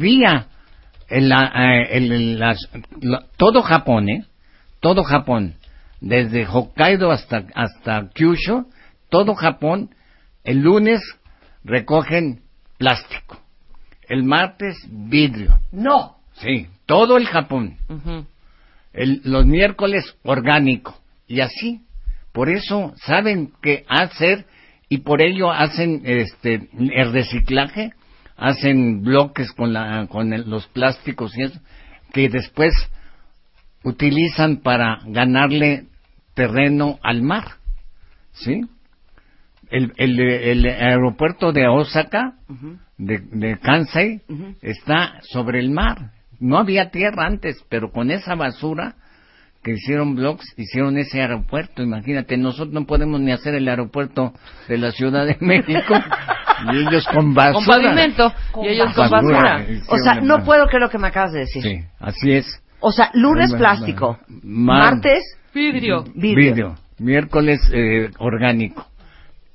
en 1.09 1.29
la- 1.29 1.53
eh, 1.55 1.97
en 1.97 2.39
las- 2.39 2.68
la- 3.01 3.27
todo 3.37 3.62
Japón, 3.62 4.09
¿eh? 4.09 4.24
Todo 4.81 5.05
Japón, 5.05 5.55
desde 6.01 6.47
Hokkaido 6.47 7.11
hasta, 7.11 7.45
hasta 7.55 8.09
Kyushu, 8.14 8.66
todo 9.09 9.35
Japón, 9.35 9.91
el 10.45 10.61
lunes 10.61 11.01
recogen 11.64 12.41
plástico. 12.79 13.41
El 14.09 14.22
martes, 14.24 14.77
vidrio. 14.91 15.59
No. 15.72 16.16
Sí, 16.35 16.66
todo 16.87 17.16
el 17.16 17.27
Japón. 17.27 17.77
El- 18.93 19.20
los 19.24 19.47
miércoles 19.47 20.16
orgánico 20.22 20.99
y 21.27 21.41
así 21.41 21.83
por 22.33 22.49
eso 22.51 22.93
saben 22.97 23.53
qué 23.62 23.85
hacer 23.89 24.47
y 24.89 24.99
por 24.99 25.20
ello 25.22 25.51
hacen 25.51 26.03
este 26.05 26.68
el 26.78 27.12
reciclaje 27.12 27.93
hacen 28.37 29.03
bloques 29.03 29.53
con 29.53 29.72
la 29.72 30.07
con 30.09 30.32
el- 30.32 30.49
los 30.49 30.66
plásticos 30.68 31.37
y 31.37 31.43
eso 31.43 31.61
que 32.12 32.28
después 32.28 32.72
utilizan 33.82 34.59
para 34.59 35.01
ganarle 35.07 35.87
terreno 36.34 36.99
al 37.03 37.22
mar 37.22 37.45
sí 38.32 38.62
el, 39.70 39.93
el, 39.97 40.20
el 40.20 40.66
aeropuerto 40.66 41.53
de 41.53 41.66
Osaka 41.66 42.34
de, 42.99 43.18
de 43.18 43.59
Kansai 43.59 44.22
está 44.62 45.20
sobre 45.22 45.59
el 45.59 45.70
mar. 45.70 46.12
No 46.39 46.57
había 46.57 46.91
tierra 46.91 47.26
antes, 47.26 47.62
pero 47.68 47.91
con 47.91 48.11
esa 48.12 48.37
basura 48.37 48.95
que 49.67 49.73
hicieron 49.73 50.14
blocks, 50.14 50.55
hicieron 50.57 50.97
ese 50.97 51.21
aeropuerto. 51.21 51.83
Imagínate, 51.83 52.37
nosotros 52.37 52.73
no 52.73 52.87
podemos 52.87 53.21
ni 53.21 53.33
hacer 53.33 53.57
el 53.57 53.67
aeropuerto 53.69 54.33
de 54.69 54.79
la 54.79 54.93
Ciudad 54.93 55.27
de 55.27 55.37
México 55.41 55.95
y 56.73 56.77
ellos 56.87 57.05
con 57.12 57.35
basura. 57.35 57.53
Con 57.55 57.67
pavimento 57.67 58.33
y 58.62 58.69
ellos 58.69 58.95
con 58.95 59.11
basura. 59.11 59.67
O 59.89 59.99
sea, 59.99 60.21
no 60.21 60.45
puedo 60.45 60.67
creer 60.69 60.83
lo 60.83 60.89
que 60.89 60.99
me 60.99 61.09
acabas 61.09 61.33
de 61.33 61.41
decir. 61.41 61.62
Sí, 61.64 61.81
así 61.99 62.31
es. 62.33 62.62
O 62.79 62.93
sea, 62.93 63.11
lunes 63.14 63.53
plástico, 63.55 64.19
ma- 64.45 64.79
martes 64.79 65.25
Vidrio. 65.53 66.05
vidrio. 66.14 66.37
vidrio, 66.37 66.75
miércoles 66.99 67.59
eh, 67.75 68.11
orgánico. 68.19 68.87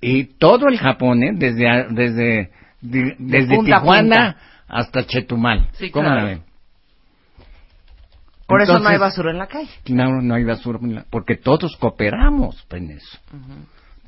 Y 0.01 0.25
todo 0.25 0.67
el 0.67 0.77
Japón, 0.77 1.23
¿eh? 1.23 1.31
desde, 1.35 1.69
a- 1.69 1.85
desde, 1.89 2.49
desde 2.81 3.57
Tijuana 3.63 4.35
hasta 4.67 5.03
Chetumal. 5.05 5.69
Sí, 5.73 5.89
¿Cómo 5.89 6.05
claro. 6.07 6.21
la 6.21 6.27
ven? 6.27 6.41
Por 8.51 8.61
eso 8.61 8.73
no 8.79 8.89
hay 8.89 8.95
Entonces- 8.95 8.99
basura 8.99 9.31
en 9.31 9.37
la 9.37 9.47
calle. 9.47 9.69
No, 9.89 10.21
no 10.21 10.35
hay 10.35 10.43
basura, 10.43 10.79
en 10.81 10.95
la- 10.95 11.05
porque 11.09 11.35
todos 11.37 11.75
cooperamos 11.77 12.65
en 12.71 12.91
eso. 12.91 13.17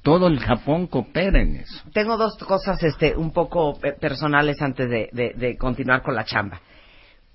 Todo 0.01 0.27
el 0.27 0.39
Japón 0.39 0.87
coopera 0.87 1.41
en 1.41 1.55
eso. 1.57 1.81
Tengo 1.93 2.17
dos 2.17 2.37
cosas 2.39 2.83
este, 2.83 3.15
un 3.15 3.31
poco 3.31 3.79
eh, 3.83 3.93
personales 3.99 4.61
antes 4.61 4.89
de, 4.89 5.09
de- 5.13 5.33
de 5.35 5.57
continuar 5.57 6.01
con 6.03 6.13
la 6.15 6.25
chamba. 6.25 6.59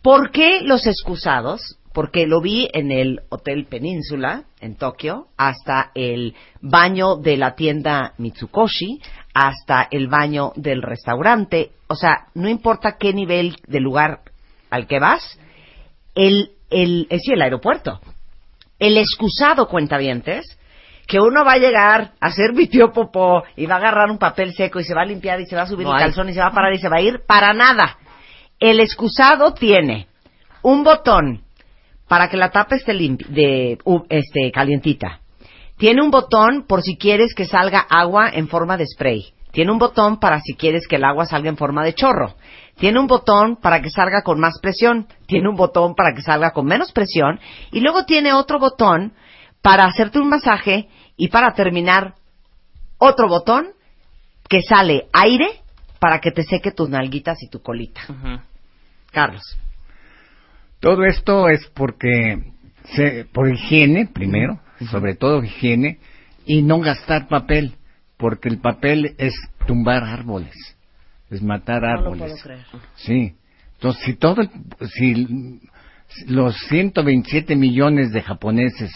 ¿Por 0.02 0.30
qué 0.30 0.60
los 0.62 0.86
excusados? 0.86 1.60
Porque 1.94 2.26
lo 2.26 2.40
vi 2.42 2.68
en 2.74 2.92
el 2.92 3.22
Hotel 3.30 3.64
Península, 3.64 4.44
en 4.60 4.76
Tokio, 4.76 5.28
hasta 5.36 5.90
el 5.94 6.34
baño 6.60 7.16
de 7.16 7.36
la 7.38 7.54
tienda 7.56 8.12
Mitsukoshi, 8.18 9.00
hasta 9.34 9.88
el 9.90 10.06
baño 10.06 10.52
del 10.54 10.82
restaurante. 10.82 11.70
O 11.88 11.96
sea, 11.96 12.26
no 12.34 12.48
importa 12.48 12.96
qué 13.00 13.12
nivel 13.14 13.56
de 13.66 13.80
lugar 13.80 14.20
al 14.70 14.86
que 14.86 15.00
vas, 15.00 15.40
el, 16.14 16.50
el, 16.70 17.02
es 17.10 17.20
decir, 17.20 17.34
el 17.34 17.42
aeropuerto. 17.42 18.00
El 18.78 18.96
excusado 18.96 19.66
cuentavientes 19.68 20.58
que 21.06 21.18
uno 21.20 21.44
va 21.44 21.52
a 21.52 21.58
llegar 21.58 22.12
a 22.20 22.26
hacer 22.26 22.52
mi 22.52 22.66
tío 22.66 22.92
popó 22.92 23.42
y 23.56 23.66
va 23.66 23.76
a 23.76 23.78
agarrar 23.78 24.10
un 24.10 24.18
papel 24.18 24.52
seco 24.52 24.78
y 24.78 24.84
se 24.84 24.94
va 24.94 25.02
a 25.02 25.06
limpiar 25.06 25.40
y 25.40 25.46
se 25.46 25.56
va 25.56 25.62
a 25.62 25.66
subir 25.66 25.86
No 25.86 25.92
el 25.92 25.98
hay. 25.98 26.04
calzón 26.04 26.28
y 26.28 26.34
se 26.34 26.40
va 26.40 26.48
a 26.48 26.52
parar 26.52 26.72
y 26.74 26.78
se 26.78 26.88
va 26.88 26.96
a 26.98 27.00
ir, 27.00 27.20
para 27.26 27.54
nada. 27.54 27.96
El 28.60 28.78
excusado 28.80 29.54
tiene 29.54 30.06
un 30.62 30.84
botón 30.84 31.42
para 32.08 32.28
que 32.28 32.36
la 32.36 32.50
tapa 32.50 32.76
esté 32.76 32.92
de, 32.92 33.78
uh, 33.84 34.02
este, 34.08 34.50
calientita. 34.52 35.20
Tiene 35.78 36.02
un 36.02 36.10
botón 36.10 36.66
por 36.66 36.82
si 36.82 36.96
quieres 36.96 37.34
que 37.34 37.46
salga 37.46 37.80
agua 37.80 38.30
en 38.32 38.48
forma 38.48 38.76
de 38.76 38.86
spray. 38.86 39.32
Tiene 39.52 39.72
un 39.72 39.78
botón 39.78 40.18
para 40.20 40.40
si 40.40 40.54
quieres 40.54 40.86
que 40.88 40.96
el 40.96 41.04
agua 41.04 41.24
salga 41.24 41.48
en 41.48 41.56
forma 41.56 41.84
de 41.84 41.94
chorro. 41.94 42.34
Tiene 42.78 43.00
un 43.00 43.06
botón 43.06 43.56
para 43.56 43.82
que 43.82 43.90
salga 43.90 44.22
con 44.22 44.40
más 44.40 44.58
presión. 44.60 45.06
Tiene 45.26 45.48
un 45.48 45.56
botón 45.56 45.94
para 45.94 46.14
que 46.14 46.22
salga 46.22 46.52
con 46.52 46.66
menos 46.66 46.92
presión. 46.92 47.40
Y 47.72 47.80
luego 47.80 48.04
tiene 48.04 48.32
otro 48.32 48.58
botón 48.58 49.12
para 49.62 49.84
hacerte 49.84 50.20
un 50.20 50.28
masaje 50.28 50.88
y 51.16 51.28
para 51.28 51.52
terminar 51.54 52.14
otro 52.98 53.28
botón 53.28 53.68
que 54.48 54.62
sale 54.62 55.08
aire 55.12 55.48
para 55.98 56.20
que 56.20 56.30
te 56.30 56.42
seque 56.42 56.70
tus 56.70 56.88
nalguitas 56.88 57.42
y 57.42 57.48
tu 57.48 57.60
colita. 57.60 58.00
Carlos. 59.10 59.42
Todo 60.80 61.04
esto 61.04 61.48
es 61.48 61.66
porque, 61.74 62.52
se, 62.94 63.24
por 63.24 63.52
higiene, 63.52 64.06
primero, 64.06 64.60
sobre 64.90 65.16
todo 65.16 65.42
higiene, 65.42 65.98
y 66.46 66.62
no 66.62 66.78
gastar 66.78 67.26
papel, 67.28 67.74
porque 68.16 68.48
el 68.48 68.60
papel 68.60 69.16
es 69.18 69.34
tumbar 69.66 70.04
árboles, 70.04 70.54
es 71.30 71.42
matar 71.42 71.82
No 71.82 71.88
lo 71.88 71.94
árboles. 71.98 72.20
puedo 72.32 72.42
creer. 72.42 72.66
Sí. 72.96 73.34
Entonces, 73.74 74.04
si 74.04 74.14
todo, 74.14 74.42
si 74.94 75.60
los 76.26 76.56
127 76.68 77.54
millones 77.54 78.12
de 78.12 78.22
japoneses 78.22 78.90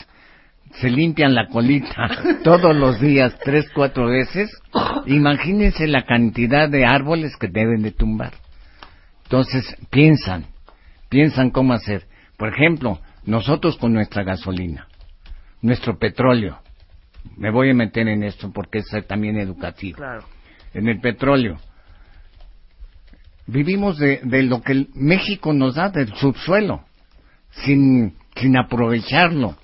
se 0.81 0.91
limpian 0.91 1.35
la 1.35 1.49
colita 1.49 2.09
todos 2.45 2.75
los 2.75 3.01
días, 3.01 3.39
tres, 3.45 3.69
cuatro 3.75 4.07
veces, 4.07 4.51
imagínense 5.07 5.87
la 5.87 6.05
cantidad 6.05 6.69
de 6.69 6.87
árboles 6.87 7.37
que 7.37 7.49
deben 7.49 7.83
de 7.83 7.93
tumbar. 7.93 8.33
Entonces, 9.25 9.77
piensan, 9.91 10.47
piensan 11.09 11.51
cómo 11.51 11.75
hacer. 11.75 12.07
Por 12.37 12.49
ejemplo, 12.49 12.99
nosotros 13.25 13.77
con 13.77 13.93
nuestra 13.93 14.25
gasolina, 14.25 14.89
nuestro 15.61 15.99
petróleo, 15.99 16.59
me 17.37 17.51
voy 17.51 17.71
a 17.71 17.75
meter 17.75 18.09
en 18.09 18.25
esto 18.25 18.51
porque 18.53 18.79
es 18.79 18.87
también 19.07 19.39
educativo. 19.39 19.99
Claro. 19.99 20.25
En 20.75 20.89
el 20.89 21.01
petróleo, 21.01 21.61
vivimos 23.47 23.99
de, 23.99 24.21
de 24.23 24.43
lo 24.43 24.63
que 24.63 24.73
el 24.73 24.89
México 24.95 25.53
nos 25.53 25.75
da 25.75 25.89
del 25.91 26.13
subsuelo, 26.15 26.85
sin, 27.65 28.15
sin 28.37 28.57
aprovecharlo. 28.57 29.57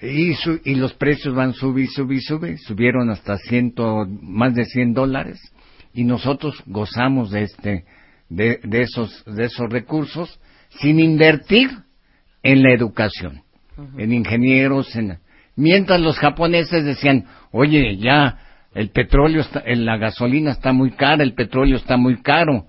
Y, 0.00 0.34
su- 0.34 0.60
y 0.64 0.74
los 0.74 0.92
precios 0.94 1.34
van 1.34 1.54
subir, 1.54 1.88
subir, 1.88 2.20
subir, 2.20 2.58
subieron 2.58 3.10
hasta 3.10 3.38
ciento, 3.38 4.06
más 4.20 4.54
de 4.54 4.64
100 4.64 4.92
dólares. 4.92 5.40
Y 5.94 6.04
nosotros 6.04 6.62
gozamos 6.66 7.30
de 7.30 7.42
este, 7.44 7.84
de, 8.28 8.58
de 8.64 8.82
esos, 8.82 9.24
de 9.26 9.44
esos 9.44 9.70
recursos 9.70 10.40
sin 10.80 10.98
invertir 10.98 11.70
en 12.42 12.62
la 12.62 12.72
educación, 12.74 13.42
en 13.96 14.12
ingenieros, 14.12 14.94
en, 14.96 15.18
mientras 15.56 16.00
los 16.00 16.18
japoneses 16.18 16.84
decían, 16.84 17.26
oye, 17.52 17.96
ya 17.96 18.38
el 18.74 18.90
petróleo 18.90 19.40
está, 19.40 19.62
la 19.66 19.96
gasolina 19.96 20.50
está 20.50 20.72
muy 20.72 20.90
cara, 20.92 21.22
el 21.22 21.34
petróleo 21.34 21.76
está 21.76 21.96
muy 21.96 22.20
caro, 22.22 22.66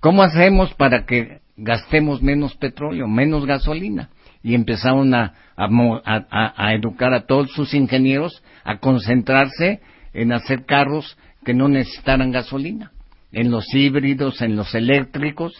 ¿cómo 0.00 0.22
hacemos 0.22 0.74
para 0.74 1.04
que 1.06 1.40
gastemos 1.56 2.22
menos 2.22 2.54
petróleo, 2.56 3.06
menos 3.06 3.46
gasolina? 3.46 4.10
Y 4.42 4.54
empezaron 4.54 5.14
a, 5.14 5.34
a 5.56 6.54
a- 6.56 6.74
educar 6.74 7.12
a 7.14 7.26
todos 7.26 7.50
sus 7.52 7.74
ingenieros 7.74 8.42
a 8.64 8.78
concentrarse 8.78 9.80
en 10.12 10.32
hacer 10.32 10.64
carros 10.66 11.16
que 11.44 11.54
no 11.54 11.68
necesitaran 11.68 12.30
gasolina, 12.32 12.92
en 13.32 13.50
los 13.50 13.64
híbridos, 13.74 14.40
en 14.42 14.56
los 14.56 14.74
eléctricos. 14.74 15.52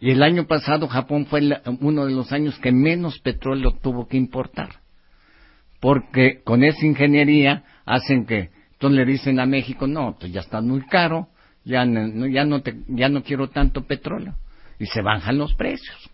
Y 0.00 0.10
el 0.10 0.22
año 0.22 0.46
pasado 0.46 0.86
Japón 0.88 1.26
fue 1.26 1.40
uno 1.80 2.06
de 2.06 2.12
los 2.12 2.32
años 2.32 2.58
que 2.60 2.72
menos 2.72 3.18
petróleo 3.20 3.72
tuvo 3.82 4.06
que 4.06 4.16
importar. 4.16 4.68
Porque 5.80 6.40
con 6.44 6.64
esa 6.64 6.84
ingeniería 6.86 7.64
hacen 7.84 8.26
que, 8.26 8.50
entonces 8.78 8.96
le 8.96 9.04
dicen 9.12 9.40
a 9.40 9.46
México, 9.46 9.88
no, 9.88 10.16
pues 10.20 10.32
ya 10.32 10.38
está 10.38 10.60
muy 10.60 10.82
caro, 10.86 11.30
ya 11.64 11.84
no, 11.84 12.28
ya 12.28 12.44
no, 12.44 12.62
te- 12.62 12.76
quiero 13.24 13.48
tanto 13.50 13.84
petróleo. 13.84 14.36
Y 14.78 14.86
se 14.86 15.02
bajan 15.02 15.36
los 15.36 15.52
precios. 15.54 16.08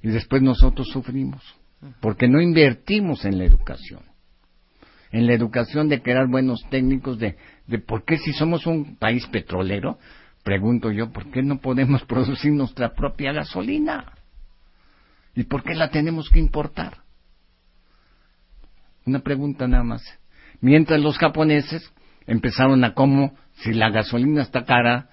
Y 0.00 0.10
después 0.10 0.42
nosotros 0.42 0.86
sufrimos. 0.92 1.42
Porque 2.00 2.28
no 2.28 2.40
invertimos 2.40 3.24
en 3.24 3.36
la 3.36 3.46
educación. 3.46 4.02
En 5.10 5.26
la 5.26 5.34
educación 5.34 5.88
de 5.88 6.00
crear 6.00 6.28
buenos 6.28 6.62
técnicos, 6.70 7.18
de, 7.18 7.36
de 7.66 7.78
por 7.80 8.04
qué 8.04 8.16
si 8.18 8.32
somos 8.32 8.64
un 8.68 8.94
país 8.94 9.26
petrolero, 9.26 9.98
pregunto 10.44 10.92
yo, 10.92 11.10
¿por 11.10 11.32
qué 11.32 11.42
no 11.42 11.58
podemos 11.58 12.04
producir 12.06 12.52
nuestra 12.52 12.94
propia 12.94 13.32
gasolina? 13.32 14.12
¿Y 15.34 15.42
por 15.42 15.64
qué 15.64 15.74
la 15.74 15.90
tenemos 15.90 16.30
que 16.30 16.38
importar? 16.38 16.98
Una 19.04 19.18
pregunta 19.18 19.66
nada 19.66 19.82
más. 19.82 20.21
Mientras 20.62 20.98
los 21.00 21.18
japoneses 21.18 21.92
empezaron 22.26 22.82
a 22.84 22.94
cómo, 22.94 23.34
si 23.56 23.72
la 23.74 23.90
gasolina 23.90 24.40
está 24.42 24.64
cara, 24.64 25.08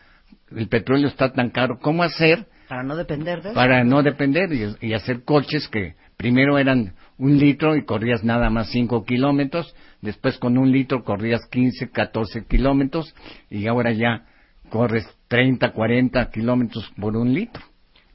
el 0.56 0.70
petróleo 0.70 1.08
está 1.10 1.34
tan 1.34 1.50
caro, 1.50 1.80
¿cómo 1.82 2.04
hacer 2.04 2.48
Para 2.70 2.84
no 2.84 2.96
depender 2.96 3.42
de 3.42 3.50
eso. 3.50 3.56
para 3.56 3.84
no 3.84 4.02
depender 4.02 4.54
y, 4.54 4.88
y 4.88 4.94
hacer 4.94 5.24
coches 5.24 5.68
que 5.68 5.96
primero 6.18 6.58
eran 6.58 6.94
un 7.18 7.38
litro 7.38 7.76
y 7.76 7.84
corrías 7.84 8.24
nada 8.24 8.50
más 8.50 8.70
5 8.70 9.04
kilómetros, 9.06 9.76
después 10.02 10.38
con 10.38 10.58
un 10.58 10.72
litro 10.72 11.04
corrías 11.04 11.42
15, 11.52 11.90
14 11.90 12.46
kilómetros 12.46 13.14
y 13.50 13.68
ahora 13.68 13.92
ya 13.92 14.26
corres 14.70 15.06
30, 15.28 15.72
40 15.74 16.30
kilómetros 16.30 16.90
por 17.00 17.18
un 17.18 17.34
litro. 17.34 17.64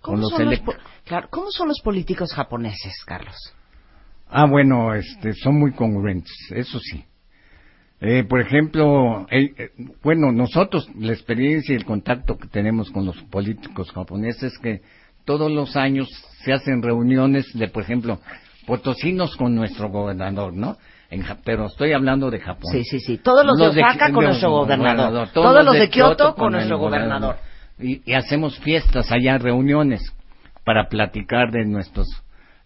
¿Cómo 0.00 0.16
con 0.16 0.20
los 0.20 0.30
son, 0.30 0.38
los, 0.44 0.52
eléctricos. 0.52 0.76
po- 0.82 0.90
claro, 1.04 1.28
¿Cómo 1.30 1.50
son 1.50 1.68
los 1.68 1.80
políticos 1.80 2.32
japoneses, 2.32 2.94
Carlos? 3.04 3.36
Ah, 4.28 4.46
bueno, 4.46 4.94
este, 4.94 5.32
son 5.34 5.58
muy 5.58 5.72
congruentes, 5.72 6.32
eso 6.50 6.78
sí. 6.80 7.04
Eh, 8.00 8.24
por 8.24 8.40
ejemplo, 8.40 9.26
el- 9.30 9.54
eh, 9.56 9.70
bueno, 10.02 10.30
nosotros, 10.32 10.88
la 10.98 11.12
experiencia 11.12 11.72
y 11.72 11.76
el 11.76 11.84
contacto 11.84 12.36
que 12.36 12.48
tenemos 12.48 12.90
con 12.90 13.06
los 13.06 13.16
políticos 13.24 13.90
japoneses, 13.92 14.58
que 14.58 14.82
todos 15.24 15.50
los 15.50 15.76
años 15.76 16.08
se 16.44 16.52
hacen 16.52 16.82
reuniones 16.82 17.46
de, 17.54 17.68
por 17.68 17.82
ejemplo, 17.82 18.20
potosinos 18.66 19.36
con 19.36 19.54
nuestro 19.54 19.88
gobernador, 19.88 20.52
¿no? 20.52 20.76
En 21.10 21.24
pero 21.44 21.66
estoy 21.66 21.92
hablando 21.92 22.30
de 22.30 22.40
Japón. 22.40 22.72
Sí, 22.72 22.82
sí, 22.84 22.98
sí. 22.98 23.18
Todos 23.18 23.44
los 23.46 23.56
de 23.58 23.68
Osaka 23.68 24.10
con 24.10 24.20
de- 24.24 24.26
nuestro 24.28 24.50
gobernador. 24.50 25.28
todos, 25.28 25.32
Todos 25.32 25.64
los 25.64 25.74
de 25.74 25.88
Kioto 25.88 26.34
con 26.34 26.52
nuestro 26.52 26.78
gobernador. 26.78 27.36
Y, 27.78 28.02
y 28.04 28.14
hacemos 28.14 28.58
fiestas 28.60 29.10
allá, 29.12 29.38
reuniones, 29.38 30.02
para 30.64 30.88
platicar 30.88 31.50
de 31.52 31.64
nuestros, 31.66 32.06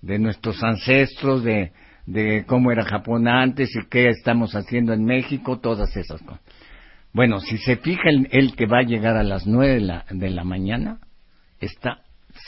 de 0.02 0.18
nuestros 0.18 0.62
ancestros, 0.62 1.42
de, 1.44 1.72
de 2.08 2.44
cómo 2.46 2.72
era 2.72 2.84
Japón 2.84 3.28
antes 3.28 3.68
y 3.76 3.86
qué 3.88 4.08
estamos 4.08 4.54
haciendo 4.54 4.94
en 4.94 5.04
México, 5.04 5.58
todas 5.58 5.94
esas 5.94 6.22
cosas. 6.22 6.40
Bueno, 7.12 7.40
si 7.40 7.58
se 7.58 7.76
fija 7.76 8.08
el, 8.08 8.28
el 8.30 8.56
que 8.56 8.66
va 8.66 8.78
a 8.78 8.82
llegar 8.86 9.16
a 9.16 9.22
las 9.22 9.46
nueve 9.46 9.74
de 9.74 9.80
la, 9.80 10.04
de 10.10 10.30
la 10.30 10.42
mañana, 10.44 10.98
está 11.60 11.98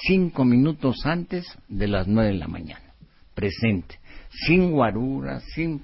cinco 0.06 0.44
minutos 0.44 1.04
antes 1.04 1.46
de 1.68 1.88
las 1.88 2.08
nueve 2.08 2.32
de 2.32 2.38
la 2.38 2.48
mañana, 2.48 2.94
presente, 3.34 3.98
sin 4.46 4.70
guaruras, 4.70 5.42
sin, 5.54 5.82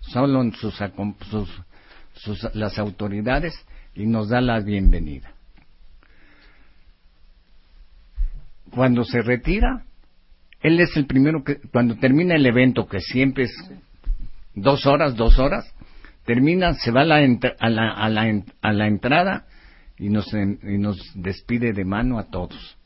solo 0.00 0.42
en 0.42 0.52
sus, 0.52 0.74
sus, 1.30 1.62
sus- 2.14 2.54
las 2.54 2.78
autoridades 2.78 3.54
y 3.94 4.04
nos 4.06 4.28
da 4.28 4.42
la 4.42 4.60
bienvenida. 4.60 5.32
Cuando 8.70 9.04
se 9.04 9.22
retira, 9.22 9.84
él 10.66 10.80
es 10.80 10.96
el 10.96 11.06
primero 11.06 11.44
que, 11.44 11.56
cuando 11.72 11.96
termina 11.96 12.34
el 12.34 12.46
evento, 12.46 12.86
que 12.86 13.00
siempre 13.00 13.44
es 13.44 13.52
dos 14.54 14.86
horas, 14.86 15.14
dos 15.16 15.38
horas, 15.38 15.64
termina, 16.24 16.74
se 16.74 16.90
va 16.90 17.02
a 17.02 17.04
la, 17.04 17.16
a 17.16 17.68
la, 17.70 17.90
a 17.92 18.08
la 18.08 18.42
a 18.62 18.72
la 18.72 18.86
entrada 18.86 19.46
y 19.98 20.08
nos, 20.08 20.26
y 20.32 20.78
nos 20.78 20.98
despide 21.14 21.72
de 21.72 21.84
mano 21.84 22.18
a 22.18 22.24
todos. 22.30 22.76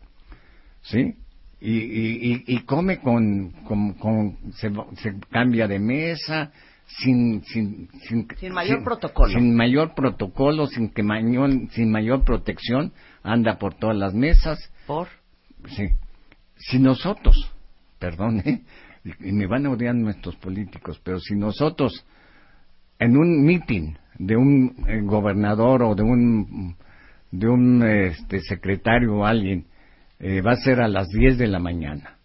¿Sí? 0.82 1.14
Y, 1.60 1.72
y, 1.72 2.44
y, 2.46 2.60
come 2.60 3.00
con, 3.00 3.50
con, 3.64 3.92
con- 3.94 4.36
se, 4.54 4.72
cambia 5.30 5.68
de 5.68 5.78
mesa, 5.78 6.52
sin, 6.86 7.42
sin, 7.44 7.88
sin, 8.08 8.26
Sin 8.38 8.52
mayor 8.54 8.82
protocolo. 8.82 9.32
Sin 9.32 9.54
mayor 9.54 9.94
protocolo, 9.94 10.66
sin, 10.66 10.88
que 10.88 11.02
mayor, 11.02 11.50
sin 11.72 11.90
mayor 11.90 12.24
protección, 12.24 12.92
anda 13.22 13.58
por 13.58 13.74
todas 13.74 13.96
las 13.96 14.14
mesas. 14.14 14.58
¿Por? 14.86 15.08
Sí. 15.76 15.88
Si 16.56 16.78
nosotros, 16.78 17.36
perdón, 18.00 18.40
¿eh? 18.40 18.62
y 19.20 19.30
me 19.30 19.46
van 19.46 19.66
a 19.66 19.70
odiar 19.70 19.94
nuestros 19.94 20.34
políticos, 20.36 21.00
pero 21.04 21.20
si 21.20 21.36
nosotros 21.36 22.04
en 22.98 23.16
un 23.16 23.44
meeting 23.44 23.94
de 24.18 24.36
un 24.36 24.84
eh, 24.88 25.00
gobernador 25.02 25.84
o 25.84 25.94
de 25.94 26.02
un 26.02 26.76
de 27.30 27.48
un 27.48 27.82
este, 27.82 28.40
secretario 28.40 29.18
o 29.18 29.24
alguien 29.24 29.66
eh, 30.18 30.42
va 30.42 30.52
a 30.52 30.56
ser 30.56 30.80
a 30.80 30.88
las 30.88 31.08
10 31.08 31.38
de 31.38 31.46
la 31.46 31.60
mañana. 31.60 32.16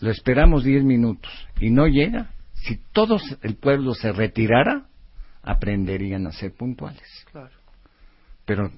Lo 0.00 0.10
esperamos 0.10 0.64
10 0.64 0.84
minutos 0.84 1.32
y 1.60 1.70
no 1.70 1.86
llega, 1.86 2.30
si 2.52 2.76
todo 2.92 3.18
el 3.42 3.56
pueblo 3.56 3.94
se 3.94 4.12
retirara, 4.12 4.86
aprenderían 5.42 6.26
a 6.26 6.32
ser 6.32 6.52
puntuales. 6.52 7.26
Claro. 7.32 7.56
Pero 8.44 8.70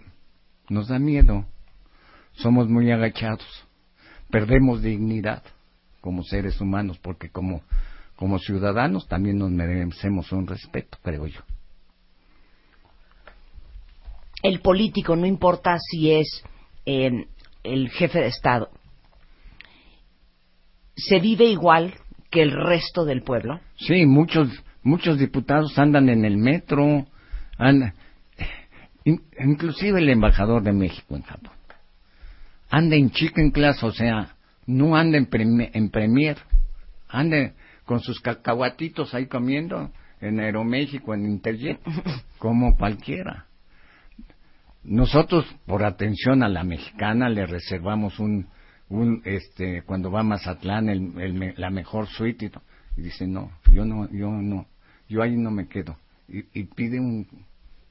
nos 0.69 0.89
da 0.89 0.99
miedo, 0.99 1.45
somos 2.33 2.69
muy 2.69 2.91
agachados, 2.93 3.66
perdemos 4.31 4.83
dignidad 4.83 5.43
como 6.01 6.23
seres 6.23 6.61
humanos, 6.61 6.99
porque 6.99 7.31
como, 7.31 7.63
como 8.17 8.39
ciudadanos 8.39 9.09
también 9.09 9.39
nos 9.39 9.51
merecemos 9.51 10.31
un 10.33 10.47
respeto, 10.47 10.99
creo 11.03 11.27
yo. 11.27 11.41
El 14.43 14.61
político, 14.61 15.17
no 15.17 15.27
importa 15.27 15.77
si 15.79 16.13
es 16.13 16.45
eh, 16.85 17.27
el 17.65 17.91
jefe 17.91 18.21
de 18.21 18.27
Estado, 18.29 18.71
se 20.97 21.19
vive 21.19 21.47
igual 21.47 21.95
que 22.31 22.43
el 22.43 22.53
resto 22.53 23.05
del 23.05 23.23
pueblo. 23.23 23.61
Sí, 23.77 24.07
muchos 24.07 24.49
muchos 24.87 25.19
diputados 25.19 25.77
andan 25.79 26.09
en 26.09 26.25
el 26.25 26.37
metro, 26.37 27.07
andan, 27.59 27.95
inclusive 29.39 29.99
el 29.99 30.09
embajador 30.09 30.63
de 30.63 30.73
México 30.73 31.17
en 31.17 31.23
Japón. 31.23 31.56
Anda 32.71 32.97
en 32.97 33.11
chicken 33.11 33.51
class, 33.51 33.83
o 33.83 33.93
sea, 33.93 34.37
no 34.67 34.97
anda 34.97 35.19
en, 35.19 35.29
en 35.73 35.91
premier, 35.91 36.37
anda 37.09 37.53
con 37.85 38.01
sus 38.01 38.21
cacahuatitos 38.21 39.15
ahí 39.15 39.27
comiendo 39.27 39.91
en 40.21 40.41
Aeroméxico, 40.41 41.15
en 41.15 41.27
Interjet, 41.27 41.81
como 42.39 42.77
cualquiera. 42.77 43.47
Nosotros, 44.83 45.45
por 45.67 45.85
atención 45.85 46.43
a 46.43 46.49
la 46.49 46.65
mexicana, 46.65 47.29
le 47.29 47.47
reservamos 47.47 48.19
un, 48.19 48.47
un 48.89 49.23
este, 49.25 49.83
cuando 49.83 50.11
va 50.11 50.21
a 50.21 50.25
Mazatlán, 50.25 50.89
el, 50.89 51.55
la 51.57 51.71
mejor 51.71 52.07
suite 52.07 52.51
y, 52.97 53.03
dice, 53.03 53.27
no, 53.27 53.51
yo 53.73 53.85
no, 53.85 54.09
yo 54.11 54.31
no, 54.31 54.67
yo 55.09 55.23
ahí 55.23 55.37
no 55.37 55.51
me 55.51 55.69
quedo. 55.69 55.97
Y, 56.29 56.45
y 56.61 56.65
pide 56.65 56.99
un, 56.99 57.27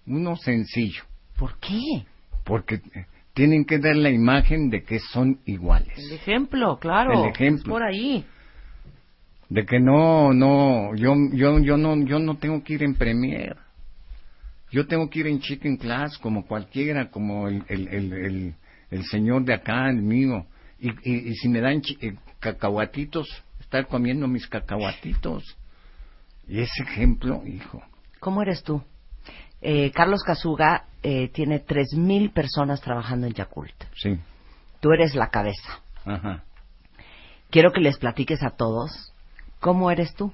uno 0.06 0.36
sencillo. 0.38 1.04
¿Por 1.38 1.60
qué? 1.60 2.06
Porque 2.46 2.82
tienen 3.36 3.66
que 3.66 3.80
dar 3.80 3.98
la 3.98 4.10
imagen 4.10 4.70
de 4.70 4.84
que 4.84 4.98
son 5.00 5.40
iguales. 5.46 5.94
El 5.98 6.14
ejemplo, 6.14 6.80
claro. 6.80 7.26
El 7.26 7.30
ejemplo. 7.30 7.74
por 7.74 7.84
ahí. 7.84 8.26
De 9.50 9.66
que 9.66 9.80
no, 9.80 10.34
no, 10.34 10.96
yo, 10.96 11.14
yo, 11.34 11.60
yo 11.60 11.78
no, 11.78 12.04
yo 12.06 12.18
no 12.18 12.38
tengo 12.38 12.64
que 12.64 12.74
ir 12.74 12.84
en 12.84 12.96
premier. 12.96 13.58
Yo 14.72 14.88
tengo 14.88 15.10
que 15.10 15.20
ir 15.20 15.28
en 15.28 15.40
chicken 15.40 15.76
class 15.76 16.18
como 16.18 16.48
cualquiera, 16.48 17.12
como 17.12 17.50
el, 17.50 17.64
el, 17.68 17.88
el, 17.90 18.56
el, 18.90 19.04
señor 19.04 19.44
de 19.44 19.54
acá, 19.54 19.90
el 19.90 20.02
mío. 20.02 20.46
Y, 20.80 20.90
y, 21.04 21.36
si 21.36 21.50
me 21.50 21.60
dan 21.60 21.82
eh, 22.02 22.16
cacahuatitos, 22.40 23.28
estar 23.60 23.86
comiendo 23.88 24.28
mis 24.30 24.48
cacahuatitos. 24.48 25.44
Y 26.48 26.62
ese 26.62 26.84
ejemplo, 26.84 27.44
hijo. 27.46 27.84
¿Cómo 28.20 28.42
eres 28.42 28.64
tú? 28.64 28.82
Eh, 29.68 29.92
Carlos 29.96 30.22
Casuga 30.22 30.86
eh, 31.02 31.30
tiene 31.30 31.66
3.000 31.66 32.32
personas 32.32 32.82
trabajando 32.82 33.26
en 33.26 33.34
Yakult. 33.34 33.74
Sí. 33.96 34.20
Tú 34.80 34.92
eres 34.92 35.16
la 35.16 35.32
cabeza. 35.32 35.82
Ajá. 36.06 36.44
Quiero 37.50 37.72
que 37.72 37.82
les 37.82 37.98
platiques 37.98 38.44
a 38.44 38.52
todos 38.52 39.12
cómo 39.60 39.90
eres 39.90 40.14
tú. 40.14 40.32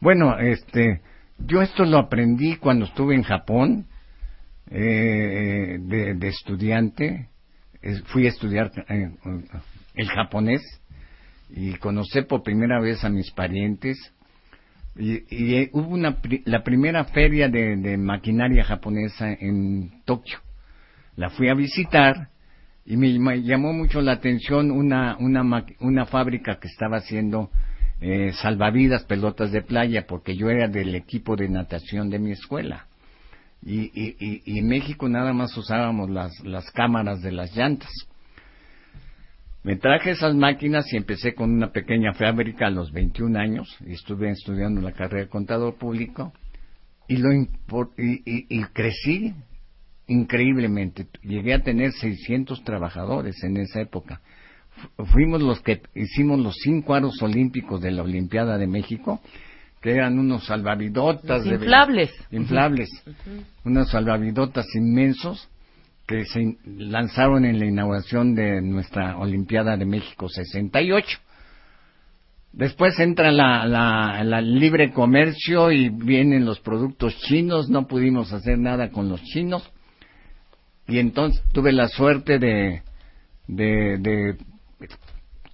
Bueno, 0.00 0.38
este, 0.38 1.00
yo 1.38 1.62
esto 1.62 1.86
lo 1.86 1.96
aprendí 1.96 2.56
cuando 2.56 2.84
estuve 2.84 3.14
en 3.14 3.22
Japón 3.22 3.86
eh, 4.70 5.78
de, 5.80 6.28
estudiante. 6.28 7.30
fui 8.08 8.26
a 8.26 8.28
estudiar 8.28 8.70
el 9.94 10.08
japonés 10.10 10.60
y 11.48 11.72
conocí 11.76 12.20
por 12.20 12.42
primera 12.42 12.82
vez 12.82 13.02
a 13.02 13.08
mis 13.08 13.30
parientes 13.30 13.96
y, 14.98 15.54
eh, 15.54 15.70
hubo 15.72 15.88
una, 15.88 16.18
la 16.44 16.62
primera 16.62 17.04
feria 17.04 17.48
de, 17.48 17.96
maquinaria 17.96 18.64
japonesa 18.64 19.32
en 19.32 20.02
Tokio. 20.04 20.38
La 21.16 21.30
fui 21.30 21.48
a 21.48 21.54
visitar 21.54 22.28
y 22.84 22.96
me, 22.96 23.42
llamó 23.42 23.72
mucho 23.72 24.00
la 24.00 24.12
atención 24.12 24.70
una, 24.70 25.16
una, 25.18 25.64
una 25.80 26.06
fábrica 26.06 26.58
que 26.58 26.68
estaba 26.68 26.98
haciendo 26.98 27.50
eh, 28.00 28.32
salvavidas, 28.34 29.04
pelotas 29.04 29.52
de 29.52 29.62
playa, 29.62 30.06
porque 30.06 30.36
yo 30.36 30.50
era 30.50 30.68
del 30.68 30.94
equipo 30.94 31.36
de 31.36 31.48
natación 31.48 32.10
de 32.10 32.18
mi 32.18 32.32
escuela. 32.32 32.86
Y, 33.62 33.90
y, 33.94 34.42
y 34.44 34.58
en 34.58 34.68
México 34.68 35.08
nada 35.08 35.32
más 35.32 35.56
usábamos 35.56 36.10
las, 36.10 36.38
las 36.44 36.70
cámaras 36.70 37.20
de 37.22 37.32
las 37.32 37.56
llantas. 37.56 37.90
Me 39.66 39.74
traje 39.74 40.10
esas 40.10 40.32
máquinas 40.32 40.92
y 40.92 40.96
empecé 40.96 41.34
con 41.34 41.50
una 41.50 41.72
pequeña 41.72 42.12
fábrica 42.12 42.68
a 42.68 42.70
los 42.70 42.92
21 42.92 43.36
años 43.36 43.76
y 43.84 43.94
estuve 43.94 44.30
estudiando 44.30 44.80
la 44.80 44.92
carrera 44.92 45.24
de 45.24 45.28
contador 45.28 45.74
público 45.74 46.32
y, 47.08 47.16
lo 47.16 47.32
y, 47.32 48.64
crecí 48.72 49.34
increíblemente. 50.06 51.08
Llegué 51.20 51.54
a 51.54 51.64
tener 51.64 51.90
600 51.90 52.62
trabajadores 52.62 53.42
en 53.42 53.56
esa 53.56 53.80
época. 53.80 54.20
Fuimos 55.12 55.42
los 55.42 55.60
que 55.62 55.82
hicimos 55.96 56.38
los 56.38 56.54
cinco 56.62 56.94
aros 56.94 57.20
olímpicos 57.20 57.80
de 57.80 57.90
la 57.90 58.04
Olimpiada 58.04 58.58
de 58.58 58.68
México, 58.68 59.20
que 59.82 59.94
eran 59.94 60.16
unos 60.20 60.46
salvavidotas. 60.46 61.44
inflables. 61.44 62.12
inflables. 62.30 62.88
Unos 63.64 63.90
salvavidotas 63.90 64.66
inmensos 64.76 65.48
que 66.06 66.24
se 66.24 66.56
lanzaron 66.64 67.44
en 67.44 67.58
la 67.58 67.66
inauguración 67.66 68.34
de 68.34 68.62
nuestra 68.62 69.18
Olimpiada 69.18 69.76
de 69.76 69.84
México 69.84 70.28
68. 70.28 71.18
Después 72.52 72.98
entra 73.00 73.32
la, 73.32 73.66
la, 73.66 74.40
libre 74.40 74.92
comercio 74.92 75.70
y 75.72 75.90
vienen 75.90 76.46
los 76.46 76.60
productos 76.60 77.14
chinos, 77.22 77.68
no 77.68 77.86
pudimos 77.86 78.32
hacer 78.32 78.58
nada 78.58 78.90
con 78.90 79.08
los 79.08 79.22
chinos. 79.24 79.70
Y 80.88 80.98
entonces 80.98 81.42
tuve 81.52 81.72
la 81.72 81.88
suerte 81.88 82.38
de, 82.38 82.82
de, 83.48 84.36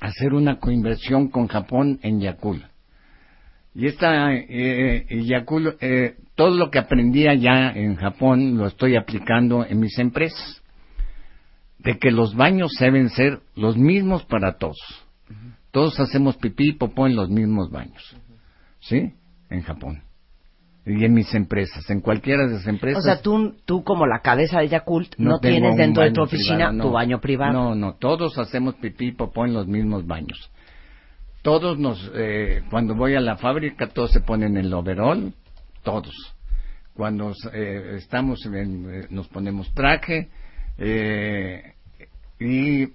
hacer 0.01 0.35
una 0.35 0.59
coinversión 0.59 1.29
con 1.29 1.49
Japón 1.49 1.99
en 2.03 2.21
Yakul. 2.21 2.65
Y 3.75 3.87
esta 3.87 4.35
eh, 4.35 5.07
Yakul 5.25 5.77
eh, 5.81 6.17
todo 6.35 6.57
lo 6.57 6.71
que 6.71 6.79
aprendí 6.79 7.27
allá 7.27 7.73
en 7.73 7.97
Japón 7.97 8.57
lo 8.57 8.67
estoy 8.67 8.97
aplicando 8.97 9.65
en 9.65 9.81
mis 9.81 9.99
empresas. 9.99 10.63
De 11.79 11.99
que 11.99 12.11
los 12.11 12.37
baños 12.37 12.73
deben 12.79 13.11
ser 13.11 13.41
los 13.57 13.77
mismos 13.77 14.25
para 14.25 14.57
todos. 14.57 14.79
Todos 15.73 15.99
hacemos 15.99 16.37
pipí 16.37 16.71
y 16.71 16.73
popó 16.75 17.07
en 17.07 17.17
los 17.17 17.29
mismos 17.29 17.71
baños. 17.71 18.17
¿Sí? 18.81 19.13
En 19.51 19.63
Japón. 19.63 20.03
Y 20.85 21.05
en 21.05 21.13
mis 21.13 21.33
empresas, 21.35 21.89
en 21.91 22.01
cualquiera 22.01 22.47
de 22.47 22.55
las 22.55 22.67
empresas. 22.67 22.99
O 22.99 23.07
sea, 23.07 23.23
tú, 23.23 23.55
tú 23.65 23.85
como 23.85 24.05
la 24.07 24.21
cabeza 24.21 24.61
de 24.61 24.69
Yakult, 24.69 25.15
no, 25.17 25.39
tienes 25.39 25.77
dentro 25.77 26.03
de 26.03 26.11
tu 26.11 26.23
oficina 26.23 26.73
tu 26.77 26.91
baño 26.91 27.21
privado. 27.21 27.53
No, 27.53 27.75
no, 27.75 27.95
todos 27.95 28.37
hacemos 28.39 28.75
pipí 28.77 29.09
y 29.09 29.13
popó 29.13 29.45
en 29.45 29.55
los 29.55 29.67
mismos 29.67 30.07
baños. 30.07 30.51
Todos 31.43 31.79
nos, 31.79 32.11
eh, 32.15 32.63
cuando 32.71 32.95
voy 32.95 33.17
a 33.17 33.21
la 33.21 33.37
fábrica, 33.37 33.89
todos 33.89 34.13
se 34.13 34.21
ponen 34.21 34.57
el 34.57 34.73
overall, 34.73 35.35
todos. 35.83 36.15
Cuando 36.95 37.33
eh, 37.53 37.95
estamos, 37.97 38.47
eh, 38.47 39.07
nos 39.11 39.27
ponemos 39.29 39.73
traje 39.75 40.29
eh, 40.79 41.75
y 42.39 42.89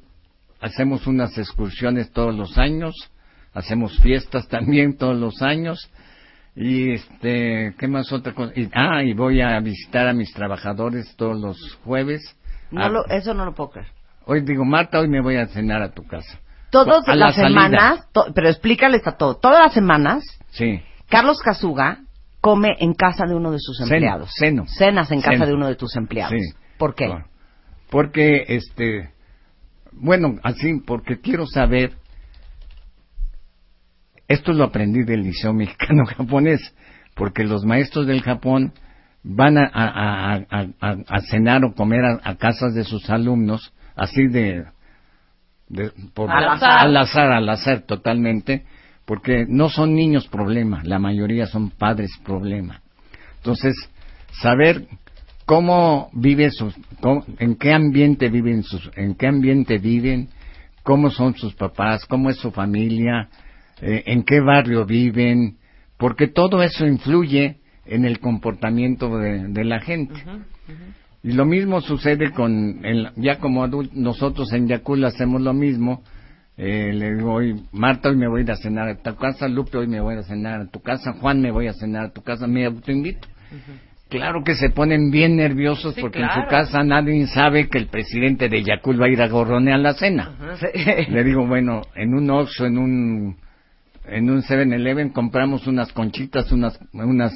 hacemos 0.61 1.07
unas 1.07 1.37
excursiones 1.37 2.11
todos 2.11 2.33
los 2.35 2.57
años, 2.57 2.93
hacemos 3.53 3.99
fiestas 3.99 4.47
también 4.49 4.97
todos 4.97 5.17
los 5.17 5.41
años 5.41 5.91
y 6.55 6.91
este, 6.91 7.75
¿qué 7.77 7.87
más 7.87 8.11
otra 8.11 8.33
cosa? 8.33 8.53
ah, 8.73 9.03
y 9.03 9.13
voy 9.13 9.41
a 9.41 9.59
visitar 9.59 10.07
a 10.07 10.13
mis 10.13 10.33
trabajadores 10.33 11.15
todos 11.15 11.39
los 11.39 11.57
jueves. 11.83 12.21
No 12.71 12.81
ah, 12.81 13.03
eso 13.09 13.33
no 13.33 13.45
lo 13.45 13.53
puedo 13.53 13.71
creer. 13.71 13.87
Hoy 14.25 14.41
digo, 14.41 14.65
Marta, 14.65 14.99
hoy 14.99 15.07
me 15.07 15.21
voy 15.21 15.37
a 15.37 15.47
cenar 15.47 15.81
a 15.81 15.91
tu 15.91 16.03
casa. 16.05 16.39
Todas 16.85 17.15
las 17.15 17.35
semanas, 17.35 18.07
pero 18.33 18.49
explícales 18.49 19.05
a 19.07 19.17
todo, 19.17 19.35
todas 19.35 19.59
las 19.59 19.73
semanas, 19.73 20.23
sí. 20.51 20.81
Carlos 21.09 21.39
Casuga 21.39 21.99
come 22.41 22.69
en 22.79 22.93
casa 22.93 23.25
de 23.25 23.35
uno 23.35 23.51
de 23.51 23.59
sus 23.59 23.79
empleados. 23.81 24.29
Cenas 24.77 25.11
en 25.11 25.21
casa 25.21 25.45
de 25.45 25.53
uno 25.53 25.67
de 25.67 25.75
tus 25.75 25.95
empleados. 25.95 26.33
¿Por 26.77 26.95
qué? 26.95 27.09
Porque, 27.89 28.43
este, 28.47 29.11
bueno, 29.91 30.35
así, 30.43 30.81
porque 30.85 31.19
quiero 31.19 31.45
saber, 31.45 31.93
esto 34.27 34.53
lo 34.53 34.65
aprendí 34.65 35.03
del 35.03 35.23
Liceo 35.23 35.53
Mexicano 35.53 36.05
Japonés, 36.17 36.75
porque 37.15 37.43
los 37.43 37.65
maestros 37.65 38.07
del 38.07 38.21
Japón 38.21 38.73
van 39.23 39.57
a, 39.57 39.69
a, 39.73 41.21
cenar 41.29 41.65
o 41.65 41.73
comer 41.73 42.01
a, 42.23 42.35
casas 42.35 42.73
de 42.73 42.83
sus 42.83 43.09
alumnos, 43.09 43.73
así 43.95 44.27
de, 44.27 44.65
por, 46.13 46.31
al 46.31 46.49
azar. 46.49 46.79
al 46.79 46.97
azar, 46.97 47.31
al 47.31 47.49
azar 47.49 47.81
totalmente, 47.81 48.63
porque 49.05 49.45
no 49.47 49.69
son 49.69 49.95
niños 49.95 50.27
problema, 50.27 50.81
la 50.83 50.99
mayoría 50.99 51.45
son 51.45 51.69
padres 51.71 52.11
problema. 52.23 52.81
Entonces, 53.37 53.75
saber 54.41 54.87
cómo 55.45 56.09
viven 56.13 56.51
sus, 56.51 56.75
en 57.39 57.55
qué 57.55 57.73
ambiente 57.73 58.29
viven 58.29 58.63
sus, 58.63 58.91
en 58.95 59.15
qué 59.15 59.27
ambiente 59.27 59.77
viven, 59.77 60.29
cómo 60.83 61.09
son 61.09 61.35
sus 61.35 61.53
papás, 61.55 62.05
cómo 62.05 62.29
es 62.29 62.37
su 62.37 62.51
familia, 62.51 63.29
eh, 63.81 64.03
en 64.07 64.23
qué 64.23 64.39
barrio 64.39 64.85
viven, 64.85 65.57
porque 65.97 66.27
todo 66.27 66.61
eso 66.63 66.85
influye 66.85 67.57
en 67.85 68.05
el 68.05 68.19
comportamiento 68.19 69.17
de, 69.17 69.63
la 69.63 69.79
gente. 69.79 70.15
Y 71.27 71.33
lo 71.33 71.43
mismo 71.43 71.81
sucede 71.81 72.31
con, 72.31 72.81
ya 73.17 73.37
como 73.39 73.61
adultos, 73.61 73.97
nosotros 73.97 74.53
en 74.53 74.69
Yacul 74.69 75.03
hacemos 75.03 75.41
lo 75.41 75.53
mismo. 75.53 76.01
Eh, 76.55 76.93
le 76.93 77.15
digo, 77.15 77.33
hoy, 77.33 77.63
Marta, 77.73 78.07
hoy 78.07 78.15
me 78.15 78.29
voy 78.29 78.39
a 78.39 78.43
ir 78.45 78.51
a 78.51 78.55
cenar 78.55 78.87
a 78.87 78.95
tu 78.95 79.13
casa, 79.13 79.49
Lupe, 79.49 79.77
hoy 79.77 79.87
me 79.87 79.99
voy 79.99 80.15
a 80.15 80.23
cenar 80.23 80.61
a 80.61 80.67
tu 80.67 80.79
casa, 80.79 81.11
Juan, 81.19 81.41
me 81.41 81.51
voy 81.51 81.67
a 81.67 81.73
cenar 81.73 82.05
a 82.05 82.09
tu 82.11 82.21
casa, 82.21 82.47
me 82.47 82.63
autoinvito. 82.65 83.27
Claro 84.07 84.41
que 84.45 84.55
se 84.55 84.69
ponen 84.69 85.11
bien 85.11 85.35
nerviosos 85.35 85.95
porque 85.99 86.19
en 86.19 86.29
su 86.29 86.47
casa 86.49 86.81
nadie 86.85 87.27
sabe 87.27 87.67
que 87.67 87.77
el 87.77 87.87
presidente 87.87 88.47
de 88.47 88.63
Yacul 88.63 89.01
va 89.01 89.07
a 89.07 89.09
ir 89.09 89.21
a 89.21 89.27
gorronear 89.27 89.81
la 89.81 89.95
cena. 89.95 90.31
Le 91.09 91.23
digo, 91.25 91.45
bueno, 91.45 91.81
en 91.93 92.13
un 92.13 92.29
Oxxo, 92.29 92.67
en 92.67 92.77
un 92.77 93.35
en 94.05 94.29
un 94.29 94.43
7-Eleven 94.43 95.09
compramos 95.09 95.67
unas 95.67 95.91
conchitas, 95.91 96.53
unas 96.53 96.79
unas 96.93 97.33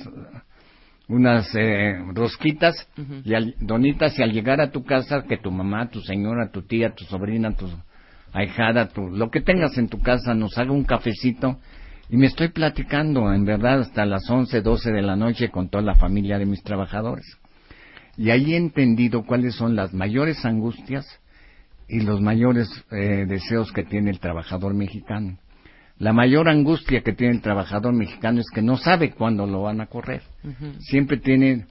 unas 1.07 1.53
eh, 1.55 1.95
rosquitas 2.13 2.87
y 3.25 3.33
donitas 3.59 4.17
y 4.17 4.23
al 4.23 4.31
llegar 4.31 4.61
a 4.61 4.71
tu 4.71 4.83
casa 4.83 5.23
que 5.27 5.37
tu 5.37 5.51
mamá, 5.51 5.89
tu 5.89 6.01
señora, 6.01 6.51
tu 6.51 6.61
tía, 6.61 6.93
tu 6.93 7.03
sobrina, 7.05 7.51
tu 7.51 7.67
ahijada, 8.33 8.87
tu, 8.89 9.09
lo 9.09 9.29
que 9.29 9.41
tengas 9.41 9.77
en 9.77 9.89
tu 9.89 9.99
casa 9.99 10.33
nos 10.33 10.57
haga 10.57 10.71
un 10.71 10.85
cafecito 10.85 11.59
y 12.09 12.17
me 12.17 12.27
estoy 12.27 12.49
platicando 12.49 13.31
en 13.33 13.45
verdad 13.45 13.81
hasta 13.81 14.05
las 14.05 14.29
11, 14.29 14.61
12 14.61 14.91
de 14.91 15.01
la 15.01 15.15
noche 15.15 15.49
con 15.49 15.69
toda 15.69 15.83
la 15.83 15.95
familia 15.95 16.37
de 16.37 16.45
mis 16.45 16.63
trabajadores. 16.63 17.25
Y 18.17 18.29
ahí 18.29 18.53
he 18.53 18.57
entendido 18.57 19.23
cuáles 19.23 19.55
son 19.55 19.75
las 19.75 19.93
mayores 19.93 20.43
angustias 20.45 21.05
y 21.87 22.01
los 22.01 22.21
mayores 22.21 22.69
eh, 22.91 23.25
deseos 23.27 23.71
que 23.71 23.83
tiene 23.83 24.11
el 24.11 24.19
trabajador 24.19 24.73
mexicano. 24.73 25.37
La 26.01 26.13
mayor 26.13 26.49
angustia 26.49 27.01
que 27.01 27.13
tiene 27.13 27.35
el 27.35 27.41
trabajador 27.43 27.93
mexicano 27.93 28.39
es 28.41 28.47
que 28.51 28.63
no 28.63 28.75
sabe 28.75 29.11
cuándo 29.11 29.45
lo 29.45 29.61
van 29.61 29.81
a 29.81 29.85
correr. 29.85 30.23
Siempre 30.79 31.17
tiene 31.17 31.67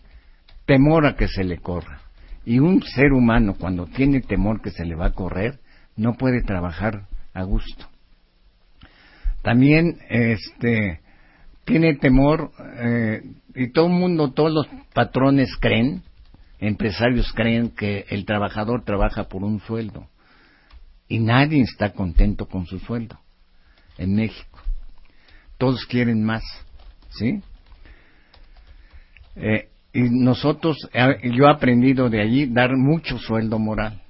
temor 0.66 1.04
a 1.04 1.16
que 1.16 1.26
se 1.26 1.42
le 1.42 1.58
corra. 1.58 2.02
Y 2.44 2.60
un 2.60 2.80
ser 2.80 3.12
humano 3.12 3.56
cuando 3.58 3.86
tiene 3.86 4.20
temor 4.20 4.62
que 4.62 4.70
se 4.70 4.84
le 4.84 4.94
va 4.94 5.06
a 5.06 5.14
correr, 5.14 5.58
no 5.96 6.14
puede 6.14 6.42
trabajar 6.42 7.08
a 7.34 7.42
gusto. 7.42 7.88
También 9.42 9.98
este 10.08 11.00
tiene 11.64 11.96
temor 11.96 12.52
eh, 12.78 13.22
y 13.56 13.72
todo 13.72 13.86
el 13.86 13.94
mundo, 13.94 14.30
todos 14.30 14.52
los 14.52 14.68
patrones 14.94 15.48
creen, 15.58 16.04
empresarios 16.60 17.32
creen 17.32 17.70
que 17.70 18.06
el 18.10 18.24
trabajador 18.26 18.84
trabaja 18.84 19.24
por 19.24 19.42
un 19.42 19.58
sueldo 19.58 20.06
y 21.08 21.18
nadie 21.18 21.62
está 21.62 21.94
contento 21.94 22.46
con 22.46 22.66
su 22.66 22.78
sueldo 22.78 23.18
en 24.00 24.14
México. 24.14 24.58
Todos 25.58 25.84
quieren 25.84 26.24
más, 26.24 26.42
¿sí? 27.10 27.42
Eh, 29.36 29.68
y 29.92 30.02
nosotros, 30.02 30.76
yo 31.22 31.44
he 31.44 31.50
aprendido 31.50 32.08
de 32.08 32.22
allí 32.22 32.46
dar 32.46 32.76
mucho 32.76 33.18
sueldo 33.18 33.58
moral, 33.58 34.00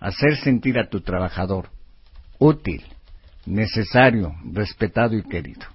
hacer 0.00 0.36
sentir 0.36 0.78
a 0.78 0.88
tu 0.88 1.00
trabajador 1.00 1.68
útil, 2.38 2.82
necesario, 3.44 4.32
respetado 4.52 5.16
y 5.16 5.22
querido. 5.22 5.66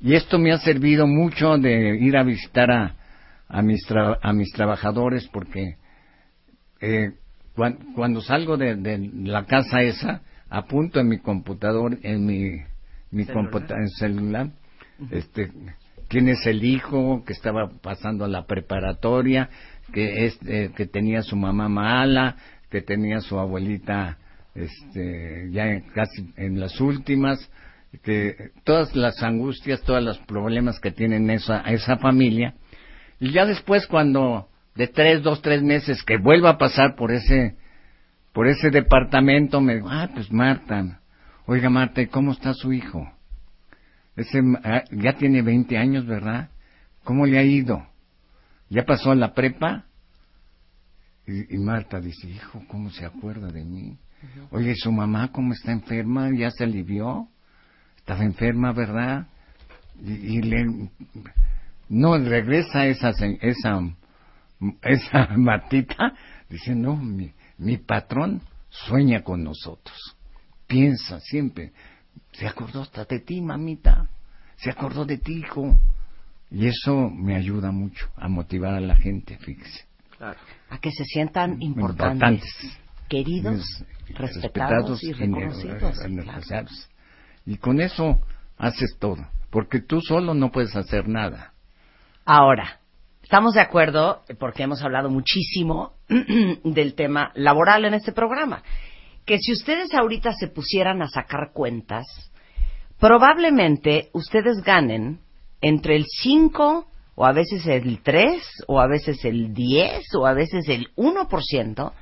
Y 0.00 0.14
esto 0.14 0.38
me 0.38 0.52
ha 0.52 0.58
servido 0.58 1.06
mucho 1.06 1.56
de 1.58 1.96
ir 1.98 2.16
a 2.16 2.22
visitar 2.22 2.70
a, 2.70 2.94
a, 3.48 3.62
mis, 3.62 3.80
a 3.90 4.32
mis 4.32 4.52
trabajadores 4.52 5.28
porque 5.28 5.76
eh, 6.80 7.12
cuando, 7.94 8.20
salgo 8.20 8.56
de, 8.56 9.10
la 9.14 9.44
casa 9.44 9.82
esa, 9.82 10.22
apunto 10.52 11.00
en 11.00 11.08
mi 11.08 11.18
computador, 11.18 11.98
en 12.02 12.26
mi, 12.26 12.60
mi 13.10 13.24
computador, 13.24 13.88
celular, 13.98 14.50
este, 15.10 15.50
quién 16.08 16.28
es 16.28 16.46
el 16.46 16.62
hijo 16.62 17.24
que 17.24 17.32
estaba 17.32 17.70
pasando 17.80 18.26
a 18.26 18.28
la 18.28 18.44
preparatoria, 18.44 19.48
que, 19.94 20.26
es, 20.26 20.38
eh, 20.46 20.70
que 20.76 20.86
tenía 20.86 21.22
su 21.22 21.36
mamá 21.36 21.70
mala, 21.70 22.36
que 22.70 22.82
tenía 22.82 23.20
su 23.20 23.38
abuelita 23.38 24.18
este, 24.54 25.48
ya 25.52 25.80
casi 25.94 26.32
en 26.36 26.60
las 26.60 26.78
últimas, 26.82 27.50
que 28.02 28.50
todas 28.64 28.94
las 28.94 29.22
angustias, 29.22 29.80
todos 29.82 30.02
los 30.02 30.18
problemas 30.18 30.78
que 30.80 30.90
tienen 30.90 31.30
esa, 31.30 31.62
esa 31.62 31.96
familia, 31.96 32.54
y 33.20 33.30
ya 33.32 33.46
después 33.46 33.86
cuando 33.86 34.48
de 34.74 34.86
tres, 34.86 35.22
dos, 35.22 35.40
tres 35.40 35.62
meses 35.62 36.02
que 36.02 36.18
vuelva 36.18 36.50
a 36.50 36.58
pasar 36.58 36.94
por 36.94 37.10
ese 37.10 37.56
por 38.32 38.48
ese 38.48 38.70
departamento 38.70 39.60
me 39.60 39.74
digo, 39.74 39.88
ah, 39.90 40.08
pues 40.12 40.32
Marta, 40.32 41.00
oiga 41.46 41.68
Marta, 41.68 42.04
¿cómo 42.06 42.32
está 42.32 42.54
su 42.54 42.72
hijo? 42.72 43.10
Ese, 44.16 44.40
ah, 44.64 44.84
ya 44.90 45.14
tiene 45.14 45.42
20 45.42 45.76
años, 45.76 46.06
¿verdad? 46.06 46.48
¿Cómo 47.04 47.26
le 47.26 47.38
ha 47.38 47.42
ido? 47.42 47.86
¿Ya 48.68 48.84
pasó 48.84 49.10
a 49.10 49.14
la 49.14 49.34
prepa? 49.34 49.84
Y, 51.26 51.56
Marta 51.58 52.00
dice, 52.00 52.28
hijo, 52.28 52.62
¿cómo 52.68 52.90
se 52.90 53.04
acuerda 53.04 53.48
de 53.48 53.64
mí? 53.64 53.96
Oye, 54.50 54.74
¿su 54.74 54.90
mamá 54.90 55.30
cómo 55.30 55.52
está 55.52 55.72
enferma? 55.72 56.30
¿Ya 56.36 56.50
se 56.50 56.64
alivió? 56.64 57.28
Estaba 57.96 58.24
enferma, 58.24 58.72
¿verdad? 58.72 59.26
Y, 60.04 60.42
le... 60.42 60.88
No, 61.88 62.16
regresa 62.16 62.86
esa, 62.86 63.10
esa, 63.40 63.80
esa 64.82 65.28
Martita, 65.36 66.14
dice, 66.48 66.74
no, 66.74 66.96
mi, 66.96 67.32
mi 67.58 67.76
patrón 67.78 68.42
sueña 68.68 69.22
con 69.22 69.42
nosotros. 69.44 70.16
Piensa 70.66 71.20
siempre. 71.20 71.72
Se 72.32 72.46
acordó 72.46 72.82
hasta 72.82 73.04
de 73.04 73.20
ti, 73.20 73.40
mamita. 73.40 74.08
Se 74.56 74.70
acordó 74.70 75.04
de 75.04 75.18
ti, 75.18 75.38
hijo. 75.38 75.78
Y 76.50 76.66
eso 76.66 77.08
me 77.08 77.34
ayuda 77.36 77.70
mucho 77.72 78.08
a 78.16 78.28
motivar 78.28 78.74
a 78.74 78.80
la 78.80 78.96
gente, 78.96 79.38
fíjese. 79.38 79.86
Claro. 80.16 80.38
A 80.68 80.78
que 80.78 80.90
se 80.90 81.04
sientan 81.04 81.60
importantes, 81.62 82.44
queridos, 83.08 83.64
respetados, 84.14 85.02
y 85.02 85.12
reconocidos. 85.12 86.88
Y 87.46 87.56
con 87.56 87.80
eso 87.80 88.20
haces 88.56 88.96
todo, 88.98 89.26
porque 89.50 89.80
tú 89.80 90.00
solo 90.00 90.34
no 90.34 90.52
puedes 90.52 90.76
hacer 90.76 91.08
nada. 91.08 91.54
Ahora, 92.24 92.81
Estamos 93.32 93.54
de 93.54 93.62
acuerdo, 93.62 94.20
porque 94.38 94.62
hemos 94.62 94.82
hablado 94.82 95.08
muchísimo 95.08 95.94
del 96.64 96.94
tema 96.94 97.32
laboral 97.34 97.86
en 97.86 97.94
este 97.94 98.12
programa, 98.12 98.62
que 99.24 99.38
si 99.38 99.52
ustedes 99.52 99.94
ahorita 99.94 100.34
se 100.34 100.48
pusieran 100.48 101.00
a 101.00 101.08
sacar 101.08 101.52
cuentas, 101.54 102.04
probablemente 103.00 104.10
ustedes 104.12 104.62
ganen 104.62 105.20
entre 105.62 105.96
el 105.96 106.04
5 106.06 106.86
o 107.14 107.24
a 107.24 107.32
veces 107.32 107.66
el 107.66 108.02
3 108.02 108.64
o 108.66 108.80
a 108.80 108.86
veces 108.86 109.24
el 109.24 109.54
10 109.54 110.14
o 110.14 110.26
a 110.26 110.34
veces 110.34 110.68
el 110.68 110.94
1% 110.96 111.92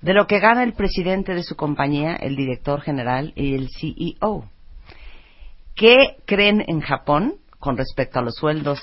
de 0.00 0.14
lo 0.14 0.28
que 0.28 0.38
gana 0.38 0.62
el 0.62 0.74
presidente 0.74 1.34
de 1.34 1.42
su 1.42 1.56
compañía, 1.56 2.14
el 2.14 2.36
director 2.36 2.82
general 2.82 3.32
y 3.34 3.56
el 3.56 3.68
CEO. 3.68 4.48
¿Qué 5.74 6.18
creen 6.24 6.62
en 6.68 6.82
Japón 6.82 7.34
con 7.58 7.76
respecto 7.76 8.20
a 8.20 8.22
los 8.22 8.36
sueldos 8.36 8.80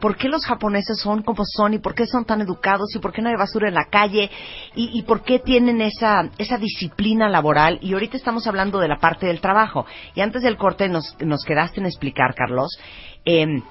por 0.00 0.16
qué 0.16 0.28
los 0.28 0.44
japoneses 0.44 1.00
son 1.00 1.22
como 1.22 1.44
son 1.44 1.74
y 1.74 1.78
por 1.78 1.94
qué 1.94 2.06
son 2.06 2.24
tan 2.24 2.40
educados 2.40 2.94
y 2.94 2.98
por 2.98 3.12
qué 3.12 3.22
no 3.22 3.28
hay 3.28 3.36
basura 3.36 3.68
en 3.68 3.74
la 3.74 3.86
calle 3.90 4.30
y, 4.74 5.02
por 5.02 5.22
qué 5.22 5.38
tienen 5.38 5.80
esa, 5.80 6.30
esa 6.38 6.58
disciplina 6.58 7.28
laboral. 7.28 7.78
Y 7.82 7.92
ahorita 7.92 8.16
estamos 8.16 8.46
hablando 8.46 8.78
de 8.78 8.88
la 8.88 8.98
parte 8.98 9.26
del 9.26 9.40
trabajo. 9.40 9.86
Y 10.14 10.20
antes 10.20 10.42
del 10.42 10.56
corte 10.56 10.88
nos, 10.88 11.16
nos 11.20 11.44
quedaste 11.44 11.80
en 11.80 11.86
explicar, 11.86 12.34
Carlos, 12.34 12.78
em, 13.24 13.62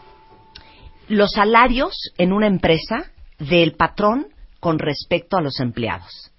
los 1.07 1.32
salarios 1.32 2.11
en 2.17 2.34
una 2.34 2.47
empresa 2.47 3.11
del 3.39 3.73
patrón 3.73 4.28
con 4.59 4.80
respecto 4.80 5.38
a 5.38 5.41
los 5.41 5.59
empleados. 5.59 6.32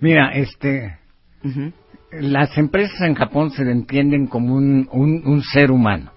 Mira, 0.00 0.32
este, 0.32 0.98
las 2.12 2.56
empresas 2.56 3.00
en 3.00 3.14
Japón 3.14 3.50
se 3.50 3.62
entienden 3.62 4.26
como 4.26 4.54
un, 4.54 4.88
un, 4.92 5.42
ser 5.42 5.70
humano. 5.70 6.12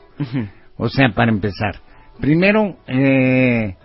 O 0.77 0.87
sea, 0.87 1.09
para 1.13 1.31
empezar, 1.31 1.79
primero 2.19 2.77
eh, 2.87 3.75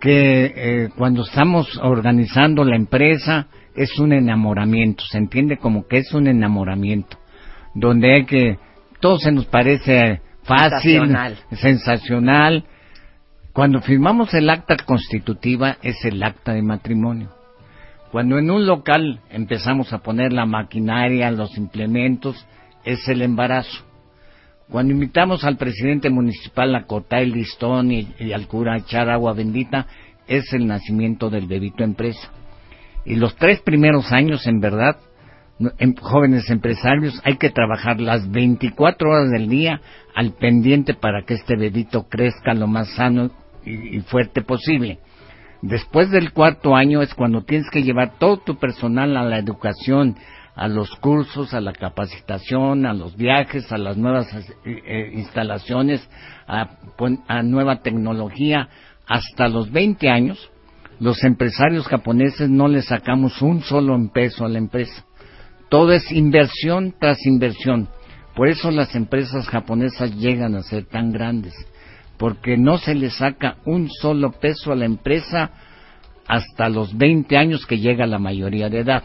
que 0.00 0.52
eh, 0.54 0.88
cuando 0.96 1.22
estamos 1.22 1.78
organizando 1.82 2.64
la 2.64 2.76
empresa 2.76 3.46
es 3.74 3.98
un 3.98 4.12
enamoramiento, 4.12 5.04
se 5.04 5.18
entiende 5.18 5.58
como 5.58 5.86
que 5.86 5.98
es 5.98 6.12
un 6.12 6.26
enamoramiento, 6.26 7.16
donde 7.74 8.14
hay 8.14 8.24
que 8.24 8.58
todo 9.00 9.18
se 9.18 9.32
nos 9.32 9.46
parece 9.46 10.20
fácil, 10.42 11.16
sensacional. 11.52 12.64
Cuando 13.52 13.80
firmamos 13.80 14.32
el 14.34 14.50
acta 14.50 14.76
constitutiva 14.84 15.78
es 15.82 16.04
el 16.04 16.22
acta 16.22 16.52
de 16.52 16.62
matrimonio. 16.62 17.30
Cuando 18.10 18.38
en 18.38 18.50
un 18.50 18.66
local 18.66 19.20
empezamos 19.30 19.92
a 19.92 19.98
poner 19.98 20.32
la 20.32 20.46
maquinaria, 20.46 21.30
los 21.30 21.56
implementos, 21.58 22.46
es 22.84 23.06
el 23.08 23.22
embarazo. 23.22 23.84
Cuando 24.70 24.92
invitamos 24.92 25.44
al 25.44 25.56
presidente 25.56 26.10
municipal 26.10 26.74
a 26.74 26.84
cortar 26.84 27.22
el 27.22 27.32
listón 27.32 27.90
y, 27.90 28.32
al 28.34 28.46
cura 28.46 28.74
a 28.74 28.78
echar 28.78 29.08
agua 29.08 29.32
bendita, 29.32 29.86
es 30.26 30.52
el 30.52 30.66
nacimiento 30.66 31.30
del 31.30 31.46
bebito 31.46 31.84
empresa. 31.84 32.30
Y 33.06 33.14
los 33.14 33.34
tres 33.36 33.60
primeros 33.62 34.12
años, 34.12 34.46
en 34.46 34.60
verdad, 34.60 34.98
en 35.78 35.96
jóvenes 35.96 36.50
empresarios, 36.50 37.18
hay 37.24 37.38
que 37.38 37.48
trabajar 37.48 37.98
las 37.98 38.30
24 38.30 39.10
horas 39.10 39.30
del 39.30 39.48
día 39.48 39.80
al 40.14 40.32
pendiente 40.32 40.92
para 40.92 41.22
que 41.22 41.34
este 41.34 41.56
bebito 41.56 42.06
crezca 42.06 42.52
lo 42.52 42.66
más 42.66 42.90
sano 42.90 43.30
y 43.64 44.00
fuerte 44.00 44.42
posible. 44.42 44.98
Después 45.62 46.10
del 46.10 46.32
cuarto 46.32 46.76
año 46.76 47.02
es 47.02 47.14
cuando 47.14 47.42
tienes 47.42 47.68
que 47.70 47.82
llevar 47.82 48.18
todo 48.18 48.36
tu 48.36 48.58
personal 48.58 49.16
a 49.16 49.24
la 49.24 49.38
educación, 49.38 50.14
a 50.58 50.66
los 50.66 50.90
cursos, 50.96 51.54
a 51.54 51.60
la 51.60 51.72
capacitación, 51.72 52.84
a 52.84 52.92
los 52.92 53.16
viajes, 53.16 53.70
a 53.70 53.78
las 53.78 53.96
nuevas 53.96 54.26
eh, 54.34 54.48
eh, 54.64 55.10
instalaciones, 55.14 56.06
a, 56.48 56.78
a, 57.28 57.42
nueva 57.44 57.80
tecnología. 57.80 58.68
Hasta 59.06 59.48
los 59.48 59.70
20 59.70 60.08
años, 60.10 60.50
los 60.98 61.22
empresarios 61.22 61.86
japoneses 61.86 62.50
no 62.50 62.66
le 62.66 62.82
sacamos 62.82 63.40
un 63.40 63.62
solo 63.62 63.96
peso 64.12 64.44
a 64.44 64.48
la 64.48 64.58
empresa. 64.58 65.04
Todo 65.68 65.92
es 65.92 66.10
inversión 66.10 66.92
tras 66.98 67.24
inversión. 67.24 67.88
Por 68.34 68.48
eso 68.48 68.72
las 68.72 68.96
empresas 68.96 69.48
japonesas 69.48 70.12
llegan 70.16 70.56
a 70.56 70.62
ser 70.62 70.86
tan 70.86 71.12
grandes 71.12 71.54
porque 72.18 72.56
no 72.56 72.78
se 72.78 72.96
le 72.96 73.10
saca 73.10 73.58
un 73.64 73.88
solo 73.88 74.32
peso 74.32 74.72
a 74.72 74.76
la 74.76 74.86
empresa 74.86 75.52
hasta 76.26 76.68
los 76.68 76.98
20 76.98 77.36
años 77.36 77.64
que 77.64 77.78
llega 77.78 78.06
la 78.06 78.18
mayoría 78.18 78.68
de 78.68 78.80
edad. 78.80 79.04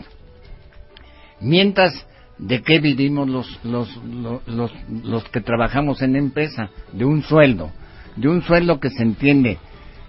Mientras, 1.43 2.07
¿de 2.37 2.61
qué 2.61 2.79
vivimos 2.79 3.27
los, 3.27 3.59
los, 3.63 4.01
los, 4.47 4.71
los, 5.03 5.23
que 5.25 5.41
trabajamos 5.41 6.01
en 6.01 6.15
empresa? 6.15 6.69
De 6.93 7.05
un 7.05 7.21
sueldo, 7.21 7.71
de 8.15 8.29
un 8.29 8.41
sueldo 8.41 8.79
que 8.79 8.89
se 8.89 9.03
entiende 9.03 9.57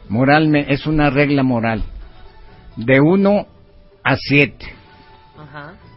moralmente, 0.08 0.72
es 0.72 0.86
una 0.86 1.10
regla 1.10 1.42
moral, 1.42 1.82
de 2.76 3.00
1 3.00 3.46
a 4.04 4.16
7. 4.16 4.66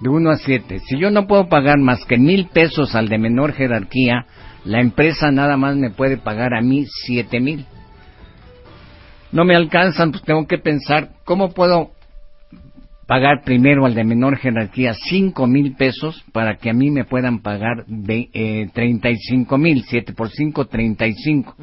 De 0.02 0.10
1 0.10 0.30
a 0.30 0.38
7. 0.38 0.80
Si 0.80 1.00
yo 1.00 1.12
no 1.12 1.28
puedo 1.28 1.48
pagar 1.50 1.78
más 1.80 2.04
que 2.06 2.18
mil 2.18 2.48
pesos 2.48 2.96
al 2.96 3.10
de 3.10 3.18
menor 3.18 3.54
jerarquía, 3.54 4.26
la 4.66 4.82
empresa 4.82 5.32
nada 5.32 5.56
más 5.56 5.76
me 5.76 5.92
puede 5.92 6.18
pagar 6.18 6.54
a 6.54 6.62
mí 6.62 6.86
siete 7.06 7.40
mil. 7.40 7.66
No 9.32 9.46
me 9.46 9.56
alcanzan, 9.56 10.12
pues 10.12 10.24
tengo 10.24 10.46
que 10.48 10.58
pensar 10.58 11.12
cómo 11.26 11.54
puedo 11.54 11.92
pagar 13.08 13.42
primero 13.44 13.86
al 13.86 13.96
de 13.96 14.04
menor 14.04 14.38
jerarquía 14.38 14.94
cinco 14.94 15.48
mil 15.48 15.76
pesos 15.76 16.24
para 16.34 16.58
que 16.58 16.70
a 16.70 16.74
mí 16.74 16.92
me 16.92 17.06
puedan 17.06 17.40
pagar 17.40 17.86
eh, 18.10 18.70
treinta 18.74 19.10
y 19.10 19.16
cinco 19.16 19.58
mil, 19.58 19.84
siete 19.88 20.14
por 20.14 20.30
cinco, 20.30 20.66
treinta 20.66 21.08
y 21.08 21.14
cinco. 21.14 21.56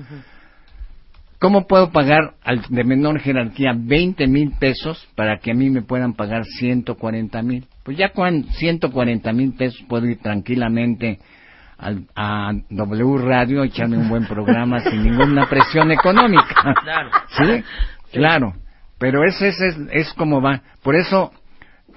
¿Cómo 1.38 1.66
puedo 1.66 1.90
pagar 1.90 2.34
al 2.42 2.62
de 2.70 2.84
menor 2.84 3.20
jerarquía 3.20 3.74
veinte 3.76 4.26
mil 4.26 4.53
pesos 4.59 5.07
para 5.14 5.38
que 5.38 5.51
a 5.51 5.55
mí 5.55 5.68
me 5.68 5.82
puedan 5.82 6.14
pagar 6.14 6.45
ciento 6.47 6.95
cuarenta 6.95 7.42
mil? 7.42 7.66
Pues 7.82 7.99
ya 7.99 8.09
con 8.09 8.45
ciento 8.45 8.90
cuarenta 8.90 9.32
mil 9.34 9.53
pesos 9.53 9.84
puedo 9.86 10.07
ir 10.07 10.18
tranquilamente 10.20 11.18
a 12.16 12.53
W 12.70 13.18
Radio 13.18 13.62
echarme 13.62 13.99
un 13.99 14.09
buen 14.09 14.26
programa 14.26 14.80
sin 14.90 15.03
ninguna 15.03 15.47
presión 15.47 15.92
económica. 15.92 16.74
Claro. 16.82 17.11
¿Sí? 17.28 17.64
Claro. 18.12 18.55
Pero 19.05 19.23
ese, 19.23 19.49
es, 19.49 19.61
es 19.93 20.15
como 20.15 20.41
va. 20.41 20.63
Por 20.83 20.97
eso 20.97 21.31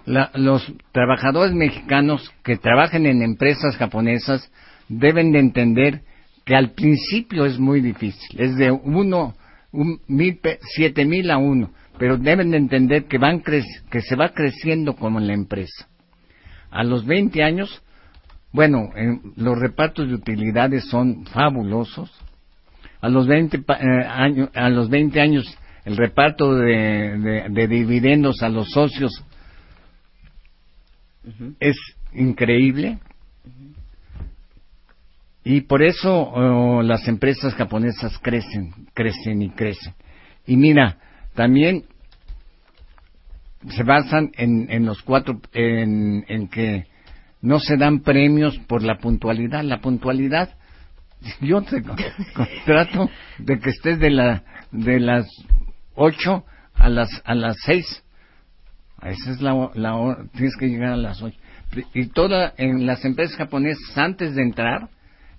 los 0.06 0.74
trabajadores 0.92 1.56
mexicanos 1.56 2.30
que 2.44 2.58
trabajen 2.58 3.06
en 3.06 3.22
empresas 3.22 3.78
japonesas 3.78 4.52
deben 4.90 5.32
de 5.32 5.40
entender 5.40 6.02
que 6.44 6.54
al 6.54 6.72
principio 6.72 7.46
es 7.46 7.60
muy 7.60 7.80
difícil. 7.80 8.38
Es 8.38 8.58
de 8.58 8.72
uno, 8.72 9.36
un 9.72 10.02
mil, 10.10 10.38
siete 10.76 11.06
mil 11.06 11.32
a 11.32 11.38
uno. 11.38 11.72
Pero 11.98 12.18
deben 12.18 12.52
de 12.52 12.58
entender 12.58 13.06
que, 13.06 13.18
van 13.18 13.42
que 13.42 14.02
se 14.02 14.16
va 14.18 14.34
creciendo 14.34 14.98
como 14.98 15.20
en 15.20 15.28
la 15.28 15.34
empresa. 15.34 15.88
A 16.72 16.84
los 16.84 17.06
20 17.06 17.42
años 17.42 17.82
bueno, 18.52 18.90
los 19.38 19.58
repartos 19.58 20.10
de 20.10 20.14
utilidades 20.14 20.90
son 20.90 21.26
fabulosos. 21.28 22.12
A 23.00 23.08
los 23.08 23.28
20 23.28 23.60
eh, 23.60 24.50
a 24.54 24.70
los 24.70 24.90
20 24.90 25.22
años 25.22 25.58
el 25.88 25.96
reparto 25.96 26.54
de, 26.54 27.68
dividendos 27.70 28.44
a 28.44 28.50
los 28.50 28.72
socios 28.72 29.24
es 31.62 31.78
increíble. 32.12 33.00
Y 35.46 35.62
por 35.62 35.82
eso 35.82 36.14
oh, 36.14 36.82
las 36.82 37.08
empresas 37.08 37.54
japonesas 37.54 38.20
crecen, 38.22 38.74
crecen 38.94 39.42
y 39.42 39.50
crecen. 39.52 39.94
Y 40.46 40.58
mira, 40.58 40.98
también 41.36 41.86
se 43.70 43.84
basan 43.84 44.32
en, 44.36 44.70
en 44.70 44.86
los 44.86 45.02
cuatro, 45.04 45.40
en, 45.54 46.26
en 46.28 46.50
que 46.50 46.86
no 47.42 47.62
se 47.62 47.78
dan 47.78 48.02
premios 48.02 48.58
por 48.68 48.84
la 48.84 48.98
puntualidad. 48.98 49.64
La 49.64 49.80
puntualidad, 49.80 50.54
yo 51.40 51.62
te 51.62 51.82
trato 52.66 53.10
de 53.38 53.60
que 53.60 53.70
estés 53.70 54.00
de, 54.00 54.10
la, 54.10 54.44
de 54.74 55.00
las 55.00 55.26
ocho 55.98 56.46
a 56.74 56.88
las, 56.88 57.10
a 57.26 57.36
las 57.36 57.58
seis. 57.66 58.04
Esa 59.02 59.32
es 59.32 59.42
la, 59.42 59.72
la 59.74 59.96
hora, 59.96 60.24
tienes 60.32 60.56
que 60.58 60.68
llegar 60.68 60.94
a 60.94 60.98
las 60.98 61.22
ocho. 61.22 61.38
Y 61.94 62.08
toda, 62.08 62.54
en 62.58 62.86
las 62.86 63.04
empresas 63.04 63.36
japonesas, 63.36 63.98
antes 63.98 64.36
de 64.36 64.42
entrar, 64.42 64.90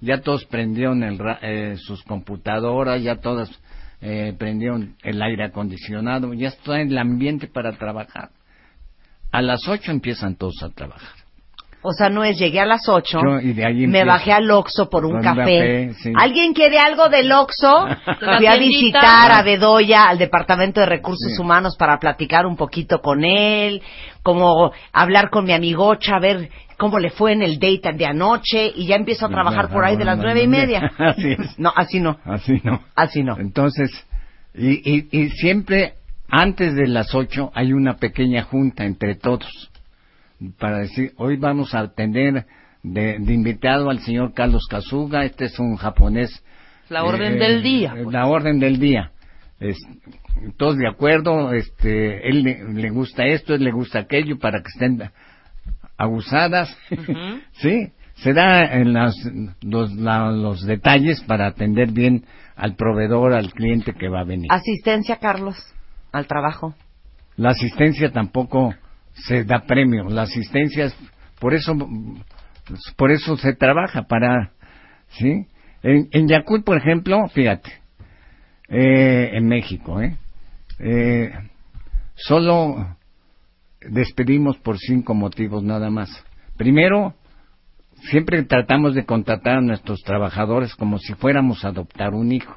ya 0.01 0.21
todos 0.21 0.45
prendieron 0.45 1.03
el, 1.03 1.19
eh, 1.43 1.77
sus 1.79 2.03
computadoras, 2.03 3.03
ya 3.03 3.17
todas 3.17 3.51
eh, 4.01 4.35
prendieron 4.39 4.95
el 5.03 5.21
aire 5.23 5.45
acondicionado, 5.45 6.35
ya 6.35 6.49
está 6.49 6.81
en 6.81 6.91
el 6.91 6.99
ambiente 6.99 7.49
para 7.49 7.77
trabajar. 7.79 8.31
A 9.33 9.43
las 9.43 9.67
ocho 9.67 9.91
empiezan 9.91 10.37
todos 10.37 10.63
a 10.63 10.69
trabajar. 10.69 11.28
O 11.81 11.93
sea, 11.93 12.09
no 12.09 12.25
es 12.25 12.39
llegué 12.39 12.59
a 12.59 12.67
las 12.67 12.89
8, 12.89 13.21
me 13.87 14.05
bajé 14.05 14.33
al 14.33 14.51
Oxxo 14.51 14.89
por 14.91 15.05
un 15.05 15.23
café. 15.23 15.93
¿Alguien 16.17 16.53
quiere 16.53 16.79
algo 16.79 17.09
del 17.09 17.31
Oxxo? 17.31 17.87
Fui 18.39 18.47
a 18.47 18.57
visitar 18.57 19.31
a 19.31 19.43
Bedoya, 19.43 20.09
al 20.09 20.19
Departamento 20.19 20.81
de 20.81 20.87
Recursos 20.87 21.39
Humanos, 21.39 21.77
para 21.77 21.99
platicar 21.99 22.47
un 22.47 22.57
poquito 22.57 23.01
con 23.01 23.25
él, 23.25 23.81
como 24.25 24.73
hablar 24.93 25.31
con 25.31 25.45
mi 25.45 25.53
amigocha, 25.53 26.17
a 26.17 26.21
ver 26.21 26.51
cómo 26.77 26.99
le 26.99 27.11
fue 27.11 27.33
en 27.33 27.43
el 27.43 27.61
date 27.61 27.93
de 27.93 28.07
anoche, 28.07 28.73
y 28.75 28.87
ya 28.87 28.97
empiezo 28.97 29.27
a 29.27 29.29
trabajar 29.29 29.71
por 29.71 29.85
ahí 29.85 29.97
de 29.97 30.05
las 30.05 30.19
nueve 30.19 30.43
y 30.43 30.49
media. 30.49 30.91
Así 30.99 31.31
es. 31.31 31.59
No, 31.59 31.73
así 31.77 32.01
no. 32.01 32.19
Así 32.25 32.61
no. 32.65 32.83
Así 32.97 33.23
no. 33.23 33.39
Entonces, 33.39 33.91
y, 34.53 34.97
y, 34.97 35.09
y 35.13 35.29
siempre 35.31 35.95
antes 36.29 36.75
de 36.75 36.87
las 36.87 37.15
8 37.15 37.53
hay 37.55 37.73
una 37.73 37.97
pequeña 37.97 38.43
junta 38.43 38.85
entre 38.85 39.15
todos 39.15 39.68
para 40.59 40.79
decir, 40.79 41.13
hoy 41.17 41.37
vamos 41.37 41.75
a 41.75 41.89
tener 41.95 42.47
de, 42.83 43.17
invitado 43.17 43.91
al 43.91 44.01
señor 44.01 44.33
Carlos 44.35 44.67
Kazuga, 44.69 45.25
este 45.25 45.47
es 45.47 45.59
un 45.59 45.77
japonés. 45.77 46.43
La 46.89 47.05
orden 47.05 47.35
eh, 47.35 47.39
del 47.39 47.63
día. 47.63 47.93
Pues. 47.95 48.13
La 48.13 48.27
orden 48.27 48.61
del 48.61 48.79
día. 48.79 49.11
todos 50.57 50.77
de 50.77 50.89
acuerdo, 50.89 51.53
este, 51.53 52.29
él 52.29 52.43
le, 52.43 52.91
gusta 52.91 53.27
esto, 53.27 53.55
él 53.55 53.65
le 53.65 53.73
gusta 53.73 54.01
aquello 54.01 54.39
para 54.39 54.61
que 54.61 54.69
estén 54.69 55.11
abusadas. 55.97 56.77
sí, 57.53 57.93
se 58.15 58.33
da 58.33 58.65
en 58.75 58.93
las, 58.93 59.15
los, 59.63 59.93
los 59.93 60.65
detalles 60.65 61.21
para 61.23 61.49
atender 61.49 61.91
bien 61.93 62.25
al 62.57 62.75
proveedor, 62.75 63.35
al 63.35 63.53
cliente 63.53 63.93
que 63.93 64.09
va 64.09 64.21
a 64.21 64.25
venir. 64.25 64.47
Asistencia, 64.51 65.17
Carlos, 65.17 65.57
al 66.13 66.27
trabajo. 66.27 66.75
La 67.37 67.51
asistencia 67.51 68.11
tampoco 68.11 68.75
se 69.27 69.45
da 69.45 69.61
premio. 69.61 70.05
La 70.05 70.23
asistencia 70.23 70.87
es, 70.87 70.97
por 71.41 71.55
eso, 71.55 71.77
por 72.97 73.11
eso 73.11 73.37
se 73.37 73.55
trabaja 73.55 74.03
para, 74.03 74.53
¿sí? 75.09 75.47
En, 75.83 76.09
en 76.13 76.45
por 76.65 76.77
ejemplo, 76.77 77.29
fíjate, 77.29 77.71
eh, 78.69 79.31
en 79.33 79.47
México, 79.47 80.01
¿eh? 80.01 80.17
¿eh? 80.79 81.33
Solo 82.15 82.97
despedimos 83.81 84.59
por 84.59 84.79
cinco 84.79 85.15
motivos 85.15 85.63
nada 85.63 85.89
más. 85.89 86.25
Primero, 86.57 87.15
siempre 88.11 88.43
tratamos 88.43 88.95
de 88.95 89.05
contratar 89.05 89.59
a 89.59 89.63
nuestros 89.63 90.01
trabajadores 90.03 90.75
como 90.75 90.99
si 90.99 91.15
fuéramos 91.15 91.65
a 91.65 91.69
adoptar 91.69 92.15
un 92.15 92.33
hijo, 92.33 92.57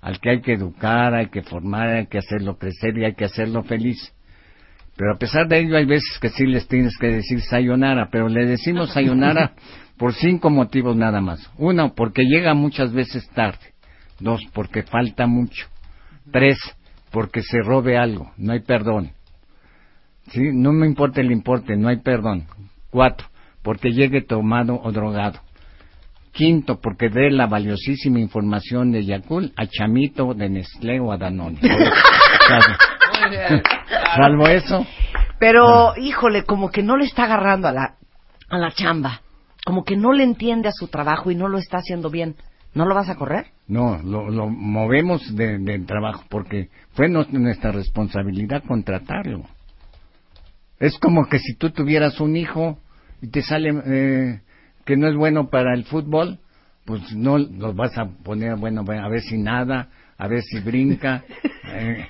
al 0.00 0.20
que 0.20 0.30
hay 0.30 0.40
que 0.40 0.54
educar, 0.54 1.14
hay 1.14 1.28
que 1.28 1.42
formar, 1.42 1.88
hay 1.88 2.06
que 2.06 2.18
hacerlo 2.18 2.58
crecer 2.58 2.96
y 2.96 3.04
hay 3.04 3.14
que 3.14 3.26
hacerlo 3.26 3.62
feliz. 3.64 4.12
Pero 4.96 5.12
a 5.12 5.18
pesar 5.18 5.46
de 5.46 5.60
ello 5.60 5.76
hay 5.76 5.84
veces 5.84 6.18
que 6.20 6.30
sí 6.30 6.46
les 6.46 6.66
tienes 6.68 6.96
que 6.98 7.08
decir 7.08 7.40
sayonara, 7.42 8.08
pero 8.10 8.28
le 8.28 8.46
decimos 8.46 8.92
sayonara 8.92 9.52
por 9.98 10.14
cinco 10.14 10.48
motivos 10.50 10.96
nada 10.96 11.20
más. 11.20 11.50
Uno, 11.58 11.94
porque 11.94 12.24
llega 12.24 12.54
muchas 12.54 12.92
veces 12.92 13.28
tarde. 13.34 13.74
Dos, 14.18 14.40
porque 14.54 14.82
falta 14.82 15.26
mucho. 15.26 15.66
Tres, 16.32 16.58
porque 17.10 17.42
se 17.42 17.58
robe 17.60 17.98
algo, 17.98 18.32
no 18.38 18.52
hay 18.52 18.60
perdón. 18.60 19.12
¿Sí? 20.28 20.40
No 20.52 20.72
me 20.72 20.86
importa 20.86 21.20
el 21.20 21.30
importe, 21.30 21.76
no 21.76 21.88
hay 21.88 21.98
perdón. 21.98 22.46
Cuatro, 22.90 23.28
porque 23.62 23.90
llegue 23.90 24.22
tomado 24.22 24.80
o 24.82 24.90
drogado. 24.92 25.40
Quinto, 26.32 26.80
porque 26.80 27.08
dé 27.08 27.30
la 27.30 27.46
valiosísima 27.46 28.18
información 28.18 28.92
de 28.92 29.04
Yakul 29.04 29.52
a 29.56 29.66
Chamito, 29.66 30.34
de 30.34 30.48
Nestlé 30.50 31.00
o 31.00 31.12
a 31.12 31.16
Danone. 31.16 31.60
Salvo 34.16 34.48
eso. 34.48 34.86
Pero, 35.38 35.94
híjole, 35.96 36.44
como 36.44 36.70
que 36.70 36.82
no 36.82 36.96
le 36.96 37.04
está 37.04 37.24
agarrando 37.24 37.68
a 37.68 37.72
la, 37.72 37.96
a 38.48 38.58
la 38.58 38.72
chamba. 38.72 39.20
Como 39.64 39.84
que 39.84 39.96
no 39.96 40.12
le 40.12 40.24
entiende 40.24 40.68
a 40.68 40.72
su 40.72 40.88
trabajo 40.88 41.30
y 41.30 41.34
no 41.34 41.48
lo 41.48 41.58
está 41.58 41.78
haciendo 41.78 42.10
bien. 42.10 42.36
¿No 42.74 42.84
lo 42.84 42.94
vas 42.94 43.08
a 43.08 43.16
correr? 43.16 43.46
No, 43.68 43.98
lo, 44.02 44.30
lo 44.30 44.48
movemos 44.48 45.34
del 45.34 45.64
de 45.64 45.78
trabajo 45.80 46.24
porque 46.28 46.68
fue 46.92 47.08
nuestra 47.08 47.72
responsabilidad 47.72 48.62
contratarlo. 48.64 49.44
Es 50.78 50.98
como 50.98 51.26
que 51.26 51.38
si 51.38 51.54
tú 51.56 51.70
tuvieras 51.70 52.20
un 52.20 52.36
hijo 52.36 52.78
y 53.22 53.28
te 53.28 53.42
sale 53.42 53.72
eh, 53.86 54.40
que 54.84 54.96
no 54.96 55.08
es 55.08 55.16
bueno 55.16 55.48
para 55.48 55.74
el 55.74 55.84
fútbol, 55.84 56.38
pues 56.84 57.12
no 57.14 57.38
lo 57.38 57.72
vas 57.74 57.96
a 57.98 58.06
poner, 58.06 58.56
bueno, 58.56 58.82
a 58.86 59.08
ver 59.08 59.22
si 59.22 59.38
nada, 59.38 59.88
a 60.16 60.28
ver 60.28 60.42
si 60.42 60.60
brinca. 60.60 61.24
Eh, 61.68 62.06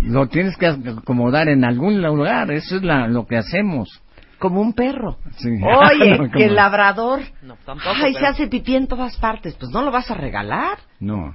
lo 0.00 0.26
tienes 0.28 0.56
que 0.56 0.66
acomodar 0.66 1.48
en 1.48 1.64
algún 1.64 2.00
lugar, 2.02 2.50
eso 2.50 2.76
es 2.76 2.82
la, 2.82 3.08
lo 3.08 3.26
que 3.26 3.36
hacemos. 3.36 4.00
Como 4.38 4.60
un 4.60 4.72
perro. 4.72 5.18
Sí. 5.38 5.48
Oye, 5.62 6.30
que 6.32 6.44
el 6.46 6.54
labrador. 6.54 7.20
No, 7.42 7.56
tampoco, 7.64 7.90
Ay, 7.94 8.12
pero- 8.14 8.18
se 8.20 8.26
hace 8.26 8.46
pipí 8.48 8.76
en 8.76 8.86
todas 8.86 9.16
partes. 9.18 9.54
Pues 9.54 9.70
no 9.72 9.82
lo 9.82 9.90
vas 9.90 10.10
a 10.10 10.14
regalar. 10.14 10.78
No, 11.00 11.34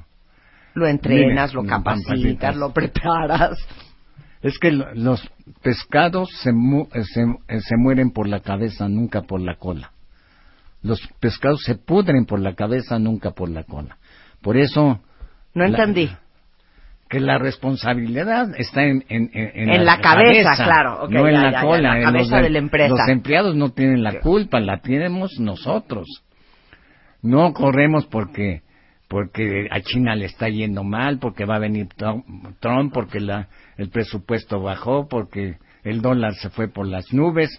Lo 0.74 0.88
entrenas, 0.88 1.54
lo 1.54 1.66
capacitas, 1.66 2.56
lo 2.56 2.72
preparas. 2.74 3.58
es 4.42 4.58
que 4.60 4.72
lo- 4.72 4.94
los 4.96 5.30
pescados 5.62 6.30
se, 6.42 6.52
mu- 6.54 6.88
eh, 6.94 7.04
se, 7.04 7.22
eh, 7.50 7.60
se 7.62 7.76
mueren 7.78 8.12
por 8.12 8.28
la 8.28 8.40
cabeza, 8.40 8.88
nunca 8.88 9.22
por 9.24 9.42
la 9.42 9.56
cola. 9.56 9.92
Los 10.82 11.00
pescados 11.20 11.62
se 11.64 11.76
pudren 11.76 12.26
por 12.26 12.40
la 12.40 12.56
cabeza, 12.56 13.00
nunca 13.00 13.32
por 13.32 13.50
la 13.50 13.64
cola. 13.64 13.98
Por 14.42 14.58
eso... 14.58 15.00
No 15.54 15.64
la- 15.64 15.70
entendí. 15.70 16.10
Que 17.14 17.20
la 17.20 17.38
responsabilidad 17.38 18.48
está 18.58 18.84
en, 18.84 19.06
en, 19.08 19.30
en, 19.34 19.70
En 19.70 19.86
la 19.86 20.02
cabeza, 20.02 20.50
claro, 20.56 21.08
no 21.08 21.28
en 21.28 21.34
la 21.36 21.44
ya, 21.44 21.52
ya, 21.52 21.62
cola. 21.62 21.96
la 21.98 22.04
cabeza 22.06 22.36
los 22.38 22.44
de- 22.46 22.50
la 22.50 22.58
empresa. 22.60 22.90
Los 22.90 23.08
empleados 23.08 23.56
no 23.56 23.70
tienen 23.70 24.04
la 24.04 24.20
culpa, 24.20 24.60
la 24.60 24.80
tenemos 24.82 25.40
nosotros. 25.40 26.08
No 27.22 27.54
corremos 27.54 28.06
porque 28.08 28.62
porque 29.08 29.68
a 29.70 29.80
China 29.82 30.16
le 30.16 30.26
está 30.26 30.50
yendo 30.50 30.84
mal, 30.84 31.20
porque 31.20 31.46
va 31.46 31.58
a 31.58 31.60
venir 31.60 31.88
Trump, 31.96 32.26
Trump, 32.60 32.92
porque 32.92 33.20
la, 33.20 33.48
el 33.78 33.90
presupuesto 33.90 34.60
bajó, 34.60 35.08
porque 35.08 35.58
el 35.84 36.02
dólar 36.02 36.34
se 36.34 36.50
fue 36.50 36.68
por 36.68 36.88
las 36.88 37.14
nubes. 37.14 37.50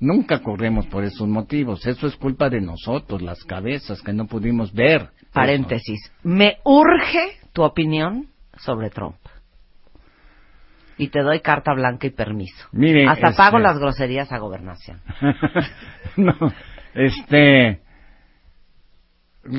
Nunca 0.00 0.40
corremos 0.40 0.86
por 0.86 1.04
esos 1.04 1.26
motivos. 1.26 1.86
Eso 1.86 2.06
es 2.06 2.14
culpa 2.16 2.50
de 2.50 2.60
nosotros, 2.60 3.22
las 3.22 3.42
cabezas, 3.44 4.02
que 4.02 4.12
no 4.12 4.26
pudimos 4.26 4.72
ver. 4.74 5.08
Paréntesis. 5.32 5.98
Me 6.22 6.58
urge 6.64 7.38
tu 7.54 7.62
opinión 7.62 8.26
sobre 8.58 8.90
Trump. 8.90 9.16
Y 10.96 11.08
te 11.08 11.20
doy 11.22 11.40
carta 11.40 11.72
blanca 11.74 12.06
y 12.08 12.10
permiso. 12.10 12.66
Mire, 12.72 13.06
Hasta 13.08 13.28
este- 13.28 13.36
pago 13.36 13.58
las 13.60 13.78
groserías 13.78 14.32
a 14.32 14.38
gobernación. 14.38 15.00
no, 16.16 16.34
este, 16.94 17.80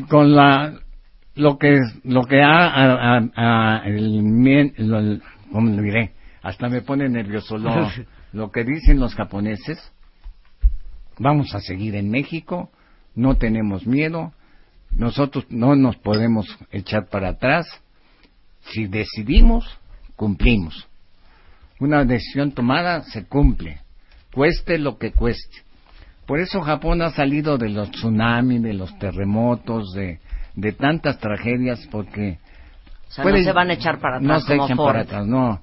con 0.09 0.35
la, 0.35 0.73
lo 1.35 1.57
que, 1.57 1.79
lo 2.03 2.23
que 2.23 2.41
ha, 2.41 2.67
a- 2.67 3.17
a- 3.17 3.77
a- 3.77 3.81
el, 3.85 4.21
mien- 4.23 4.73
lo- 4.77 4.99
el- 4.99 5.21
¿cómo 5.51 5.69
lo 5.73 5.81
diré? 5.81 6.11
Hasta 6.41 6.67
me 6.69 6.81
pone 6.81 7.07
nervioso 7.07 7.57
lo, 7.57 7.89
lo 8.33 8.51
que 8.51 8.63
dicen 8.65 8.99
los 8.99 9.15
japoneses. 9.15 9.93
Vamos 11.19 11.53
a 11.55 11.59
seguir 11.59 11.95
en 11.95 12.09
México, 12.09 12.69
no 13.15 13.35
tenemos 13.35 13.85
miedo, 13.87 14.33
nosotros 14.91 15.45
no 15.49 15.75
nos 15.75 15.97
podemos 15.97 16.45
echar 16.71 17.07
para 17.09 17.29
atrás. 17.29 17.65
Si 18.61 18.87
decidimos, 18.87 19.65
cumplimos. 20.15 20.87
Una 21.79 22.03
decisión 22.05 22.51
tomada 22.51 23.03
se 23.03 23.25
cumple, 23.25 23.79
cueste 24.33 24.77
lo 24.77 24.97
que 24.97 25.11
cueste. 25.11 25.57
Por 26.25 26.39
eso 26.39 26.61
Japón 26.61 27.01
ha 27.01 27.09
salido 27.11 27.57
de 27.57 27.69
los 27.69 27.89
tsunamis, 27.91 28.61
de 28.61 28.73
los 28.73 28.97
terremotos, 28.99 29.93
de, 29.93 30.19
de 30.55 30.71
tantas 30.73 31.17
tragedias, 31.19 31.87
porque 31.89 32.37
O 33.07 33.11
sea, 33.11 33.23
puede- 33.23 33.39
no 33.39 33.43
se 33.45 33.51
van 33.53 33.69
a 33.69 33.73
echar 33.73 33.99
para 33.99 34.19
no 34.19 34.33
atrás 34.33 34.45
se 34.45 34.53
como 34.53 34.65
echan 34.65 34.77
Ford. 34.77 34.87
para 34.87 35.01
atrás, 35.01 35.25
no, 35.25 35.61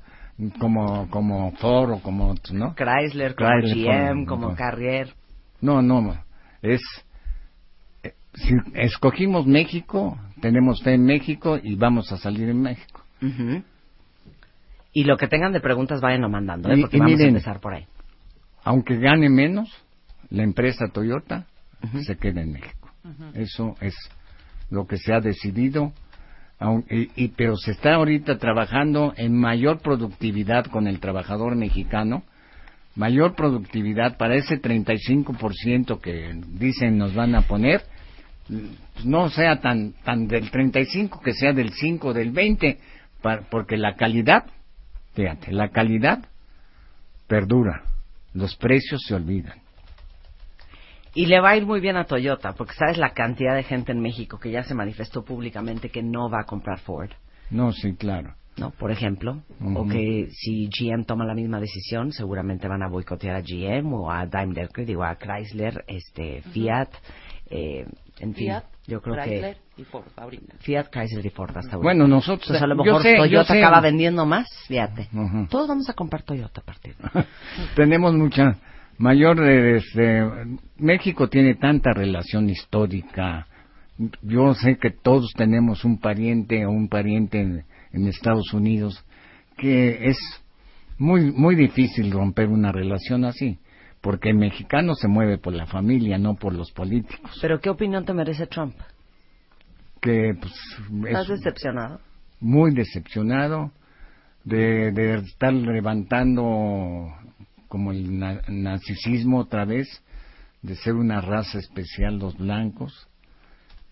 como 0.58 1.08
como 1.10 1.52
Ford 1.52 1.90
o 1.92 2.00
como 2.00 2.34
¿no? 2.52 2.74
Chrysler, 2.74 3.34
como 3.34 3.50
Chrysler, 3.60 4.12
GM, 4.14 4.26
como. 4.26 4.54
Carrier. 4.56 5.14
No, 5.60 5.80
no, 5.82 6.16
es 6.62 6.80
eh, 8.02 8.12
si 8.34 8.54
escogimos 8.74 9.46
México, 9.46 10.18
tenemos 10.40 10.82
fe 10.82 10.94
en 10.94 11.04
México 11.04 11.58
y 11.62 11.74
vamos 11.76 12.12
a 12.12 12.16
salir 12.18 12.48
en 12.48 12.60
México. 12.62 13.02
Y 14.92 15.04
lo 15.04 15.16
que 15.16 15.28
tengan 15.28 15.52
de 15.52 15.60
preguntas 15.60 16.00
vayan 16.00 16.30
mandando, 16.30 16.70
¿eh? 16.70 16.76
Y- 16.78 16.80
porque 16.82 16.96
y 16.96 17.00
vamos 17.00 17.12
a 17.12 17.22
empezar 17.28 17.60
por 17.60 17.74
ahí. 17.74 17.86
Aunque 18.64 18.98
gane 18.98 19.28
menos, 19.28 19.68
la 20.30 20.42
empresa 20.42 20.86
Toyota 20.92 21.46
se 22.04 22.16
queda 22.16 22.40
en 22.40 22.52
México. 22.52 22.88
Eso 23.34 23.76
es 23.80 23.94
lo 24.70 24.86
que 24.86 24.96
se 24.98 25.12
ha 25.12 25.20
decidido. 25.20 25.92
aun- 26.58 26.86
y- 26.90 27.10
y- 27.22 27.28
pero 27.36 27.54
se 27.56 27.72
está 27.72 27.96
ahorita 27.96 28.38
trabajando 28.38 29.12
en 29.18 29.38
mayor 29.38 29.80
productividad 29.80 30.64
con 30.64 30.86
el 30.86 31.00
trabajador 31.00 31.54
mexicano, 31.54 32.22
mayor 32.94 33.34
productividad 33.34 34.16
para 34.16 34.36
ese 34.36 34.56
35% 34.56 36.00
que 36.00 36.32
dicen 36.58 36.96
nos 36.96 37.14
van 37.14 37.34
a 37.34 37.42
poner, 37.42 37.82
no 39.04 39.28
sea 39.30 39.60
tan 39.60 39.92
tan 40.04 40.28
del 40.28 40.50
35 40.50 41.20
que 41.20 41.32
sea 41.32 41.52
del 41.52 41.72
5 41.72 42.12
del 42.14 42.30
20 42.30 42.78
pa- 43.22 43.40
porque 43.50 43.76
la 43.76 43.96
calidad 43.96 44.44
fíjate 45.14 45.52
la 45.52 45.70
calidad 45.70 46.24
perdura 47.26 47.82
los 48.34 48.54
precios 48.56 49.02
se 49.06 49.14
olvidan. 49.14 49.58
Y 51.14 51.24
le 51.24 51.40
va 51.40 51.50
a 51.50 51.56
ir 51.56 51.64
muy 51.64 51.80
bien 51.80 51.96
a 51.96 52.04
Toyota, 52.04 52.52
porque 52.52 52.74
sabes 52.74 52.98
la 52.98 53.14
cantidad 53.14 53.54
de 53.56 53.62
gente 53.62 53.90
en 53.92 54.00
México 54.00 54.38
que 54.38 54.50
ya 54.50 54.62
se 54.64 54.74
manifestó 54.74 55.24
públicamente 55.24 55.88
que 55.88 56.02
no 56.02 56.28
va 56.28 56.40
a 56.42 56.44
comprar 56.44 56.78
Ford, 56.80 57.10
no 57.50 57.72
sí 57.72 57.94
claro. 57.94 58.34
¿no? 58.58 58.70
Por 58.72 58.90
ejemplo, 58.90 59.42
o 59.74 59.86
que 59.88 60.28
si 60.32 60.68
GM 60.68 61.04
toma 61.06 61.24
la 61.24 61.34
misma 61.34 61.60
decisión, 61.60 62.12
seguramente 62.12 62.68
van 62.68 62.82
a 62.82 62.88
boicotear 62.88 63.36
a 63.36 63.40
GM 63.40 63.92
o 63.94 64.10
a 64.10 64.26
Daimler, 64.26 64.68
digo, 64.84 65.04
a 65.04 65.16
Chrysler, 65.16 65.82
este, 65.88 66.42
Fiat, 66.52 66.88
eh, 67.50 67.86
en 68.20 68.34
fin, 68.34 68.46
Fiat, 68.46 68.64
yo 68.86 69.00
creo 69.02 69.16
Chrysler 69.16 69.56
que 69.76 69.82
y 69.82 69.84
Ford 69.84 70.06
ahorita. 70.16 70.54
Fiat, 70.60 70.86
Chrysler 70.90 71.26
y 71.26 71.30
Ford 71.30 71.50
hasta 71.56 71.76
ahorita. 71.76 71.82
bueno 71.82 72.08
nosotros 72.08 72.48
Entonces, 72.48 72.62
a 72.62 72.66
lo 72.66 72.76
yo 72.76 72.84
mejor 72.84 73.02
sé, 73.02 73.12
yo 73.16 73.22
Toyota 73.24 73.54
acaba 73.54 73.80
vendiendo 73.80 74.24
más, 74.26 74.48
fíjate. 74.66 75.08
Ujú. 75.12 75.46
Todos 75.48 75.68
vamos 75.68 75.88
a 75.88 75.92
comprar 75.92 76.22
Toyota 76.22 76.60
a 76.60 76.64
partir 76.64 76.94
tenemos 77.76 78.14
mucha 78.14 78.58
mayor 78.98 79.42
eh, 79.44 79.76
este, 79.76 80.22
México 80.78 81.28
tiene 81.28 81.54
tanta 81.56 81.92
relación 81.92 82.48
histórica 82.48 83.46
yo 84.22 84.54
sé 84.54 84.76
que 84.78 84.90
todos 84.90 85.32
tenemos 85.36 85.84
un 85.84 85.98
pariente 85.98 86.64
o 86.66 86.70
un 86.70 86.88
pariente 86.88 87.40
en, 87.40 87.64
en 87.92 88.06
Estados 88.06 88.52
Unidos 88.52 89.04
que 89.56 90.08
es 90.08 90.18
muy 90.98 91.30
muy 91.32 91.54
difícil 91.54 92.10
romper 92.10 92.48
una 92.48 92.72
relación 92.72 93.24
así 93.24 93.58
porque 94.06 94.30
el 94.30 94.36
mexicano 94.36 94.94
se 94.94 95.08
mueve 95.08 95.36
por 95.36 95.52
la 95.52 95.66
familia 95.66 96.16
no 96.16 96.36
por 96.36 96.52
los 96.54 96.70
políticos 96.70 97.36
Pero 97.42 97.58
¿qué 97.60 97.70
opinión 97.70 98.04
te 98.04 98.14
merece 98.14 98.46
Trump? 98.46 98.76
que 100.00 100.32
pues 100.40 100.52
¿Estás 101.08 101.24
es 101.30 101.40
decepcionado? 101.40 102.00
muy 102.38 102.72
decepcionado 102.72 103.72
de, 104.44 104.92
de 104.92 105.14
estar 105.16 105.52
levantando 105.52 107.12
como 107.66 107.90
el 107.90 108.16
na- 108.16 108.42
narcisismo 108.46 109.40
otra 109.40 109.64
vez, 109.64 109.88
de 110.62 110.76
ser 110.76 110.94
una 110.94 111.20
raza 111.20 111.58
especial 111.58 112.18
los 112.20 112.38
blancos, 112.38 113.08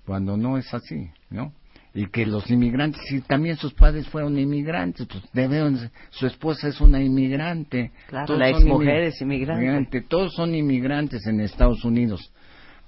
cuando 0.06 0.36
no 0.36 0.58
es 0.58 0.72
así, 0.72 1.10
¿no? 1.30 1.52
Y 1.94 2.06
que 2.08 2.26
los 2.26 2.50
inmigrantes, 2.50 3.00
y 3.12 3.20
también 3.20 3.56
sus 3.56 3.72
padres 3.72 4.08
fueron 4.08 4.36
inmigrantes, 4.36 5.06
pues 5.06 5.22
deben, 5.32 5.90
su 6.10 6.26
esposa 6.26 6.66
es 6.66 6.80
una 6.80 7.00
inmigrante. 7.00 7.92
Claro, 8.08 8.36
la 8.36 8.48
exmujer 8.48 9.04
es 9.04 9.20
inmigrante. 9.20 10.02
Todos 10.02 10.34
son 10.34 10.56
inmigrantes 10.56 11.24
en 11.26 11.40
Estados 11.40 11.84
Unidos, 11.84 12.32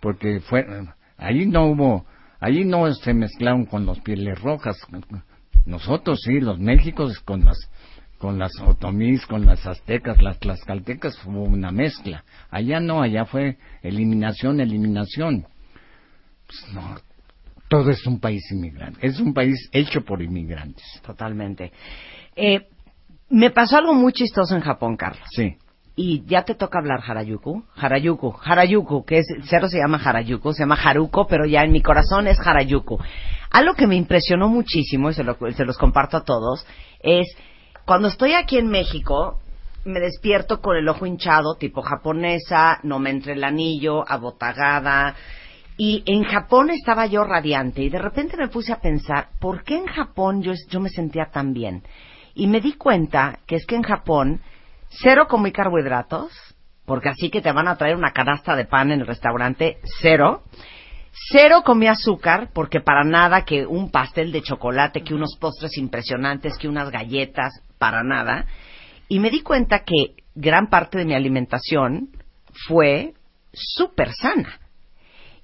porque 0.00 0.40
fue, 0.40 0.66
allí 1.16 1.46
no 1.46 1.66
hubo, 1.66 2.04
allí 2.40 2.64
no 2.64 2.92
se 2.92 3.14
mezclaron 3.14 3.66
con 3.66 3.86
los 3.86 4.00
pieles 4.00 4.40
rojas. 4.40 4.76
Nosotros 5.64 6.20
sí, 6.24 6.40
los 6.40 6.58
Méxicos 6.58 7.20
con 7.20 7.44
las 7.44 7.56
con 8.18 8.38
las 8.38 8.50
otomís, 8.60 9.26
con 9.26 9.44
las 9.44 9.66
aztecas, 9.66 10.22
las 10.22 10.38
tlaxcaltecas, 10.38 11.22
hubo 11.26 11.44
una 11.44 11.70
mezcla. 11.70 12.24
Allá 12.50 12.80
no, 12.80 13.02
allá 13.02 13.26
fue 13.26 13.58
eliminación, 13.82 14.58
eliminación. 14.60 15.46
Pues 16.46 16.74
no, 16.74 16.96
todo 17.68 17.90
es 17.90 18.06
un 18.06 18.20
país 18.20 18.43
inmigrante, 18.51 19.06
es 19.06 19.18
un 19.20 19.34
país 19.34 19.68
hecho 19.72 20.05
por 20.05 20.22
inmigrantes. 20.22 20.84
Totalmente. 21.05 21.72
Eh, 22.34 22.68
me 23.28 23.51
pasó 23.51 23.78
algo 23.78 23.94
muy 23.94 24.12
chistoso 24.12 24.55
en 24.55 24.62
Japón, 24.62 24.97
Carlos. 24.97 25.26
Sí. 25.30 25.56
Y 25.97 26.24
ya 26.26 26.43
te 26.43 26.55
toca 26.55 26.78
hablar 26.78 27.01
Harayuku. 27.06 27.64
Harayuku, 27.74 28.34
Harayuku, 28.44 29.05
que 29.05 29.18
es, 29.18 29.26
cero 29.44 29.68
se 29.68 29.78
llama 29.78 30.01
Harayuku, 30.05 30.52
se 30.52 30.62
llama 30.62 30.76
Haruko, 30.76 31.26
pero 31.26 31.47
ya 31.47 31.62
en 31.62 31.72
mi 31.72 31.80
corazón 31.80 32.26
es 32.26 32.38
Harayuku. 32.38 32.98
Algo 33.51 33.74
que 33.74 33.86
me 33.86 33.97
impresionó 33.97 34.48
muchísimo, 34.48 35.10
y 35.10 35.14
se, 35.14 35.24
se 35.55 35.64
los 35.64 35.78
comparto 35.78 36.18
a 36.18 36.24
todos, 36.24 36.66
es 37.01 37.26
cuando 37.86 38.09
estoy 38.09 38.34
aquí 38.34 38.59
en 38.59 38.68
México, 38.68 39.40
me 39.86 40.01
despierto 40.01 40.60
con 40.60 40.76
el 40.76 40.88
ojo 40.88 41.06
hinchado, 41.06 41.55
tipo 41.55 41.80
japonesa, 41.80 42.80
no 42.82 42.98
me 42.98 43.10
entre 43.10 43.32
el 43.32 43.44
anillo, 43.44 44.05
abotagada, 44.06 45.14
y 45.76 46.02
en 46.06 46.24
Japón 46.24 46.70
estaba 46.70 47.06
yo 47.06 47.24
radiante 47.24 47.82
y 47.82 47.90
de 47.90 47.98
repente 47.98 48.36
me 48.36 48.48
puse 48.48 48.72
a 48.72 48.80
pensar, 48.80 49.28
¿por 49.38 49.62
qué 49.62 49.76
en 49.76 49.86
Japón 49.86 50.42
yo, 50.42 50.52
yo 50.70 50.80
me 50.80 50.88
sentía 50.88 51.26
tan 51.26 51.52
bien? 51.52 51.82
Y 52.34 52.46
me 52.46 52.60
di 52.60 52.74
cuenta 52.74 53.40
que 53.46 53.56
es 53.56 53.66
que 53.66 53.76
en 53.76 53.82
Japón 53.82 54.40
cero 54.88 55.26
comí 55.28 55.52
carbohidratos, 55.52 56.32
porque 56.86 57.08
así 57.08 57.30
que 57.30 57.42
te 57.42 57.52
van 57.52 57.68
a 57.68 57.76
traer 57.76 57.96
una 57.96 58.12
canasta 58.12 58.56
de 58.56 58.64
pan 58.64 58.90
en 58.90 59.00
el 59.00 59.06
restaurante, 59.06 59.78
cero. 60.00 60.44
Cero 61.30 61.62
comí 61.64 61.88
azúcar, 61.88 62.50
porque 62.52 62.80
para 62.80 63.02
nada 63.02 63.44
que 63.44 63.66
un 63.66 63.90
pastel 63.90 64.32
de 64.32 64.42
chocolate, 64.42 65.02
que 65.02 65.14
unos 65.14 65.36
postres 65.40 65.76
impresionantes, 65.78 66.56
que 66.58 66.68
unas 66.68 66.90
galletas, 66.90 67.62
para 67.78 68.02
nada. 68.02 68.46
Y 69.08 69.18
me 69.18 69.30
di 69.30 69.40
cuenta 69.40 69.80
que 69.80 70.22
gran 70.34 70.68
parte 70.68 70.98
de 70.98 71.06
mi 71.06 71.14
alimentación 71.14 72.10
fue 72.68 73.14
súper 73.52 74.12
sana. 74.12 74.60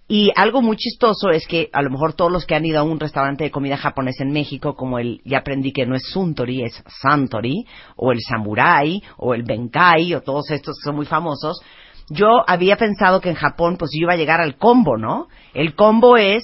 Y 0.08 0.30
algo 0.36 0.60
muy 0.60 0.76
chistoso 0.76 1.30
es 1.30 1.46
que 1.46 1.70
a 1.72 1.80
lo 1.80 1.90
mejor 1.90 2.12
todos 2.12 2.30
los 2.30 2.44
que 2.44 2.54
han 2.54 2.66
ido 2.66 2.80
a 2.80 2.82
un 2.82 3.00
restaurante 3.00 3.44
de 3.44 3.50
comida 3.50 3.76
japonesa 3.76 4.24
en 4.24 4.32
México, 4.32 4.74
como 4.74 4.98
el, 4.98 5.22
ya 5.24 5.38
aprendí 5.38 5.72
que 5.72 5.86
no 5.86 5.94
es 5.94 6.02
Suntory, 6.10 6.64
es 6.64 6.82
Santori, 7.00 7.64
o 7.96 8.12
el 8.12 8.18
Samurai, 8.20 9.02
o 9.16 9.32
el 9.32 9.44
Benkai, 9.44 10.14
o 10.14 10.20
todos 10.20 10.50
estos 10.50 10.76
que 10.78 10.84
son 10.84 10.96
muy 10.96 11.06
famosos, 11.06 11.62
yo 12.10 12.42
había 12.46 12.76
pensado 12.76 13.20
que 13.20 13.30
en 13.30 13.36
Japón 13.36 13.76
pues 13.78 13.90
yo 13.94 14.02
iba 14.02 14.12
a 14.12 14.16
llegar 14.16 14.40
al 14.40 14.56
combo, 14.56 14.98
¿no? 14.98 15.28
El 15.54 15.74
combo 15.74 16.16
es 16.16 16.42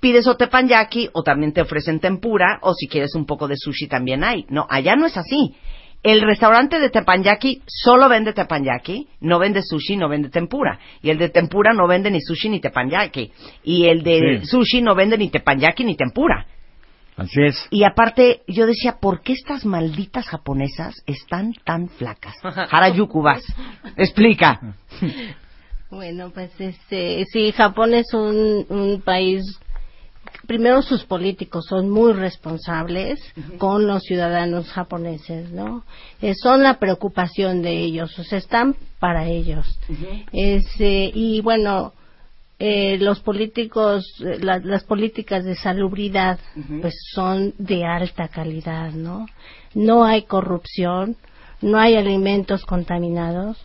pides 0.00 0.26
o 0.26 0.36
tepanyaki 0.36 1.10
o 1.12 1.22
también 1.22 1.52
te 1.52 1.60
ofrecen 1.60 2.00
tempura 2.00 2.58
o 2.62 2.72
si 2.74 2.88
quieres 2.88 3.14
un 3.14 3.26
poco 3.26 3.46
de 3.48 3.56
sushi 3.56 3.86
también 3.86 4.24
hay. 4.24 4.46
No, 4.48 4.66
allá 4.70 4.96
no 4.96 5.06
es 5.06 5.16
así. 5.16 5.54
El 6.02 6.22
restaurante 6.22 6.80
de 6.80 6.88
teppanyaki 6.88 7.62
solo 7.66 8.08
vende 8.08 8.32
teppanyaki, 8.32 9.06
no 9.20 9.38
vende 9.38 9.62
sushi, 9.62 9.96
no 9.96 10.08
vende 10.08 10.30
tempura. 10.30 10.78
Y 11.02 11.10
el 11.10 11.18
de 11.18 11.28
tempura 11.28 11.74
no 11.74 11.86
vende 11.86 12.10
ni 12.10 12.20
sushi 12.22 12.48
ni 12.48 12.60
teppanyaki. 12.60 13.30
Y 13.64 13.84
el 13.86 14.02
de 14.02 14.40
sushi 14.44 14.80
no 14.80 14.94
vende 14.94 15.18
ni 15.18 15.28
teppanyaki 15.28 15.84
ni 15.84 15.96
tempura. 15.96 16.46
Así 17.16 17.42
es. 17.42 17.66
Y 17.70 17.84
aparte, 17.84 18.40
yo 18.48 18.66
decía, 18.66 18.96
¿por 18.98 19.20
qué 19.20 19.34
estas 19.34 19.66
malditas 19.66 20.26
japonesas 20.26 21.02
están 21.06 21.52
tan 21.64 21.88
flacas? 21.90 22.34
Harajuku, 22.42 23.20
vas. 23.20 23.44
Explica. 23.96 24.58
Bueno, 25.90 26.30
pues 26.30 26.50
este, 26.58 27.26
sí, 27.30 27.52
Japón 27.52 27.92
es 27.92 28.14
un, 28.14 28.64
un 28.70 29.02
país 29.02 29.42
primero 30.50 30.82
sus 30.82 31.04
políticos 31.04 31.66
son 31.68 31.88
muy 31.90 32.12
responsables 32.12 33.20
con 33.58 33.86
los 33.86 34.02
ciudadanos 34.02 34.68
japoneses, 34.68 35.52
¿no? 35.52 35.84
Eh, 36.20 36.34
son 36.34 36.64
la 36.64 36.80
preocupación 36.80 37.62
de 37.62 37.70
ellos, 37.70 38.18
o 38.18 38.24
sea, 38.24 38.38
están 38.38 38.74
para 38.98 39.28
ellos. 39.28 39.64
Este, 40.32 41.08
y 41.14 41.40
bueno, 41.40 41.92
eh, 42.58 42.98
los 42.98 43.20
políticos, 43.20 44.04
eh, 44.26 44.40
las 44.40 44.82
políticas 44.82 45.44
de 45.44 45.54
salubridad, 45.54 46.40
pues 46.80 46.94
son 47.14 47.54
de 47.58 47.84
alta 47.84 48.26
calidad, 48.26 48.90
¿no? 48.90 49.26
No 49.72 50.04
hay 50.04 50.22
corrupción, 50.22 51.16
no 51.62 51.78
hay 51.78 51.94
alimentos 51.94 52.64
contaminados, 52.64 53.56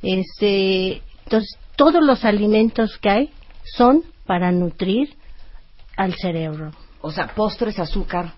este, 0.00 1.02
entonces 1.24 1.58
todos 1.76 2.02
los 2.02 2.24
alimentos 2.24 2.96
que 2.96 3.10
hay 3.10 3.30
son 3.76 4.04
para 4.24 4.50
nutrir 4.52 5.19
al 5.96 6.14
cerebro. 6.14 6.70
O 7.00 7.10
sea, 7.10 7.28
postres, 7.28 7.78
azúcar. 7.78 8.32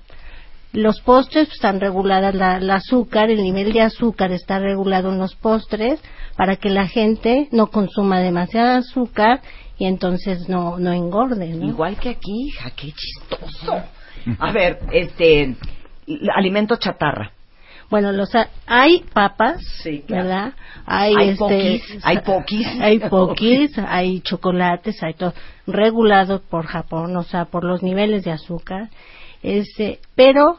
Los 0.72 1.00
postres 1.00 1.52
están 1.52 1.80
reguladas, 1.80 2.34
la, 2.34 2.74
azúcar, 2.74 3.30
el 3.30 3.42
nivel 3.42 3.72
de 3.72 3.82
azúcar 3.82 4.32
está 4.32 4.58
regulado 4.58 5.12
en 5.12 5.18
los 5.18 5.34
postres 5.34 6.00
para 6.36 6.56
que 6.56 6.70
la 6.70 6.88
gente 6.88 7.48
no 7.52 7.66
consuma 7.66 8.20
demasiada 8.20 8.78
azúcar 8.78 9.42
y 9.76 9.84
entonces 9.84 10.48
no, 10.48 10.78
no 10.78 10.92
engorde. 10.92 11.46
Igual 11.46 11.98
que 11.98 12.10
aquí, 12.10 12.46
hija, 12.46 12.70
qué 12.70 12.92
chistoso. 12.92 13.82
A 14.38 14.52
ver, 14.52 14.78
este, 14.92 15.56
alimento 16.34 16.76
chatarra. 16.76 17.32
Bueno, 17.92 18.10
los 18.10 18.30
hay 18.64 19.04
papas, 19.12 19.60
¿verdad? 20.08 20.54
Hay, 20.86 21.14
hay 21.14 21.28
este, 21.28 21.82
hay 22.02 22.20
poquis, 22.20 22.66
hay 22.80 22.98
poquis, 23.00 23.78
hay 23.86 24.20
chocolates, 24.22 25.02
hay 25.02 25.12
todo 25.12 25.34
regulado 25.66 26.40
por 26.40 26.64
Japón, 26.64 27.14
o 27.18 27.22
sea, 27.22 27.44
por 27.44 27.64
los 27.64 27.82
niveles 27.82 28.24
de 28.24 28.30
azúcar. 28.30 28.88
Este, 29.42 29.98
pero 30.14 30.56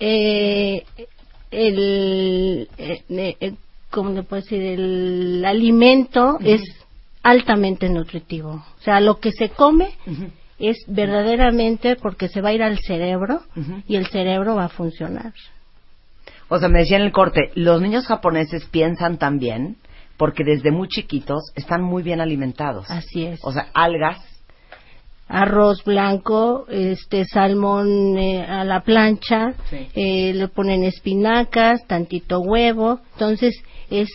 eh, 0.00 0.84
el, 1.50 2.66
eh, 2.78 3.02
eh, 3.10 3.52
¿cómo 3.90 4.12
le 4.12 4.22
puedo 4.22 4.40
decir? 4.40 4.62
El 4.62 5.44
alimento 5.44 6.38
es 6.42 6.62
altamente 7.22 7.90
nutritivo. 7.90 8.52
O 8.52 8.82
sea, 8.82 9.00
lo 9.00 9.20
que 9.20 9.32
se 9.32 9.50
come 9.50 9.90
es 10.58 10.78
verdaderamente 10.86 11.96
porque 11.96 12.28
se 12.28 12.40
va 12.40 12.48
a 12.48 12.54
ir 12.54 12.62
al 12.62 12.78
cerebro 12.78 13.42
y 13.86 13.96
el 13.96 14.06
cerebro 14.06 14.54
va 14.54 14.64
a 14.64 14.70
funcionar. 14.70 15.34
O 16.50 16.58
sea, 16.58 16.68
me 16.68 16.80
decía 16.80 16.96
en 16.96 17.04
el 17.04 17.12
corte, 17.12 17.52
los 17.54 17.80
niños 17.80 18.06
japoneses 18.06 18.66
piensan 18.66 19.18
también 19.18 19.76
porque 20.16 20.44
desde 20.44 20.70
muy 20.72 20.88
chiquitos 20.88 21.52
están 21.54 21.80
muy 21.80 22.02
bien 22.02 22.20
alimentados. 22.20 22.90
Así 22.90 23.24
es. 23.24 23.40
O 23.42 23.52
sea, 23.52 23.68
algas. 23.72 24.18
Arroz 25.28 25.84
blanco, 25.84 26.66
este 26.68 27.24
salmón 27.24 28.18
eh, 28.18 28.44
a 28.44 28.64
la 28.64 28.80
plancha, 28.80 29.54
eh, 29.70 30.32
le 30.34 30.48
ponen 30.48 30.82
espinacas, 30.82 31.86
tantito 31.86 32.40
huevo, 32.40 33.00
entonces 33.12 33.54
es 33.90 34.08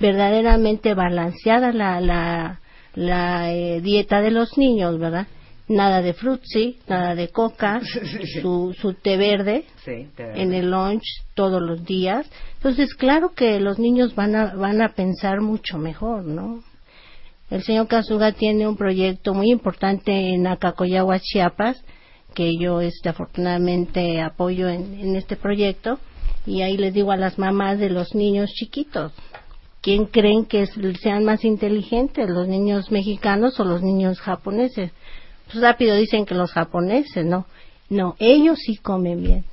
verdaderamente 0.00 0.94
balanceada 0.94 1.70
la, 1.70 2.00
la, 2.00 2.60
la 2.94 3.52
eh, 3.52 3.82
dieta 3.82 4.22
de 4.22 4.30
los 4.30 4.56
niños, 4.56 4.98
¿verdad? 4.98 5.26
Nada 5.68 6.02
de 6.02 6.12
frutzi, 6.12 6.78
nada 6.88 7.14
de 7.14 7.28
coca, 7.28 7.80
su, 8.42 8.74
su 8.78 8.94
té 8.94 9.16
verde, 9.16 9.64
en 9.86 10.52
el 10.52 10.70
lunch 10.70 11.04
todos 11.34 11.62
los 11.62 11.84
días. 11.84 12.30
Entonces, 12.56 12.94
claro 12.94 13.30
que 13.34 13.60
los 13.60 13.78
niños 13.78 14.14
van 14.14 14.36
a, 14.36 14.54
van 14.54 14.82
a 14.82 14.90
pensar 14.90 15.40
mucho 15.40 15.78
mejor, 15.78 16.24
¿no? 16.24 16.62
El 17.50 17.62
señor 17.62 17.88
Kazuga 17.88 18.32
tiene 18.32 18.66
un 18.66 18.76
proyecto 18.76 19.34
muy 19.34 19.50
importante 19.50 20.12
en 20.12 20.46
Acacoyagua, 20.46 21.20
Chiapas, 21.20 21.82
que 22.34 22.56
yo 22.58 22.80
este, 22.80 23.10
afortunadamente 23.10 24.20
apoyo 24.20 24.68
en, 24.68 24.98
en 24.98 25.16
este 25.16 25.36
proyecto, 25.36 25.98
y 26.46 26.62
ahí 26.62 26.76
les 26.76 26.92
digo 26.92 27.12
a 27.12 27.16
las 27.16 27.38
mamás 27.38 27.78
de 27.78 27.90
los 27.90 28.14
niños 28.14 28.50
chiquitos, 28.50 29.12
¿quién 29.82 30.06
creen 30.06 30.46
que 30.46 30.66
sean 31.00 31.24
más 31.24 31.44
inteligentes, 31.44 32.28
los 32.28 32.48
niños 32.48 32.90
mexicanos 32.90 33.60
o 33.60 33.64
los 33.64 33.82
niños 33.82 34.18
japoneses? 34.20 34.90
Pues 35.54 35.62
rápido 35.62 35.94
dicen 35.94 36.26
que 36.26 36.34
los 36.34 36.52
japoneses, 36.52 37.24
no. 37.24 37.46
No, 37.88 38.16
ellos 38.18 38.58
sí 38.58 38.76
comen 38.76 39.22
bien 39.22 39.44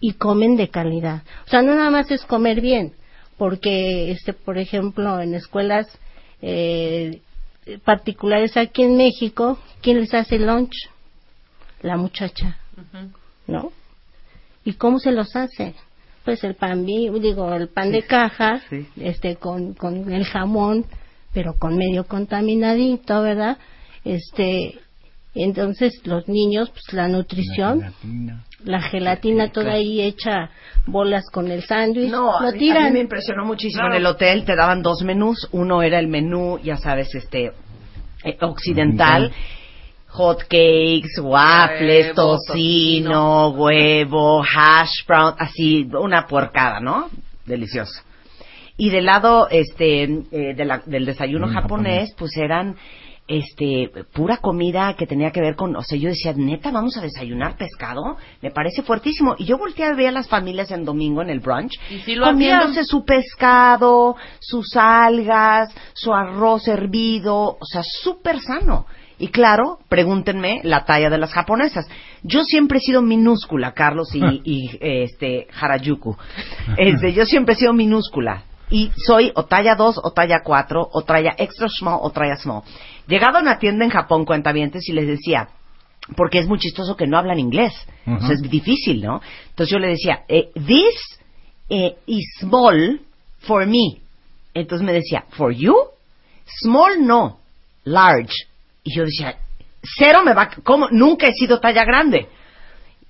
y 0.00 0.14
comen 0.14 0.56
de 0.56 0.68
calidad. 0.68 1.22
O 1.46 1.50
sea, 1.50 1.62
no 1.62 1.74
nada 1.74 1.90
más 1.90 2.10
es 2.10 2.24
comer 2.24 2.60
bien, 2.60 2.94
porque, 3.38 4.10
este, 4.10 4.32
por 4.32 4.58
ejemplo, 4.58 5.20
en 5.20 5.34
escuelas 5.34 5.86
eh, 6.42 7.20
particulares 7.84 8.56
aquí 8.56 8.82
en 8.82 8.96
México, 8.96 9.58
¿quién 9.82 10.00
les 10.00 10.14
hace 10.14 10.38
lunch? 10.38 10.74
La 11.82 11.96
muchacha, 11.96 12.58
¿no? 13.46 13.72
¿Y 14.64 14.72
cómo 14.72 14.98
se 14.98 15.12
los 15.12 15.36
hace? 15.36 15.74
Pues 16.24 16.42
el 16.42 16.56
pan, 16.56 16.84
digo, 16.84 17.54
el 17.54 17.68
pan 17.68 17.92
de 17.92 18.02
caja, 18.02 18.62
este, 18.96 19.36
con, 19.36 19.74
con 19.74 20.12
el 20.12 20.24
jamón, 20.24 20.86
pero 21.32 21.54
con 21.54 21.76
medio 21.76 22.04
contaminadito, 22.04 23.22
¿verdad? 23.22 23.58
Este, 24.04 24.80
Entonces 25.44 26.00
los 26.04 26.26
niños, 26.28 26.70
pues 26.70 26.92
la 26.92 27.08
nutrición, 27.08 27.80
La 27.80 27.90
gelatina. 27.92 28.44
la 28.64 28.80
gelatina 28.82 29.52
toda 29.52 29.72
ahí 29.72 30.00
hecha 30.00 30.50
bolas 30.86 31.24
con 31.30 31.50
el 31.50 31.62
sándwich, 31.62 32.10
No, 32.10 32.38
a 32.38 32.42
lo 32.42 32.50
mí, 32.52 32.56
a 32.56 32.58
tiran. 32.58 32.84
mí 32.86 32.90
me 32.92 33.00
impresionó 33.00 33.44
muchísimo. 33.44 33.86
En 33.88 33.94
el 33.94 34.06
hotel 34.06 34.44
te 34.44 34.56
daban 34.56 34.82
dos 34.82 35.02
menús. 35.02 35.48
Uno 35.52 35.82
era 35.82 35.98
el 35.98 36.08
menú, 36.08 36.58
ya 36.62 36.76
sabes, 36.76 37.14
este 37.14 37.52
eh, 38.24 38.36
occidental. 38.40 39.32
Hot 40.08 40.40
cakes, 40.44 41.20
waffles, 41.20 42.06
Huevo, 42.16 42.38
tocino, 42.38 43.48
huevo, 43.50 44.42
hash 44.42 45.04
brown, 45.06 45.34
así, 45.38 45.86
una 45.92 46.26
puercada, 46.26 46.80
¿no? 46.80 47.10
Delicioso. 47.44 48.00
Y 48.78 48.88
del 48.90 49.04
lado, 49.06 49.48
este, 49.50 50.04
eh, 50.04 50.54
de 50.56 50.64
la- 50.64 50.82
del 50.86 51.04
desayuno 51.04 51.48
japonés, 51.48 52.14
pues 52.16 52.34
eran, 52.38 52.76
este, 53.28 53.90
pura 54.12 54.38
comida 54.38 54.94
que 54.94 55.06
tenía 55.06 55.32
que 55.32 55.40
ver 55.40 55.56
con, 55.56 55.74
o 55.74 55.82
sea, 55.82 55.98
yo 55.98 56.08
decía, 56.08 56.32
neta, 56.34 56.70
vamos 56.70 56.96
a 56.96 57.00
desayunar 57.00 57.56
pescado, 57.56 58.16
me 58.40 58.50
parece 58.50 58.82
fuertísimo. 58.82 59.34
Y 59.38 59.44
yo 59.44 59.58
volteé 59.58 59.84
a 59.84 59.94
ver 59.94 60.08
a 60.08 60.12
las 60.12 60.28
familias 60.28 60.70
en 60.70 60.84
domingo 60.84 61.22
en 61.22 61.30
el 61.30 61.40
brunch, 61.40 61.72
Y 61.90 61.98
sí 62.00 62.14
lo 62.14 62.26
comiéndose 62.26 62.70
hacían. 62.70 62.86
su 62.86 63.04
pescado, 63.04 64.16
sus 64.40 64.76
algas, 64.76 65.74
su 65.94 66.12
arroz 66.12 66.68
hervido, 66.68 67.56
o 67.60 67.64
sea, 67.64 67.82
súper 67.82 68.40
sano. 68.40 68.86
Y 69.18 69.28
claro, 69.28 69.78
pregúntenme 69.88 70.60
la 70.62 70.84
talla 70.84 71.08
de 71.08 71.18
las 71.18 71.32
japonesas. 71.32 71.88
Yo 72.22 72.44
siempre 72.44 72.78
he 72.78 72.80
sido 72.82 73.02
minúscula, 73.02 73.72
Carlos 73.72 74.14
y, 74.14 74.20
y, 74.44 74.78
este 74.80 75.48
Harajuku. 75.58 76.16
Este, 76.76 77.12
yo 77.12 77.24
siempre 77.24 77.54
he 77.54 77.58
sido 77.58 77.72
minúscula. 77.72 78.44
Y 78.68 78.90
soy 78.96 79.30
o 79.36 79.44
talla 79.44 79.76
2 79.76 80.00
o 80.02 80.10
talla 80.10 80.42
4 80.42 80.88
o 80.92 81.02
talla 81.02 81.34
extra 81.38 81.68
small 81.68 82.00
o 82.02 82.10
talla 82.10 82.36
small. 82.36 82.62
Llegaba 83.06 83.38
a 83.38 83.42
una 83.42 83.58
tienda 83.58 83.84
en 83.84 83.90
Japón, 83.90 84.24
cuentavientes, 84.24 84.88
y 84.88 84.92
les 84.92 85.06
decía, 85.06 85.48
porque 86.16 86.38
es 86.38 86.46
muy 86.46 86.58
chistoso 86.58 86.96
que 86.96 87.06
no 87.06 87.18
hablan 87.18 87.38
inglés. 87.38 87.72
O 88.06 88.20
sea, 88.20 88.34
es 88.34 88.42
difícil, 88.42 89.02
¿no? 89.02 89.20
Entonces 89.48 89.72
yo 89.72 89.78
le 89.78 89.88
decía, 89.88 90.24
eh, 90.28 90.50
this 90.54 91.18
eh, 91.68 91.96
is 92.06 92.24
small 92.38 93.00
for 93.40 93.66
me. 93.66 94.00
Entonces 94.54 94.84
me 94.84 94.92
decía, 94.92 95.24
for 95.30 95.52
you? 95.52 95.74
Small 96.62 97.04
no, 97.04 97.40
large. 97.84 98.34
Y 98.84 98.96
yo 98.96 99.04
decía, 99.04 99.36
cero 99.82 100.20
me 100.24 100.32
va, 100.32 100.48
¿cómo? 100.62 100.88
Nunca 100.90 101.26
he 101.26 101.32
sido 101.32 101.58
talla 101.58 101.84
grande. 101.84 102.28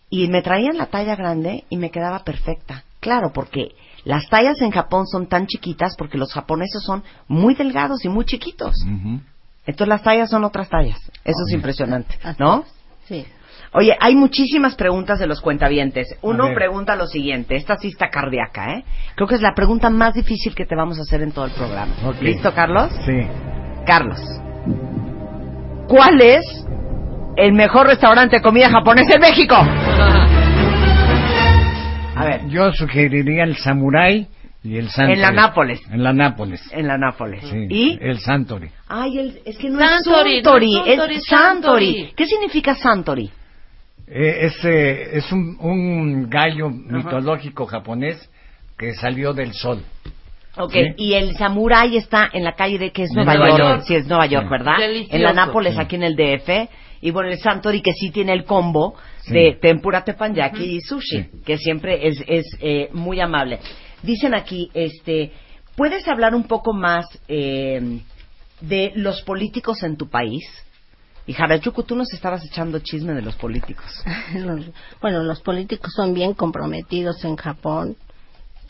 Y 0.09 0.28
me 0.28 0.40
traían 0.40 0.78
la 0.78 0.86
talla 0.86 1.16
grande 1.16 1.64
y 1.68 1.77
me 1.77 1.90
quedaba 1.90 2.24
perfecta. 2.24 2.85
Claro, 3.01 3.32
porque 3.32 3.74
las 4.05 4.28
tallas 4.28 4.60
en 4.62 4.70
Japón 4.70 5.06
son 5.06 5.27
tan 5.27 5.47
chiquitas 5.47 5.94
porque 5.97 6.16
los 6.18 6.32
japoneses 6.32 6.82
son 6.82 7.02
muy 7.28 7.55
delgados 7.55 8.05
y 8.05 8.09
muy 8.09 8.24
chiquitos. 8.24 8.74
Ujú. 8.85 9.20
Entonces 9.67 9.89
las 9.89 10.03
tallas 10.03 10.31
son 10.31 10.45
otras 10.45 10.69
tallas. 10.69 10.99
Eso 11.25 11.43
es 11.47 11.53
impresionante, 11.53 12.17
Así 12.23 12.37
¿no? 12.39 12.65
Sí. 13.05 13.27
Oye, 13.73 13.97
hay 14.01 14.15
muchísimas 14.15 14.75
preguntas 14.75 15.19
de 15.19 15.27
los 15.27 15.41
cuentavientes. 15.41 16.17
Uno 16.23 16.55
pregunta 16.55 16.97
lo 16.97 17.07
siguiente, 17.07 17.57
esta 17.57 17.77
sí 17.77 17.89
está 17.89 18.09
cardíaca, 18.09 18.73
¿eh? 18.73 18.85
Creo 19.17 19.29
que 19.29 19.35
es 19.35 19.43
la 19.43 19.55
pregunta 19.55 19.91
más 19.91 20.15
difícil 20.15 20.55
que 20.55 20.65
te 20.65 20.75
vamos 20.75 20.99
a 20.99 21.03
hacer 21.03 21.21
en 21.23 21.33
todo 21.33 21.45
el 21.47 21.51
programa. 21.51 21.93
¿Listo, 22.21 22.55
Carlos? 22.55 22.91
Sí. 23.05 23.27
Carlos. 23.85 24.21
¿Cuál 25.89 26.21
es 26.21 26.67
el 27.37 27.53
mejor 27.53 27.87
restaurante 27.89 28.37
de 28.37 28.43
comida 28.43 28.71
japonesa 28.71 29.15
en 29.15 29.21
México? 29.21 29.55
A 32.15 32.25
ver, 32.25 32.47
Yo 32.49 32.73
sugeriría 32.73 33.45
el 33.45 33.57
Samurai 33.57 34.27
y 34.67 34.77
el 34.79 34.89
Santori. 34.91 35.13
En 35.15 35.21
la 35.23 35.31
Nápoles. 35.31 35.81
En 35.91 36.03
la 36.03 36.13
Nápoles. 36.13 36.73
en 36.73 36.87
la 36.87 36.99
Nápoles. 36.99 37.43
Sí. 37.49 37.67
¿Y? 37.71 37.99
El 38.01 38.19
Santori. 38.19 38.69
Ay, 38.89 39.19
el- 39.19 39.41
es 39.45 39.57
que 39.59 39.69
no 39.71 39.79
Santori, 39.79 40.39
es 40.39 40.45
Suntory, 40.45 40.73
no 40.73 40.85
es 40.85 40.99
es 41.11 41.17
es 41.19 41.25
Santori. 41.27 41.87
Santori. 41.87 42.13
¿Qué 42.17 42.27
significa 42.27 42.75
Santori? 42.75 43.31
Eh, 44.09 44.39
es 44.47 44.65
eh, 44.65 45.09
es 45.19 45.33
un, 45.33 45.57
un 45.61 46.31
gallo 46.31 46.71
mitológico 46.71 47.67
japonés 47.67 48.31
que 48.79 48.95
salió 48.95 49.33
del 49.33 49.53
sol. 49.53 49.83
Ok, 50.59 50.73
Sí. 50.73 50.81
y 50.97 51.13
el 51.15 51.37
Samurai 51.37 51.97
está 51.97 52.31
en 52.33 52.43
la 52.45 52.53
calle 52.55 52.79
de 52.79 52.91
que 52.91 53.03
es 53.03 53.11
Nueva, 53.13 53.35
Nueva 53.35 53.49
York. 53.59 53.61
York. 53.71 53.83
Sí, 53.87 53.95
es 53.95 54.07
Nueva 54.07 54.27
York, 54.27 54.45
Sí. 54.47 54.51
¿verdad? 54.51 54.79
Delicioso. 54.79 55.17
En 55.17 55.23
la 55.23 55.33
Nápoles, 55.33 55.75
Sí. 55.75 55.81
aquí 55.81 55.97
en 55.97 56.03
el 56.05 56.17
DF. 56.17 56.69
Y 57.03 57.11
bueno, 57.11 57.29
el 57.29 57.39
Santori 57.39 57.83
que 57.83 57.93
sí 57.93 58.11
tiene 58.11 58.33
el 58.33 58.45
combo 58.45 58.95
Sí. 59.23 59.35
de 59.35 59.59
tempura, 59.61 60.03
teppanyaki 60.03 60.77
y 60.77 60.81
sushi, 60.81 61.23
Sí. 61.25 61.29
que 61.45 61.59
siempre 61.59 62.07
es, 62.09 62.23
es 62.27 62.47
eh, 62.61 62.89
muy 62.93 63.21
amable. 63.21 63.59
Dicen 64.02 64.35
aquí, 64.35 64.70
este, 64.74 65.32
¿puedes 65.77 66.06
hablar 66.09 66.35
un 66.35 66.44
poco 66.44 66.73
más 66.73 67.06
eh, 67.28 68.01
de 68.60 68.93
los 68.94 69.23
políticos 69.23 69.82
en 69.82 69.97
tu 69.97 70.09
país? 70.09 70.44
Y 71.27 71.35
Harajuku, 71.35 71.82
tú 71.82 71.97
nos 71.97 72.12
estabas 72.12 72.44
echando 72.44 72.78
chisme 72.78 73.12
de 73.14 73.23
los 73.23 73.35
políticos. 73.36 73.85
Los- 74.35 74.66
bueno, 75.01 75.23
los 75.24 75.40
políticos 75.40 75.93
son 75.94 76.14
bien 76.14 76.35
comprometidos 76.35 77.24
en 77.24 77.36
Japón. 77.36 77.97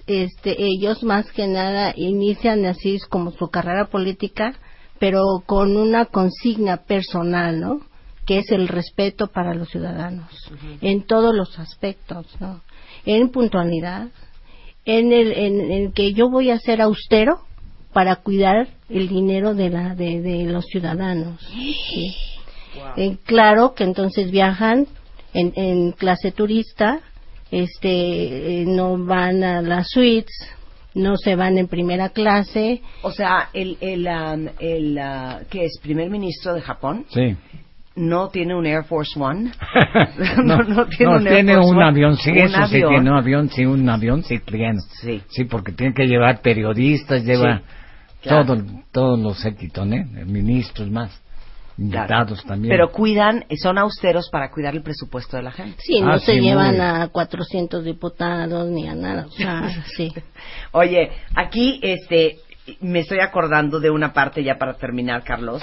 Este, 0.06 0.56
ellos 0.58 1.02
más 1.02 1.30
que 1.32 1.46
nada 1.48 1.92
inician 1.96 2.64
así 2.64 2.98
como 3.10 3.32
su 3.32 3.48
carrera 3.48 3.86
política, 3.86 4.54
pero 4.98 5.20
con 5.44 5.76
una 5.76 6.06
consigna 6.06 6.78
personal, 6.78 7.60
¿no? 7.60 7.80
Que 8.24 8.38
es 8.38 8.50
el 8.52 8.68
respeto 8.68 9.26
para 9.26 9.52
los 9.54 9.68
ciudadanos 9.68 10.30
en 10.80 11.06
todos 11.06 11.34
los 11.34 11.58
aspectos, 11.58 12.26
¿no? 12.40 12.62
En 13.04 13.28
puntualidad, 13.30 14.08
en 14.86 15.12
el 15.12 15.32
en, 15.32 15.70
en 15.70 15.92
que 15.92 16.12
yo 16.14 16.30
voy 16.30 16.50
a 16.50 16.58
ser 16.58 16.80
austero 16.80 17.40
para 17.92 18.16
cuidar 18.16 18.68
el 18.88 19.08
dinero 19.08 19.54
de 19.54 19.70
la 19.70 19.94
de, 19.94 20.20
de 20.22 20.44
los 20.44 20.64
ciudadanos. 20.66 21.40
¿sí? 21.52 22.14
Eh, 22.96 23.16
claro 23.24 23.74
que 23.74 23.84
entonces 23.84 24.30
viajan 24.30 24.86
en, 25.34 25.52
en 25.56 25.92
clase 25.92 26.30
turista, 26.30 27.00
este, 27.50 28.62
eh, 28.62 28.64
no 28.66 28.96
van 28.96 29.42
a 29.44 29.62
las 29.62 29.88
suites, 29.90 30.34
no 30.94 31.16
se 31.16 31.36
van 31.36 31.58
en 31.58 31.68
primera 31.68 32.08
clase. 32.10 32.82
O 33.02 33.10
sea, 33.10 33.50
el, 33.52 33.76
el, 33.80 34.06
um, 34.06 34.48
el 34.58 34.98
uh, 34.98 35.46
que 35.48 35.66
es 35.66 35.78
primer 35.82 36.10
ministro 36.10 36.54
de 36.54 36.62
Japón 36.62 37.04
Sí. 37.10 37.36
No 37.96 38.28
tiene 38.28 38.54
un 38.54 38.66
Air 38.66 38.84
Force 38.84 39.18
One. 39.18 39.50
no, 40.44 40.58
no 40.58 40.86
tiene 40.86 41.16
un 41.16 41.26
Air 41.26 41.34
tiene 41.34 41.54
Force 41.54 41.70
un 41.70 41.76
One. 41.78 41.86
avión, 41.88 42.16
sí, 42.16 42.30
Un 42.30 42.36
eso 42.38 42.56
sí 42.66 42.76
avión. 42.76 42.88
tiene 42.90 43.10
un 43.10 43.16
avión, 43.16 43.48
sí, 43.50 43.64
un 43.64 43.88
avión 43.88 44.22
sí 44.22 44.38
tiene. 44.40 44.80
Sí. 45.02 45.22
Sí, 45.28 45.44
porque 45.44 45.72
tiene 45.72 45.94
que 45.94 46.06
llevar 46.06 46.40
periodistas, 46.42 47.24
lleva 47.24 47.62
claro. 48.22 48.44
todo, 48.46 48.64
todos 48.92 49.18
los 49.18 49.38
séquitos, 49.40 49.86
¿eh? 49.92 50.04
Ministros 50.26 50.90
más, 50.90 51.22
invitados 51.78 52.44
también. 52.44 52.70
Pero 52.70 52.90
cuidan, 52.90 53.44
son 53.62 53.78
austeros 53.78 54.28
para 54.30 54.50
cuidar 54.50 54.74
el 54.74 54.82
presupuesto 54.82 55.36
de 55.36 55.42
la 55.42 55.52
gente. 55.52 55.76
Sí, 55.80 56.00
no 56.00 56.12
Ah, 56.12 56.18
se 56.18 56.32
sí, 56.34 56.40
llevan 56.40 56.72
muy. 56.76 56.80
a 56.86 57.08
400 57.08 57.84
diputados 57.84 58.68
ni 58.68 58.88
a 58.88 58.94
nada. 58.94 59.26
O 59.26 59.30
sea, 59.30 59.68
sí. 59.96 60.12
Oye, 60.72 61.10
aquí 61.34 61.80
este 61.82 62.36
me 62.80 62.98
estoy 63.00 63.20
acordando 63.20 63.78
de 63.78 63.90
una 63.90 64.12
parte 64.12 64.42
ya 64.42 64.58
para 64.58 64.74
terminar, 64.74 65.22
Carlos, 65.22 65.62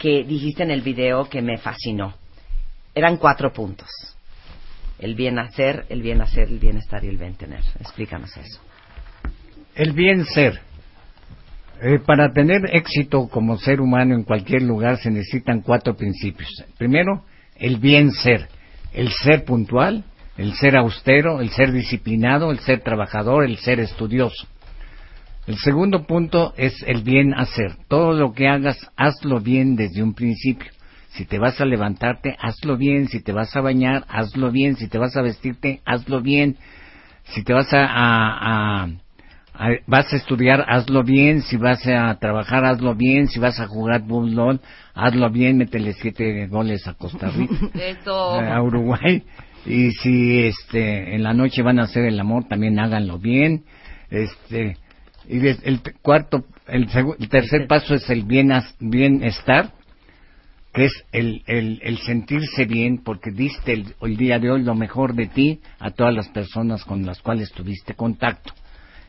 que 0.00 0.24
dijiste 0.24 0.62
en 0.62 0.70
el 0.70 0.80
video 0.80 1.28
que 1.28 1.42
me 1.42 1.58
fascinó. 1.58 2.14
Eran 2.94 3.18
cuatro 3.18 3.52
puntos. 3.52 3.88
El 4.98 5.14
bien 5.14 5.38
hacer, 5.38 5.84
el 5.90 6.00
bien 6.00 6.22
hacer, 6.22 6.48
el 6.48 6.58
bienestar 6.58 7.04
y 7.04 7.08
el 7.08 7.18
bien 7.18 7.34
tener. 7.34 7.60
Explícanos 7.78 8.34
eso. 8.34 8.60
El 9.74 9.92
bien 9.92 10.24
ser. 10.24 10.58
Eh, 11.82 11.98
para 12.04 12.32
tener 12.32 12.74
éxito 12.74 13.28
como 13.28 13.58
ser 13.58 13.80
humano 13.80 14.14
en 14.14 14.24
cualquier 14.24 14.62
lugar 14.62 14.96
se 14.96 15.10
necesitan 15.10 15.60
cuatro 15.60 15.94
principios. 15.94 16.48
Primero, 16.78 17.24
el 17.56 17.76
bien 17.76 18.10
ser. 18.10 18.48
El 18.94 19.10
ser 19.12 19.44
puntual, 19.44 20.04
el 20.38 20.54
ser 20.54 20.76
austero, 20.76 21.42
el 21.42 21.50
ser 21.50 21.72
disciplinado, 21.72 22.50
el 22.50 22.60
ser 22.60 22.80
trabajador, 22.80 23.44
el 23.44 23.58
ser 23.58 23.80
estudioso. 23.80 24.48
El 25.46 25.56
segundo 25.58 26.06
punto 26.06 26.52
es 26.56 26.74
el 26.86 27.02
bien 27.02 27.34
hacer. 27.34 27.72
Todo 27.88 28.12
lo 28.12 28.32
que 28.32 28.46
hagas, 28.48 28.78
hazlo 28.96 29.40
bien 29.40 29.74
desde 29.76 30.02
un 30.02 30.14
principio. 30.14 30.70
Si 31.10 31.24
te 31.24 31.38
vas 31.38 31.60
a 31.60 31.64
levantarte, 31.64 32.36
hazlo 32.40 32.76
bien. 32.76 33.08
Si 33.08 33.20
te 33.20 33.32
vas 33.32 33.56
a 33.56 33.60
bañar, 33.60 34.04
hazlo 34.08 34.50
bien. 34.52 34.76
Si 34.76 34.86
te 34.88 34.98
vas 34.98 35.16
a 35.16 35.22
vestirte, 35.22 35.80
hazlo 35.84 36.20
bien. 36.20 36.56
Si 37.24 37.42
te 37.42 37.52
vas 37.52 37.72
a, 37.72 37.84
a- 37.84 38.82
a- 38.84 38.88
a- 39.54 39.76
vas 39.86 40.12
a 40.12 40.16
estudiar, 40.16 40.64
hazlo 40.68 41.02
bien. 41.02 41.42
Si 41.42 41.56
vas 41.56 41.84
a 41.86 42.16
trabajar, 42.20 42.64
hazlo 42.64 42.94
bien. 42.94 43.26
Si 43.26 43.40
vas 43.40 43.58
a 43.58 43.66
jugar 43.66 44.02
fútbol, 44.06 44.60
hazlo 44.94 45.30
bien. 45.30 45.58
Métele 45.58 45.94
siete 45.94 46.46
goles 46.46 46.86
a 46.86 46.94
Costa 46.94 47.28
Rica, 47.36 47.54
a 48.56 48.62
Uruguay. 48.62 49.24
Y 49.66 49.90
si 49.92 50.44
este 50.46 51.14
en 51.16 51.22
la 51.24 51.34
noche 51.34 51.62
van 51.62 51.80
a 51.80 51.84
hacer 51.84 52.04
el 52.04 52.20
amor, 52.20 52.44
también 52.44 52.78
háganlo 52.78 53.18
bien. 53.18 53.64
Este 54.10 54.76
y 55.30 55.46
el 55.46 55.80
cuarto, 56.02 56.44
el, 56.66 56.88
el 57.18 57.28
tercer 57.28 57.68
paso 57.68 57.94
es 57.94 58.10
el 58.10 58.24
bienestar, 58.24 59.72
que 60.72 60.86
es 60.86 61.04
el, 61.12 61.42
el, 61.46 61.80
el 61.82 61.98
sentirse 61.98 62.64
bien 62.64 63.04
porque 63.04 63.30
diste 63.30 63.72
el, 63.72 63.94
el 64.02 64.16
día 64.16 64.40
de 64.40 64.50
hoy 64.50 64.62
lo 64.62 64.74
mejor 64.74 65.14
de 65.14 65.28
ti 65.28 65.60
a 65.78 65.92
todas 65.92 66.12
las 66.12 66.28
personas 66.28 66.84
con 66.84 67.06
las 67.06 67.20
cuales 67.22 67.52
tuviste 67.52 67.94
contacto. 67.94 68.52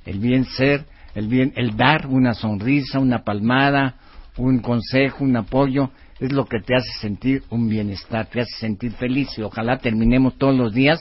El 0.06 0.20
bien 0.20 0.46
ser, 0.46 0.86
el 1.16 1.28
bien, 1.28 1.54
el 1.56 1.76
dar 1.76 2.06
una 2.06 2.36
sonrisa, 2.36 3.00
una 3.00 3.24
palmada, 3.24 3.96
un 4.38 4.60
consejo, 4.60 5.24
un 5.24 5.36
apoyo, 5.38 5.90
es 6.20 6.32
lo 6.32 6.46
que 6.46 6.60
te 6.60 6.76
hace 6.76 6.92
sentir 7.00 7.44
un 7.50 7.68
bienestar, 7.68 8.28
te 8.28 8.42
hace 8.42 8.56
sentir 8.60 8.92
feliz 8.92 9.30
y 9.40 9.42
ojalá 9.42 9.80
terminemos 9.80 10.38
todos 10.38 10.56
los 10.56 10.72
días 10.72 11.00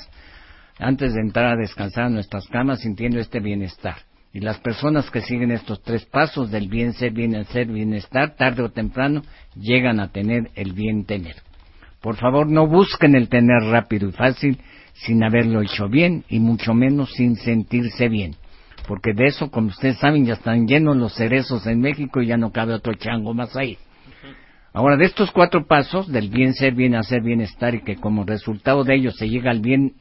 antes 0.78 1.12
de 1.12 1.20
entrar 1.20 1.52
a 1.52 1.60
descansar 1.60 2.04
a 2.04 2.10
nuestras 2.10 2.46
camas 2.46 2.80
sintiendo 2.80 3.20
este 3.20 3.38
bienestar. 3.38 3.96
Y 4.32 4.40
las 4.40 4.60
personas 4.60 5.10
que 5.10 5.22
siguen 5.22 5.50
estos 5.50 5.82
tres 5.82 6.04
pasos 6.06 6.50
del 6.50 6.68
bien 6.68 6.92
ser, 6.92 7.12
bien 7.12 7.44
ser, 7.46 7.66
bienestar, 7.66 8.36
tarde 8.36 8.62
o 8.62 8.70
temprano, 8.70 9.22
llegan 9.56 9.98
a 9.98 10.12
tener 10.12 10.50
el 10.54 10.72
bien 10.72 11.04
tener. 11.04 11.36
Por 12.00 12.16
favor, 12.16 12.48
no 12.48 12.66
busquen 12.66 13.16
el 13.16 13.28
tener 13.28 13.62
rápido 13.70 14.08
y 14.08 14.12
fácil 14.12 14.58
sin 14.94 15.24
haberlo 15.24 15.62
hecho 15.62 15.88
bien 15.88 16.24
y 16.28 16.38
mucho 16.38 16.74
menos 16.74 17.12
sin 17.12 17.36
sentirse 17.36 18.08
bien. 18.08 18.36
Porque 18.86 19.12
de 19.12 19.26
eso, 19.26 19.50
como 19.50 19.68
ustedes 19.68 19.98
saben, 19.98 20.24
ya 20.24 20.34
están 20.34 20.66
llenos 20.66 20.96
los 20.96 21.14
cerezos 21.14 21.66
en 21.66 21.80
México 21.80 22.22
y 22.22 22.26
ya 22.26 22.36
no 22.36 22.52
cabe 22.52 22.74
otro 22.74 22.94
chango 22.94 23.34
más 23.34 23.56
ahí. 23.56 23.78
Ahora, 24.72 24.96
de 24.96 25.04
estos 25.04 25.32
cuatro 25.32 25.66
pasos, 25.66 26.06
del 26.10 26.28
bien 26.28 26.54
ser, 26.54 26.74
bien 26.74 26.94
hacer, 26.94 27.22
bienestar 27.22 27.74
y 27.74 27.82
que 27.82 27.96
como 27.96 28.24
resultado 28.24 28.84
de 28.84 28.94
ellos 28.94 29.16
se 29.16 29.28
llega 29.28 29.50
al 29.50 29.60
bien, 29.60 29.94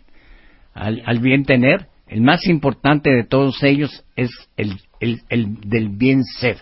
al, 0.73 1.01
al 1.05 1.19
bien 1.19 1.43
tener, 1.43 1.87
el 2.09 2.21
más 2.21 2.45
importante 2.47 3.11
de 3.11 3.23
todos 3.23 3.61
ellos 3.63 4.03
es 4.15 4.31
el, 4.57 4.77
el, 4.99 5.21
el, 5.29 5.59
del 5.61 5.89
bien 5.89 6.23
ser. 6.23 6.57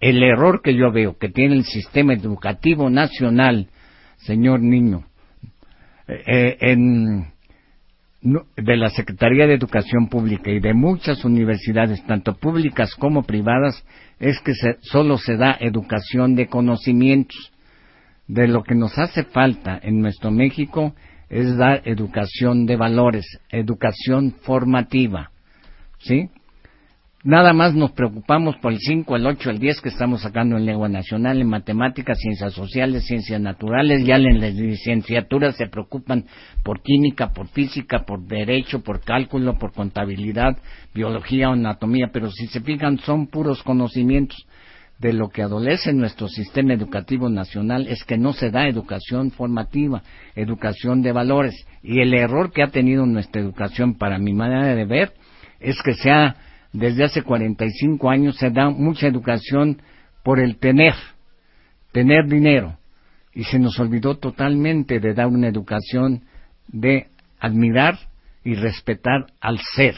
El 0.00 0.22
error 0.22 0.60
que 0.62 0.74
yo 0.74 0.90
veo 0.90 1.16
que 1.16 1.28
tiene 1.28 1.54
el 1.54 1.64
sistema 1.64 2.12
educativo 2.14 2.90
nacional, 2.90 3.68
señor 4.16 4.60
Niño, 4.60 5.04
eh, 6.08 6.56
en, 6.60 7.32
de 8.22 8.76
la 8.76 8.90
Secretaría 8.90 9.46
de 9.46 9.54
Educación 9.54 10.08
Pública 10.08 10.50
y 10.50 10.58
de 10.58 10.74
muchas 10.74 11.24
universidades, 11.24 12.04
tanto 12.06 12.34
públicas 12.34 12.94
como 12.96 13.22
privadas, 13.22 13.84
es 14.18 14.40
que 14.40 14.54
se, 14.54 14.78
solo 14.80 15.16
se 15.16 15.36
da 15.36 15.56
educación 15.60 16.34
de 16.34 16.48
conocimientos. 16.48 17.52
De 18.28 18.48
lo 18.48 18.62
que 18.62 18.74
nos 18.74 18.96
hace 18.98 19.24
falta 19.24 19.78
en 19.82 20.00
nuestro 20.00 20.30
México 20.30 20.94
es 21.32 21.56
dar 21.56 21.80
educación 21.86 22.66
de 22.66 22.76
valores, 22.76 23.26
educación 23.48 24.36
formativa. 24.42 25.30
¿Sí? 25.98 26.28
Nada 27.24 27.52
más 27.52 27.72
nos 27.74 27.92
preocupamos 27.92 28.56
por 28.56 28.72
el 28.72 28.80
5, 28.80 29.16
el 29.16 29.26
8, 29.26 29.50
el 29.50 29.58
10 29.58 29.80
que 29.80 29.88
estamos 29.88 30.22
sacando 30.22 30.56
en 30.56 30.66
lengua 30.66 30.88
nacional, 30.88 31.40
en 31.40 31.48
matemáticas, 31.48 32.18
ciencias 32.18 32.52
sociales, 32.52 33.06
ciencias 33.06 33.40
naturales, 33.40 34.04
ya 34.04 34.16
en 34.16 34.40
las 34.40 34.54
licenciaturas 34.54 35.56
se 35.56 35.68
preocupan 35.68 36.26
por 36.64 36.82
química, 36.82 37.32
por 37.32 37.46
física, 37.48 38.04
por 38.04 38.26
derecho, 38.26 38.82
por 38.82 39.00
cálculo, 39.00 39.56
por 39.56 39.72
contabilidad, 39.72 40.58
biología 40.92 41.48
o 41.48 41.52
anatomía, 41.52 42.10
pero 42.12 42.28
si 42.30 42.48
se 42.48 42.60
fijan 42.60 42.98
son 42.98 43.28
puros 43.28 43.62
conocimientos 43.62 44.44
de 45.02 45.12
lo 45.12 45.30
que 45.30 45.42
adolece 45.42 45.92
nuestro 45.92 46.28
sistema 46.28 46.74
educativo 46.74 47.28
nacional 47.28 47.88
es 47.88 48.04
que 48.04 48.16
no 48.16 48.32
se 48.32 48.50
da 48.50 48.68
educación 48.68 49.32
formativa, 49.32 50.04
educación 50.36 51.02
de 51.02 51.10
valores. 51.10 51.66
Y 51.82 52.00
el 52.00 52.14
error 52.14 52.52
que 52.52 52.62
ha 52.62 52.70
tenido 52.70 53.04
nuestra 53.04 53.42
educación, 53.42 53.98
para 53.98 54.18
mi 54.18 54.32
manera 54.32 54.76
de 54.76 54.84
ver, 54.84 55.12
es 55.58 55.82
que 55.82 55.94
se 55.94 56.08
ha, 56.12 56.36
desde 56.72 57.02
hace 57.02 57.22
45 57.22 58.08
años, 58.08 58.36
se 58.36 58.50
da 58.50 58.70
mucha 58.70 59.08
educación 59.08 59.82
por 60.22 60.38
el 60.38 60.58
tener, 60.58 60.94
tener 61.90 62.28
dinero. 62.28 62.78
Y 63.34 63.42
se 63.42 63.58
nos 63.58 63.80
olvidó 63.80 64.18
totalmente 64.18 65.00
de 65.00 65.14
dar 65.14 65.26
una 65.26 65.48
educación 65.48 66.22
de 66.68 67.08
admirar 67.40 67.98
y 68.44 68.54
respetar 68.54 69.26
al 69.40 69.58
ser, 69.74 69.96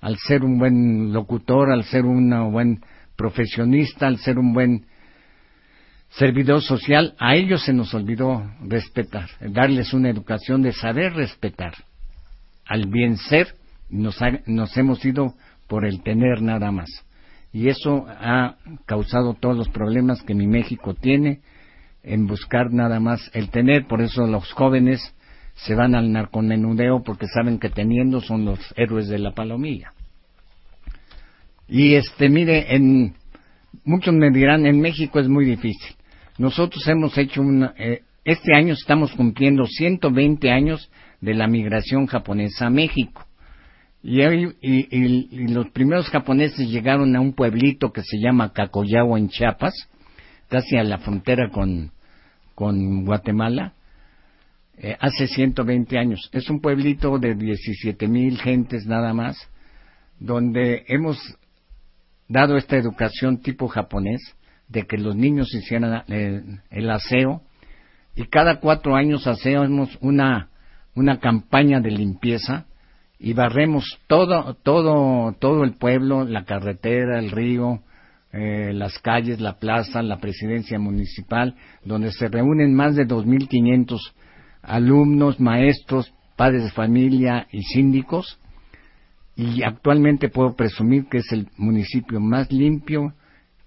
al 0.00 0.16
ser 0.16 0.42
un 0.42 0.58
buen 0.58 1.12
locutor, 1.12 1.70
al 1.70 1.84
ser 1.84 2.04
un 2.06 2.50
buen 2.50 2.80
profesionista, 3.20 4.06
al 4.06 4.16
ser 4.16 4.38
un 4.38 4.54
buen 4.54 4.86
servidor 6.08 6.62
social, 6.62 7.14
a 7.18 7.34
ellos 7.34 7.62
se 7.62 7.74
nos 7.74 7.92
olvidó 7.92 8.50
respetar, 8.66 9.28
darles 9.42 9.92
una 9.92 10.08
educación 10.08 10.62
de 10.62 10.72
saber 10.72 11.12
respetar 11.12 11.74
al 12.66 12.86
bien 12.86 13.18
ser, 13.18 13.56
nos, 13.90 14.18
nos 14.46 14.74
hemos 14.78 15.04
ido 15.04 15.34
por 15.68 15.84
el 15.84 16.02
tener 16.02 16.40
nada 16.40 16.72
más. 16.72 16.88
Y 17.52 17.68
eso 17.68 18.06
ha 18.08 18.56
causado 18.86 19.34
todos 19.34 19.54
los 19.54 19.68
problemas 19.68 20.22
que 20.22 20.34
mi 20.34 20.46
México 20.46 20.94
tiene 20.94 21.40
en 22.02 22.26
buscar 22.26 22.72
nada 22.72 23.00
más 23.00 23.30
el 23.34 23.50
tener, 23.50 23.86
por 23.86 24.00
eso 24.00 24.26
los 24.26 24.50
jóvenes 24.52 25.14
se 25.56 25.74
van 25.74 25.94
al 25.94 26.10
narcomenudeo 26.10 27.02
porque 27.02 27.26
saben 27.26 27.58
que 27.58 27.68
teniendo 27.68 28.22
son 28.22 28.46
los 28.46 28.60
héroes 28.78 29.08
de 29.08 29.18
la 29.18 29.32
palomilla. 29.32 29.92
Y 31.70 31.94
este, 31.94 32.28
mire, 32.28 32.74
en, 32.74 33.14
muchos 33.84 34.12
me 34.12 34.30
dirán, 34.30 34.66
en 34.66 34.80
México 34.80 35.20
es 35.20 35.28
muy 35.28 35.44
difícil. 35.44 35.94
Nosotros 36.36 36.86
hemos 36.88 37.16
hecho 37.16 37.42
una, 37.42 37.74
eh, 37.78 38.02
este 38.24 38.56
año 38.56 38.74
estamos 38.74 39.12
cumpliendo 39.12 39.64
120 39.66 40.50
años 40.50 40.90
de 41.20 41.34
la 41.34 41.46
migración 41.46 42.06
japonesa 42.06 42.66
a 42.66 42.70
México. 42.70 43.24
Y, 44.02 44.20
y, 44.22 44.88
y, 44.90 45.48
los 45.48 45.70
primeros 45.70 46.08
japoneses 46.08 46.68
llegaron 46.68 47.14
a 47.14 47.20
un 47.20 47.34
pueblito 47.34 47.92
que 47.92 48.02
se 48.02 48.18
llama 48.18 48.52
Cacoyagua 48.52 49.18
en 49.18 49.28
Chiapas, 49.28 49.74
casi 50.48 50.76
a 50.76 50.82
la 50.82 50.98
frontera 50.98 51.50
con, 51.50 51.92
con 52.54 53.04
Guatemala, 53.04 53.74
eh, 54.78 54.96
hace 54.98 55.28
120 55.28 55.98
años. 55.98 56.30
Es 56.32 56.48
un 56.50 56.60
pueblito 56.60 57.18
de 57.18 57.34
17 57.34 58.08
mil 58.08 58.38
gentes 58.38 58.86
nada 58.86 59.12
más, 59.12 59.36
donde 60.18 60.84
hemos 60.88 61.18
dado 62.30 62.56
esta 62.56 62.76
educación 62.76 63.38
tipo 63.38 63.66
japonés, 63.66 64.20
de 64.68 64.86
que 64.86 64.96
los 64.96 65.16
niños 65.16 65.52
hicieran 65.52 66.04
eh, 66.06 66.42
el, 66.70 66.90
aseo, 66.90 67.42
y 68.14 68.24
cada 68.26 68.60
cuatro 68.60 68.94
años 68.94 69.26
hacemos 69.26 69.98
una, 70.00 70.48
una 70.94 71.18
campaña 71.18 71.80
de 71.80 71.90
limpieza 71.90 72.66
y 73.18 73.32
barremos 73.32 73.98
todo, 74.06 74.54
todo, 74.54 75.32
todo 75.40 75.64
el 75.64 75.72
pueblo, 75.72 76.24
la 76.24 76.44
carretera, 76.44 77.18
el 77.18 77.32
río, 77.32 77.80
eh, 78.32 78.70
las 78.74 78.96
calles, 79.00 79.40
la 79.40 79.58
plaza, 79.58 80.00
la 80.00 80.18
presidencia 80.18 80.78
municipal, 80.78 81.56
donde 81.84 82.12
se 82.12 82.28
reúnen 82.28 82.74
más 82.74 82.94
de 82.94 83.08
2.500 83.08 83.98
alumnos, 84.62 85.40
maestros, 85.40 86.14
padres 86.36 86.62
de 86.62 86.70
familia 86.70 87.48
y 87.50 87.62
síndicos 87.62 88.39
y 89.40 89.62
actualmente 89.62 90.28
puedo 90.28 90.54
presumir 90.54 91.06
que 91.06 91.18
es 91.18 91.32
el 91.32 91.48
municipio 91.56 92.20
más 92.20 92.52
limpio 92.52 93.14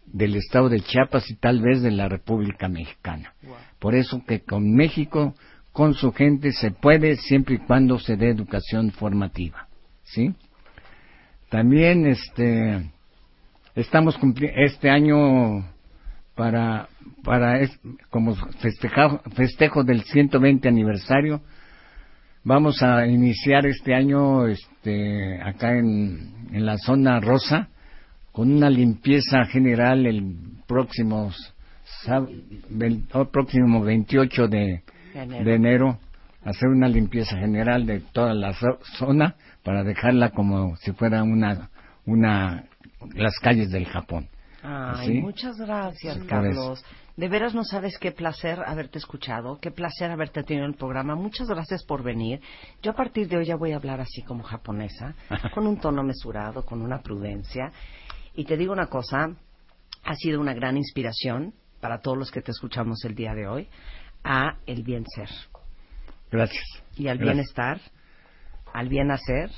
del 0.06 0.36
estado 0.36 0.70
de 0.70 0.82
Chiapas 0.82 1.28
y 1.32 1.36
tal 1.36 1.62
vez 1.62 1.82
de 1.82 1.90
la 1.90 2.08
República 2.08 2.70
Mexicana. 2.70 3.34
Por 3.80 3.95
eso 3.95 4.24
que 4.24 4.41
con 4.41 4.72
México, 4.72 5.34
con 5.72 5.95
su 5.95 6.12
gente, 6.12 6.52
se 6.52 6.70
puede 6.70 7.16
siempre 7.16 7.56
y 7.56 7.58
cuando 7.58 7.98
se 7.98 8.18
dé 8.18 8.30
educación 8.30 8.91
formativa. 8.91 9.68
¿Sí? 10.04 10.36
También 11.50 12.06
este, 12.06 12.91
estamos 13.74 14.16
cumpliendo 14.20 14.62
este 14.62 14.91
año 14.91 15.66
para, 16.36 16.88
para 17.24 17.68
como 18.12 18.36
festejo, 18.36 19.22
festejo 19.36 19.84
del 19.84 20.04
120 20.04 20.68
aniversario, 20.68 21.41
Vamos 22.45 22.84
a 22.84 23.07
iniciar 23.07 23.65
este 23.65 23.95
año 23.95 24.48
este, 24.48 25.41
acá 25.41 25.78
en, 25.78 26.48
en 26.52 26.65
la 26.65 26.78
zona 26.78 27.20
rosa 27.22 27.70
con 28.34 28.52
una 28.52 28.70
limpieza 28.70 29.45
general 29.45 30.06
el 30.06 30.36
próximo, 30.68 31.32
el 32.80 33.03
próximo 33.32 33.82
28 33.82 34.48
de 34.48 34.84
enero. 35.14 35.45
de 35.45 35.56
enero, 35.56 35.99
hacer 36.44 36.68
una 36.68 36.90
limpieza 36.90 37.38
general 37.38 37.86
de 37.86 38.02
toda 38.02 38.34
la 38.34 38.53
zona 38.98 39.36
para 39.64 39.84
dejarla 39.84 40.32
como 40.32 40.76
si 40.78 40.91
fuera 40.91 41.24
una, 41.24 41.70
una 42.06 42.65
las 43.14 43.40
calles 43.40 43.72
del 43.72 43.86
Japón. 43.86 44.28
Ay, 44.64 45.22
muchas 45.22 45.57
gracias, 45.57 46.18
Carlos. 46.28 46.84
De 47.15 47.27
veras 47.27 47.53
no 47.53 47.64
sabes 47.64 47.99
qué 47.99 48.11
placer 48.11 48.60
haberte 48.65 48.98
escuchado, 48.98 49.60
qué 49.60 49.69
placer 49.69 50.10
haberte 50.10 50.41
tenido 50.44 50.65
en 50.65 50.72
el 50.72 50.77
programa. 50.77 51.15
Muchas 51.15 51.48
gracias 51.48 51.84
por 51.84 52.02
venir. 52.02 52.41
Yo 52.81 52.91
a 52.91 52.95
partir 52.95 53.27
de 53.27 53.38
hoy 53.38 53.45
ya 53.45 53.56
voy 53.56 53.72
a 53.72 53.76
hablar 53.76 54.02
así 54.02 54.23
como 54.23 54.41
japonesa, 54.44 55.14
con 55.53 55.68
un 55.68 55.80
tono 55.80 56.02
mesurado, 56.02 56.65
con 56.65 56.81
una 56.81 57.02
prudencia. 57.02 57.72
Y 58.34 58.45
te 58.45 58.57
digo 58.57 58.73
una 58.73 58.88
cosa, 58.88 59.30
ha 60.03 60.15
sido 60.15 60.41
una 60.41 60.56
gran 60.56 60.76
inspiración 60.76 61.53
para 61.80 61.99
todos 61.99 62.18
los 62.18 62.31
que 62.31 62.41
te 62.41 62.52
escuchamos 62.52 63.03
el 63.06 63.14
día 63.14 63.35
de 63.35 63.48
hoy 63.48 63.68
a 64.23 64.57
el 64.65 64.81
bien 64.81 65.06
ser. 65.06 65.30
Gracias. 66.31 66.65
Y 66.95 67.10
al 67.10 67.19
bienestar, 67.19 67.80
al 68.73 68.90
bien 68.90 69.11
hacer 69.11 69.52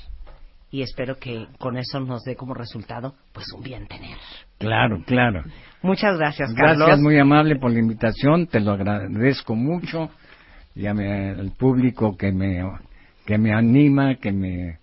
y 0.70 0.82
espero 0.82 1.18
que 1.18 1.46
con 1.58 1.78
eso 1.78 2.00
nos 2.00 2.22
dé 2.24 2.36
como 2.36 2.52
resultado 2.52 3.14
pues 3.32 3.46
un 3.54 3.62
bien 3.62 3.86
tener. 3.86 4.18
Claro, 4.58 5.02
claro. 5.06 5.42
Muchas 5.82 6.18
gracias, 6.18 6.52
Carlos. 6.54 6.78
Gracias, 6.78 7.00
muy 7.00 7.18
amable 7.18 7.56
por 7.56 7.70
la 7.70 7.78
invitación, 7.78 8.46
te 8.46 8.60
lo 8.60 8.72
agradezco 8.72 9.54
mucho 9.54 10.10
y 10.74 10.86
al 10.86 11.52
público 11.56 12.16
que 12.16 12.32
me 12.32 12.62
que 13.24 13.38
me 13.38 13.52
anima, 13.52 14.16
que 14.16 14.32
me 14.32 14.78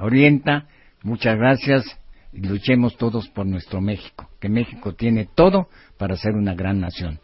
orienta. 0.00 0.66
Muchas 1.02 1.36
gracias 1.36 1.84
y 2.32 2.40
luchemos 2.46 2.96
todos 2.96 3.28
por 3.28 3.46
nuestro 3.46 3.80
México, 3.80 4.28
que 4.40 4.48
México 4.48 4.94
tiene 4.94 5.28
todo 5.34 5.68
para 5.98 6.16
ser 6.16 6.32
una 6.32 6.54
gran 6.54 6.80
nación. 6.80 7.20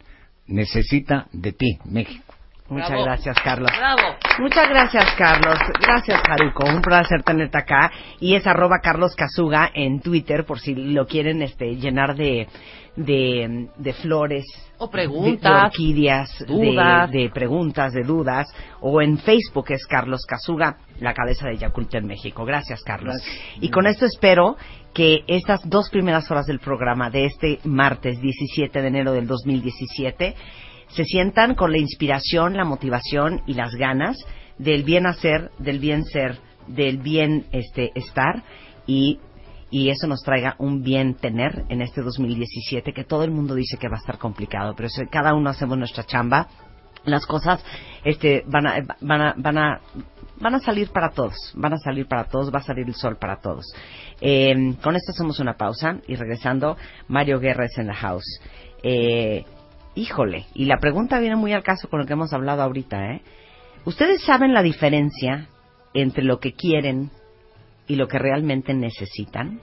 necesita 0.47 1.27
de 1.31 1.51
ti, 1.51 1.77
México. 1.85 2.33
Muchas 2.69 2.89
Bravo. 2.89 3.03
gracias, 3.05 3.35
Carlos. 3.43 3.71
Bravo. 3.77 4.15
Muchas 4.39 4.69
gracias, 4.69 5.05
Carlos. 5.17 5.57
Gracias, 5.81 6.21
Haruko. 6.29 6.65
Un 6.65 6.81
placer 6.81 7.23
tenerte 7.23 7.57
acá. 7.57 7.91
Y 8.19 8.35
es 8.35 8.45
arroba 8.45 8.77
Carlos 8.81 9.15
Casuga 9.15 9.69
en 9.73 9.99
Twitter, 10.01 10.45
por 10.45 10.59
si 10.59 10.75
lo 10.75 11.07
quieren 11.07 11.41
este, 11.41 11.75
llenar 11.77 12.15
de, 12.15 12.47
de, 12.95 13.69
de 13.75 13.93
flores. 13.93 14.45
O 14.77 14.85
de- 14.85 14.91
preguntas, 14.91 15.51
De, 15.61 15.65
orquídeas, 15.67 16.39
de- 16.39 16.45
dudas. 16.45 17.11
De, 17.11 17.29
preguntas, 17.33 17.91
de 17.93 18.03
dudas. 18.03 18.47
O 18.81 19.01
en 19.01 19.17
Facebook 19.17 19.65
es 19.69 19.85
Carlos 19.87 20.21
Casuga, 20.27 20.77
la 20.99 21.13
cabeza 21.13 21.47
de 21.47 21.57
Yakult 21.57 21.93
en 21.95 22.05
México. 22.05 22.45
Gracias, 22.45 22.81
Carlos. 22.83 23.15
Y 23.61 23.69
con 23.69 23.87
esto 23.87 24.05
espero 24.05 24.57
que 24.93 25.23
estas 25.27 25.67
dos 25.69 25.89
primeras 25.89 26.29
horas 26.31 26.45
del 26.45 26.59
programa 26.59 27.09
de 27.09 27.25
este 27.25 27.59
martes 27.63 28.19
17 28.21 28.81
de 28.81 28.87
enero 28.87 29.11
del 29.13 29.27
2017 29.27 30.35
se 30.89 31.05
sientan 31.05 31.55
con 31.55 31.71
la 31.71 31.77
inspiración, 31.77 32.57
la 32.57 32.65
motivación 32.65 33.41
y 33.45 33.53
las 33.53 33.73
ganas 33.75 34.17
del 34.57 34.83
bien 34.83 35.05
hacer, 35.05 35.51
del 35.59 35.79
bien 35.79 36.03
ser, 36.05 36.39
del 36.67 36.97
bien 36.97 37.45
este 37.51 37.91
estar 37.95 38.43
y 38.85 39.19
y 39.71 39.89
eso 39.89 40.07
nos 40.07 40.23
traiga 40.23 40.55
un 40.57 40.81
bien 40.81 41.13
tener 41.13 41.63
en 41.69 41.81
este 41.81 42.01
2017 42.01 42.91
que 42.91 43.03
todo 43.03 43.23
el 43.23 43.31
mundo 43.31 43.53
dice 43.53 43.77
que 43.77 43.87
va 43.87 43.97
a 43.97 43.99
estar 43.99 44.17
complicado, 44.17 44.73
pero 44.75 44.89
cada 45.11 45.35
uno 45.35 45.51
hacemos 45.51 45.77
nuestra 45.77 46.03
chamba, 46.03 46.47
las 47.05 47.25
cosas 47.25 47.63
este 48.03 48.43
van 48.47 48.67
a 48.67 48.73
van 49.01 49.21
a 49.21 49.33
van 49.37 49.57
a 49.57 49.81
van 50.39 50.55
a 50.55 50.59
salir 50.59 50.89
para 50.89 51.09
todos, 51.11 51.35
van 51.55 51.73
a 51.73 51.77
salir 51.77 52.07
para 52.07 52.25
todos, 52.25 52.53
va 52.53 52.59
a 52.59 52.63
salir 52.63 52.87
el 52.87 52.95
sol 52.95 53.17
para 53.17 53.37
todos. 53.41 53.65
Eh, 54.21 54.75
con 54.81 54.95
esto 54.95 55.11
hacemos 55.11 55.39
una 55.39 55.53
pausa 55.53 55.97
y 56.07 56.15
regresando, 56.15 56.77
Mario 57.07 57.39
Guerra 57.39 57.65
es 57.65 57.77
en 57.77 57.87
la 57.87 57.95
house. 57.95 58.39
Eh, 58.81 59.43
híjole, 59.99 60.45
y 60.53 60.65
la 60.65 60.77
pregunta 60.77 61.19
viene 61.19 61.35
muy 61.35 61.53
al 61.53 61.63
caso 61.63 61.89
con 61.89 61.99
lo 61.99 62.05
que 62.05 62.13
hemos 62.13 62.31
hablado 62.33 62.61
ahorita, 62.63 63.11
¿eh? 63.11 63.21
¿Ustedes 63.85 64.23
saben 64.23 64.53
la 64.53 64.63
diferencia 64.63 65.47
entre 65.93 66.23
lo 66.23 66.39
que 66.39 66.53
quieren 66.53 67.11
y 67.87 67.95
lo 67.95 68.07
que 68.07 68.17
realmente 68.17 68.73
necesitan? 68.73 69.59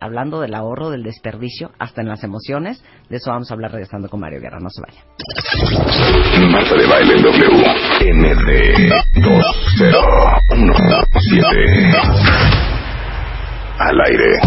Hablando 0.00 0.40
del 0.40 0.54
ahorro, 0.54 0.90
del 0.90 1.02
desperdicio, 1.02 1.72
hasta 1.80 2.02
en 2.02 2.08
las 2.08 2.22
emociones, 2.22 2.84
de 3.08 3.16
eso 3.16 3.30
vamos 3.30 3.50
a 3.50 3.54
hablar 3.54 3.72
regresando 3.72 4.08
con 4.08 4.20
Mario 4.20 4.40
Guerra, 4.40 4.60
no 4.60 4.70
se 4.70 4.80
vaya. 4.80 5.02
Marta 6.52 6.76
de 6.76 6.86
Baile 6.86 7.20
W. 7.20 7.66
MD 8.14 8.92
2017. 9.16 9.98
Al 13.80 14.00
aire. 14.06 14.38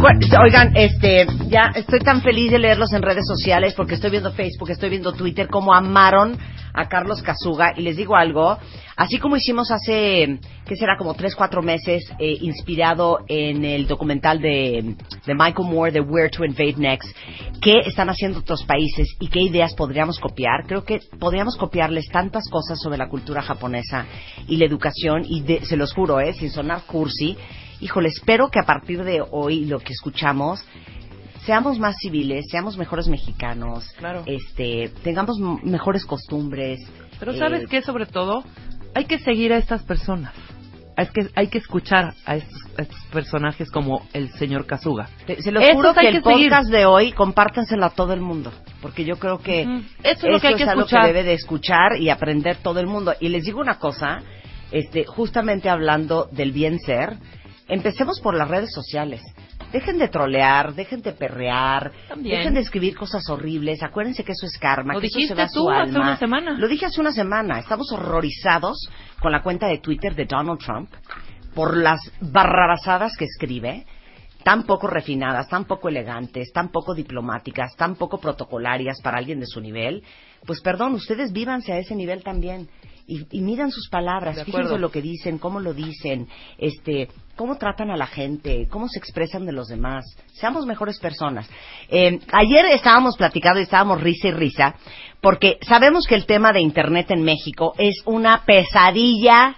Bueno, 0.00 0.20
Oigan, 0.42 0.76
este, 0.76 1.26
ya 1.48 1.72
estoy 1.74 2.00
tan 2.00 2.20
feliz 2.22 2.50
de 2.50 2.58
leerlos 2.58 2.92
en 2.92 3.02
redes 3.02 3.24
sociales 3.26 3.74
porque 3.74 3.94
estoy 3.94 4.10
viendo 4.10 4.32
Facebook, 4.32 4.70
estoy 4.70 4.90
viendo 4.90 5.12
Twitter, 5.12 5.48
cómo 5.48 5.72
amaron 5.74 6.36
a 6.74 6.88
Carlos 6.88 7.22
Casuga. 7.22 7.72
Y 7.76 7.82
les 7.82 7.96
digo 7.96 8.14
algo, 8.16 8.58
así 8.96 9.18
como 9.18 9.36
hicimos 9.36 9.70
hace, 9.70 10.38
que 10.66 10.76
será 10.76 10.96
como 10.98 11.14
tres, 11.14 11.34
cuatro 11.34 11.62
meses, 11.62 12.04
eh, 12.18 12.36
inspirado 12.40 13.20
en 13.28 13.64
el 13.64 13.86
documental 13.86 14.40
de, 14.40 14.96
de 15.24 15.34
Michael 15.34 15.68
Moore, 15.68 15.92
de 15.92 16.00
Where 16.00 16.28
to 16.30 16.44
Invade 16.44 16.74
Next, 16.76 17.16
qué 17.62 17.80
están 17.86 18.10
haciendo 18.10 18.40
otros 18.40 18.64
países 18.64 19.08
y 19.20 19.28
qué 19.28 19.40
ideas 19.40 19.74
podríamos 19.74 20.18
copiar. 20.18 20.66
Creo 20.66 20.84
que 20.84 21.00
podríamos 21.18 21.56
copiarles 21.56 22.06
tantas 22.08 22.48
cosas 22.50 22.78
sobre 22.82 22.98
la 22.98 23.08
cultura 23.08 23.40
japonesa 23.40 24.04
y 24.46 24.56
la 24.56 24.66
educación, 24.66 25.22
y 25.26 25.40
de- 25.42 25.64
se 25.64 25.76
los 25.76 25.94
juro, 25.94 26.20
eh, 26.20 26.34
sin 26.34 26.50
sonar 26.50 26.82
cursi, 26.86 27.36
híjole, 27.80 28.08
espero 28.08 28.48
que 28.50 28.58
a 28.60 28.64
partir 28.64 29.04
de 29.04 29.22
hoy 29.30 29.64
lo 29.66 29.78
que 29.80 29.92
escuchamos 29.92 30.64
seamos 31.44 31.78
más 31.78 31.96
civiles, 32.00 32.46
seamos 32.50 32.76
mejores 32.76 33.06
mexicanos, 33.08 33.88
Claro. 33.98 34.22
este, 34.26 34.90
tengamos 35.04 35.38
mejores 35.62 36.04
costumbres. 36.04 36.80
Pero 37.20 37.32
eh, 37.32 37.38
¿sabes 37.38 37.66
qué? 37.68 37.82
Sobre 37.82 38.06
todo, 38.06 38.42
hay 38.94 39.04
que 39.04 39.18
seguir 39.18 39.52
a 39.52 39.58
estas 39.58 39.82
personas. 39.84 40.32
Es 40.96 41.10
que 41.10 41.28
hay 41.34 41.48
que 41.48 41.58
escuchar 41.58 42.14
a 42.24 42.36
estos, 42.36 42.58
a 42.78 42.82
estos 42.82 42.98
personajes 43.12 43.70
como 43.70 44.06
el 44.14 44.30
señor 44.32 44.64
Kazuga. 44.66 45.08
te- 45.26 45.40
Se 45.42 45.52
los 45.52 45.62
Esos 45.62 45.74
juro 45.76 45.92
que 45.94 46.08
el 46.08 46.22
que 46.22 46.22
seguir. 46.30 46.48
podcast 46.48 46.70
de 46.70 46.86
hoy 46.86 47.12
compártanselo 47.12 47.84
a 47.84 47.90
todo 47.90 48.14
el 48.14 48.22
mundo, 48.22 48.50
porque 48.80 49.04
yo 49.04 49.16
creo 49.18 49.38
que. 49.38 49.60
Eso 50.02 50.26
es 50.26 50.32
lo 50.32 50.40
que 50.40 50.48
hay 50.48 50.54
que 50.54 50.64
algo 50.64 50.80
escuchar. 50.84 51.06
debe 51.06 51.22
de 51.22 51.34
escuchar 51.34 51.96
y 52.00 52.08
aprender 52.08 52.56
todo 52.56 52.80
el 52.80 52.86
mundo. 52.86 53.12
Y 53.20 53.28
les 53.28 53.44
digo 53.44 53.60
una 53.60 53.78
cosa, 53.78 54.22
este, 54.72 55.04
justamente 55.04 55.68
hablando 55.68 56.28
del 56.32 56.50
bien 56.52 56.78
ser, 56.78 57.18
empecemos 57.68 58.20
por 58.20 58.34
las 58.36 58.48
redes 58.48 58.72
sociales. 58.72 59.22
Dejen 59.72 59.98
de 59.98 60.08
trolear, 60.08 60.74
dejen 60.74 61.02
de 61.02 61.12
perrear, 61.12 61.90
También. 62.08 62.38
dejen 62.38 62.54
de 62.54 62.60
escribir 62.60 62.96
cosas 62.96 63.28
horribles. 63.28 63.82
Acuérdense 63.82 64.22
que 64.24 64.32
eso 64.32 64.46
es 64.46 64.56
karma, 64.58 64.94
Lo 64.94 65.00
que 65.00 65.08
eso 65.08 65.18
se 65.20 65.34
va 65.34 65.42
a 65.44 65.48
tú 65.48 65.60
su 65.64 65.70
hace 65.70 65.90
alma. 65.90 66.00
una 66.00 66.16
semana. 66.16 66.52
Lo 66.58 66.68
dije 66.68 66.86
hace 66.86 67.00
una 67.00 67.12
semana. 67.12 67.58
Estamos 67.58 67.90
horrorizados 67.92 68.88
con 69.20 69.32
la 69.32 69.42
cuenta 69.42 69.66
de 69.66 69.78
Twitter 69.78 70.14
de 70.14 70.24
Donald 70.26 70.60
Trump 70.60 70.90
por 71.54 71.76
las 71.76 71.98
barrabasadas 72.20 73.16
que 73.16 73.24
escribe, 73.24 73.86
tan 74.44 74.62
poco 74.62 74.86
refinadas, 74.86 75.48
tan 75.48 75.64
poco 75.64 75.88
elegantes, 75.88 76.52
tan 76.52 76.68
poco 76.68 76.94
diplomáticas, 76.94 77.74
tan 77.76 77.96
poco 77.96 78.18
protocolarias 78.20 79.00
para 79.02 79.18
alguien 79.18 79.40
de 79.40 79.46
su 79.46 79.60
nivel. 79.60 80.04
Pues 80.46 80.60
perdón, 80.60 80.94
ustedes 80.94 81.32
vívanse 81.32 81.72
a 81.72 81.78
ese 81.78 81.96
nivel 81.96 82.22
también. 82.22 82.68
Y, 83.08 83.26
y 83.30 83.40
midan 83.40 83.70
sus 83.70 83.88
palabras, 83.88 84.42
fíjense 84.44 84.78
lo 84.78 84.90
que 84.90 85.00
dicen, 85.00 85.38
cómo 85.38 85.60
lo 85.60 85.72
dicen, 85.72 86.26
este, 86.58 87.08
cómo 87.36 87.56
tratan 87.56 87.90
a 87.90 87.96
la 87.96 88.06
gente, 88.06 88.66
cómo 88.68 88.88
se 88.88 88.98
expresan 88.98 89.46
de 89.46 89.52
los 89.52 89.68
demás. 89.68 90.04
Seamos 90.32 90.66
mejores 90.66 90.98
personas. 90.98 91.48
Eh, 91.88 92.18
ayer 92.32 92.66
estábamos 92.72 93.16
platicando 93.16 93.60
y 93.60 93.64
estábamos 93.64 94.00
risa 94.00 94.28
y 94.28 94.32
risa, 94.32 94.74
porque 95.20 95.58
sabemos 95.62 96.06
que 96.06 96.16
el 96.16 96.26
tema 96.26 96.52
de 96.52 96.60
Internet 96.60 97.10
en 97.10 97.22
México 97.22 97.74
es 97.78 98.02
una 98.06 98.44
pesadilla 98.44 99.56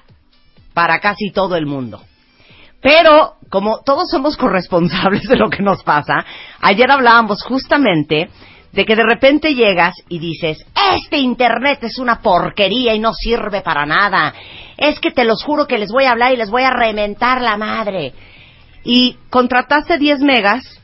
para 0.75 1.01
casi 1.01 1.31
todo 1.31 1.57
el 1.57 1.66
mundo. 1.66 2.03
Pero, 2.81 3.35
como 3.51 3.81
todos 3.85 4.11
somos 4.11 4.37
corresponsables 4.39 5.23
de 5.23 5.37
lo 5.37 5.49
que 5.51 5.62
nos 5.62 5.83
pasa, 5.83 6.25
ayer 6.61 6.91
hablábamos 6.91 7.43
justamente 7.43 8.29
de 8.73 8.85
que 8.85 8.97
de 8.97 9.03
repente 9.03 9.55
llegas 9.55 9.95
y 10.09 10.19
dices, 10.19 10.65
este 10.95 11.19
Internet 11.19 11.78
es 11.82 11.99
una 11.99 12.20
porquería 12.20 12.95
y 12.95 12.99
no 12.99 13.12
sirve 13.15 13.62
para 13.62 13.86
nada. 13.86 14.35
Es 14.77 15.01
que 15.01 15.11
te 15.11 15.24
los 15.24 15.43
juro 15.43 15.66
que 15.66 15.78
les 15.78 15.90
voy 15.90 16.05
a 16.05 16.12
hablar 16.12 16.32
y 16.32 16.36
les 16.36 16.51
voy 16.51 16.62
a 16.62 16.70
reventar 16.70 17.40
la 17.40 17.57
madre. 17.57 18.12
Y 18.85 19.16
contrataste 19.31 19.99
10 19.99 20.20
megas 20.20 20.81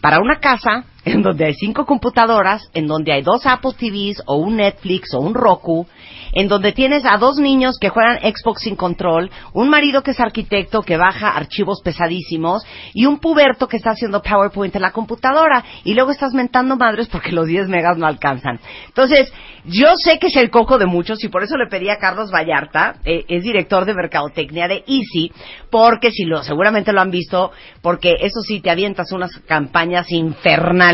para 0.00 0.20
una 0.20 0.40
casa 0.40 0.84
en 1.04 1.22
donde 1.22 1.46
hay 1.46 1.54
cinco 1.54 1.86
computadoras, 1.86 2.68
en 2.74 2.86
donde 2.86 3.12
hay 3.12 3.22
dos 3.22 3.46
Apple 3.46 3.72
TVs 3.78 4.22
o 4.26 4.36
un 4.36 4.56
Netflix 4.56 5.14
o 5.14 5.20
un 5.20 5.34
Roku, 5.34 5.86
en 6.32 6.48
donde 6.48 6.72
tienes 6.72 7.04
a 7.06 7.16
dos 7.16 7.38
niños 7.38 7.78
que 7.80 7.88
juegan 7.88 8.18
Xbox 8.18 8.62
sin 8.62 8.76
control, 8.76 9.30
un 9.52 9.70
marido 9.70 10.02
que 10.02 10.10
es 10.10 10.20
arquitecto 10.20 10.82
que 10.82 10.96
baja 10.96 11.30
archivos 11.30 11.80
pesadísimos 11.82 12.62
y 12.92 13.06
un 13.06 13.18
puberto 13.18 13.68
que 13.68 13.76
está 13.76 13.90
haciendo 13.90 14.22
PowerPoint 14.22 14.74
en 14.76 14.82
la 14.82 14.92
computadora 14.92 15.64
y 15.84 15.94
luego 15.94 16.10
estás 16.10 16.34
mentando 16.34 16.76
madres 16.76 17.08
porque 17.08 17.32
los 17.32 17.46
10 17.46 17.68
megas 17.68 17.96
no 17.96 18.06
alcanzan. 18.06 18.60
Entonces, 18.86 19.32
yo 19.64 19.94
sé 19.96 20.18
que 20.18 20.26
es 20.26 20.36
el 20.36 20.50
coco 20.50 20.78
de 20.78 20.86
muchos 20.86 21.22
y 21.24 21.28
por 21.28 21.42
eso 21.42 21.56
le 21.56 21.68
pedí 21.68 21.88
a 21.88 21.98
Carlos 21.98 22.30
Vallarta, 22.30 22.96
eh, 23.04 23.24
es 23.28 23.42
director 23.42 23.84
de 23.84 23.94
mercadotecnia 23.94 24.68
de 24.68 24.84
Easy, 24.86 25.32
porque 25.70 26.10
si 26.10 26.24
lo 26.24 26.42
seguramente 26.42 26.92
lo 26.92 27.00
han 27.00 27.10
visto, 27.10 27.52
porque 27.82 28.16
eso 28.20 28.40
sí 28.40 28.60
te 28.60 28.70
avientas 28.70 29.12
unas 29.12 29.30
campañas 29.46 30.10
infernales 30.10 30.87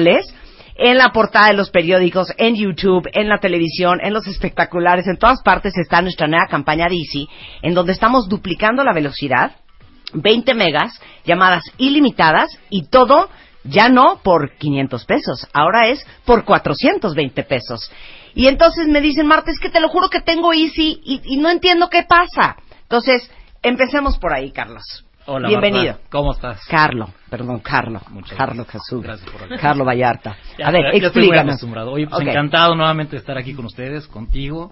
en 0.76 0.98
la 0.98 1.12
portada 1.12 1.48
de 1.48 1.54
los 1.54 1.70
periódicos, 1.70 2.32
en 2.36 2.56
YouTube, 2.56 3.08
en 3.12 3.28
la 3.28 3.38
televisión, 3.38 4.00
en 4.02 4.12
los 4.12 4.26
espectaculares, 4.26 5.06
en 5.06 5.18
todas 5.18 5.42
partes 5.42 5.76
está 5.76 6.02
nuestra 6.02 6.26
nueva 6.26 6.46
campaña 6.48 6.86
Easy, 6.86 7.28
en 7.62 7.74
donde 7.74 7.92
estamos 7.92 8.28
duplicando 8.28 8.82
la 8.82 8.92
velocidad, 8.92 9.52
20 10.12 10.54
megas, 10.54 11.00
llamadas 11.24 11.64
ilimitadas 11.78 12.48
y 12.70 12.86
todo 12.88 13.28
ya 13.64 13.88
no 13.88 14.20
por 14.22 14.56
500 14.56 15.04
pesos, 15.06 15.48
ahora 15.52 15.88
es 15.88 16.04
por 16.24 16.44
420 16.44 17.42
pesos. 17.44 17.90
Y 18.34 18.48
entonces 18.48 18.88
me 18.88 19.00
dicen, 19.00 19.26
Marta, 19.26 19.50
es 19.50 19.60
que 19.60 19.70
te 19.70 19.80
lo 19.80 19.88
juro 19.88 20.10
que 20.10 20.20
tengo 20.20 20.52
Easy 20.52 21.00
y, 21.04 21.22
y 21.24 21.36
no 21.36 21.50
entiendo 21.50 21.88
qué 21.88 22.02
pasa. 22.02 22.56
Entonces, 22.82 23.30
empecemos 23.62 24.18
por 24.18 24.34
ahí, 24.34 24.50
Carlos. 24.50 25.03
Hola, 25.26 25.48
Bienvenido. 25.48 25.84
Marta. 25.94 26.00
¿Cómo 26.10 26.32
estás? 26.32 26.60
Carlo, 26.68 27.08
perdón, 27.30 27.60
Carlo. 27.60 28.00
Muchas 28.10 28.36
Carlo 28.36 28.64
gracias. 28.64 29.30
Por 29.30 29.50
la- 29.50 29.56
Carlo 29.58 29.84
Vallarta. 29.84 30.36
Ya, 30.58 30.68
A 30.68 30.70
ver, 30.70 31.00
ya 31.00 31.06
estoy 31.06 31.28
muy 31.28 31.38
acostumbrado. 31.38 31.92
Oye, 31.92 32.06
pues 32.06 32.26
encantado 32.26 32.74
nuevamente 32.74 33.12
de 33.12 33.18
estar 33.20 33.38
aquí 33.38 33.54
con 33.54 33.64
ustedes, 33.64 34.06
contigo, 34.06 34.70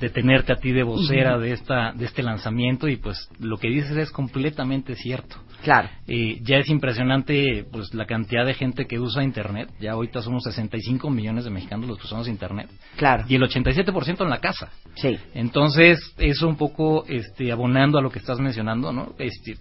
de 0.00 0.08
tenerte 0.08 0.52
a 0.54 0.56
ti 0.56 0.72
de 0.72 0.82
vocera 0.82 1.36
de 1.38 1.52
esta 1.52 1.92
de 1.92 2.06
este 2.06 2.22
lanzamiento 2.22 2.88
y 2.88 2.96
pues 2.96 3.28
lo 3.38 3.58
que 3.58 3.68
dices 3.68 3.94
es 3.98 4.10
completamente 4.10 4.94
cierto. 4.94 5.36
Claro. 5.62 5.90
Eh, 6.08 6.38
ya 6.42 6.56
es 6.56 6.70
impresionante 6.70 7.66
pues 7.70 7.92
la 7.92 8.06
cantidad 8.06 8.46
de 8.46 8.54
gente 8.54 8.86
que 8.86 8.98
usa 8.98 9.22
internet. 9.22 9.68
Ya 9.78 9.92
ahorita 9.92 10.22
somos 10.22 10.44
65 10.44 11.10
millones 11.10 11.44
de 11.44 11.50
mexicanos 11.50 11.86
los 11.86 11.98
que 11.98 12.06
usamos 12.06 12.26
internet. 12.28 12.70
Claro. 12.96 13.24
Y 13.28 13.34
el 13.34 13.42
87% 13.42 14.22
en 14.24 14.30
la 14.30 14.38
casa. 14.40 14.70
Sí. 14.94 15.18
Entonces, 15.34 15.98
eso 16.16 16.48
un 16.48 16.56
poco 16.56 17.04
este 17.06 17.52
abonando 17.52 17.98
a 17.98 18.02
lo 18.02 18.10
que 18.10 18.18
estás 18.20 18.38
mencionando, 18.40 18.94
¿no? 18.94 19.12
Este 19.18 19.56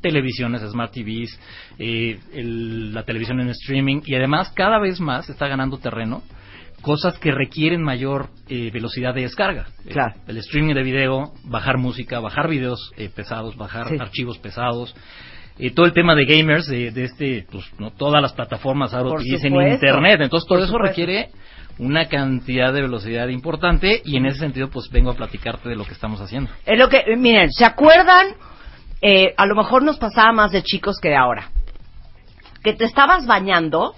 televisiones, 0.00 0.62
smart 0.62 0.92
TVs, 0.92 1.38
eh, 1.78 2.18
el- 2.34 2.92
la 2.94 3.02
televisión 3.04 3.40
en 3.40 3.48
streaming 3.50 4.00
y 4.06 4.14
además 4.14 4.50
cada 4.54 4.78
vez 4.78 5.00
más 5.00 5.28
está 5.28 5.48
ganando 5.48 5.78
terreno 5.78 6.22
cosas 6.82 7.18
que 7.18 7.32
requieren 7.32 7.82
mayor 7.82 8.28
eh, 8.48 8.70
velocidad 8.72 9.12
de 9.12 9.22
descarga. 9.22 9.66
Eh, 9.84 9.90
Claro. 9.90 10.14
el 10.28 10.36
streaming 10.38 10.74
de 10.74 10.82
video, 10.84 11.32
bajar 11.44 11.76
música, 11.76 12.20
bajar 12.20 12.48
videos 12.48 12.92
eh, 12.96 13.08
pesados, 13.14 13.56
bajar 13.56 13.88
Sí. 13.88 13.96
archivos 14.00 14.38
pesados. 14.38 14.94
eh, 15.60 15.72
todo 15.72 15.86
el 15.86 15.92
tema 15.92 16.14
de 16.14 16.24
gamers, 16.24 16.68
de, 16.68 16.92
de 16.92 17.02
este, 17.02 17.44
pues, 17.50 17.64
no 17.80 17.90
todas 17.90 18.22
las 18.22 18.32
plataformas 18.32 18.94
ahora 18.94 19.08
Por 19.10 19.18
utilizan 19.22 19.50
supuesto. 19.50 19.74
internet, 19.74 20.20
entonces 20.22 20.46
todo 20.46 20.58
Por 20.58 20.64
eso 20.64 20.72
supuesto. 20.72 20.88
requiere 20.88 21.30
una 21.80 22.06
cantidad 22.06 22.72
de 22.72 22.82
velocidad 22.82 23.26
importante 23.26 24.00
y 24.04 24.16
en 24.18 24.26
ese 24.26 24.38
sentido 24.38 24.68
pues 24.70 24.88
vengo 24.88 25.10
a 25.10 25.14
platicarte 25.16 25.68
de 25.68 25.74
lo 25.74 25.84
que 25.84 25.94
estamos 25.94 26.20
haciendo. 26.20 26.48
Es 26.64 26.78
lo 26.78 26.88
que, 26.88 27.02
miren, 27.16 27.50
¿se 27.50 27.64
acuerdan? 27.64 28.26
Eh, 29.00 29.34
a 29.36 29.46
lo 29.46 29.54
mejor 29.54 29.82
nos 29.82 29.98
pasaba 29.98 30.32
más 30.32 30.50
de 30.50 30.62
chicos 30.62 30.98
que 31.00 31.08
de 31.10 31.16
ahora. 31.16 31.50
Que 32.62 32.72
te 32.72 32.84
estabas 32.84 33.26
bañando, 33.26 33.94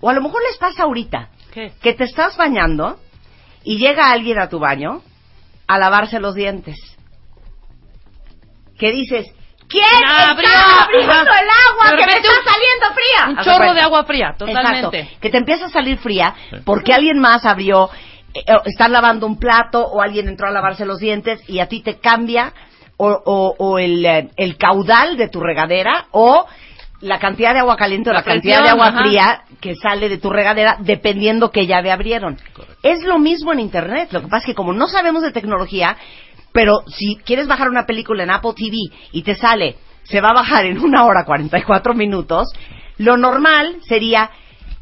o 0.00 0.08
a 0.08 0.12
lo 0.14 0.20
mejor 0.22 0.42
les 0.48 0.56
pasa 0.58 0.84
ahorita, 0.84 1.28
¿Qué? 1.52 1.72
que 1.82 1.94
te 1.94 2.04
estás 2.04 2.36
bañando 2.36 2.98
y 3.64 3.78
llega 3.78 4.12
alguien 4.12 4.38
a 4.38 4.48
tu 4.48 4.58
baño 4.58 5.02
a 5.66 5.78
lavarse 5.78 6.20
los 6.20 6.34
dientes. 6.34 6.76
Que 8.78 8.92
dices, 8.92 9.26
¿quién 9.68 9.84
está 9.84 10.30
Abrió, 10.32 10.48
abriendo 10.82 11.12
el 11.12 11.48
agua 11.48 11.96
que 11.96 12.06
me 12.06 12.12
está 12.12 12.28
un- 12.28 12.44
saliendo 12.44 12.86
fría? 12.94 13.28
Un 13.28 13.44
chorro 13.44 13.74
de 13.74 13.80
agua 13.80 14.04
fría, 14.04 14.34
totalmente. 14.36 14.98
Exacto, 15.00 15.18
que 15.20 15.30
te 15.30 15.38
empieza 15.38 15.66
a 15.66 15.70
salir 15.70 15.98
fría 15.98 16.34
porque 16.64 16.92
alguien 16.92 17.18
más 17.18 17.44
abrió, 17.44 17.88
eh, 18.34 18.40
eh, 18.46 18.52
estás 18.66 18.90
lavando 18.90 19.26
un 19.26 19.38
plato 19.38 19.84
o 19.86 20.00
alguien 20.02 20.28
entró 20.28 20.48
a 20.48 20.50
lavarse 20.50 20.84
los 20.84 20.98
dientes 20.98 21.40
y 21.48 21.60
a 21.60 21.66
ti 21.68 21.82
te 21.82 21.98
cambia 21.98 22.52
o, 22.96 23.08
o- 23.08 23.54
o 23.58 23.78
el, 23.78 24.04
eh, 24.04 24.30
el 24.36 24.56
caudal 24.56 25.16
de 25.16 25.28
tu 25.28 25.40
regadera 25.40 26.06
o 26.12 26.46
la 27.00 27.18
cantidad 27.18 27.52
de 27.52 27.60
agua 27.60 27.76
caliente 27.76 28.08
o 28.10 28.12
La 28.12 28.20
la, 28.20 28.24
cantidad 28.24 28.62
de 28.62 28.70
agua 28.70 28.86
ajá. 28.88 29.02
fría 29.02 29.42
que 29.60 29.74
sale 29.74 30.08
de 30.08 30.18
tu 30.18 30.30
regadera 30.30 30.76
dependiendo 30.80 31.50
qué 31.50 31.66
llave 31.66 31.90
abrieron. 31.90 32.38
Es 32.82 33.02
lo 33.02 33.18
mismo 33.18 33.52
en 33.52 33.60
Internet. 33.60 34.08
Lo 34.12 34.20
que 34.22 34.28
pasa 34.28 34.38
es 34.38 34.46
que 34.46 34.54
como 34.54 34.72
no 34.72 34.86
sabemos 34.88 35.22
de 35.22 35.32
tecnología, 35.32 35.96
pero 36.52 36.82
si 36.86 37.16
quieres 37.16 37.46
bajar 37.46 37.68
una 37.68 37.84
película 37.84 38.22
en 38.22 38.30
Apple 38.30 38.52
TV 38.56 38.76
y 39.12 39.22
te 39.22 39.34
sale, 39.34 39.76
se 40.04 40.20
va 40.20 40.28
a 40.30 40.34
bajar 40.34 40.64
en 40.66 40.78
una 40.78 41.04
hora 41.04 41.24
44 41.24 41.94
minutos, 41.94 42.48
lo 42.98 43.16
normal 43.16 43.76
sería, 43.88 44.30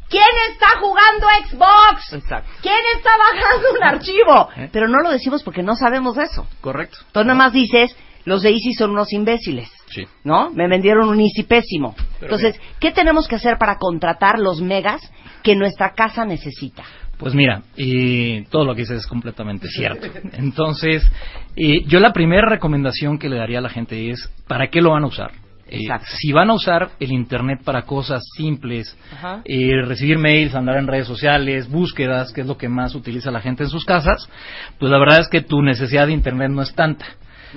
¿quién 0.07 0.23
está 0.51 0.67
jugando 0.79 1.27
Xbox? 1.49 2.13
Exacto. 2.13 2.49
¿Quién 2.61 2.75
está 2.95 3.09
bajando 3.17 3.67
un 3.75 3.83
archivo? 3.83 4.49
¿Eh? 4.55 4.69
Pero 4.71 4.87
no 4.87 4.99
lo 5.01 5.09
decimos 5.09 5.43
porque 5.43 5.63
no 5.63 5.75
sabemos 5.75 6.17
eso. 6.17 6.45
Correcto. 6.61 6.97
Entonces 7.07 7.27
nada 7.27 7.37
más 7.39 7.53
dices, 7.53 7.95
los 8.25 8.41
de 8.41 8.49
Easy 8.49 8.73
son 8.73 8.91
unos 8.91 9.11
imbéciles. 9.13 9.69
Sí. 9.89 10.03
¿no? 10.23 10.49
Me 10.51 10.67
vendieron 10.67 11.09
un 11.09 11.19
Easy 11.19 11.43
pésimo. 11.43 11.95
Pero 12.19 12.35
Entonces, 12.35 12.59
¿qué 12.79 12.91
tenemos 12.91 13.27
que 13.27 13.35
hacer 13.35 13.57
para 13.57 13.77
contratar 13.77 14.39
los 14.39 14.61
megas 14.61 15.01
que 15.43 15.55
nuestra 15.55 15.93
casa 15.93 16.25
necesita? 16.25 16.83
Pues 17.17 17.35
mira, 17.35 17.61
eh, 17.77 18.45
todo 18.49 18.65
lo 18.65 18.73
que 18.75 18.81
dices 18.81 19.01
es 19.01 19.07
completamente 19.07 19.67
cierto. 19.67 20.07
Entonces, 20.33 21.09
eh, 21.55 21.83
yo 21.85 21.99
la 21.99 22.11
primera 22.11 22.49
recomendación 22.49 23.19
que 23.19 23.29
le 23.29 23.37
daría 23.37 23.59
a 23.59 23.61
la 23.61 23.69
gente 23.69 24.09
es, 24.09 24.31
¿para 24.47 24.67
qué 24.67 24.81
lo 24.81 24.91
van 24.91 25.03
a 25.03 25.07
usar? 25.07 25.31
Eh, 25.67 25.83
Exacto. 25.83 26.07
si 26.19 26.31
van 26.31 26.49
a 26.49 26.53
usar 26.53 26.91
el 26.99 27.11
Internet 27.11 27.61
para 27.63 27.83
cosas 27.83 28.23
simples, 28.35 28.97
eh, 29.45 29.81
recibir 29.85 30.17
mails, 30.17 30.53
andar 30.55 30.77
en 30.77 30.87
redes 30.87 31.07
sociales, 31.07 31.69
búsquedas, 31.69 32.33
que 32.33 32.41
es 32.41 32.47
lo 32.47 32.57
que 32.57 32.67
más 32.67 32.95
utiliza 32.95 33.31
la 33.31 33.41
gente 33.41 33.63
en 33.63 33.69
sus 33.69 33.85
casas, 33.85 34.29
pues 34.77 34.91
la 34.91 34.99
verdad 34.99 35.19
es 35.21 35.29
que 35.29 35.41
tu 35.41 35.61
necesidad 35.61 36.07
de 36.07 36.13
Internet 36.13 36.51
no 36.51 36.61
es 36.61 36.73
tanta. 36.73 37.05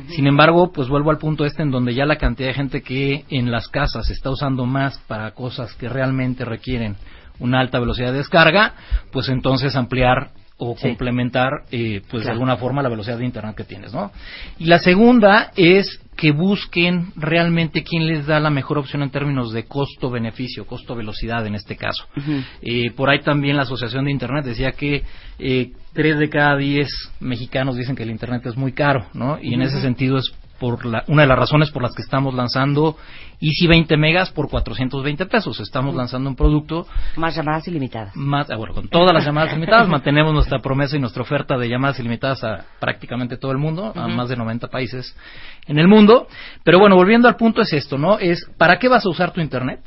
Sin 0.09 0.27
embargo, 0.27 0.73
pues 0.73 0.89
vuelvo 0.89 1.10
al 1.10 1.18
punto 1.18 1.44
este 1.44 1.62
en 1.62 1.70
donde 1.70 1.94
ya 1.94 2.05
la 2.06 2.16
cantidad 2.16 2.48
de 2.48 2.55
gente 2.55 2.82
que 2.82 3.24
en 3.31 3.51
las 3.51 3.68
casas 3.68 4.10
está 4.10 4.31
usando 4.31 4.66
más 4.66 4.98
para 5.06 5.31
cosas 5.32 5.74
que 5.74 5.89
realmente 5.89 6.44
requieren 6.44 6.97
una 7.39 7.60
alta 7.60 7.78
velocidad 7.78 8.12
de 8.12 8.18
descarga, 8.18 8.74
pues 9.12 9.28
entonces 9.28 9.77
ampliar 9.77 10.31
o 10.59 10.74
Sí. 10.77 10.89
complementar 10.89 11.51
eh, 11.70 12.01
pues 12.10 12.24
de 12.24 12.31
alguna 12.31 12.56
forma 12.56 12.82
la 12.82 12.89
velocidad 12.89 13.18
de 13.18 13.27
internet 13.27 13.55
que 13.56 13.64
tienes, 13.64 13.93
¿no? 13.93 14.10
Y 14.59 14.64
la 14.64 14.78
segunda 14.78 15.51
es 15.55 16.01
que 16.16 16.32
busquen 16.32 17.12
realmente 17.14 17.84
quién 17.84 18.06
les 18.06 18.26
da 18.26 18.40
la 18.40 18.51
mejor 18.51 18.78
opción 18.78 19.02
en 19.02 19.10
términos 19.10 19.52
de 19.52 19.64
costo-beneficio, 19.64 20.66
costo-velocidad 20.66 21.47
en 21.47 21.55
este 21.55 21.76
caso. 21.76 22.06
Eh, 22.62 22.90
por 22.93 23.10
ahí 23.10 23.20
también 23.20 23.56
la 23.56 23.62
Asociación 23.62 24.06
de 24.06 24.12
Internet 24.12 24.47
decía 24.47 24.72
que 24.72 25.02
eh, 25.38 25.72
tres 25.93 26.18
de 26.18 26.30
cada 26.30 26.56
diez 26.56 26.88
mexicanos 27.20 27.76
dicen 27.76 27.94
que 27.94 28.02
el 28.02 28.10
Internet 28.10 28.47
es 28.47 28.56
muy 28.56 28.72
caro, 28.72 29.06
¿no? 29.12 29.38
Y 29.40 29.55
en 29.55 29.62
ese 29.62 29.80
sentido 29.82 30.16
es 30.16 30.32
por 30.58 30.84
la, 30.86 31.04
una 31.08 31.22
de 31.22 31.28
las 31.28 31.38
razones 31.38 31.70
por 31.70 31.82
las 31.82 31.94
que 31.94 32.02
estamos 32.02 32.34
lanzando 32.34 32.96
Easy 33.40 33.66
20 33.66 33.96
megas 33.96 34.30
por 34.30 34.48
420 34.48 35.26
pesos. 35.26 35.60
Estamos 35.60 35.94
lanzando 35.94 36.30
un 36.30 36.36
producto 36.36 36.86
Más 37.16 37.36
llamadas 37.36 37.68
ilimitadas. 37.68 38.16
más, 38.16 38.50
ah, 38.50 38.56
bueno, 38.56 38.74
con 38.74 38.88
todas 38.88 39.12
las 39.12 39.24
llamadas 39.24 39.52
ilimitadas, 39.52 39.88
mantenemos 39.88 40.32
nuestra 40.32 40.60
promesa 40.60 40.96
y 40.96 41.00
nuestra 41.00 41.22
oferta 41.22 41.58
de 41.58 41.68
llamadas 41.68 41.98
ilimitadas 41.98 42.42
a 42.44 42.64
prácticamente 42.80 43.36
todo 43.36 43.52
el 43.52 43.58
mundo, 43.58 43.92
a 43.94 44.08
más 44.08 44.28
de 44.28 44.36
90 44.36 44.68
países 44.68 45.14
en 45.66 45.78
el 45.78 45.88
mundo. 45.88 46.28
Pero 46.64 46.78
bueno, 46.78 46.96
volviendo 46.96 47.28
al 47.28 47.36
punto 47.36 47.60
es 47.60 47.72
esto, 47.72 47.98
¿no? 47.98 48.18
Es, 48.18 48.48
¿para 48.56 48.78
qué 48.78 48.88
vas 48.88 49.04
a 49.04 49.10
usar 49.10 49.32
tu 49.32 49.40
Internet? 49.40 49.80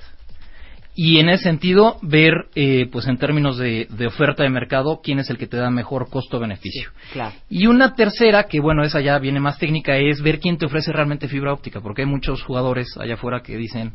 Y 1.02 1.20
en 1.20 1.30
ese 1.30 1.44
sentido, 1.44 1.96
ver, 2.02 2.34
eh, 2.56 2.90
pues 2.92 3.08
en 3.08 3.18
términos 3.18 3.58
de, 3.58 3.88
de 3.90 4.08
oferta 4.08 4.44
de 4.44 4.50
mercado, 4.50 5.00
quién 5.02 5.20
es 5.20 5.30
el 5.30 5.38
que 5.38 5.48
te 5.48 5.56
da 5.56 5.70
mejor 5.70 6.10
costo-beneficio. 6.10 6.90
Claro. 7.14 7.38
Y 7.50 7.68
una 7.68 7.96
tercera, 7.96 8.44
que 8.50 8.60
bueno, 8.60 8.84
esa 8.84 9.00
ya 9.00 9.18
viene 9.18 9.40
más 9.40 9.58
técnica, 9.58 9.96
es 9.96 10.22
ver 10.22 10.42
quién 10.42 10.58
te 10.58 10.66
ofrece 10.66 10.92
realmente 10.92 11.30
fibra 11.30 11.54
óptica, 11.54 11.80
porque 11.80 12.02
hay 12.02 12.06
muchos 12.06 12.44
jugadores 12.44 12.98
allá 13.00 13.14
afuera 13.14 13.42
que 13.42 13.56
dicen 13.56 13.94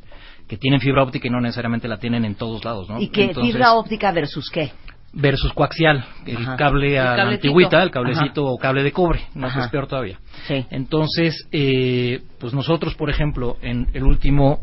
que 0.49 0.57
tienen 0.57 0.81
fibra 0.81 1.03
óptica 1.03 1.29
y 1.29 1.31
no 1.31 1.43
necesariamente 1.43 1.89
la 1.89 1.99
tienen 1.99 2.25
en 2.25 2.37
todos 2.37 2.65
lados, 2.65 2.89
¿no? 2.89 2.99
¿Y 2.99 3.09
qué 3.09 3.25
Entonces, 3.25 3.53
fibra 3.53 3.75
óptica 3.75 4.11
versus 4.11 4.49
qué? 4.49 4.73
versus 5.13 5.53
coaxial, 5.53 6.05
el 6.27 6.39
Ajá. 6.39 6.57
cable 6.57 6.99
a 6.99 7.13
El 7.13 7.17
la 7.19 7.29
antigüita, 7.35 7.83
el 7.83 7.91
cablecito 7.91 8.47
o 8.47 8.57
cable 8.57 8.83
de 8.83 8.93
cobre, 8.93 9.21
no 9.35 9.47
es 9.47 9.69
peor 9.69 9.87
todavía. 9.87 10.19
Sí. 10.49 10.65
Entonces, 10.71 11.47
eh, 11.53 12.23
pues 12.41 12.55
nosotros, 12.55 12.95
por 12.95 13.11
ejemplo, 13.11 13.57
en 13.63 13.89
el 13.93 14.03
último 14.05 14.61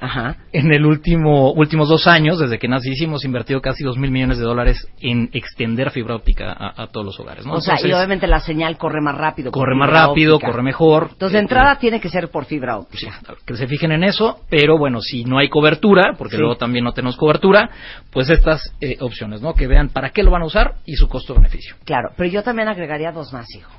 Ajá. 0.00 0.36
en 0.52 0.72
el 0.72 0.86
último 0.86 1.52
últimos 1.52 1.88
dos 1.88 2.06
años, 2.06 2.38
desde 2.38 2.58
que 2.58 2.68
nací, 2.68 2.92
hemos 3.04 3.24
invertido 3.24 3.60
casi 3.60 3.84
dos 3.84 3.98
mil 3.98 4.10
millones 4.10 4.38
de 4.38 4.44
dólares 4.44 4.88
en 5.00 5.28
extender 5.32 5.90
fibra 5.90 6.16
óptica 6.16 6.52
a, 6.52 6.82
a 6.82 6.86
todos 6.86 7.04
los 7.06 7.20
hogares. 7.20 7.44
¿no? 7.44 7.52
O 7.54 7.60
sea, 7.60 7.74
y 7.74 7.76
Entonces, 7.78 7.96
obviamente 7.96 8.26
la 8.26 8.40
señal 8.40 8.78
corre 8.78 9.00
más 9.00 9.16
rápido. 9.16 9.50
corre 9.52 9.74
más 9.76 9.90
rápido, 9.90 10.36
óptica. 10.36 10.50
corre 10.52 10.62
mejor. 10.62 11.08
Entonces, 11.12 11.32
de 11.32 11.38
Eh, 11.38 11.42
entrada 11.42 11.78
tiene 11.78 12.00
que 12.00 12.08
ser 12.08 12.30
por 12.30 12.46
fibra 12.46 12.78
óptica. 12.78 13.20
que 13.46 13.56
se 13.56 13.66
fijen 13.66 13.92
en 13.92 14.04
eso, 14.04 14.40
pero 14.48 14.78
bueno, 14.78 15.00
si 15.00 15.24
no 15.24 15.38
hay 15.38 15.48
cobertura, 15.48 16.14
porque 16.16 16.36
Sí. 16.36 16.40
luego 16.40 16.56
también 16.56 16.84
no 16.84 16.92
tenemos 16.92 17.16
cobertura, 17.16 17.70
pues 18.10 18.30
estas 18.30 18.74
eh, 18.80 18.96
opciones, 19.00 19.42
¿no? 19.42 19.54
Que 19.54 19.66
vean 19.66 19.88
para 19.90 20.10
qué 20.10 20.22
lo 20.22 20.30
van 20.30 20.42
a 20.42 20.46
usar 20.46 20.74
y 20.86 20.94
su 20.96 21.08
costo-beneficio. 21.08 21.76
Claro, 21.84 22.10
pero 22.16 22.30
yo 22.30 22.42
también 22.42 22.68
agregaría 22.68 23.12
dos 23.12 23.32
más, 23.32 23.46
hijo. 23.54 23.70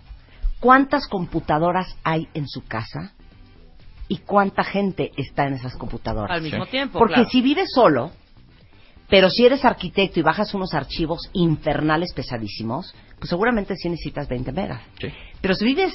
¿Cuántas 0.59 1.07
computadoras 1.07 1.97
hay 2.03 2.27
en 2.35 2.47
su 2.47 2.63
casa? 2.63 3.13
¿Y 4.11 4.17
cuánta 4.17 4.65
gente 4.65 5.11
está 5.15 5.47
en 5.47 5.53
esas 5.53 5.77
computadoras? 5.77 6.35
Al 6.35 6.41
mismo 6.41 6.65
tiempo, 6.65 6.99
Porque 6.99 7.13
claro. 7.15 7.29
si 7.29 7.41
vives 7.41 7.69
solo, 7.73 8.11
pero 9.07 9.29
si 9.29 9.45
eres 9.45 9.63
arquitecto 9.63 10.19
y 10.19 10.23
bajas 10.23 10.53
unos 10.53 10.73
archivos 10.73 11.29
infernales 11.31 12.11
pesadísimos, 12.13 12.93
pues 13.19 13.29
seguramente 13.29 13.73
sí 13.77 13.87
necesitas 13.87 14.27
20 14.27 14.51
megas. 14.51 14.81
Sí. 14.99 15.07
Pero 15.39 15.53
si 15.53 15.63
vives, 15.63 15.93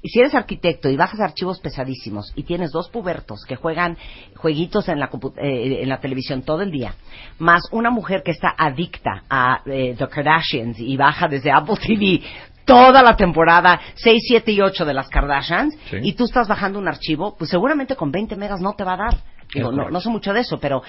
y 0.00 0.08
si 0.10 0.20
eres 0.20 0.34
arquitecto 0.36 0.88
y 0.88 0.96
bajas 0.96 1.18
archivos 1.18 1.58
pesadísimos 1.58 2.32
y 2.36 2.44
tienes 2.44 2.70
dos 2.70 2.88
pubertos 2.88 3.40
que 3.48 3.56
juegan 3.56 3.98
jueguitos 4.36 4.88
en 4.88 5.00
la, 5.00 5.10
compu- 5.10 5.34
eh, 5.36 5.82
en 5.82 5.88
la 5.88 5.98
televisión 6.00 6.42
todo 6.42 6.62
el 6.62 6.70
día, 6.70 6.94
más 7.40 7.62
una 7.72 7.90
mujer 7.90 8.22
que 8.24 8.30
está 8.30 8.54
adicta 8.56 9.24
a 9.28 9.60
eh, 9.66 9.96
The 9.98 10.06
Kardashians 10.08 10.78
y 10.78 10.96
baja 10.96 11.26
desde 11.26 11.50
Apple 11.50 11.76
TV 11.84 12.22
toda 12.74 13.02
la 13.02 13.16
temporada 13.16 13.80
6, 13.94 14.22
7 14.28 14.52
y 14.52 14.60
8 14.60 14.84
de 14.84 14.94
las 14.94 15.08
Kardashians 15.08 15.74
Sí. 15.90 15.96
y 16.02 16.12
tú 16.14 16.24
estás 16.24 16.48
bajando 16.48 16.78
un 16.78 16.88
archivo, 16.88 17.36
pues 17.36 17.50
seguramente 17.50 17.96
con 17.96 18.10
20 18.10 18.36
megas 18.36 18.60
no 18.60 18.74
te 18.74 18.84
va 18.84 18.94
a 18.94 18.96
dar. 18.96 19.16
Digo, 19.54 19.72
no, 19.72 19.90
no 19.90 20.00
sé 20.00 20.08
mucho 20.10 20.32
de 20.32 20.40
eso, 20.40 20.60
pero 20.60 20.82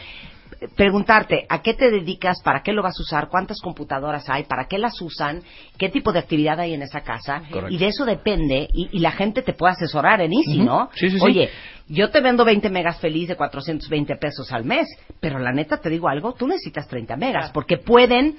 eh, 0.59 0.67
preguntarte 0.75 1.45
a 1.49 1.61
qué 1.63 1.73
te 1.73 1.89
dedicas, 1.89 2.41
para 2.43 2.61
qué 2.61 2.73
lo 2.73 2.83
vas 2.83 2.93
a 2.99 3.01
usar, 3.01 3.27
cuántas 3.27 3.59
computadoras 3.59 4.29
hay, 4.29 4.43
para 4.43 4.65
qué 4.67 4.77
las 4.77 5.01
usan, 5.01 5.41
qué 5.79 5.89
tipo 5.89 6.11
de 6.13 6.19
actividad 6.19 6.59
hay 6.59 6.73
en 6.75 6.83
esa 6.83 7.01
casa 7.01 7.41
Correcto. 7.49 7.73
y 7.73 7.77
de 7.79 7.87
eso 7.87 8.05
depende 8.05 8.67
y, 8.71 8.89
y 8.91 8.99
la 8.99 9.11
gente 9.11 9.41
te 9.41 9.53
puede 9.53 9.73
asesorar 9.73 10.21
en 10.21 10.31
Easy. 10.33 10.59
¿no? 10.59 10.89
Sí, 10.93 11.09
sí, 11.09 11.17
sí. 11.17 11.25
Oye, 11.25 11.49
yo 11.87 12.11
te 12.11 12.21
vendo 12.21 12.45
20 12.45 12.69
megas 12.69 12.99
feliz 12.99 13.27
de 13.29 13.35
420 13.35 14.15
pesos 14.17 14.51
al 14.51 14.63
mes, 14.63 14.87
pero 15.19 15.39
la 15.39 15.51
neta 15.51 15.77
te 15.77 15.89
digo 15.89 16.07
algo, 16.07 16.33
tú 16.33 16.45
necesitas 16.47 16.87
30 16.87 17.17
megas 17.17 17.49
porque 17.51 17.77
pueden 17.77 18.35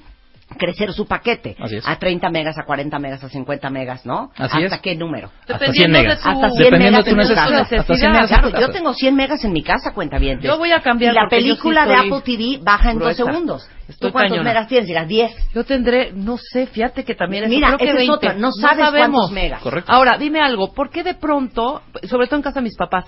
crecer 0.55 0.93
su 0.93 1.07
paquete 1.07 1.57
Así 1.59 1.77
es. 1.77 1.87
a 1.89 1.97
30 1.97 2.29
megas, 2.31 2.59
a 2.59 2.65
40 2.65 2.99
megas, 2.99 3.23
a 3.25 3.29
50 3.29 3.71
megas, 3.71 4.05
¿no? 4.07 4.31
Así 4.37 4.63
¿Hasta 4.65 4.77
es. 4.77 4.83
qué 4.83 4.95
número? 4.97 5.31
Hasta 5.49 5.73
100 5.73 5.91
megas. 5.91 6.19
Hasta 6.25 6.51
100 6.51 6.65
Dependiendo 6.65 6.99
megas 6.99 7.05
de 7.05 7.11
tu 7.11 7.11
en 7.11 7.15
tu 7.15 7.35
necesidad. 7.35 7.59
casa. 7.63 7.77
Hasta 7.81 7.95
100 7.97 8.13
megas 8.13 8.29
Claro, 8.31 8.61
yo 8.61 8.71
tengo 8.71 8.95
100 8.95 9.15
megas 9.15 9.45
en 9.45 9.53
mi 9.53 9.63
casa, 9.63 9.93
cuenta 9.95 10.19
bien. 10.19 10.41
Yo 10.41 10.59
voy 10.59 10.73
a 10.73 10.81
cambiar 10.81 11.13
Y 11.13 11.17
la 11.17 11.23
yo 11.23 11.29
sí 11.31 11.37
película 11.37 11.87
de 11.87 11.95
Apple 11.95 12.21
TV 12.25 12.59
baja 12.63 12.91
en 12.91 12.97
gruesa. 12.99 13.23
dos 13.23 13.33
segundos. 13.33 13.69
Estoy 13.89 14.09
¿Tú 14.09 14.13
cuántos 14.13 14.33
cañona. 14.39 14.51
megas 14.51 14.69
tienes? 14.69 14.87
Dirás 14.87 15.09
10. 15.09 15.53
Yo 15.55 15.65
tendré, 15.65 16.13
no 16.15 16.37
sé, 16.39 16.67
fíjate 16.67 17.05
que 17.05 17.15
también 17.15 17.45
eso, 17.45 17.51
Mira, 17.51 17.69
creo 17.77 17.79
que 17.79 17.85
esa 17.85 17.93
es 17.93 17.99
20. 17.99 18.13
otra, 18.15 18.35
no 18.35 18.51
sabes 18.53 18.85
sabemos. 18.85 19.09
cuántos 19.11 19.33
megas. 19.33 19.63
Correcto. 19.63 19.93
Ahora, 19.93 20.17
dime 20.19 20.41
algo, 20.41 20.73
¿por 20.73 20.89
qué 20.91 21.03
de 21.03 21.15
pronto, 21.15 21.83
sobre 22.05 22.27
todo 22.27 22.37
en 22.37 22.43
casa 22.43 22.61
de 22.61 22.65
mis 22.65 22.77
papás, 22.77 23.05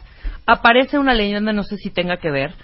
aparece 0.46 0.98
una 0.98 1.14
leyenda, 1.14 1.52
no 1.52 1.62
sé 1.62 1.76
si 1.76 1.90
tenga 1.90 2.16
que 2.18 2.30
ver, 2.30 2.54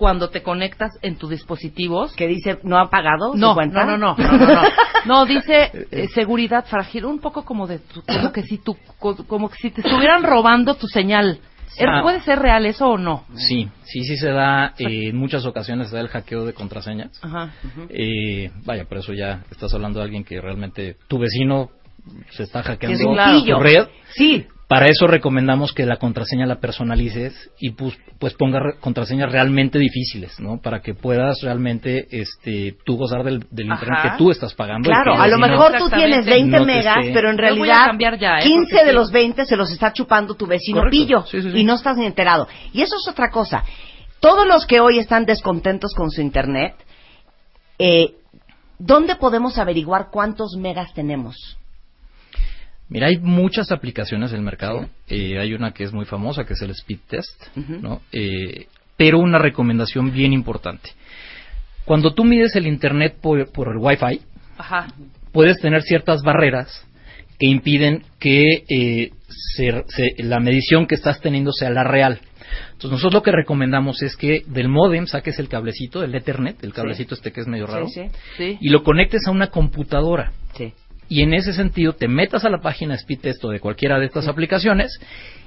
cuando 0.00 0.30
te 0.30 0.42
conectas 0.42 0.90
en 1.02 1.16
tus 1.16 1.28
dispositivos. 1.28 2.14
Que 2.14 2.26
dice, 2.26 2.58
¿no 2.62 2.78
ha 2.78 2.88
pagado 2.88 3.34
No, 3.34 3.50
su 3.50 3.54
cuenta? 3.54 3.84
no, 3.84 3.98
no, 3.98 4.16
no, 4.16 4.16
no, 4.16 4.38
no, 4.38 4.46
no. 4.54 4.62
No, 5.04 5.26
dice 5.26 5.70
eh, 5.90 6.08
seguridad 6.14 6.64
frágil, 6.64 7.04
un 7.04 7.20
poco 7.20 7.44
como 7.44 7.66
de 7.66 7.80
tu- 7.80 8.02
como 8.02 8.32
que 8.32 8.42
si 8.42 8.56
tu, 8.58 8.76
co- 8.98 9.26
como 9.26 9.50
que 9.50 9.56
si 9.58 9.70
te 9.70 9.82
estuvieran 9.82 10.22
robando 10.22 10.74
tu 10.74 10.86
señal. 10.88 11.38
¿Er- 11.78 11.88
Ah. 11.88 12.02
¿Puede 12.02 12.20
ser 12.22 12.38
real 12.38 12.64
eso 12.66 12.88
o 12.88 12.98
no? 12.98 13.24
Sí, 13.34 13.68
sí, 13.84 14.02
sí 14.04 14.16
se 14.16 14.30
da, 14.30 14.74
eh, 14.78 15.08
en 15.10 15.16
muchas 15.16 15.44
ocasiones 15.46 15.90
se 15.90 15.96
da 15.96 16.00
el 16.02 16.08
hackeo 16.08 16.44
de 16.46 16.54
contraseñas. 16.54 17.20
Ajá. 17.22 17.50
Eh, 17.90 18.50
vaya, 18.64 18.86
por 18.86 18.98
eso 18.98 19.12
ya 19.12 19.44
estás 19.50 19.72
hablando 19.74 19.98
de 20.00 20.04
alguien 20.06 20.24
que 20.24 20.40
realmente 20.40 20.96
tu 21.08 21.18
vecino 21.18 21.68
se 22.30 22.42
está 22.44 22.62
hackeando 22.62 22.98
es 22.98 23.04
un 23.04 23.44
tu 23.46 23.60
red. 23.60 23.86
Sí. 24.14 24.46
Para 24.70 24.86
eso 24.86 25.08
recomendamos 25.08 25.72
que 25.72 25.84
la 25.84 25.96
contraseña 25.96 26.46
la 26.46 26.60
personalices 26.60 27.50
y 27.58 27.70
pues, 27.70 27.98
pues 28.20 28.34
ponga 28.34 28.60
re- 28.60 28.78
contraseñas 28.78 29.32
realmente 29.32 29.80
difíciles, 29.80 30.38
¿no? 30.38 30.60
Para 30.62 30.80
que 30.80 30.94
puedas 30.94 31.40
realmente 31.42 32.06
este, 32.12 32.76
tú 32.86 32.96
gozar 32.96 33.24
del, 33.24 33.44
internet 33.50 33.98
que 34.04 34.10
tú 34.16 34.30
estás 34.30 34.54
pagando. 34.54 34.88
Claro, 34.88 35.14
a 35.20 35.26
lo 35.26 35.34
si 35.34 35.40
no- 35.40 35.48
mejor 35.48 35.72
tú 35.76 35.90
tienes 35.90 36.24
20 36.24 36.50
no 36.52 36.58
te 36.64 36.64
megas, 36.72 36.98
esté- 36.98 37.12
pero 37.12 37.30
en 37.30 37.38
realidad 37.38 37.90
ya, 38.20 38.38
¿eh? 38.38 38.42
15 38.44 38.60
Porque 38.70 38.84
de 38.84 38.90
sí. 38.90 38.94
los 38.96 39.10
20 39.10 39.44
se 39.44 39.56
los 39.56 39.72
está 39.72 39.92
chupando 39.92 40.34
tu 40.36 40.46
vecino 40.46 40.78
Correcto. 40.78 40.90
pillo 40.96 41.26
Sí, 41.26 41.42
sí, 41.42 41.50
sí. 41.50 41.58
y 41.58 41.64
no 41.64 41.74
estás 41.74 41.96
ni 41.96 42.06
enterado. 42.06 42.46
Y 42.72 42.82
eso 42.82 42.94
es 42.94 43.08
otra 43.08 43.28
cosa. 43.30 43.64
Todos 44.20 44.46
los 44.46 44.66
que 44.66 44.78
hoy 44.78 45.00
están 45.00 45.24
descontentos 45.24 45.94
con 45.96 46.12
su 46.12 46.20
internet, 46.20 46.74
eh, 47.80 48.14
¿dónde 48.78 49.16
podemos 49.16 49.58
averiguar 49.58 50.10
cuántos 50.12 50.54
megas 50.56 50.92
tenemos? 50.94 51.56
Mira, 52.90 53.06
hay 53.06 53.18
muchas 53.18 53.70
aplicaciones 53.72 54.32
en 54.32 54.38
el 54.38 54.42
mercado. 54.42 54.88
Eh, 55.08 55.38
hay 55.38 55.54
una 55.54 55.72
que 55.72 55.84
es 55.84 55.92
muy 55.92 56.04
famosa, 56.04 56.44
que 56.44 56.54
es 56.54 56.62
el 56.62 56.70
Speed 56.72 56.98
Test, 57.08 57.56
¿no? 57.56 58.02
Eh, 58.12 58.66
pero 58.96 59.18
una 59.18 59.38
recomendación 59.38 60.12
bien 60.12 60.32
importante. 60.32 60.90
Cuando 61.84 62.12
tú 62.12 62.24
mides 62.24 62.54
el 62.56 62.66
Internet 62.66 63.16
por, 63.22 63.50
por 63.52 63.68
el 63.68 63.78
Wi-Fi, 63.78 64.20
Ajá. 64.58 64.88
puedes 65.32 65.58
tener 65.60 65.82
ciertas 65.82 66.22
barreras 66.22 66.86
que 67.38 67.46
impiden 67.46 68.02
que 68.18 68.64
eh, 68.68 69.10
se- 69.56 69.84
se- 69.88 70.22
la 70.22 70.40
medición 70.40 70.86
que 70.86 70.94
estás 70.96 71.20
teniendo 71.20 71.52
sea 71.52 71.70
la 71.70 71.84
real. 71.84 72.20
Entonces 72.72 72.90
nosotros 72.90 73.14
lo 73.14 73.22
que 73.22 73.32
recomendamos 73.32 74.02
es 74.02 74.16
que 74.16 74.42
del 74.46 74.68
modem 74.68 75.06
saques 75.06 75.38
el 75.38 75.48
cablecito, 75.48 76.02
el 76.02 76.14
Ethernet, 76.14 76.62
el 76.64 76.72
cablecito 76.72 77.14
este 77.14 77.30
que 77.32 77.40
es 77.40 77.46
medio 77.46 77.66
raro, 77.66 77.86
Sí, 77.88 78.02
sí. 78.02 78.10
Sí. 78.36 78.58
y 78.60 78.68
lo 78.70 78.82
conectes 78.82 79.26
a 79.26 79.30
una 79.30 79.46
computadora. 79.46 80.32
Sí. 80.56 80.72
Y 81.10 81.20
en 81.22 81.34
ese 81.34 81.52
sentido 81.52 81.92
te 81.92 82.08
metas 82.08 82.44
a 82.46 82.50
la 82.50 82.60
página 82.62 82.96
Speedtest 82.96 83.44
o 83.44 83.50
de 83.50 83.60
cualquiera 83.60 83.98
de 83.98 84.06
estas 84.06 84.28
aplicaciones 84.28 84.98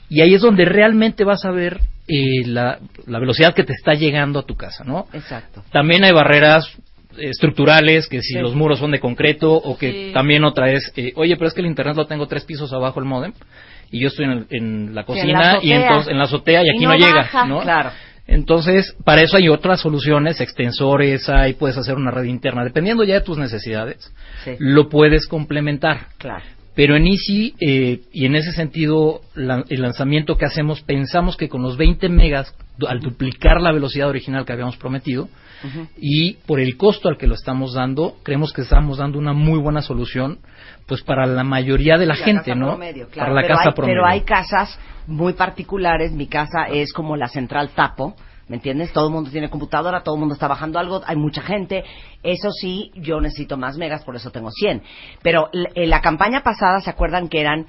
y 0.09 0.21
ahí 0.21 0.35
es 0.35 0.41
donde 0.41 0.65
realmente 0.65 1.23
vas 1.23 1.43
a 1.45 1.51
ver 1.51 1.79
eh, 2.07 2.45
la, 2.45 2.77
la 3.07 3.17
velocidad 3.19 3.55
que 3.55 3.63
te 3.63 3.73
está 3.73 3.93
llegando 3.93 4.39
a 4.39 4.45
tu 4.45 4.55
casa, 4.55 4.83
¿no? 4.83 5.07
Exacto. 5.13 5.63
También 5.71 6.03
hay 6.03 6.11
barreras 6.11 6.67
eh, 7.17 7.29
estructurales, 7.29 8.07
que 8.07 8.21
si 8.21 8.33
Sí. 8.33 8.39
los 8.39 8.53
muros 8.55 8.79
son 8.79 8.91
de 8.91 8.99
concreto 8.99 9.53
o 9.53 9.77
que 9.77 9.91
Sí. 9.91 10.11
también 10.13 10.43
otra 10.43 10.69
es, 10.69 10.91
eh, 10.97 11.13
oye, 11.15 11.35
pero 11.37 11.47
es 11.47 11.53
que 11.53 11.61
el 11.61 11.67
internet 11.67 11.95
lo 11.95 12.05
tengo 12.07 12.27
tres 12.27 12.43
pisos 12.43 12.73
abajo 12.73 12.99
el 12.99 13.05
modem 13.05 13.31
y 13.89 14.01
yo 14.01 14.07
estoy 14.09 14.25
en, 14.25 14.31
el- 14.31 14.47
en 14.49 14.93
la 14.95 15.03
Sí, 15.03 15.11
en 15.11 15.15
cocina 15.15 15.53
la 15.53 15.59
y 15.63 15.71
entonces 15.71 16.11
en 16.11 16.17
la 16.17 16.23
azotea 16.25 16.61
y 16.63 16.65
Y 16.65 16.69
aquí 16.71 16.83
no 16.83 16.89
no, 16.91 16.97
llega, 16.97 17.15
baja, 17.21 17.45
¿no? 17.47 17.61
claro. 17.61 17.91
Entonces, 18.25 18.95
para 19.03 19.21
eso 19.21 19.37
hay 19.37 19.49
otras 19.49 19.81
soluciones, 19.81 20.39
extensores, 20.39 21.27
hay, 21.29 21.53
puedes 21.53 21.77
hacer 21.77 21.95
una 21.95 22.11
red 22.11 22.23
interna, 22.23 22.63
dependiendo 22.63 23.03
ya 23.03 23.15
de 23.15 23.21
tus 23.21 23.37
necesidades, 23.37 24.11
Sí. 24.45 24.51
lo 24.59 24.87
puedes 24.89 25.27
complementar. 25.27 26.07
Claro. 26.17 26.43
Pero 26.75 26.95
en 26.95 27.05
Easy, 27.05 27.53
eh, 27.59 27.99
y 28.11 28.25
en 28.25 28.35
ese 28.35 28.51
sentido, 28.51 29.21
la- 29.35 29.63
el 29.69 29.81
lanzamiento 29.81 30.37
que 30.37 30.45
hacemos, 30.45 30.81
pensamos 30.81 31.37
que 31.37 31.47
con 31.49 31.61
los 31.61 31.77
20 31.77 32.09
megas, 32.09 32.55
al 32.87 32.99
duplicar 32.99 33.61
la 33.61 33.71
velocidad 33.71 34.07
original 34.09 34.45
que 34.45 34.53
habíamos 34.53 34.77
prometido, 34.77 35.29
y 35.97 36.33
por 36.45 36.59
el 36.59 36.75
costo 36.75 37.07
al 37.09 37.17
que 37.17 37.27
lo 37.27 37.35
estamos 37.35 37.73
dando, 37.73 38.17
creemos 38.23 38.51
que 38.51 38.61
estamos 38.63 38.97
dando 38.97 39.17
una 39.19 39.31
muy 39.33 39.59
buena 39.59 39.81
solución, 39.81 40.39
pues 40.87 41.01
para 41.01 41.25
la 41.25 41.43
mayoría 41.43 41.97
de 41.97 42.05
la, 42.05 42.15
gente, 42.15 42.55
¿no? 42.55 42.67
promedio, 42.69 43.07
claro. 43.09 43.31
Para 43.31 43.41
la 43.41 43.41
pero 43.41 43.55
casa 43.55 43.69
hay, 43.69 43.75
promedio. 43.75 43.95
Pero 43.95 44.05
hay 44.07 44.21
casas 44.21 44.79
muy 45.07 45.33
particulares. 45.33 46.11
Mi 46.11 46.27
casa 46.27 46.67
es 46.69 46.93
como 46.93 47.15
la 47.15 47.27
central 47.27 47.69
Tapo. 47.69 48.15
¿Me 48.49 48.57
entiendes? 48.57 48.91
Todo 48.91 49.07
el 49.07 49.13
mundo 49.13 49.31
tiene 49.31 49.49
computadora, 49.49 50.03
todo 50.03 50.15
el 50.15 50.19
mundo 50.19 50.33
está 50.33 50.49
bajando 50.49 50.77
algo, 50.77 51.01
hay 51.05 51.15
mucha 51.15 51.41
gente. 51.41 51.83
Eso 52.23 52.51
sí, 52.51 52.91
yo 52.95 53.21
necesito 53.21 53.57
más 53.57 53.77
megas, 53.77 54.03
por 54.03 54.17
eso 54.17 54.31
tengo 54.31 54.51
100. 54.51 54.83
Pero 55.21 55.49
en 55.53 55.89
la 55.89 56.01
campaña 56.01 56.41
pasada, 56.43 56.81
¿se 56.81 56.89
acuerdan 56.89 57.29
que 57.29 57.39
eran 57.39 57.65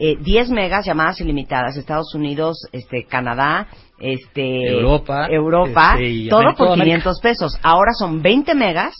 eh, 0.00 0.16
10 0.18 0.48
megas 0.48 0.86
llamadas 0.86 1.20
ilimitadas? 1.20 1.76
Estados 1.76 2.14
Unidos, 2.14 2.56
este, 2.72 3.04
Canadá, 3.04 3.68
este, 3.98 4.70
Europa, 4.70 5.26
Europa, 5.28 5.96
este, 5.98 6.30
todo 6.30 6.42
por 6.42 6.54
toda 6.54 6.72
América. 6.72 6.96
500 6.96 7.20
pesos. 7.20 7.58
Ahora 7.62 7.92
son 7.92 8.22
20 8.22 8.54
megas 8.54 8.94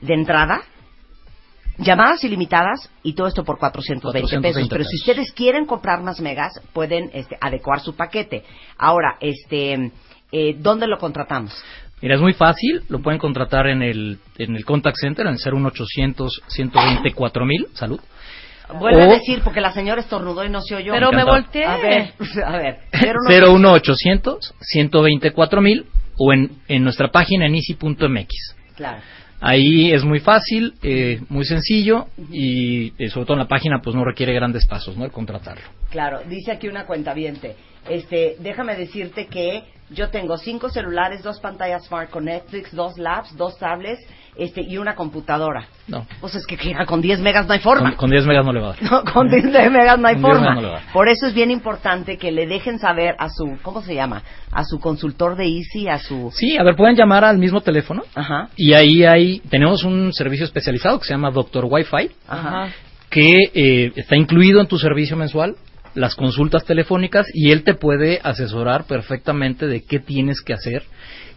de 0.00 0.14
entrada, 0.14 0.62
llamadas 1.78 2.22
ilimitadas 2.24 2.90
y 3.02 3.14
todo 3.14 3.26
esto 3.26 3.44
por 3.44 3.58
420, 3.58 4.12
pesos. 4.12 4.30
420 4.30 4.68
Pero 4.70 4.84
si 4.84 4.96
pesos. 4.98 5.08
ustedes 5.08 5.32
quieren 5.32 5.66
comprar 5.66 6.02
más 6.02 6.20
megas, 6.20 6.60
pueden 6.72 7.10
este, 7.12 7.36
adecuar 7.40 7.80
su 7.80 7.94
paquete. 7.96 8.44
Ahora, 8.78 9.16
este, 9.20 9.92
eh, 10.32 10.56
¿dónde 10.58 10.86
lo 10.86 10.98
contratamos? 10.98 11.52
Mira, 12.00 12.16
es 12.16 12.20
muy 12.20 12.34
fácil, 12.34 12.82
lo 12.88 13.00
pueden 13.00 13.18
contratar 13.18 13.66
en 13.66 13.82
el, 13.82 14.18
en 14.36 14.56
el 14.56 14.64
contact 14.64 14.96
center, 14.98 15.26
en 15.26 15.34
el 15.34 15.38
01800 15.38 16.42
120 16.48 17.12
4000, 17.12 17.68
salud. 17.72 18.00
Vuelve 18.78 19.02
a 19.02 19.06
decir, 19.06 19.42
porque 19.44 19.60
la 19.60 19.72
señora 19.72 20.00
estornudó 20.00 20.44
y 20.44 20.48
no 20.48 20.60
se 20.62 20.74
oyó. 20.74 20.92
Pero 20.92 21.12
me 21.12 21.24
volteé. 21.24 21.64
A 21.66 21.76
ver, 21.76 22.12
a 22.44 22.56
ver. 22.56 22.78
01800 23.28 24.54
120 24.60 25.32
4000 25.32 25.86
o 26.16 26.32
en, 26.32 26.50
en 26.68 26.82
nuestra 26.84 27.08
página 27.08 27.46
en 27.46 27.54
easy.mx. 27.54 28.56
Claro. 28.76 28.98
Ahí 29.40 29.92
es 29.92 30.04
muy 30.04 30.20
fácil, 30.20 30.74
eh, 30.82 31.20
muy 31.28 31.44
sencillo 31.44 32.06
y 32.30 32.92
eh, 32.98 33.08
sobre 33.10 33.26
todo 33.26 33.34
en 33.34 33.40
la 33.40 33.48
página 33.48 33.80
pues 33.82 33.94
no 33.94 34.04
requiere 34.04 34.32
grandes 34.32 34.66
pasos, 34.66 34.96
¿no? 34.96 35.04
El 35.04 35.10
contratarlo. 35.10 35.64
Claro, 35.90 36.20
dice 36.28 36.52
aquí 36.52 36.68
una 36.68 36.86
cuenta 36.86 37.12
Este, 37.88 38.36
déjame 38.40 38.76
decirte 38.76 39.26
que 39.26 39.64
yo 39.90 40.08
tengo 40.08 40.38
cinco 40.38 40.70
celulares, 40.70 41.22
dos 41.22 41.40
pantallas 41.40 41.84
smart 41.86 42.10
con 42.10 42.24
Netflix, 42.24 42.74
dos 42.74 42.98
labs, 42.98 43.36
dos 43.36 43.58
tablets, 43.58 44.00
este, 44.36 44.62
y 44.62 44.78
una 44.78 44.94
computadora. 44.94 45.68
No. 45.86 46.06
Pues 46.20 46.34
es 46.34 46.46
que 46.46 46.56
con 46.86 47.00
10 47.00 47.20
megas 47.20 47.46
no 47.46 47.52
hay 47.52 47.60
forma. 47.60 47.90
Con, 47.90 47.96
con 47.96 48.10
10 48.10 48.26
megas 48.26 48.44
no 48.44 48.52
le 48.52 48.60
va 48.60 48.68
a 48.68 48.70
dar. 48.70 48.82
No, 48.90 49.04
con 49.12 49.28
10 49.28 49.44
megas 49.70 49.98
no 49.98 50.08
hay 50.08 50.14
Con 50.20 50.32
10 50.32 50.38
forma. 50.44 50.60
no. 50.60 50.72
Por 50.92 51.08
eso 51.08 51.26
es 51.26 51.34
bien 51.34 51.50
importante 51.50 52.16
que 52.16 52.32
le 52.32 52.46
dejen 52.46 52.78
saber 52.78 53.14
a 53.18 53.28
su, 53.28 53.58
¿cómo 53.62 53.82
se 53.82 53.94
llama? 53.94 54.22
A 54.50 54.64
su 54.64 54.80
consultor 54.80 55.36
de 55.36 55.44
Easy, 55.44 55.88
a 55.88 55.98
su... 55.98 56.32
Sí, 56.34 56.56
a 56.56 56.64
ver, 56.64 56.74
pueden 56.74 56.96
llamar 56.96 57.24
al 57.24 57.38
mismo 57.38 57.60
teléfono 57.60 58.02
Ajá, 58.14 58.48
y 58.56 58.72
ahí 58.72 59.04
hay, 59.04 59.40
tenemos 59.50 59.84
un 59.84 60.12
servicio 60.12 60.46
especializado 60.46 60.98
que 60.98 61.04
se 61.04 61.12
llama 61.12 61.30
Doctor 61.30 61.66
Wi-Fi 61.68 62.10
ajá. 62.26 62.68
que 63.10 63.36
eh, 63.54 63.92
está 63.94 64.16
incluido 64.16 64.60
en 64.60 64.66
tu 64.66 64.78
servicio 64.78 65.16
mensual 65.16 65.54
las 65.94 66.14
consultas 66.14 66.64
telefónicas 66.64 67.26
y 67.32 67.50
él 67.52 67.62
te 67.64 67.74
puede 67.74 68.20
asesorar 68.22 68.84
perfectamente 68.86 69.66
de 69.66 69.82
qué 69.84 69.98
tienes 70.00 70.40
que 70.40 70.52
hacer 70.54 70.82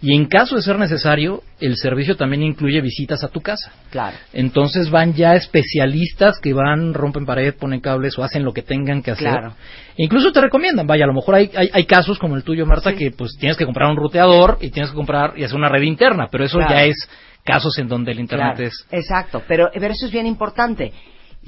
y 0.01 0.15
en 0.15 0.25
caso 0.25 0.55
de 0.55 0.61
ser 0.61 0.77
necesario 0.77 1.41
el 1.59 1.75
servicio 1.75 2.15
también 2.15 2.43
incluye 2.43 2.81
visitas 2.81 3.23
a 3.23 3.27
tu 3.29 3.41
casa 3.41 3.71
Claro. 3.89 4.15
entonces 4.33 4.89
van 4.91 5.13
ya 5.13 5.33
especialistas 5.35 6.39
que 6.39 6.53
van 6.53 6.93
rompen 6.93 7.25
pared 7.25 7.53
ponen 7.55 7.81
cables 7.81 8.17
o 8.17 8.23
hacen 8.23 8.43
lo 8.43 8.53
que 8.53 8.61
tengan 8.61 9.01
que 9.01 9.11
hacer 9.11 9.29
Claro. 9.31 9.53
incluso 9.97 10.31
te 10.31 10.41
recomiendan 10.41 10.85
vaya 10.87 11.03
a 11.05 11.07
lo 11.07 11.13
mejor 11.13 11.35
hay, 11.35 11.49
hay, 11.55 11.69
hay 11.73 11.85
casos 11.85 12.19
como 12.19 12.35
el 12.35 12.43
tuyo 12.43 12.65
Marta 12.65 12.91
Sí. 12.91 12.97
que 12.97 13.11
pues 13.11 13.31
tienes 13.39 13.57
que 13.57 13.65
comprar 13.65 13.89
un 13.89 13.97
ruteador 13.97 14.57
y 14.61 14.69
tienes 14.69 14.91
que 14.91 14.95
comprar 14.97 15.33
y 15.37 15.43
hacer 15.43 15.57
una 15.57 15.69
red 15.69 15.81
interna 15.83 16.27
pero 16.31 16.45
eso 16.45 16.57
Claro. 16.59 16.73
ya 16.75 16.83
es 16.85 16.95
casos 17.43 17.77
en 17.79 17.87
donde 17.87 18.11
el 18.11 18.19
internet 18.19 18.55
Claro, 18.55 18.67
es 18.69 18.85
Exacto, 18.91 19.41
pero, 19.47 19.69
pero 19.73 19.93
eso 19.93 20.05
es 20.05 20.11
bien 20.11 20.25
importante. 20.27 20.91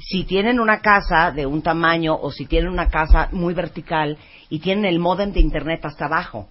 Si 0.02 0.24
tienen 0.24 0.58
una 0.60 0.80
casa 0.80 1.30
de 1.30 1.46
un 1.46 1.62
tamaño 1.62 2.14
o 2.20 2.30
si 2.30 2.46
tienen 2.46 2.70
una 2.70 2.88
casa 2.88 3.28
muy 3.32 3.54
vertical 3.54 4.16
y 4.48 4.58
tienen 4.60 4.84
el 4.86 4.98
modem 4.98 5.32
de 5.32 5.40
internet 5.40 5.84
hasta 5.84 6.06
abajo. 6.06 6.48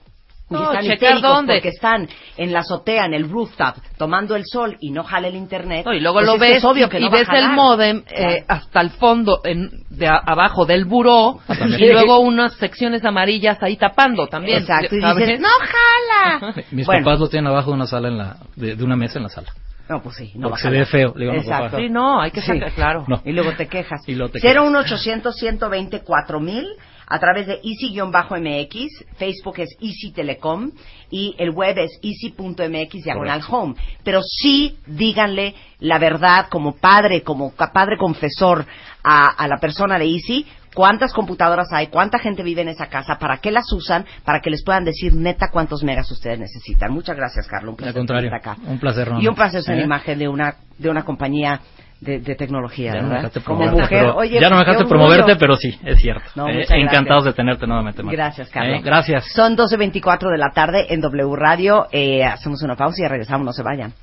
Y 0.51 0.53
No, 0.55 0.71
están 0.71 0.83
checar 0.85 1.21
dónde. 1.21 1.53
porque 1.53 1.69
están 1.69 2.09
en 2.35 2.51
la 2.51 2.61
azotea, 2.61 3.05
en 3.05 3.13
el 3.13 3.29
rooftop, 3.29 3.75
tomando 3.99 4.35
el 4.35 4.43
sol 4.47 4.77
y 4.79 4.89
no 4.89 5.03
jale 5.03 5.27
el 5.27 5.35
internet. 5.35 5.85
No, 5.85 5.93
y 5.93 5.99
luego 5.99 6.17
pues 6.17 6.25
lo 6.25 6.37
ves 6.39 6.57
es 6.57 6.63
obvio 6.65 6.87
y, 6.87 6.89
que 6.89 6.97
y 6.99 7.03
no 7.03 7.11
va 7.11 7.17
a 7.17 7.19
ves 7.19 7.29
el 7.33 7.49
modem 7.49 8.03
eh, 8.09 8.43
hasta 8.47 8.81
el 8.81 8.89
fondo 8.89 9.41
en, 9.43 9.69
de 9.91 10.07
a- 10.07 10.21
abajo 10.25 10.65
del 10.65 10.85
buró 10.85 11.39
y 11.77 11.91
luego 11.91 12.19
unas 12.21 12.53
secciones 12.55 13.05
amarillas 13.05 13.61
ahí 13.61 13.77
tapando 13.77 14.25
también. 14.25 14.63
Exacto, 14.63 14.95
y 14.95 14.99
dices, 15.19 15.39
no 15.39 15.49
jala. 15.59 16.53
mis 16.71 16.87
Bueno. 16.87 17.03
papás 17.05 17.19
lo 17.19 17.29
tienen 17.29 17.51
abajo 17.51 17.69
de 17.69 17.75
una 17.75 17.85
sala 17.85 18.07
en 18.07 18.17
la 18.17 18.37
de, 18.55 18.75
de 18.75 18.83
una 18.83 18.95
mesa 18.95 19.19
en 19.19 19.23
la 19.23 19.29
sala 19.29 19.53
No, 19.89 20.03
pues 20.03 20.17
sí, 20.17 20.31
no 20.35 20.49
Porque 20.49 20.63
va 20.63 20.69
a 20.69 20.71
se 20.71 20.77
ve 20.77 20.85
feo. 20.85 21.13
Le 21.15 21.25
digo, 21.25 21.37
Exacto. 21.37 21.77
Sí, 21.77 21.89
no, 21.89 22.21
hay 22.21 22.29
que 22.29 22.41
Sí. 22.41 22.47
sacar, 22.47 22.71
claro. 22.73 23.05
No. 23.07 23.21
Y 23.25 23.31
luego 23.31 23.53
te 23.53 23.67
quejas. 23.67 24.01
Y 24.07 24.13
luego 24.13 24.31
te 24.31 24.39
quejas. 24.39 24.55
01800 24.63 25.35
120 25.35 26.01
4000 26.01 26.67
a 27.11 27.19
través 27.19 27.47
de 27.47 27.59
Easy-MX, 27.63 29.05
Facebook 29.17 29.55
es 29.57 29.69
Easy 29.81 30.11
Telecom 30.11 30.71
y 31.09 31.35
el 31.39 31.49
web 31.49 31.75
es 31.79 31.99
easy.mx 32.03 33.03
diagonal 33.03 33.41
home. 33.49 33.73
Pero 34.03 34.21
sí 34.21 34.77
díganle 34.85 35.55
la 35.79 35.97
verdad 35.97 36.45
como 36.51 36.75
padre, 36.75 37.23
como 37.23 37.51
padre 37.51 37.97
confesor 37.97 38.63
a, 39.03 39.25
a 39.27 39.47
la 39.47 39.57
persona 39.57 39.97
de 39.97 40.05
Easy, 40.05 40.45
cuántas 40.73 41.13
computadoras 41.13 41.67
hay, 41.71 41.87
cuánta 41.87 42.19
gente 42.19 42.43
vive 42.43 42.61
en 42.61 42.69
esa 42.69 42.87
casa, 42.87 43.17
para 43.19 43.37
qué 43.37 43.51
las 43.51 43.71
usan, 43.73 44.05
para 44.23 44.39
que 44.41 44.49
les 44.49 44.63
puedan 44.63 44.83
decir 44.85 45.13
neta 45.15 45.49
cuántos 45.51 45.83
megas 45.83 46.09
ustedes 46.11 46.39
necesitan. 46.39 46.91
Muchas 46.91 47.15
gracias, 47.17 47.47
Carlos. 47.47 47.71
Un 47.71 47.75
placer 47.77 47.95
Al 47.95 47.99
contrario, 47.99 48.29
tenerte 48.29 48.49
acá. 48.49 48.57
un 48.67 48.79
placer. 48.79 49.11
Y 49.19 49.27
un 49.27 49.35
placer 49.35 49.61
ser 49.63 49.79
¿Eh? 49.79 49.83
imagen 49.83 50.19
de 50.19 50.27
una, 50.27 50.55
de 50.77 50.89
una 50.89 51.03
compañía 51.03 51.59
de, 52.01 52.19
de 52.21 52.35
tecnología, 52.35 52.93
Ya 52.93 53.01
no 53.01 53.07
me 53.09 53.09
¿verdad? 53.15 53.23
dejaste 53.23 53.41
Como 53.41 53.59
promoverte, 53.59 53.81
mujer, 53.81 53.99
pero- 54.05 54.15
oye, 54.15 54.39
ya 54.39 54.49
no 54.49 54.55
me 54.55 54.61
dejaste 54.61 54.85
promoverte, 54.85 55.35
pero 55.35 55.55
sí, 55.57 55.77
es 55.83 55.99
cierto. 55.99 56.23
No, 56.35 56.47
Eh, 56.47 56.65
encantados 56.69 57.25
de 57.25 57.33
tenerte 57.33 57.67
nuevamente, 57.67 58.01
Marta. 58.03 58.15
Gracias, 58.15 58.49
Carlos. 58.49 58.79
Eh, 58.79 58.81
gracias. 58.83 59.25
Son 59.33 59.57
12.24 59.57 60.31
de 60.31 60.37
la 60.37 60.51
tarde 60.51 60.85
en 60.93 61.01
W 61.01 61.35
Radio. 61.35 61.87
Eh, 61.91 62.23
hacemos 62.23 62.61
una 62.63 62.75
pausa 62.77 62.95
y 62.99 63.03
ya 63.03 63.09
regresamos. 63.09 63.45
No 63.45 63.51
se 63.51 63.63
vayan. 63.63 63.93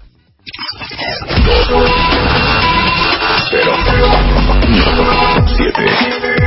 Siete. 5.56 6.45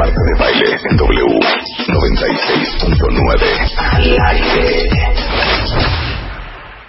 Marta 0.00 0.22
de 0.24 0.34
baile 0.38 0.78
en 0.90 0.96
W 0.96 1.40
96.9. 1.88 3.36
Al 3.92 4.16
aire. 4.28 4.88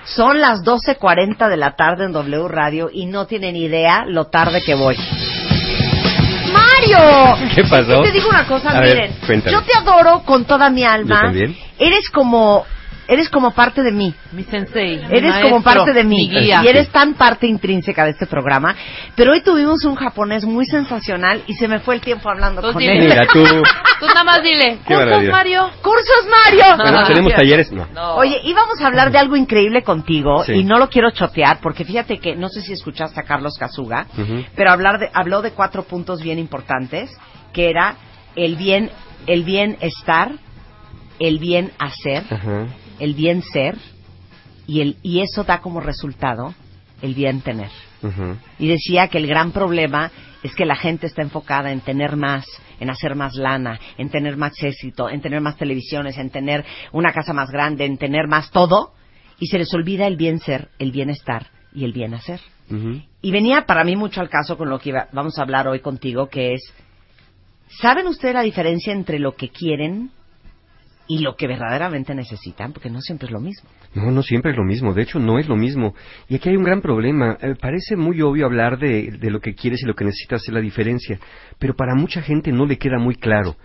Son 0.06 0.40
las 0.40 0.64
12.40 0.64 1.50
de 1.50 1.58
la 1.58 1.76
tarde 1.76 2.06
en 2.06 2.14
W 2.14 2.48
Radio 2.48 2.90
y 2.90 3.08
no 3.08 3.28
tienen 3.28 3.58
idea 3.58 4.06
lo 4.08 4.28
tarde 4.28 4.62
que 4.66 4.76
voy. 4.76 4.96
¡Mario! 6.54 7.50
¿Qué 7.56 7.66
pasó? 7.66 8.02
Te 8.02 8.14
digo 8.14 8.30
una 8.30 8.48
cosa, 8.48 8.70
A 8.70 8.82
miren. 8.82 9.14
yo 9.28 9.62
te 9.62 9.78
adoro 9.78 10.24
con 10.24 10.46
toda 10.46 10.70
mi 10.70 10.86
alma. 10.86 11.16
Yo 11.16 11.22
también. 11.22 11.58
Eres 11.80 12.10
como... 12.12 12.66
Eres 13.12 13.28
como 13.30 13.52
parte 13.52 13.84
de 13.84 13.92
mí. 13.92 14.16
Mi 14.32 14.44
sensei. 14.44 15.06
mi 15.06 15.18
Eres 15.18 15.36
como 15.42 15.62
parte 15.62 15.92
de 15.92 16.04
mí 16.06 16.30
Mi 16.30 16.40
guía. 16.42 16.62
y 16.64 16.68
eres 16.70 16.90
tan 16.90 17.16
parte 17.16 17.46
intrínseca 17.46 18.06
de 18.06 18.12
este 18.12 18.26
programa. 18.26 18.74
Pero 19.18 19.34
hoy 19.34 19.42
tuvimos 19.42 19.84
un 19.84 19.96
japonés 19.96 20.46
muy 20.46 20.66
sensacional 20.66 21.44
y 21.46 21.54
se 21.56 21.68
me 21.68 21.80
fue 21.82 21.96
el 21.96 22.02
tiempo 22.02 22.30
hablando 22.30 22.62
Tú 22.62 22.72
con 22.72 22.80
dile. 22.80 22.94
él. 23.00 23.10
Mira, 23.10 23.28
tú. 23.34 23.44
Tú 24.00 24.08
nada 24.08 24.24
más 24.24 24.42
dile. 24.42 24.80
Qué 24.88 24.96
¿Cursos. 24.96 25.24
Mario? 25.30 25.70
¡Cursos, 25.84 26.26
Mario! 26.30 26.64
Bueno, 26.78 27.06
tenemos 27.06 27.34
talleres, 27.34 27.72
no. 27.72 27.86
Oye, 28.16 28.40
íbamos 28.46 28.80
a 28.82 28.88
hablar 28.88 29.12
de 29.12 29.18
algo 29.20 29.36
increíble 29.36 29.84
contigo 29.84 30.44
Sí. 30.46 30.54
y 30.54 30.64
no 30.64 30.80
lo 30.80 30.90
quiero 30.90 31.12
chotear 31.12 31.60
porque 31.62 31.84
fíjate 31.86 32.18
que 32.20 32.36
no 32.38 32.48
sé 32.50 32.62
si 32.62 32.72
escuchaste 32.74 33.20
a 33.20 33.24
Carlos 33.24 33.58
Casuga, 33.60 34.08
pero 34.56 34.72
hablar 34.72 35.00
de, 35.00 35.10
habló 35.14 35.42
de 35.42 35.52
cuatro 35.52 35.84
puntos 35.84 36.22
bien 36.24 36.40
importantes, 36.40 37.12
que 37.54 37.70
era 37.70 37.96
el 38.38 38.56
bien, 38.56 38.90
el 39.28 39.44
bienestar, 39.44 40.32
el 41.20 41.38
bien 41.40 41.72
hacer, 41.78 42.24
Ajá. 42.32 42.68
El 43.02 43.14
bien 43.14 43.42
ser 43.42 43.78
y 44.68 44.82
el 44.82 44.98
y 45.04 45.20
eso 45.22 45.44
da 45.44 45.60
como 45.60 45.82
resultado 45.82 46.54
el 47.02 47.14
bien 47.16 47.42
tener. 47.42 47.70
Y 48.60 48.68
decía 48.68 49.08
que 49.10 49.18
el 49.18 49.28
gran 49.28 49.52
problema 49.52 50.12
es 50.44 50.56
que 50.56 50.66
la 50.66 50.76
gente 50.76 51.08
está 51.08 51.22
enfocada 51.22 51.72
en 51.72 51.82
tener 51.82 52.16
más, 52.16 52.46
en 52.80 52.90
hacer 52.90 53.16
más 53.16 53.36
lana, 53.36 53.80
en 53.98 54.10
tener 54.10 54.38
más 54.38 54.54
éxito, 54.62 55.10
en 55.10 55.22
tener 55.22 55.42
más 55.42 55.58
televisiones, 55.58 56.18
en 56.18 56.30
tener 56.30 56.64
una 56.92 57.12
casa 57.14 57.34
más 57.34 57.50
grande, 57.52 57.86
en 57.86 57.98
tener 57.98 58.28
más 58.28 58.50
todo, 58.52 58.94
y 59.40 59.48
se 59.48 59.58
les 59.60 59.74
olvida 59.74 60.08
el 60.08 60.16
bien 60.16 60.40
ser, 60.40 60.70
el 60.80 60.92
bienestar 60.92 61.48
y 61.74 61.86
el 61.86 61.94
bien 61.94 62.14
hacer. 62.14 62.40
Y 63.22 63.32
venía 63.32 63.66
para 63.66 63.84
mí 63.84 63.96
mucho 63.96 64.22
al 64.22 64.30
caso 64.30 64.58
con 64.58 64.70
lo 64.70 64.80
que 64.80 64.90
iba- 64.90 65.08
vamos 65.12 65.38
a 65.38 65.42
hablar 65.44 65.68
hoy 65.68 65.80
contigo, 65.80 66.28
que 66.28 66.54
es, 66.54 66.62
¿saben 67.82 68.08
ustedes 68.08 68.34
la 68.36 68.42
diferencia 68.44 68.94
entre 68.94 69.20
lo 69.20 69.36
que 69.36 69.50
quieren 69.50 70.12
y 71.12 71.18
lo 71.18 71.36
que 71.36 71.46
verdaderamente 71.46 72.16
necesitan? 72.16 72.72
Porque 72.72 72.90
no 72.90 73.02
siempre 73.02 73.26
es 73.26 73.34
lo 73.34 73.42
mismo. 73.42 73.70
No, 73.94 74.12
no 74.12 74.24
siempre 74.24 74.52
es 74.52 74.58
lo 74.58 74.64
mismo. 74.64 74.94
De 74.94 75.02
hecho, 75.02 75.20
no 75.20 75.40
es 75.40 75.50
lo 75.50 75.58
mismo. 75.58 75.94
Y 76.30 76.36
aquí 76.36 76.48
hay 76.48 76.56
un 76.56 76.64
gran 76.64 76.80
problema. 76.80 77.38
Eh, 77.42 77.56
parece 77.60 77.98
muy 77.98 78.22
obvio 78.22 78.46
hablar 78.46 78.80
de, 78.80 79.12
de 79.20 79.30
lo 79.30 79.42
que 79.42 79.54
quieres 79.54 79.84
y 79.84 79.88
lo 79.88 79.94
que 79.94 80.06
necesitas 80.06 80.42
hacer 80.42 80.54
la 80.54 80.62
diferencia, 80.62 81.20
pero 81.60 81.76
para 81.76 81.96
mucha 81.96 82.22
gente 82.22 82.54
no 82.54 82.66
le 82.66 82.78
queda 82.78 82.98
muy 82.98 83.16
claro. 83.16 83.58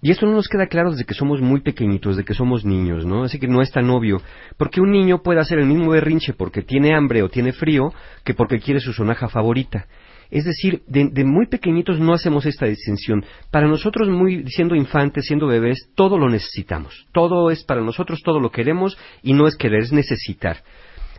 Y 0.00 0.12
esto 0.12 0.26
no 0.26 0.32
nos 0.32 0.46
queda 0.46 0.68
claro 0.68 0.92
desde 0.92 1.04
que 1.04 1.14
somos 1.14 1.40
muy 1.40 1.60
pequeñitos, 1.60 2.14
desde 2.14 2.24
que 2.24 2.34
somos 2.34 2.64
niños, 2.64 3.04
¿no? 3.04 3.24
Así 3.24 3.40
que 3.40 3.48
no 3.48 3.62
es 3.62 3.72
tan 3.72 3.90
obvio. 3.90 4.22
Porque 4.56 4.80
un 4.80 4.92
niño 4.92 5.24
puede 5.24 5.40
hacer 5.40 5.58
el 5.58 5.66
mismo 5.66 5.90
berrinche 5.90 6.34
porque 6.34 6.62
tiene 6.62 6.94
hambre 6.94 7.24
o 7.24 7.28
tiene 7.28 7.52
frío 7.52 7.92
que 8.24 8.34
porque 8.34 8.60
quiere 8.60 8.78
su 8.78 8.92
sonaja 8.92 9.28
favorita. 9.28 9.86
Es 10.32 10.46
decir, 10.46 10.82
de, 10.86 11.24
muy 11.24 11.46
pequeñitos 11.46 12.00
no 12.00 12.14
hacemos 12.14 12.46
esta 12.46 12.64
distinción. 12.64 13.22
Para 13.50 13.68
nosotros, 13.68 14.08
muy, 14.08 14.48
siendo 14.48 14.74
infantes, 14.74 15.26
siendo 15.26 15.46
bebés, 15.46 15.90
todo 15.94 16.16
lo 16.16 16.30
necesitamos. 16.30 17.06
Todo 17.12 17.50
es 17.50 17.62
para 17.64 17.82
nosotros, 17.82 18.22
todo 18.24 18.40
lo 18.40 18.50
queremos 18.50 18.96
y 19.22 19.34
no 19.34 19.46
es 19.46 19.56
querer, 19.56 19.80
es 19.80 19.92
necesitar. 19.92 20.62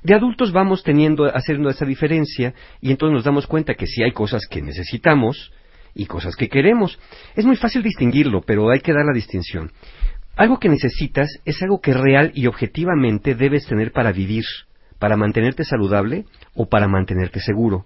De 0.01 0.15
adultos 0.15 0.51
vamos 0.51 0.81
teniendo, 0.81 1.25
haciendo 1.25 1.69
esa 1.69 1.85
diferencia 1.85 2.55
y 2.81 2.89
entonces 2.89 3.13
nos 3.13 3.23
damos 3.23 3.45
cuenta 3.45 3.75
que 3.75 3.85
sí 3.85 4.01
hay 4.01 4.13
cosas 4.13 4.47
que 4.49 4.63
necesitamos 4.63 5.53
y 5.93 6.07
cosas 6.07 6.35
que 6.35 6.49
queremos. 6.49 6.97
Es 7.35 7.45
muy 7.45 7.55
fácil 7.55 7.83
distinguirlo, 7.83 8.41
pero 8.41 8.71
hay 8.71 8.79
que 8.79 8.93
dar 8.93 9.05
la 9.05 9.13
distinción. 9.13 9.71
Algo 10.35 10.57
que 10.57 10.69
necesitas 10.69 11.29
es 11.45 11.61
algo 11.61 11.81
que 11.81 11.93
real 11.93 12.31
y 12.33 12.47
objetivamente 12.47 13.35
debes 13.35 13.67
tener 13.67 13.91
para 13.91 14.11
vivir, 14.11 14.45
para 14.97 15.17
mantenerte 15.17 15.65
saludable 15.65 16.25
o 16.55 16.67
para 16.67 16.87
mantenerte 16.87 17.39
seguro. 17.41 17.85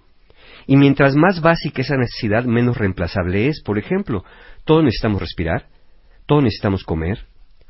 Y 0.68 0.76
mientras 0.76 1.16
más 1.16 1.40
básica 1.40 1.80
esa 1.80 1.96
necesidad, 1.96 2.44
menos 2.44 2.76
reemplazable 2.76 3.48
es. 3.48 3.62
Por 3.62 3.78
ejemplo, 3.78 4.22
todos 4.66 4.84
necesitamos 4.84 5.18
respirar, 5.18 5.66
todos 6.26 6.44
necesitamos 6.44 6.84
comer, 6.84 7.24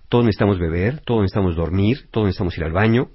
todos 0.09 0.25
necesitamos 0.25 0.59
beber, 0.59 0.99
todos 1.07 1.21
necesitamos 1.21 1.55
dormir, 1.55 2.09
todos 2.11 2.27
necesitamos 2.27 2.59
ir 2.59 2.65
al 2.65 2.73
baño. 2.73 3.11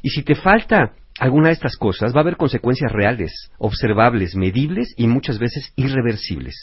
Y 0.00 0.08
si 0.08 0.22
te 0.22 0.34
falta 0.34 0.94
alguna 1.18 1.48
de 1.48 1.52
estas 1.52 1.76
cosas, 1.76 2.14
va 2.14 2.20
a 2.20 2.22
haber 2.22 2.38
consecuencias 2.38 2.90
reales, 2.90 3.50
observables, 3.58 4.36
medibles 4.36 4.94
y 4.96 5.06
muchas 5.06 5.38
veces 5.38 5.70
irreversibles. 5.76 6.54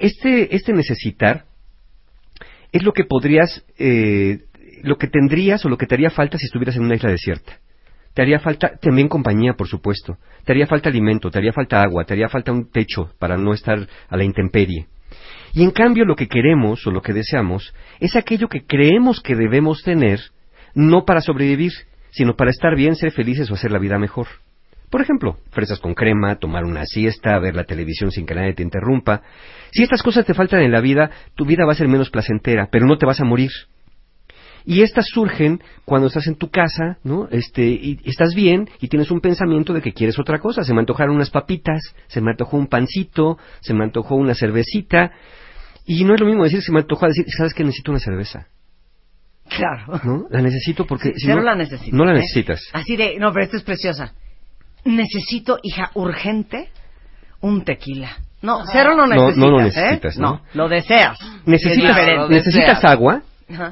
Este, 0.00 0.52
este 0.56 0.72
necesitar 0.72 1.44
es 2.72 2.82
lo 2.82 2.92
que 2.92 3.04
podrías, 3.04 3.64
eh, 3.78 4.46
lo 4.82 4.98
que 4.98 5.06
tendrías 5.06 5.64
o 5.64 5.68
lo 5.68 5.78
que 5.78 5.86
te 5.86 5.94
haría 5.94 6.10
falta 6.10 6.38
si 6.38 6.46
estuvieras 6.46 6.74
en 6.74 6.82
una 6.86 6.96
isla 6.96 7.10
desierta. 7.12 7.60
Te 8.16 8.22
haría 8.22 8.38
falta 8.38 8.78
también 8.80 9.08
compañía, 9.08 9.52
por 9.52 9.68
supuesto. 9.68 10.16
Te 10.46 10.52
haría 10.52 10.66
falta 10.66 10.88
alimento, 10.88 11.30
te 11.30 11.36
haría 11.36 11.52
falta 11.52 11.82
agua, 11.82 12.04
te 12.04 12.14
haría 12.14 12.30
falta 12.30 12.50
un 12.50 12.70
techo 12.70 13.10
para 13.18 13.36
no 13.36 13.52
estar 13.52 13.86
a 14.08 14.16
la 14.16 14.24
intemperie. 14.24 14.86
Y 15.52 15.62
en 15.62 15.70
cambio 15.70 16.06
lo 16.06 16.16
que 16.16 16.26
queremos 16.26 16.86
o 16.86 16.90
lo 16.90 17.02
que 17.02 17.12
deseamos 17.12 17.74
es 18.00 18.16
aquello 18.16 18.48
que 18.48 18.64
creemos 18.64 19.20
que 19.20 19.36
debemos 19.36 19.82
tener, 19.82 20.18
no 20.74 21.04
para 21.04 21.20
sobrevivir, 21.20 21.72
sino 22.10 22.36
para 22.36 22.52
estar 22.52 22.74
bien, 22.74 22.96
ser 22.96 23.12
felices 23.12 23.50
o 23.50 23.54
hacer 23.54 23.70
la 23.70 23.78
vida 23.78 23.98
mejor. 23.98 24.28
Por 24.88 25.02
ejemplo, 25.02 25.36
fresas 25.50 25.78
con 25.78 25.92
crema, 25.92 26.36
tomar 26.36 26.64
una 26.64 26.86
siesta, 26.86 27.38
ver 27.38 27.54
la 27.54 27.64
televisión 27.64 28.12
sin 28.12 28.24
que 28.24 28.34
nadie 28.34 28.54
te 28.54 28.62
interrumpa. 28.62 29.20
Si 29.72 29.82
estas 29.82 30.02
cosas 30.02 30.24
te 30.24 30.32
faltan 30.32 30.62
en 30.62 30.72
la 30.72 30.80
vida, 30.80 31.10
tu 31.34 31.44
vida 31.44 31.66
va 31.66 31.72
a 31.72 31.76
ser 31.76 31.88
menos 31.88 32.08
placentera, 32.08 32.70
pero 32.72 32.86
no 32.86 32.96
te 32.96 33.04
vas 33.04 33.20
a 33.20 33.26
morir. 33.26 33.50
Y 34.68 34.82
estas 34.82 35.06
surgen 35.06 35.62
cuando 35.84 36.08
estás 36.08 36.26
en 36.26 36.34
tu 36.34 36.50
casa, 36.50 36.98
¿no? 37.04 37.28
Este, 37.30 37.64
y 37.66 38.00
estás 38.04 38.34
bien 38.34 38.68
y 38.80 38.88
tienes 38.88 39.12
un 39.12 39.20
pensamiento 39.20 39.72
de 39.72 39.80
que 39.80 39.92
quieres 39.92 40.18
otra 40.18 40.40
cosa. 40.40 40.64
Se 40.64 40.74
me 40.74 40.80
antojaron 40.80 41.14
unas 41.14 41.30
papitas, 41.30 41.80
se 42.08 42.20
me 42.20 42.32
antojó 42.32 42.56
un 42.56 42.66
pancito, 42.66 43.38
se 43.60 43.72
me 43.74 43.84
antojó 43.84 44.16
una 44.16 44.34
cervecita. 44.34 45.12
Y 45.84 46.04
no 46.04 46.14
es 46.14 46.20
lo 46.20 46.26
mismo 46.26 46.42
decir 46.42 46.62
se 46.62 46.72
me 46.72 46.80
antojó 46.80 47.04
a 47.04 47.08
decir, 47.08 47.24
¿sabes 47.28 47.54
que 47.54 47.62
necesito 47.62 47.92
una 47.92 48.00
cerveza? 48.00 48.48
Claro. 49.48 50.00
¿No? 50.02 50.26
La 50.30 50.42
necesito 50.42 50.84
porque 50.84 51.12
si 51.14 51.26
Cero 51.26 51.36
no, 51.36 51.42
la 51.44 51.54
necesitas. 51.54 51.92
no 51.94 52.04
la 52.04 52.12
¿eh? 52.12 52.14
necesitas. 52.16 52.60
Así 52.72 52.96
de, 52.96 53.18
no, 53.20 53.32
pero 53.32 53.44
esto 53.44 53.56
es 53.58 53.62
preciosa. 53.62 54.12
Necesito, 54.84 55.58
hija, 55.62 55.92
urgente, 55.94 56.70
un 57.40 57.64
tequila. 57.64 58.16
No, 58.42 58.64
cero 58.70 58.94
lo 58.96 59.06
No, 59.06 59.14
necesitas. 59.14 59.36
no 59.38 59.50
lo 59.50 59.60
¿eh? 59.60 59.64
necesitas, 59.64 60.18
¿no? 60.18 60.42
lo 60.54 60.68
deseas. 60.68 61.18
Necesitas, 61.46 61.90
Es 61.90 61.96
diferente. 61.96 62.34
necesitas 62.34 62.84
agua, 62.84 63.22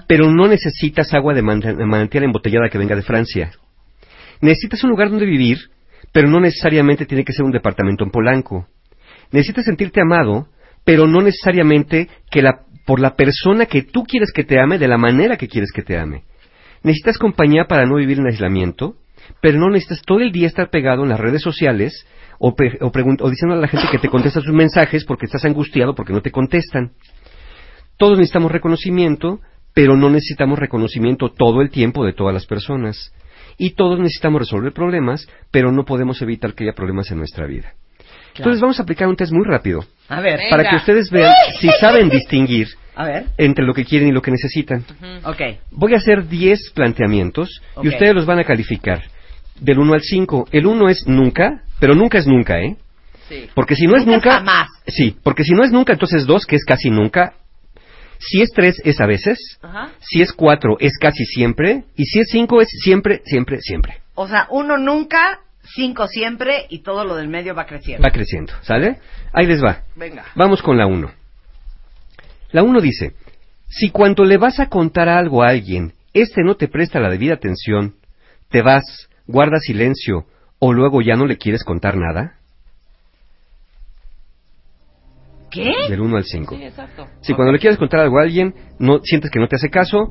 Pero 0.07 0.31
no 0.31 0.47
necesitas 0.47 1.13
agua 1.15 1.35
de 1.35 1.43
man- 1.43 1.61
de 1.61 1.75
manantial 1.87 2.25
embotellada 2.25 2.69
que 2.69 2.79
venga 2.79 2.95
de 2.97 3.03
Francia. 3.03 3.51
Necesitas 4.41 4.85
un 4.85 4.91
lugar 4.91 5.11
donde 5.11 5.27
vivir, 5.27 5.59
pero 6.13 6.29
no 6.29 6.41
necesariamente 6.41 7.07
tiene 7.07 7.25
que 7.25 7.33
ser 7.33 7.45
un 7.45 7.53
departamento 7.53 8.05
en 8.05 8.11
Polanco. 8.11 8.67
Necesitas 9.33 9.65
sentirte 9.65 10.01
amado, 10.01 10.49
pero 10.85 11.07
no 11.07 11.23
necesariamente 11.23 12.09
que 12.31 12.43
la, 12.43 12.61
por 12.87 13.01
la 13.01 13.17
persona 13.17 13.67
que 13.67 13.83
tú 13.83 14.05
quieres 14.05 14.31
que 14.33 14.45
te 14.45 14.61
ame 14.61 14.79
de 14.79 14.87
la 14.89 14.99
manera 14.99 15.37
que 15.37 15.49
quieres 15.49 15.73
que 15.73 15.83
te 15.83 15.99
ame. 15.99 16.23
Necesitas 16.83 17.19
compañía 17.19 17.65
para 17.65 17.87
no 17.87 17.97
vivir 17.97 18.19
en 18.19 18.27
aislamiento, 18.27 18.97
pero 19.41 19.59
no 19.59 19.71
necesitas 19.71 20.03
todo 20.03 20.21
el 20.21 20.31
día 20.33 20.47
estar 20.47 20.69
pegado 20.71 21.03
en 21.03 21.09
las 21.09 21.19
redes 21.19 21.41
sociales 21.43 22.07
o, 22.39 22.51
o, 22.51 22.93
o 23.21 23.31
diciendo 23.31 23.55
a 23.55 23.59
la 23.61 23.69
gente 23.69 23.87
que 23.91 23.99
te 23.99 24.09
contesta 24.11 24.41
sus 24.41 24.53
mensajes 24.53 25.05
porque 25.05 25.25
estás 25.27 25.45
angustiado 25.47 25.95
porque 25.95 26.13
no 26.13 26.21
te 26.21 26.31
contestan. 26.31 26.93
Todos 27.97 28.19
necesitamos 28.19 28.53
reconocimiento, 28.53 29.41
pero 29.75 29.97
no 29.97 30.09
necesitamos 30.09 30.59
reconocimiento 30.59 31.31
todo 31.31 31.61
el 31.61 31.71
tiempo 31.71 32.05
de 32.05 32.13
todas 32.13 32.33
las 32.33 32.47
personas. 32.47 33.13
Y 33.59 33.71
todos 33.75 33.99
necesitamos 34.01 34.41
resolver 34.41 34.73
problemas, 34.73 35.29
pero 35.51 35.71
no 35.71 35.85
podemos 35.85 36.21
evitar 36.23 36.55
que 36.55 36.65
haya 36.65 36.73
problemas 36.73 37.11
en 37.11 37.19
nuestra 37.19 37.47
vida. 37.47 37.75
Entonces 38.37 38.61
vamos 38.61 38.81
a 38.81 38.83
aplicar 38.83 39.07
un 39.07 39.15
test 39.15 39.33
muy 39.33 39.45
rápido 39.45 39.85
A 40.09 40.21
ver. 40.21 40.41
para 40.51 40.69
que 40.69 40.75
ustedes 40.77 41.09
vean 41.11 41.33
si 41.61 41.69
saben 41.81 42.09
distinguir 42.09 42.67
A 42.97 43.05
ver. 43.05 43.27
entre 43.39 43.65
lo 43.65 43.73
que 43.75 43.85
quieren 43.85 44.09
y 44.09 44.13
lo 44.13 44.23
que 44.23 44.33
necesitan. 44.33 44.85
Ok. 45.25 45.41
Voy 45.71 45.95
a 45.95 45.99
hacer 45.99 46.27
10 46.27 46.73
planteamientos 46.75 47.61
y 47.81 47.89
ustedes 47.89 48.13
los 48.13 48.27
van 48.27 48.41
a 48.41 48.45
calificar 48.45 49.03
del 49.61 49.79
1 49.79 49.95
al 49.95 50.01
5. 50.03 50.49
El 50.51 50.67
1 50.67 50.89
es 50.89 51.07
nunca, 51.07 51.63
pero 51.79 51.95
nunca 51.95 52.19
es 52.19 52.27
nunca, 52.27 52.61
¿eh? 52.61 52.77
Sí. 53.29 53.49
Porque 53.55 53.77
si 53.77 53.87
no 53.87 53.97
es 53.97 54.05
Nunca 54.05 54.17
nunca... 54.17 54.31
jamás. 54.39 54.69
Sí, 54.89 55.17
porque 55.23 55.45
si 55.45 55.53
no 55.53 55.63
es 55.63 55.71
nunca, 55.71 55.93
entonces 55.93 56.27
dos, 56.27 56.45
que 56.45 56.57
es 56.57 56.65
casi 56.65 56.91
nunca. 56.91 57.35
Si 58.27 58.43
es 58.43 58.51
tres, 58.55 58.81
es 58.85 59.01
a 59.01 59.07
veces. 59.07 59.59
Ajá. 59.63 59.91
Si 60.01 60.23
es 60.23 60.33
cuatro, 60.33 60.77
es 60.81 60.99
casi 60.99 61.25
siempre. 61.25 61.85
Y 61.97 62.05
si 62.05 62.21
es 62.21 62.29
cinco, 62.31 62.61
es 62.61 62.69
siempre, 62.83 63.23
siempre, 63.25 63.61
siempre. 63.61 64.01
O 64.15 64.29
sea, 64.29 64.47
uno 64.51 64.79
nunca, 64.79 65.41
cinco 65.75 66.07
siempre 66.07 66.67
y 66.69 66.81
todo 66.81 67.05
lo 67.05 67.17
del 67.17 67.29
medio 67.29 67.55
va 67.55 67.67
creciendo. 67.67 68.07
Va 68.07 68.13
creciendo, 68.13 68.53
¿sale? 68.63 68.99
Ahí 69.33 69.47
les 69.47 69.63
va. 69.63 69.83
Venga. 69.97 70.25
Vamos 70.35 70.63
con 70.63 70.77
la 70.77 70.87
uno. 70.87 71.11
La 72.53 72.63
uno 72.63 72.81
dice, 72.81 73.15
si 73.69 73.91
cuando 73.91 74.25
le 74.25 74.37
vas 74.37 74.61
a 74.61 74.69
contar 74.69 75.09
algo 75.09 75.43
a 75.43 75.49
alguien, 75.49 75.95
este 76.13 76.43
no 76.45 76.55
te 76.55 76.69
presta 76.69 77.01
la 77.01 77.11
debida 77.11 77.35
atención, 77.35 77.97
te 78.49 78.63
vas, 78.63 79.09
guardas 79.27 79.65
silencio, 79.65 80.27
o 80.61 80.73
luego 80.73 81.03
ya 81.03 81.17
no 81.17 81.27
le 81.27 81.37
quieres 81.37 81.65
contar 81.65 81.97
nada. 81.97 82.39
¿Qué? 85.55 85.73
Del 85.89 86.01
1 86.01 86.17
al 86.17 86.25
5. 86.25 86.57
Sí, 86.57 86.65
exacto. 86.65 87.07
Si 87.21 87.35
cuando 87.35 87.53
le 87.53 87.59
quieres 87.59 87.79
contar 87.79 88.01
algo 88.01 88.19
a 88.19 88.23
alguien, 88.23 88.55
no 88.79 89.01
sientes 89.03 89.31
que 89.31 89.39
no 89.39 89.49
te 89.49 89.57
hace 89.57 89.71
caso, 89.71 90.11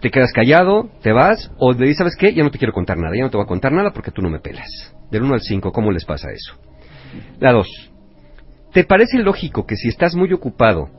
te 0.00 0.10
quedas 0.10 0.32
callado, 0.32 0.90
te 1.02 1.12
vas, 1.12 1.50
o 1.58 1.72
le 1.72 1.86
dices, 1.86 1.98
¿sabes 1.98 2.16
qué? 2.16 2.34
Ya 2.34 2.42
no 2.42 2.50
te 2.50 2.58
quiero 2.58 2.72
contar 2.72 2.96
nada, 2.98 3.14
ya 3.16 3.22
no 3.22 3.30
te 3.30 3.36
voy 3.36 3.44
a 3.44 3.48
contar 3.48 3.72
nada 3.72 3.92
porque 3.92 4.10
tú 4.10 4.22
no 4.22 4.30
me 4.30 4.40
pelas. 4.40 4.94
Del 5.10 5.22
1 5.22 5.34
al 5.34 5.40
5, 5.40 5.72
¿cómo 5.72 5.92
les 5.92 6.04
pasa 6.04 6.30
eso? 6.32 6.54
La 7.38 7.52
2. 7.52 7.90
¿Te 8.72 8.84
parece 8.84 9.18
lógico 9.18 9.66
que 9.66 9.76
si 9.76 9.88
estás 9.88 10.14
muy 10.14 10.32
ocupado 10.32 10.90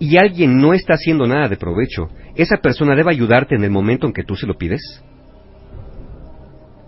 y 0.00 0.16
alguien 0.16 0.60
no 0.60 0.74
está 0.74 0.94
haciendo 0.94 1.26
nada 1.26 1.48
de 1.48 1.56
provecho, 1.56 2.08
esa 2.34 2.56
persona 2.56 2.96
deba 2.96 3.12
ayudarte 3.12 3.54
en 3.54 3.62
el 3.62 3.70
momento 3.70 4.06
en 4.06 4.12
que 4.12 4.24
tú 4.24 4.34
se 4.34 4.46
lo 4.46 4.56
pides? 4.58 4.82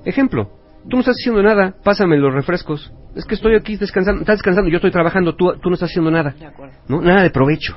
Ejemplo, 0.05 0.51
tú 0.89 0.97
no 0.97 1.01
estás 1.01 1.17
haciendo 1.21 1.43
nada, 1.43 1.75
pásame 1.83 2.17
los 2.17 2.33
refrescos. 2.33 2.93
Es 3.15 3.25
que 3.25 3.35
estoy 3.35 3.55
aquí 3.55 3.77
descansando, 3.77 4.21
estás 4.23 4.37
descansando, 4.39 4.71
yo 4.71 4.77
estoy 4.77 4.91
trabajando, 4.91 5.35
tú, 5.35 5.53
tú 5.63 5.69
no 5.69 5.75
estás 5.75 5.91
haciendo 5.91 6.11
nada. 6.11 6.31
De 6.39 6.47
acuerdo. 6.47 6.75
¿no? 6.89 7.01
Nada 7.01 7.23
de 7.23 7.31
provecho. 7.31 7.77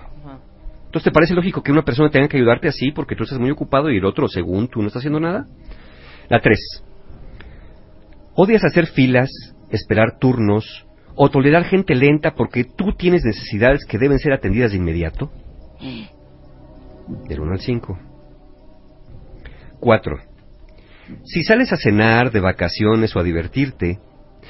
Entonces, 0.85 1.11
¿te 1.11 1.11
parece 1.11 1.33
lógico 1.33 1.61
que 1.61 1.73
una 1.73 1.83
persona 1.83 2.09
tenga 2.09 2.29
que 2.29 2.37
ayudarte 2.37 2.69
así 2.69 2.91
porque 2.91 3.17
tú 3.17 3.23
estás 3.23 3.37
muy 3.37 3.51
ocupado 3.51 3.89
y 3.89 3.97
el 3.97 4.05
otro, 4.05 4.29
según 4.29 4.69
tú, 4.69 4.79
no 4.81 4.87
está 4.87 4.99
haciendo 4.99 5.19
nada? 5.19 5.45
La 6.29 6.39
tres. 6.39 6.59
¿Odias 8.33 8.63
hacer 8.63 8.87
filas, 8.87 9.29
esperar 9.71 10.17
turnos 10.19 10.85
o 11.15 11.29
tolerar 11.29 11.65
gente 11.65 11.95
lenta 11.95 12.33
porque 12.33 12.63
tú 12.63 12.93
tienes 12.93 13.25
necesidades 13.25 13.85
que 13.85 13.97
deben 13.97 14.19
ser 14.19 14.31
atendidas 14.31 14.71
de 14.71 14.77
inmediato? 14.77 15.31
Del 17.27 17.41
1 17.41 17.51
al 17.51 17.59
5. 17.59 17.99
4. 19.81 20.17
Si 21.23 21.43
sales 21.43 21.71
a 21.71 21.77
cenar, 21.77 22.31
de 22.31 22.39
vacaciones 22.39 23.15
o 23.15 23.19
a 23.19 23.23
divertirte, 23.23 23.99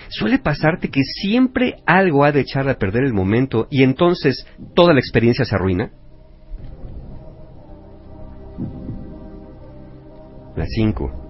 suele 0.10 0.40
pasarte 0.40 0.90
que 0.90 1.04
siempre 1.04 1.76
algo 1.86 2.24
ha 2.24 2.32
de 2.32 2.42
echar 2.42 2.70
a 2.70 2.78
perder 2.78 3.04
el 3.04 3.14
momento 3.14 3.68
y 3.70 3.84
entonces 3.84 4.46
toda 4.74 4.94
la 4.94 5.00
experiencia 5.00 5.46
se 5.46 5.56
arruina. 5.56 5.92
La 10.56 10.66
5. 10.66 11.26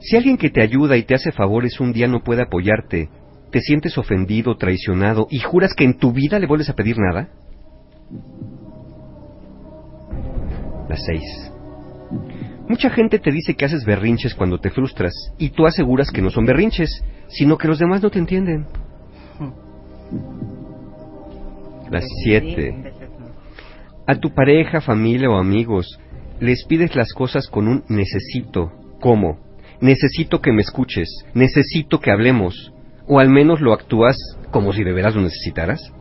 Si 0.00 0.16
alguien 0.16 0.38
que 0.38 0.50
te 0.50 0.62
ayuda 0.62 0.96
y 0.96 1.02
te 1.02 1.14
hace 1.14 1.32
favores 1.32 1.80
un 1.80 1.92
día 1.92 2.06
no 2.06 2.22
puede 2.22 2.42
apoyarte, 2.42 3.10
¿te 3.50 3.60
sientes 3.60 3.98
ofendido, 3.98 4.56
traicionado 4.56 5.26
y 5.30 5.40
juras 5.40 5.74
que 5.74 5.84
en 5.84 5.98
tu 5.98 6.12
vida 6.12 6.38
le 6.38 6.46
vuelves 6.46 6.70
a 6.70 6.74
pedir 6.74 6.96
nada? 6.98 7.28
La 10.88 10.96
6. 10.96 11.52
Mucha 12.68 12.90
gente 12.90 13.18
te 13.18 13.32
dice 13.32 13.54
que 13.54 13.64
haces 13.64 13.84
berrinches 13.84 14.34
cuando 14.34 14.58
te 14.58 14.70
frustras 14.70 15.14
y 15.38 15.50
tú 15.50 15.66
aseguras 15.66 16.10
que 16.10 16.20
no 16.20 16.30
son 16.30 16.44
berrinches, 16.44 17.02
sino 17.28 17.56
que 17.56 17.68
los 17.68 17.78
demás 17.78 18.02
no 18.02 18.10
te 18.10 18.18
entienden. 18.18 18.66
La 21.90 22.00
7. 22.24 22.92
A 24.06 24.14
tu 24.16 24.34
pareja, 24.34 24.80
familia 24.80 25.30
o 25.30 25.38
amigos 25.38 25.98
les 26.40 26.64
pides 26.66 26.94
las 26.94 27.12
cosas 27.12 27.48
con 27.48 27.68
un 27.68 27.84
necesito. 27.88 28.72
¿Cómo? 29.00 29.38
Necesito 29.80 30.40
que 30.40 30.52
me 30.52 30.62
escuches, 30.62 31.08
necesito 31.34 32.00
que 32.00 32.10
hablemos, 32.10 32.72
o 33.06 33.18
al 33.18 33.28
menos 33.28 33.60
lo 33.60 33.72
actúas 33.72 34.16
como 34.50 34.72
si 34.72 34.84
de 34.84 34.92
veras 34.92 35.14
lo 35.14 35.22
necesitaras. 35.22 35.92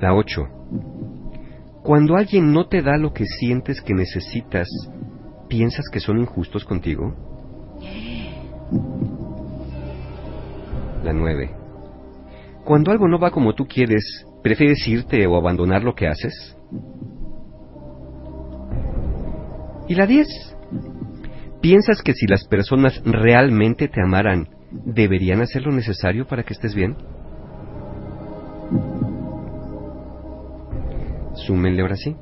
La 0.00 0.14
8. 0.14 0.57
Cuando 1.88 2.16
alguien 2.16 2.52
no 2.52 2.66
te 2.66 2.82
da 2.82 2.98
lo 2.98 3.14
que 3.14 3.24
sientes 3.24 3.80
que 3.80 3.94
necesitas, 3.94 4.68
¿piensas 5.48 5.86
que 5.90 6.00
son 6.00 6.18
injustos 6.18 6.66
contigo? 6.66 7.14
La 11.02 11.14
9. 11.14 11.50
Cuando 12.62 12.90
algo 12.90 13.08
no 13.08 13.18
va 13.18 13.30
como 13.30 13.54
tú 13.54 13.66
quieres, 13.66 14.26
¿prefieres 14.42 14.86
irte 14.86 15.26
o 15.26 15.38
abandonar 15.38 15.82
lo 15.82 15.94
que 15.94 16.08
haces? 16.08 16.58
¿Y 19.88 19.94
la 19.94 20.06
10? 20.06 20.28
¿Piensas 21.62 22.02
que 22.02 22.12
si 22.12 22.26
las 22.26 22.46
personas 22.46 23.00
realmente 23.02 23.88
te 23.88 24.02
amaran, 24.02 24.46
deberían 24.70 25.40
hacer 25.40 25.62
lo 25.62 25.72
necesario 25.72 26.26
para 26.26 26.42
que 26.42 26.52
estés 26.52 26.74
bien? 26.74 26.98
Súmenle 31.46 31.82
ahora 31.82 31.96
sí. 31.96 32.14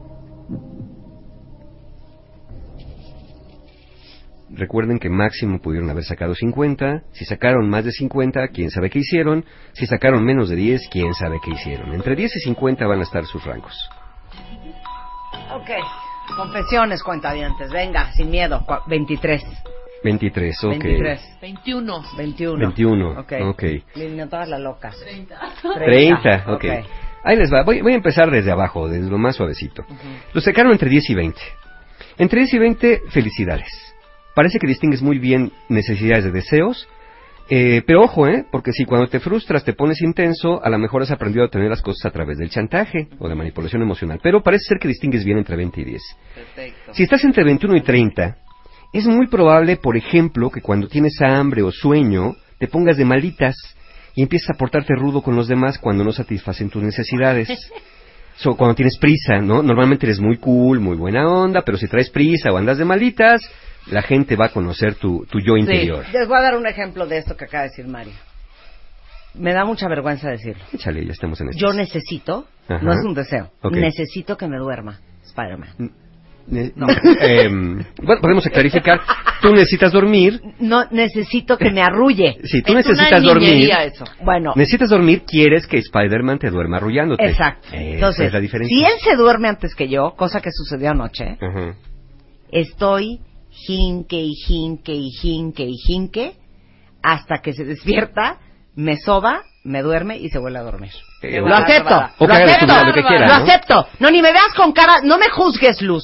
Recuerden 4.48 4.98
que 4.98 5.10
máximo 5.10 5.60
pudieron 5.60 5.90
haber 5.90 6.04
sacado 6.04 6.34
50. 6.34 7.02
Si 7.12 7.24
sacaron 7.24 7.68
más 7.68 7.84
de 7.84 7.90
50, 7.92 8.46
quién 8.48 8.70
sabe 8.70 8.90
qué 8.90 9.00
hicieron. 9.00 9.44
Si 9.72 9.86
sacaron 9.86 10.24
menos 10.24 10.48
de 10.48 10.56
10, 10.56 10.88
quién 10.88 11.14
sabe 11.14 11.38
qué 11.44 11.50
hicieron. 11.50 11.92
Entre 11.92 12.14
10 12.14 12.36
y 12.36 12.40
50 12.40 12.86
van 12.86 13.00
a 13.00 13.02
estar 13.02 13.24
sus 13.26 13.44
rangos. 13.44 13.74
Ok. 15.52 15.70
Confesiones, 16.36 17.02
cuentavientes. 17.02 17.70
Venga, 17.72 18.12
sin 18.12 18.30
miedo. 18.30 18.60
Cua- 18.66 18.82
23. 18.86 19.42
23, 20.04 20.64
ok. 20.64 20.70
23. 20.70 21.38
21. 21.40 22.02
21. 22.16 22.58
21, 22.58 23.20
Ok. 23.20 23.32
ok. 23.42 23.62
No 24.16 24.28
todas 24.28 24.48
las 24.48 24.60
locas. 24.60 24.96
30. 25.00 25.38
30, 25.74 26.44
ok. 26.52 26.64
Ahí 27.26 27.36
les 27.36 27.52
va. 27.52 27.64
Voy, 27.64 27.82
voy 27.82 27.92
a 27.92 27.96
empezar 27.96 28.30
desde 28.30 28.52
abajo, 28.52 28.88
desde 28.88 29.10
lo 29.10 29.18
más 29.18 29.34
suavecito. 29.34 29.84
Lo 30.32 30.40
sacaron 30.40 30.70
entre 30.70 30.88
10 30.88 31.10
y 31.10 31.14
20. 31.14 31.40
Entre 32.18 32.38
10 32.38 32.54
y 32.54 32.58
20, 32.58 33.00
felicidades. 33.10 33.68
Parece 34.36 34.60
que 34.60 34.66
distingues 34.68 35.02
muy 35.02 35.18
bien 35.18 35.50
necesidades 35.68 36.24
de 36.24 36.30
deseos, 36.30 36.88
eh, 37.50 37.82
pero 37.84 38.02
ojo, 38.02 38.28
¿eh? 38.28 38.44
Porque 38.48 38.70
si 38.70 38.84
cuando 38.84 39.08
te 39.08 39.18
frustras 39.18 39.64
te 39.64 39.72
pones 39.72 40.02
intenso, 40.02 40.64
a 40.64 40.70
lo 40.70 40.78
mejor 40.78 41.02
has 41.02 41.10
aprendido 41.10 41.44
a 41.44 41.48
tener 41.48 41.68
las 41.68 41.82
cosas 41.82 42.06
a 42.06 42.10
través 42.12 42.38
del 42.38 42.48
chantaje 42.48 43.08
o 43.18 43.28
de 43.28 43.34
manipulación 43.34 43.82
emocional. 43.82 44.20
Pero 44.22 44.44
parece 44.44 44.66
ser 44.68 44.78
que 44.78 44.86
distingues 44.86 45.24
bien 45.24 45.38
entre 45.38 45.56
20 45.56 45.80
y 45.80 45.84
10. 45.84 46.02
Perfecto. 46.32 46.94
Si 46.94 47.02
estás 47.02 47.24
entre 47.24 47.42
21 47.42 47.76
y 47.76 47.82
30, 47.82 48.36
es 48.92 49.06
muy 49.06 49.26
probable, 49.26 49.78
por 49.78 49.96
ejemplo, 49.96 50.48
que 50.48 50.60
cuando 50.60 50.86
tienes 50.86 51.20
hambre 51.20 51.62
o 51.62 51.72
sueño, 51.72 52.36
te 52.60 52.68
pongas 52.68 52.96
de 52.96 53.04
malitas 53.04 53.56
y 54.16 54.22
empieces 54.22 54.50
a 54.50 54.54
portarte 54.54 54.94
rudo 54.96 55.22
con 55.22 55.36
los 55.36 55.46
demás 55.46 55.78
cuando 55.78 56.02
no 56.02 56.10
satisfacen 56.10 56.70
tus 56.70 56.82
necesidades. 56.82 57.48
So, 58.38 58.54
cuando 58.54 58.74
tienes 58.74 58.98
prisa, 58.98 59.38
¿no? 59.38 59.62
Normalmente 59.62 60.04
eres 60.04 60.20
muy 60.20 60.36
cool, 60.36 60.78
muy 60.78 60.94
buena 60.94 61.26
onda, 61.26 61.62
pero 61.62 61.78
si 61.78 61.88
traes 61.88 62.10
prisa 62.10 62.52
o 62.52 62.58
andas 62.58 62.76
de 62.76 62.84
malitas, 62.84 63.40
la 63.86 64.02
gente 64.02 64.36
va 64.36 64.44
a 64.44 64.48
conocer 64.50 64.96
tu, 64.96 65.24
tu 65.24 65.40
yo 65.40 65.56
interior. 65.56 66.04
Les 66.12 66.28
voy 66.28 66.36
a 66.36 66.42
dar 66.42 66.54
un 66.54 66.66
ejemplo 66.66 67.06
de 67.06 67.16
esto 67.16 67.34
que 67.34 67.46
acaba 67.46 67.62
de 67.62 67.70
decir 67.70 67.88
Mario. 67.88 68.12
Me 69.32 69.54
da 69.54 69.64
mucha 69.64 69.88
vergüenza 69.88 70.28
decirlo. 70.28 70.62
Échale, 70.70 71.06
ya 71.06 71.12
estamos 71.12 71.40
en 71.40 71.48
esto. 71.48 71.58
Yo 71.58 71.72
necesito, 71.72 72.46
Ajá. 72.68 72.84
no 72.84 72.92
es 72.92 72.98
un 73.06 73.14
deseo, 73.14 73.52
necesito 73.70 74.36
que 74.36 74.46
me 74.48 74.58
duerma 74.58 75.00
Spider-Man. 75.24 75.92
Eh, 76.52 76.72
em, 77.20 77.84
bueno, 78.02 78.20
podemos 78.20 78.46
clarificar. 78.46 79.00
Tú 79.42 79.52
necesitas 79.52 79.92
dormir. 79.92 80.40
No 80.60 80.84
necesito 80.90 81.56
que 81.58 81.70
me 81.70 81.82
arrulle. 81.82 82.38
Si 82.44 82.62
tú 82.62 82.74
necesitas 82.74 83.22
dormir, 83.22 83.70
Bueno, 84.22 84.52
necesitas 84.54 84.90
dormir, 84.90 85.24
quieres 85.26 85.66
que 85.66 85.78
Spider-Man 85.78 86.38
te 86.38 86.50
duerma 86.50 86.76
arrullándote. 86.76 87.24
exacto. 87.26 87.68
Esa 87.68 87.76
Entonces, 87.76 88.26
es 88.26 88.32
la 88.32 88.40
diferencia. 88.40 88.76
si 88.76 88.84
él 88.84 88.98
se 89.02 89.16
duerme 89.16 89.48
antes 89.48 89.74
que 89.74 89.88
yo, 89.88 90.14
cosa 90.16 90.40
que 90.40 90.50
sucedió 90.52 90.90
anoche, 90.90 91.36
estoy 92.50 93.20
jinque 93.50 94.20
y 94.20 94.34
jinque 94.34 94.92
y 94.94 95.10
jinque 95.10 95.64
y 95.64 95.76
jinque 95.76 96.32
hasta 97.02 97.38
que 97.38 97.52
se 97.52 97.64
despierta, 97.64 98.38
me 98.74 98.96
soba, 98.96 99.42
me 99.64 99.82
duerme 99.82 100.18
y 100.18 100.28
se 100.28 100.38
vuelve 100.38 100.58
a 100.58 100.62
dormir. 100.62 100.90
Eh, 101.22 101.40
lo 101.40 101.54
acepto, 101.54 101.94
lo 102.20 103.32
acepto. 103.32 103.86
No, 104.00 104.10
ni 104.10 104.20
me 104.22 104.32
veas 104.32 104.52
con 104.56 104.72
cara, 104.72 104.96
no 105.02 105.18
me 105.18 105.28
juzgues, 105.28 105.80
Luz. 105.82 106.02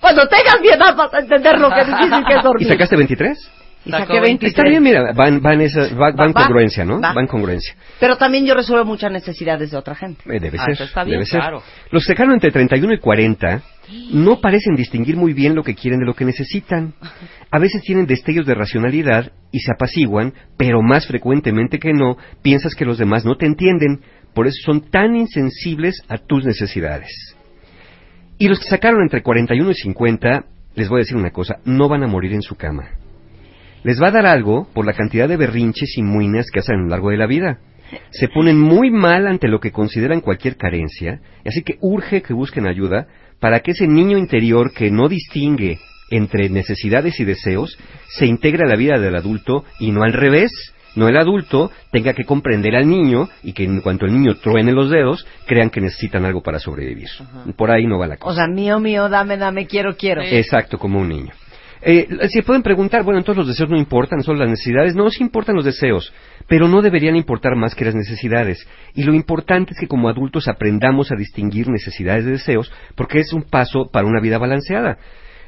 Cuando 0.00 0.26
tengas 0.28 0.60
mi 0.60 0.68
edad 0.68 0.96
vas 0.96 1.12
a 1.14 1.18
entender 1.20 1.58
lo 1.58 1.68
que 1.70 1.84
difícil 1.84 2.24
que 2.26 2.34
es 2.34 2.40
¿Y 2.40 2.42
dormir. 2.42 2.68
sacaste 2.68 2.96
23? 2.96 3.50
Y 3.82 3.90
saqué 3.92 4.20
23. 4.20 4.52
Está 4.52 4.68
bien, 4.68 4.82
mira, 4.82 5.12
van, 5.14 5.40
van, 5.40 5.60
esa, 5.62 5.82
va, 5.94 6.10
van 6.12 6.30
Va, 6.36 6.44
congruencia, 6.44 6.84
¿no? 6.84 7.00
va. 7.00 7.14
Van 7.14 7.26
congruencia. 7.26 7.74
Pero 7.98 8.16
también 8.16 8.44
yo 8.44 8.54
resuelvo 8.54 8.84
muchas 8.84 9.10
necesidades 9.10 9.70
de 9.70 9.76
otra 9.78 9.94
gente. 9.94 10.22
Eh, 10.26 10.38
debe 10.38 10.58
Ah, 10.58 10.64
ser. 10.66 10.74
eso 10.74 10.84
está 10.84 11.02
bien, 11.04 11.16
debe 11.16 11.24
ser. 11.26 11.40
claro. 11.40 11.62
Los 11.90 12.04
que 12.04 12.12
sacaron 12.12 12.34
entre 12.34 12.50
31 12.50 12.92
y 12.92 12.98
40 12.98 13.62
no 14.12 14.38
parecen 14.40 14.74
distinguir 14.74 15.16
muy 15.16 15.32
bien 15.32 15.54
lo 15.54 15.62
que 15.62 15.74
quieren 15.74 16.00
de 16.00 16.04
lo 16.06 16.14
que 16.14 16.26
necesitan. 16.26 16.92
A 17.50 17.58
veces 17.58 17.80
tienen 17.82 18.06
destellos 18.06 18.46
de 18.46 18.54
racionalidad 18.54 19.32
y 19.50 19.60
se 19.60 19.72
apaciguan, 19.72 20.34
pero 20.58 20.82
más 20.82 21.06
frecuentemente 21.06 21.78
que 21.78 21.92
no, 21.94 22.18
piensas 22.42 22.74
que 22.74 22.84
los 22.84 22.98
demás 22.98 23.24
no 23.24 23.36
te 23.36 23.46
entienden, 23.46 24.00
por 24.34 24.46
eso 24.46 24.58
son 24.64 24.90
tan 24.90 25.16
insensibles 25.16 26.02
a 26.08 26.18
tus 26.18 26.44
necesidades. 26.44 27.08
Y 28.40 28.48
los 28.48 28.58
que 28.58 28.70
sacaron 28.70 29.02
entre 29.02 29.22
41 29.22 29.70
y 29.70 29.74
50, 29.74 30.46
les 30.74 30.88
voy 30.88 30.96
a 30.96 31.04
decir 31.04 31.14
una 31.14 31.30
cosa, 31.30 31.58
no 31.66 31.90
van 31.90 32.02
a 32.02 32.06
morir 32.06 32.32
en 32.32 32.40
su 32.40 32.56
cama. 32.56 32.88
Les 33.84 34.00
va 34.00 34.08
a 34.08 34.12
dar 34.12 34.24
algo 34.24 34.66
por 34.72 34.86
la 34.86 34.94
cantidad 34.94 35.28
de 35.28 35.36
berrinches 35.36 35.98
y 35.98 36.02
muinas 36.02 36.46
que 36.50 36.60
hacen 36.60 36.76
a 36.76 36.78
lo 36.78 36.88
largo 36.88 37.10
de 37.10 37.18
la 37.18 37.26
vida. 37.26 37.58
Se 38.12 38.28
ponen 38.28 38.58
muy 38.58 38.90
mal 38.90 39.26
ante 39.26 39.46
lo 39.46 39.60
que 39.60 39.72
consideran 39.72 40.22
cualquier 40.22 40.56
carencia, 40.56 41.20
así 41.44 41.62
que 41.62 41.76
urge 41.82 42.22
que 42.22 42.32
busquen 42.32 42.66
ayuda 42.66 43.08
para 43.40 43.60
que 43.60 43.72
ese 43.72 43.86
niño 43.86 44.16
interior 44.16 44.72
que 44.72 44.90
no 44.90 45.06
distingue 45.06 45.78
entre 46.10 46.48
necesidades 46.48 47.20
y 47.20 47.24
deseos 47.24 47.78
se 48.08 48.24
integre 48.24 48.64
a 48.64 48.68
la 48.68 48.76
vida 48.76 48.98
del 48.98 49.16
adulto 49.16 49.66
y 49.80 49.92
no 49.92 50.02
al 50.02 50.14
revés. 50.14 50.50
No 50.96 51.08
el 51.08 51.16
adulto 51.16 51.70
tenga 51.90 52.14
que 52.14 52.24
comprender 52.24 52.74
al 52.76 52.88
niño 52.88 53.28
y 53.42 53.52
que 53.52 53.64
en 53.64 53.80
cuanto 53.80 54.06
el 54.06 54.12
niño 54.12 54.36
truene 54.36 54.72
los 54.72 54.90
dedos, 54.90 55.26
crean 55.46 55.70
que 55.70 55.80
necesitan 55.80 56.24
algo 56.24 56.42
para 56.42 56.58
sobrevivir. 56.58 57.08
Por 57.56 57.70
ahí 57.70 57.86
no 57.86 57.98
va 57.98 58.06
la 58.06 58.16
cosa. 58.16 58.32
O 58.32 58.34
sea, 58.34 58.46
mío, 58.48 58.80
mío, 58.80 59.08
dame, 59.08 59.36
dame, 59.36 59.66
quiero, 59.66 59.96
quiero. 59.96 60.22
Exacto, 60.22 60.78
como 60.78 61.00
un 61.00 61.08
niño. 61.08 61.32
Eh, 61.82 62.08
se 62.28 62.42
pueden 62.42 62.62
preguntar, 62.62 63.02
bueno, 63.04 63.18
entonces 63.18 63.38
los 63.38 63.48
deseos 63.48 63.70
no 63.70 63.78
importan, 63.78 64.22
son 64.22 64.38
las 64.38 64.48
necesidades. 64.48 64.94
No, 64.94 65.08
sí 65.08 65.22
importan 65.22 65.56
los 65.56 65.64
deseos, 65.64 66.12
pero 66.46 66.68
no 66.68 66.82
deberían 66.82 67.16
importar 67.16 67.56
más 67.56 67.74
que 67.74 67.86
las 67.86 67.94
necesidades. 67.94 68.66
Y 68.94 69.04
lo 69.04 69.14
importante 69.14 69.72
es 69.72 69.80
que 69.80 69.88
como 69.88 70.08
adultos 70.08 70.48
aprendamos 70.48 71.10
a 71.10 71.16
distinguir 71.16 71.68
necesidades 71.68 72.24
de 72.24 72.32
deseos, 72.32 72.70
porque 72.96 73.20
es 73.20 73.32
un 73.32 73.44
paso 73.44 73.88
para 73.90 74.06
una 74.06 74.20
vida 74.20 74.38
balanceada. 74.38 74.98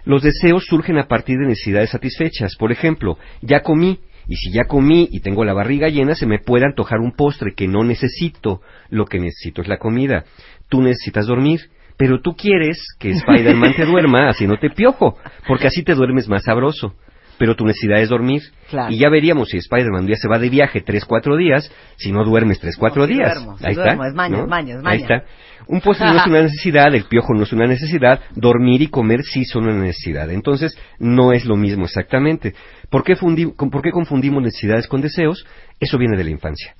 Los 0.04 0.22
deseos 0.22 0.64
surgen 0.66 0.98
a 0.98 1.06
partir 1.06 1.38
de 1.38 1.46
necesidades 1.46 1.90
satisfechas. 1.90 2.56
Por 2.58 2.72
ejemplo, 2.72 3.18
ya 3.42 3.60
comí, 3.60 4.00
y 4.28 4.36
si 4.36 4.52
ya 4.52 4.64
comí 4.64 5.08
y 5.10 5.20
tengo 5.20 5.44
la 5.44 5.52
barriga 5.52 5.88
llena, 5.88 6.14
se 6.14 6.26
me 6.26 6.38
puede 6.38 6.64
antojar 6.64 7.00
un 7.00 7.12
postre 7.12 7.54
que 7.54 7.68
no 7.68 7.84
necesito. 7.84 8.60
Lo 8.90 9.06
que 9.06 9.18
necesito 9.18 9.62
es 9.62 9.68
la 9.68 9.78
comida. 9.78 10.24
Tú 10.68 10.80
necesitas 10.82 11.26
dormir. 11.26 11.60
Pero 11.96 12.20
tú 12.20 12.34
quieres 12.34 12.84
que 12.98 13.10
Spider-Man 13.10 13.74
te 13.76 13.84
duerma 13.86 14.28
haciéndote 14.28 14.70
piojo, 14.70 15.18
porque 15.46 15.66
así 15.66 15.82
te 15.82 15.94
duermes 15.94 16.28
más 16.28 16.44
sabroso. 16.44 16.94
Pero 17.38 17.54
tu 17.54 17.64
necesidad 17.64 18.00
es 18.00 18.08
dormir. 18.08 18.42
Claro. 18.70 18.92
Y 18.92 18.98
ya 18.98 19.08
veríamos 19.08 19.48
si 19.50 19.58
Spider-Man 19.58 20.02
un 20.02 20.06
día 20.06 20.16
se 20.16 20.28
va 20.28 20.38
de 20.38 20.48
viaje 20.48 20.80
tres, 20.80 21.04
cuatro 21.04 21.36
días, 21.36 21.70
si 21.96 22.12
no 22.12 22.24
duermes 22.24 22.60
tres, 22.60 22.76
cuatro 22.76 23.02
No, 23.02 23.08
sí 23.08 23.14
días. 23.14 23.34
duermo, 23.34 23.58
sí 23.58 23.64
es 23.66 24.14
maña, 24.14 24.36
¿no? 24.36 24.42
es 24.44 24.48
maña, 24.48 24.74
es 24.78 24.86
Ahí 24.86 25.00
está. 25.02 25.24
Un 25.66 25.80
postre 25.80 26.06
no 26.06 26.16
es 26.16 26.26
una 26.26 26.42
necesidad, 26.48 26.94
el 26.94 27.04
piojo 27.04 27.34
no 27.34 27.44
es 27.44 27.52
una 27.52 27.66
necesidad, 27.66 28.20
dormir 28.34 28.82
y 28.82 28.88
comer 28.88 29.22
sí 29.22 29.44
son 29.44 29.64
una 29.64 29.82
necesidad. 29.82 30.30
Entonces, 30.30 30.76
no 30.98 31.32
es 31.32 31.44
lo 31.44 31.56
mismo 31.56 31.84
exactamente. 31.84 32.54
¿Por 32.90 33.04
qué, 33.04 33.14
¿Por 33.16 33.82
qué 33.82 33.90
confundimos 33.90 34.42
necesidades 34.42 34.86
con 34.86 35.00
deseos? 35.00 35.46
Eso 35.80 35.98
viene 35.98 36.16
de 36.16 36.24
la 36.24 36.30
infancia. 36.30 36.74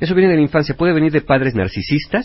Eso 0.00 0.14
viene 0.14 0.30
de 0.30 0.36
la 0.36 0.42
infancia. 0.42 0.76
Puede 0.76 0.92
venir 0.92 1.12
de 1.12 1.20
padres 1.20 1.54
narcisistas, 1.54 2.24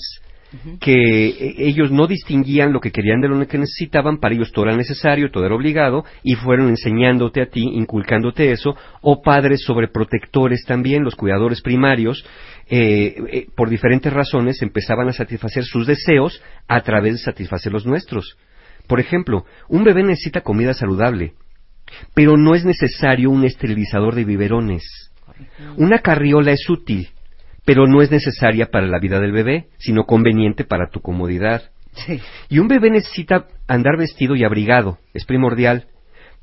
que 0.79 1.27
eh, 1.27 1.55
ellos 1.59 1.91
no 1.91 2.07
distinguían 2.07 2.73
lo 2.73 2.79
que 2.79 2.91
querían 2.91 3.21
de 3.21 3.27
lo 3.27 3.47
que 3.47 3.59
necesitaban, 3.59 4.17
para 4.17 4.33
ellos 4.33 4.51
todo 4.51 4.65
era 4.65 4.75
necesario, 4.75 5.29
todo 5.29 5.45
era 5.45 5.55
obligado, 5.55 6.05
y 6.23 6.35
fueron 6.35 6.69
enseñándote 6.69 7.41
a 7.41 7.45
ti, 7.45 7.61
inculcándote 7.61 8.51
eso, 8.51 8.75
o 9.01 9.21
padres 9.21 9.61
sobreprotectores 9.63 10.63
también, 10.65 11.03
los 11.03 11.15
cuidadores 11.15 11.61
primarios, 11.61 12.25
eh, 12.69 13.15
eh, 13.31 13.47
por 13.55 13.69
diferentes 13.69 14.13
razones 14.13 14.61
empezaban 14.61 15.09
a 15.09 15.13
satisfacer 15.13 15.63
sus 15.63 15.87
deseos 15.87 16.41
a 16.67 16.81
través 16.81 17.13
de 17.13 17.19
satisfacer 17.19 17.71
los 17.73 17.85
nuestros. 17.85 18.37
Por 18.87 18.99
ejemplo, 18.99 19.45
un 19.67 19.83
bebé 19.83 20.03
necesita 20.03 20.41
comida 20.41 20.73
saludable, 20.73 21.33
pero 22.13 22.37
no 22.37 22.55
es 22.55 22.65
necesario 22.65 23.31
un 23.31 23.43
esterilizador 23.43 24.15
de 24.15 24.23
biberones. 24.23 24.83
Una 25.77 25.99
carriola 25.99 26.51
es 26.51 26.69
útil, 26.69 27.09
pero 27.65 27.87
no 27.87 28.01
es 28.01 28.11
necesaria 28.11 28.67
para 28.67 28.87
la 28.87 28.99
vida 28.99 29.19
del 29.19 29.31
bebé, 29.31 29.67
sino 29.77 30.05
conveniente 30.05 30.63
para 30.63 30.89
tu 30.89 31.01
comodidad. 31.01 31.71
Sí. 31.93 32.19
Y 32.49 32.59
un 32.59 32.67
bebé 32.67 32.91
necesita 32.91 33.47
andar 33.67 33.97
vestido 33.97 34.35
y 34.35 34.43
abrigado, 34.43 34.99
es 35.13 35.25
primordial, 35.25 35.87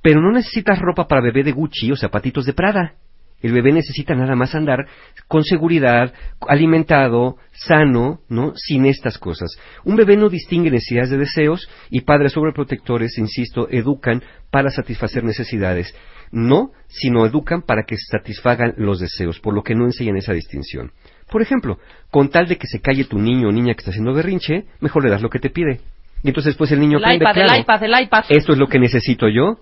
pero 0.02 0.20
no 0.20 0.32
necesitas 0.32 0.78
ropa 0.80 1.06
para 1.06 1.22
bebé 1.22 1.42
de 1.42 1.52
Gucci 1.52 1.92
o 1.92 1.96
zapatitos 1.96 2.46
de 2.46 2.52
Prada. 2.52 2.94
El 3.42 3.52
bebé 3.52 3.72
necesita 3.72 4.14
nada 4.14 4.34
más 4.34 4.54
andar 4.54 4.86
con 5.28 5.44
seguridad, 5.44 6.12
alimentado, 6.48 7.36
sano, 7.52 8.20
¿no? 8.28 8.52
Sin 8.56 8.86
estas 8.86 9.18
cosas. 9.18 9.58
Un 9.84 9.96
bebé 9.96 10.16
no 10.16 10.28
distingue 10.28 10.70
necesidades 10.70 11.10
de 11.10 11.18
deseos 11.18 11.68
y 11.90 12.00
padres 12.00 12.32
sobreprotectores, 12.32 13.18
insisto, 13.18 13.68
educan 13.70 14.22
para 14.50 14.70
satisfacer 14.70 15.22
necesidades. 15.22 15.94
No, 16.32 16.72
sino 16.88 17.24
educan 17.26 17.62
para 17.62 17.84
que 17.84 17.96
satisfagan 17.96 18.74
los 18.78 18.98
deseos, 18.98 19.38
por 19.38 19.54
lo 19.54 19.62
que 19.62 19.74
no 19.74 19.84
enseñan 19.84 20.16
esa 20.16 20.32
distinción. 20.32 20.92
Por 21.30 21.42
ejemplo, 21.42 21.78
con 22.10 22.30
tal 22.30 22.46
de 22.48 22.56
que 22.56 22.66
se 22.66 22.80
calle 22.80 23.04
tu 23.04 23.18
niño 23.18 23.48
o 23.48 23.52
niña 23.52 23.74
que 23.74 23.80
está 23.80 23.90
haciendo 23.90 24.12
berrinche, 24.14 24.64
mejor 24.80 25.04
le 25.04 25.10
das 25.10 25.22
lo 25.22 25.30
que 25.30 25.38
te 25.38 25.50
pide. 25.50 25.80
Y 26.22 26.28
entonces 26.28 26.52
después 26.54 26.72
el 26.72 26.80
niño 26.80 26.98
El 26.98 27.04
aprende, 27.04 27.24
iPad, 27.24 27.34
claro, 27.34 27.54
el 27.54 27.60
iPad, 27.60 27.82
el 27.84 28.02
iPad. 28.04 28.24
esto 28.30 28.52
es 28.52 28.58
lo 28.58 28.66
que 28.66 28.78
necesito 28.78 29.28
yo. 29.28 29.58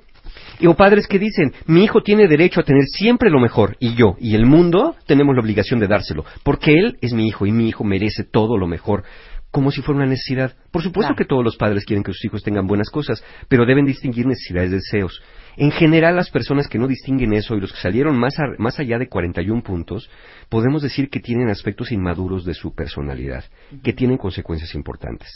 Y 0.60 0.66
o 0.66 0.74
padres 0.74 1.06
que 1.06 1.18
dicen, 1.18 1.52
mi 1.66 1.84
hijo 1.84 2.02
tiene 2.02 2.28
derecho 2.28 2.60
a 2.60 2.64
tener 2.64 2.84
siempre 2.86 3.30
lo 3.30 3.40
mejor, 3.40 3.76
y 3.80 3.94
yo 3.94 4.16
y 4.20 4.34
el 4.34 4.46
mundo 4.46 4.94
tenemos 5.06 5.34
la 5.34 5.42
obligación 5.42 5.80
de 5.80 5.88
dárselo, 5.88 6.24
porque 6.42 6.72
él 6.74 6.96
es 7.00 7.12
mi 7.12 7.26
hijo 7.26 7.46
y 7.46 7.52
mi 7.52 7.68
hijo 7.68 7.84
merece 7.84 8.24
todo 8.24 8.56
lo 8.56 8.66
mejor, 8.66 9.02
como 9.50 9.70
si 9.70 9.82
fuera 9.82 9.98
una 9.98 10.08
necesidad. 10.08 10.54
Por 10.72 10.82
supuesto 10.82 11.08
Claro. 11.10 11.16
que 11.16 11.24
todos 11.26 11.44
los 11.44 11.56
padres 11.56 11.84
quieren 11.84 12.02
que 12.02 12.12
sus 12.12 12.24
hijos 12.24 12.42
tengan 12.42 12.66
buenas 12.66 12.90
cosas, 12.90 13.22
pero 13.48 13.64
deben 13.66 13.84
distinguir 13.84 14.26
necesidades 14.26 14.70
de 14.70 14.76
deseos. 14.76 15.22
En 15.56 15.70
general, 15.70 16.16
las 16.16 16.30
personas 16.30 16.66
que 16.66 16.78
no 16.78 16.88
distinguen 16.88 17.32
eso 17.32 17.54
y 17.54 17.60
los 17.60 17.72
que 17.72 17.78
salieron 17.78 18.18
más, 18.18 18.36
a- 18.40 18.54
más 18.58 18.80
allá 18.80 18.98
de 18.98 19.08
41 19.08 19.62
puntos, 19.62 20.10
podemos 20.48 20.82
decir 20.82 21.08
que 21.08 21.20
tienen 21.20 21.48
aspectos 21.50 21.92
inmaduros 21.92 22.44
de 22.44 22.54
su 22.54 22.74
personalidad, 22.74 23.44
que 23.84 23.92
tienen 23.92 24.16
consecuencias 24.18 24.74
importantes. 24.74 25.28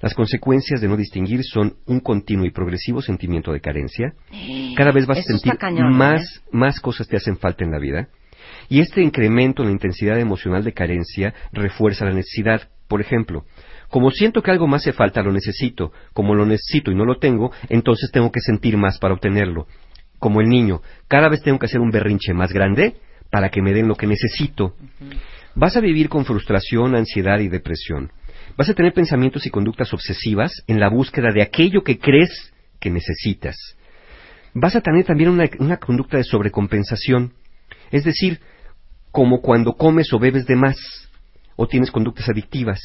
Las 0.00 0.14
consecuencias 0.14 0.80
de 0.80 0.88
no 0.88 0.96
distinguir 0.96 1.42
son 1.44 1.74
un 1.86 2.00
continuo 2.00 2.46
y 2.46 2.50
progresivo 2.50 3.02
sentimiento 3.02 3.52
de 3.52 3.60
carencia. 3.60 4.14
Cada 4.76 4.92
vez 4.92 5.06
vas 5.06 5.18
a 5.18 5.20
Eso 5.20 5.36
sentir 5.36 5.58
cañón, 5.58 5.92
¿eh? 5.92 5.96
más, 5.96 6.42
más 6.52 6.80
cosas 6.80 7.06
te 7.06 7.16
hacen 7.16 7.36
falta 7.36 7.64
en 7.64 7.70
la 7.70 7.78
vida. 7.78 8.08
Y 8.68 8.80
este 8.80 9.02
incremento 9.02 9.62
en 9.62 9.68
la 9.68 9.72
intensidad 9.72 10.18
emocional 10.18 10.64
de 10.64 10.72
carencia 10.72 11.34
refuerza 11.52 12.04
la 12.04 12.12
necesidad. 12.12 12.68
Por 12.88 13.00
ejemplo, 13.00 13.44
como 13.88 14.10
siento 14.10 14.42
que 14.42 14.50
algo 14.50 14.66
más 14.66 14.82
hace 14.82 14.92
falta, 14.92 15.22
lo 15.22 15.32
necesito. 15.32 15.92
Como 16.12 16.34
lo 16.34 16.46
necesito 16.46 16.90
y 16.90 16.94
no 16.94 17.04
lo 17.04 17.18
tengo, 17.18 17.52
entonces 17.68 18.10
tengo 18.10 18.30
que 18.30 18.40
sentir 18.40 18.76
más 18.76 18.98
para 18.98 19.14
obtenerlo. 19.14 19.66
Como 20.18 20.40
el 20.40 20.48
niño, 20.48 20.80
cada 21.08 21.28
vez 21.28 21.42
tengo 21.42 21.58
que 21.58 21.66
hacer 21.66 21.80
un 21.80 21.90
berrinche 21.90 22.32
más 22.32 22.52
grande 22.52 22.96
para 23.30 23.50
que 23.50 23.62
me 23.62 23.72
den 23.72 23.88
lo 23.88 23.96
que 23.96 24.06
necesito. 24.06 24.74
Vas 25.54 25.76
a 25.76 25.80
vivir 25.80 26.08
con 26.08 26.24
frustración, 26.24 26.94
ansiedad 26.94 27.40
y 27.40 27.48
depresión. 27.48 28.12
Vas 28.56 28.68
a 28.68 28.74
tener 28.74 28.92
pensamientos 28.92 29.46
y 29.46 29.50
conductas 29.50 29.92
obsesivas 29.92 30.52
en 30.66 30.80
la 30.80 30.88
búsqueda 30.88 31.32
de 31.32 31.42
aquello 31.42 31.82
que 31.82 31.98
crees 31.98 32.52
que 32.78 32.90
necesitas. 32.90 33.56
Vas 34.54 34.76
a 34.76 34.80
tener 34.80 35.04
también 35.04 35.30
una, 35.30 35.48
una 35.58 35.76
conducta 35.76 36.16
de 36.16 36.24
sobrecompensación, 36.24 37.32
es 37.90 38.04
decir, 38.04 38.40
como 39.10 39.40
cuando 39.40 39.74
comes 39.74 40.12
o 40.12 40.18
bebes 40.18 40.46
de 40.46 40.56
más, 40.56 40.76
o 41.56 41.66
tienes 41.66 41.90
conductas 41.90 42.28
adictivas, 42.28 42.80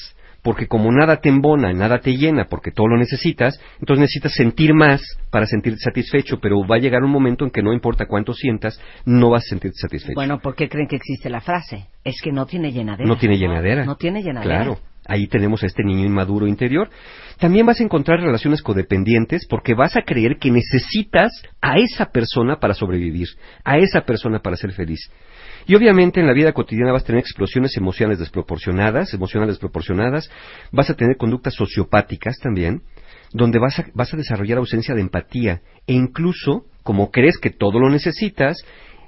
porque 0.46 0.68
como 0.68 0.92
nada 0.92 1.22
te 1.22 1.30
embona, 1.30 1.74
nada 1.74 2.00
te 2.00 2.16
llena, 2.16 2.46
porque 2.46 2.70
todo 2.70 2.88
lo 2.88 2.98
necesitas, 2.98 3.60
entonces 3.80 4.02
necesitas 4.02 4.34
sentir 4.34 4.76
más 4.76 5.02
para 5.32 5.48
sentirte 5.48 5.80
satisfecho, 5.80 6.40
pero 6.40 6.66
va 6.68 6.76
a 6.76 6.80
llegar 6.80 7.04
un 7.04 7.10
momento 7.10 7.46
en 7.46 7.52
que 7.52 7.64
no 7.64 7.74
importa 7.74 8.06
cuánto 8.06 8.34
sientas, 8.34 8.80
no 9.06 9.32
vas 9.32 9.44
a 9.46 9.50
sentirte 9.50 9.78
satisfecho. 9.78 10.14
Bueno, 10.14 10.40
¿por 10.40 10.56
qué 10.56 10.70
creen 10.70 10.88
que 10.88 10.98
existe 10.98 11.32
la 11.32 11.42
frase? 11.42 11.88
Es 12.04 12.22
que 12.22 12.32
no 12.32 12.46
tiene 12.46 12.72
llenadera. 12.72 13.08
No 13.08 13.18
tiene 13.18 13.38
llenadera. 13.38 13.86
No 13.86 13.96
tiene 13.96 14.22
llenadera. 14.22 14.56
Claro. 14.56 14.80
Ahí 15.08 15.28
tenemos 15.28 15.64
a 15.64 15.68
este 15.68 15.84
niño 15.84 16.06
inmaduro 16.06 16.48
interior. 16.48 16.90
También 17.40 17.66
vas 17.66 17.80
a 17.80 17.84
encontrar 17.84 18.20
relaciones 18.20 18.62
codependientes 18.62 19.46
porque 19.48 19.74
vas 19.74 19.96
a 19.96 20.02
creer 20.02 20.38
que 20.40 20.52
necesitas 20.52 21.32
a 21.62 21.78
esa 21.78 22.08
persona 22.08 22.60
para 22.60 22.74
sobrevivir, 22.74 23.28
a 23.64 23.78
esa 23.78 24.02
persona 24.02 24.40
para 24.40 24.56
ser 24.56 24.72
feliz. 24.72 25.12
Y 25.68 25.76
obviamente 25.76 26.20
en 26.20 26.28
la 26.28 26.34
vida 26.34 26.54
cotidiana 26.54 26.92
vas 26.92 27.04
a 27.04 27.08
tener 27.08 27.20
explosiones 27.20 27.76
emocionales 27.78 28.20
desproporcionadas, 28.20 29.14
emocionales 29.14 29.56
desproporcionadas, 29.56 30.30
vas 30.72 30.90
a 30.90 30.96
tener 30.96 31.18
conductas 31.18 31.56
sociopáticas 31.56 32.38
también, 32.40 32.82
donde 33.34 33.60
vas 33.60 33.80
a, 33.80 33.86
vas 33.94 34.14
a 34.14 34.18
desarrollar 34.18 34.60
ausencia 34.60 34.94
de 34.96 35.02
empatía 35.02 35.62
e 35.88 35.94
incluso, 35.94 36.66
como 36.84 37.12
crees 37.12 37.38
que 37.40 37.50
todo 37.50 37.80
lo 37.80 37.90
necesitas, 37.90 38.58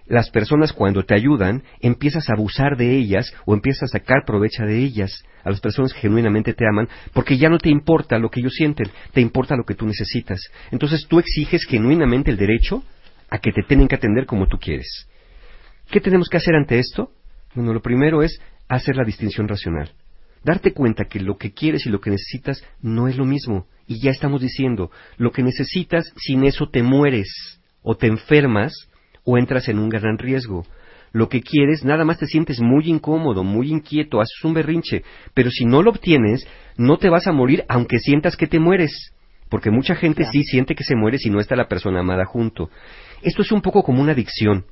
las 0.07 0.29
personas 0.29 0.73
cuando 0.73 1.03
te 1.03 1.15
ayudan 1.15 1.63
empiezas 1.81 2.29
a 2.29 2.33
abusar 2.33 2.77
de 2.77 2.95
ellas 2.95 3.33
o 3.45 3.53
empiezas 3.53 3.83
a 3.83 3.99
sacar 3.99 4.23
provecho 4.25 4.63
de 4.63 4.77
ellas 4.77 5.23
a 5.43 5.49
las 5.49 5.59
personas 5.59 5.93
que 5.93 6.01
genuinamente 6.01 6.53
te 6.53 6.65
aman 6.67 6.87
porque 7.13 7.37
ya 7.37 7.49
no 7.49 7.57
te 7.57 7.69
importa 7.69 8.17
lo 8.17 8.29
que 8.29 8.39
ellos 8.39 8.53
sienten, 8.53 8.89
te 9.13 9.21
importa 9.21 9.55
lo 9.55 9.65
que 9.65 9.75
tú 9.75 9.85
necesitas. 9.85 10.39
Entonces 10.71 11.07
tú 11.07 11.19
exiges 11.19 11.65
genuinamente 11.65 12.31
el 12.31 12.37
derecho 12.37 12.83
a 13.29 13.39
que 13.39 13.51
te 13.51 13.63
tienen 13.63 13.87
que 13.87 13.95
atender 13.95 14.25
como 14.25 14.47
tú 14.47 14.57
quieres. 14.57 15.07
¿Qué 15.89 16.01
tenemos 16.01 16.29
que 16.29 16.37
hacer 16.37 16.55
ante 16.55 16.79
esto? 16.79 17.11
Bueno, 17.53 17.73
lo 17.73 17.81
primero 17.81 18.21
es 18.21 18.39
hacer 18.67 18.95
la 18.95 19.03
distinción 19.03 19.47
racional. 19.47 19.91
Darte 20.43 20.73
cuenta 20.73 21.05
que 21.05 21.19
lo 21.19 21.37
que 21.37 21.51
quieres 21.51 21.85
y 21.85 21.89
lo 21.89 21.99
que 21.99 22.11
necesitas 22.11 22.63
no 22.81 23.07
es 23.07 23.17
lo 23.17 23.25
mismo. 23.25 23.67
Y 23.87 24.01
ya 24.01 24.11
estamos 24.11 24.41
diciendo, 24.41 24.91
lo 25.17 25.31
que 25.31 25.43
necesitas, 25.43 26.11
sin 26.17 26.43
eso 26.43 26.69
te 26.69 26.83
mueres, 26.83 27.59
o 27.81 27.95
te 27.95 28.07
enfermas, 28.07 28.73
o 29.27 29.37
entras 29.37 29.67
en 29.67 29.77
un 29.77 29.89
gran 29.89 30.17
riesgo. 30.17 30.65
Lo 31.11 31.27
que 31.27 31.41
quieres, 31.41 31.83
nada 31.83 32.05
más 32.05 32.17
te 32.17 32.27
sientes 32.27 32.61
muy 32.61 32.89
incómodo, 32.89 33.43
muy 33.43 33.69
inquieto, 33.69 34.21
haces 34.21 34.43
un 34.43 34.53
berrinche, 34.53 35.03
pero 35.33 35.51
si 35.51 35.65
no 35.65 35.83
lo 35.83 35.91
obtienes, 35.91 36.47
no 36.77 36.97
te 36.97 37.09
vas 37.09 37.27
a 37.27 37.33
morir 37.33 37.65
aunque 37.67 37.99
sientas 37.99 38.37
que 38.37 38.47
te 38.47 38.59
mueres. 38.59 39.13
Porque 39.49 39.69
mucha 39.69 39.95
gente 39.95 40.25
sí 40.31 40.43
siente 40.43 40.75
que 40.75 40.83
se 40.83 40.95
muere 40.95 41.17
si 41.17 41.29
no 41.29 41.39
está 41.39 41.55
la 41.55 41.67
persona 41.67 41.99
amada 41.99 42.25
junto. 42.25 42.69
Esto 43.21 43.41
es 43.41 43.51
un 43.51 43.61
poco 43.61 43.83
como 43.83 44.01
una 44.01 44.13
adicción. 44.13 44.65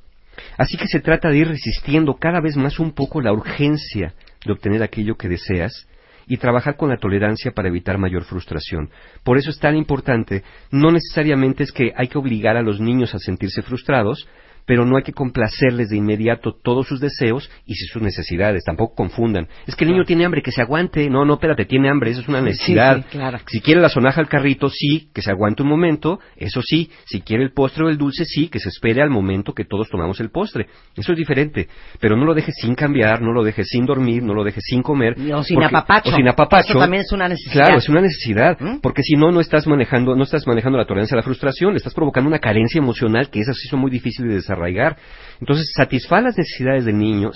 Así 0.58 0.78
que 0.78 0.88
se 0.88 1.00
trata 1.00 1.30
de 1.30 1.38
ir 1.38 1.48
resistiendo 1.48 2.16
cada 2.16 2.40
vez 2.42 2.56
más 2.56 2.80
un 2.80 2.92
poco 2.92 3.22
la 3.22 3.34
urgencia 3.34 4.14
de 4.46 4.52
obtener 4.54 4.84
aquello 4.84 5.16
que 5.16 5.30
deseas 5.30 5.88
y 6.28 6.38
trabajar 6.38 6.76
con 6.76 6.90
la 6.90 6.98
tolerancia 6.98 7.52
para 7.52 7.70
evitar 7.70 7.98
mayor 7.98 8.24
frustración. 8.24 8.90
Por 9.24 9.38
eso 9.38 9.50
es 9.50 9.60
tan 9.60 9.76
importante, 9.76 10.44
no 10.72 10.92
necesariamente 10.92 11.64
es 11.64 11.72
que 11.72 11.94
hay 11.96 12.08
que 12.08 12.18
obligar 12.18 12.58
a 12.58 12.62
los 12.62 12.80
niños 12.80 13.14
a 13.14 13.20
sentirse 13.20 13.62
frustrados, 13.62 14.28
pero 14.66 14.86
no 14.86 14.98
hay 14.98 15.04
que 15.04 15.14
complacerles 15.14 15.90
de 15.90 15.98
inmediato 15.98 16.54
todos 16.54 16.88
sus 16.88 17.00
deseos 17.00 17.50
y 17.66 17.76
sus 17.76 18.02
necesidades. 18.02 18.64
Tampoco 18.64 18.96
confundan. 18.96 19.48
Es 19.68 19.76
que 19.76 19.86
el 19.86 19.92
niño 19.92 20.06
tiene 20.06 20.26
hambre, 20.26 20.42
que 20.42 20.52
se 20.52 20.62
aguante. 20.62 21.10
No, 21.10 21.24
no, 21.26 21.36
espérate, 21.36 21.66
tiene 21.66 21.90
hambre, 21.90 22.12
eso 22.12 22.22
es 22.22 22.28
una 22.28 22.42
necesidad. 22.42 23.06
Si 23.48 23.62
quiere 23.62 23.82
la 23.82 23.90
sonaja 23.90 24.22
al 24.22 24.28
carrito, 24.28 24.70
sí, 24.70 25.10
que 25.14 25.22
se 25.22 25.32
aguante 25.32 25.64
un 25.64 25.70
momento, 25.70 26.20
eso 26.36 26.62
sí. 26.64 26.90
Si 27.06 27.22
quiere 27.22 27.44
el 27.44 27.54
postre 27.54 27.86
o 27.86 27.90
el 27.90 27.98
dulce, 27.98 28.26
sí, 28.26 28.48
que 28.48 28.60
se 28.60 28.70
espere 28.70 29.02
al 29.02 29.10
momento 29.10 29.54
que 29.54 29.66
todos 29.66 29.90
tomamos 29.90 30.20
el 30.20 30.30
postre. 30.30 30.68
Eso 30.96 31.12
es 31.12 31.18
diferente. 31.18 31.68
Pero 32.00 32.18
no 32.18 32.26
lo 32.26 32.34
dejes 32.34 32.56
sin 32.60 32.76
cambiar, 32.76 33.22
no 33.22 33.32
lo 33.32 33.44
dejes 33.44 33.68
sin 33.70 33.86
dormir, 33.86 34.24
no 34.24 34.34
lo 34.34 34.44
dejes 34.44 34.64
sin 34.66 34.82
comer. 34.82 35.16
O 35.34 35.44
sin 35.44 35.62
apapacho. 35.64 36.10
O 36.10 36.16
sin 36.16 36.28
apapacho. 36.28 36.70
Eso 36.70 36.80
también 36.80 37.02
es 37.02 37.12
una 37.12 37.28
necesidad. 37.28 37.66
Claro, 37.66 37.78
es 37.78 37.90
una 37.90 38.02
necesidad. 38.02 38.58
Porque 38.82 39.04
si 39.04 39.16
no, 39.16 39.32
no 39.32 39.40
estás 39.40 39.68
manejando, 39.68 40.16
no 40.16 40.24
estás 40.24 40.48
manejando 40.48 40.78
la 40.78 40.86
tolerancia 40.86 41.16
a 41.16 41.18
la 41.18 41.24
frustración, 41.24 41.74
le 41.74 41.78
estás 41.78 41.94
provocando 41.94 42.28
una 42.28 42.40
carencia 42.40 42.80
emocional 42.80 43.30
que 43.30 43.40
es 43.40 43.50
así 43.50 43.68
son 43.68 43.80
muy 43.80 43.92
difíciles 43.92 44.30
de 44.30 44.36
desarrollar 44.36 44.55
arraigar. 44.56 44.98
Entonces, 45.40 45.72
satisfaz 45.76 46.24
las 46.24 46.38
necesidades 46.38 46.86
del 46.86 46.98
niño, 46.98 47.32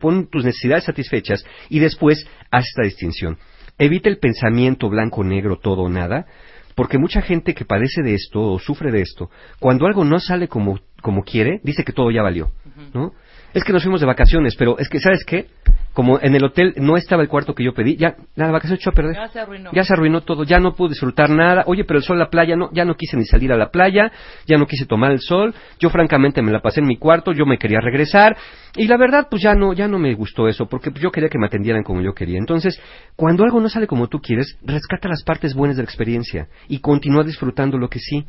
pon 0.00 0.28
tus 0.28 0.44
necesidades 0.44 0.84
satisfechas 0.84 1.44
y 1.68 1.78
después 1.78 2.26
haz 2.50 2.66
esta 2.66 2.82
distinción. 2.82 3.38
Evita 3.78 4.08
el 4.08 4.18
pensamiento 4.18 4.88
blanco-negro, 4.88 5.58
todo 5.58 5.82
o 5.82 5.88
nada, 5.88 6.26
porque 6.74 6.98
mucha 6.98 7.22
gente 7.22 7.54
que 7.54 7.64
padece 7.64 8.02
de 8.02 8.14
esto 8.14 8.40
o 8.40 8.58
sufre 8.58 8.90
de 8.92 9.02
esto, 9.02 9.30
cuando 9.58 9.86
algo 9.86 10.04
no 10.04 10.20
sale 10.20 10.48
como, 10.48 10.78
como 11.02 11.24
quiere, 11.24 11.60
dice 11.62 11.84
que 11.84 11.92
todo 11.92 12.10
ya 12.10 12.22
valió, 12.22 12.52
¿no? 12.94 13.12
Es 13.52 13.64
que 13.64 13.72
nos 13.72 13.82
fuimos 13.82 14.00
de 14.00 14.06
vacaciones, 14.06 14.54
pero 14.56 14.78
es 14.78 14.88
que, 14.88 15.00
¿sabes 15.00 15.24
qué? 15.24 15.48
Como 15.92 16.20
en 16.20 16.34
el 16.34 16.44
hotel 16.44 16.74
no 16.76 16.96
estaba 16.96 17.22
el 17.22 17.28
cuarto 17.28 17.54
que 17.54 17.64
yo 17.64 17.74
pedí, 17.74 17.96
ya 17.96 18.16
la 18.36 18.50
vacación 18.50 18.76
echó 18.76 18.90
a 18.90 18.92
perder. 18.92 19.16
Ya 19.16 19.28
se 19.28 19.40
arruinó. 19.40 19.70
Ya 19.72 19.84
se 19.84 19.92
arruinó 19.92 20.20
todo, 20.22 20.44
ya 20.44 20.58
no 20.60 20.74
pude 20.74 20.90
disfrutar 20.90 21.30
nada. 21.30 21.64
Oye, 21.66 21.84
pero 21.84 21.98
el 21.98 22.04
sol, 22.04 22.18
la 22.18 22.30
playa, 22.30 22.56
no, 22.56 22.70
ya 22.72 22.84
no 22.84 22.94
quise 22.94 23.16
ni 23.16 23.24
salir 23.24 23.52
a 23.52 23.56
la 23.56 23.70
playa, 23.70 24.12
ya 24.46 24.56
no 24.56 24.66
quise 24.66 24.86
tomar 24.86 25.10
el 25.10 25.20
sol. 25.20 25.54
Yo 25.78 25.90
francamente 25.90 26.42
me 26.42 26.52
la 26.52 26.60
pasé 26.60 26.80
en 26.80 26.86
mi 26.86 26.96
cuarto, 26.96 27.32
yo 27.32 27.46
me 27.46 27.58
quería 27.58 27.80
regresar 27.80 28.36
y 28.76 28.86
la 28.86 28.96
verdad 28.96 29.26
pues 29.28 29.42
ya 29.42 29.54
no 29.54 29.72
ya 29.72 29.88
no 29.88 29.98
me 29.98 30.14
gustó 30.14 30.46
eso 30.46 30.66
porque 30.66 30.92
yo 30.94 31.10
quería 31.10 31.28
que 31.28 31.38
me 31.38 31.46
atendieran 31.46 31.82
como 31.82 32.02
yo 32.02 32.14
quería. 32.14 32.38
Entonces, 32.38 32.80
cuando 33.16 33.44
algo 33.44 33.60
no 33.60 33.68
sale 33.68 33.86
como 33.86 34.08
tú 34.08 34.20
quieres, 34.20 34.58
rescata 34.62 35.08
las 35.08 35.22
partes 35.24 35.54
buenas 35.54 35.76
de 35.76 35.82
la 35.82 35.88
experiencia 35.88 36.48
y 36.68 36.80
continúa 36.80 37.24
disfrutando 37.24 37.78
lo 37.78 37.88
que 37.88 37.98
sí. 37.98 38.26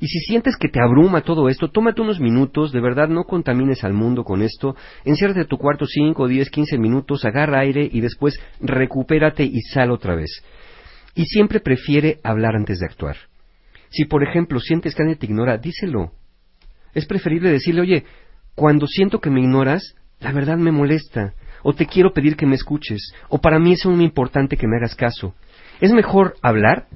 Y 0.00 0.08
si 0.08 0.18
sientes 0.20 0.56
que 0.56 0.68
te 0.68 0.80
abruma 0.80 1.20
todo 1.20 1.48
esto, 1.50 1.68
tómate 1.68 2.00
unos 2.00 2.20
minutos, 2.20 2.72
de 2.72 2.80
verdad 2.80 3.08
no 3.08 3.24
contamines 3.24 3.84
al 3.84 3.92
mundo 3.92 4.24
con 4.24 4.40
esto, 4.40 4.74
enciérrate 5.04 5.42
a 5.42 5.46
tu 5.46 5.58
cuarto 5.58 5.84
5, 5.84 6.26
10, 6.26 6.50
15 6.50 6.78
minutos, 6.78 7.26
agarra 7.26 7.60
aire 7.60 7.86
y 7.90 8.00
después 8.00 8.40
recupérate 8.60 9.44
y 9.44 9.60
sal 9.60 9.90
otra 9.90 10.14
vez. 10.14 10.42
Y 11.14 11.24
siempre 11.26 11.60
prefiere 11.60 12.18
hablar 12.24 12.56
antes 12.56 12.78
de 12.78 12.86
actuar. 12.86 13.16
Si, 13.90 14.06
por 14.06 14.22
ejemplo, 14.22 14.58
sientes 14.58 14.94
que 14.94 15.02
alguien 15.02 15.18
te 15.18 15.26
ignora, 15.26 15.58
díselo. 15.58 16.12
Es 16.94 17.04
preferible 17.04 17.50
decirle, 17.50 17.82
oye, 17.82 18.04
cuando 18.54 18.86
siento 18.86 19.20
que 19.20 19.28
me 19.28 19.40
ignoras, 19.40 19.96
la 20.18 20.32
verdad 20.32 20.56
me 20.56 20.72
molesta, 20.72 21.34
o 21.62 21.74
te 21.74 21.86
quiero 21.86 22.14
pedir 22.14 22.36
que 22.36 22.46
me 22.46 22.54
escuches, 22.54 23.12
o 23.28 23.38
para 23.38 23.58
mí 23.58 23.72
es 23.72 23.84
muy 23.84 24.04
importante 24.04 24.56
que 24.56 24.66
me 24.66 24.76
hagas 24.76 24.94
caso. 24.94 25.34
Es 25.82 25.92
mejor 25.92 26.36
hablar 26.40 26.86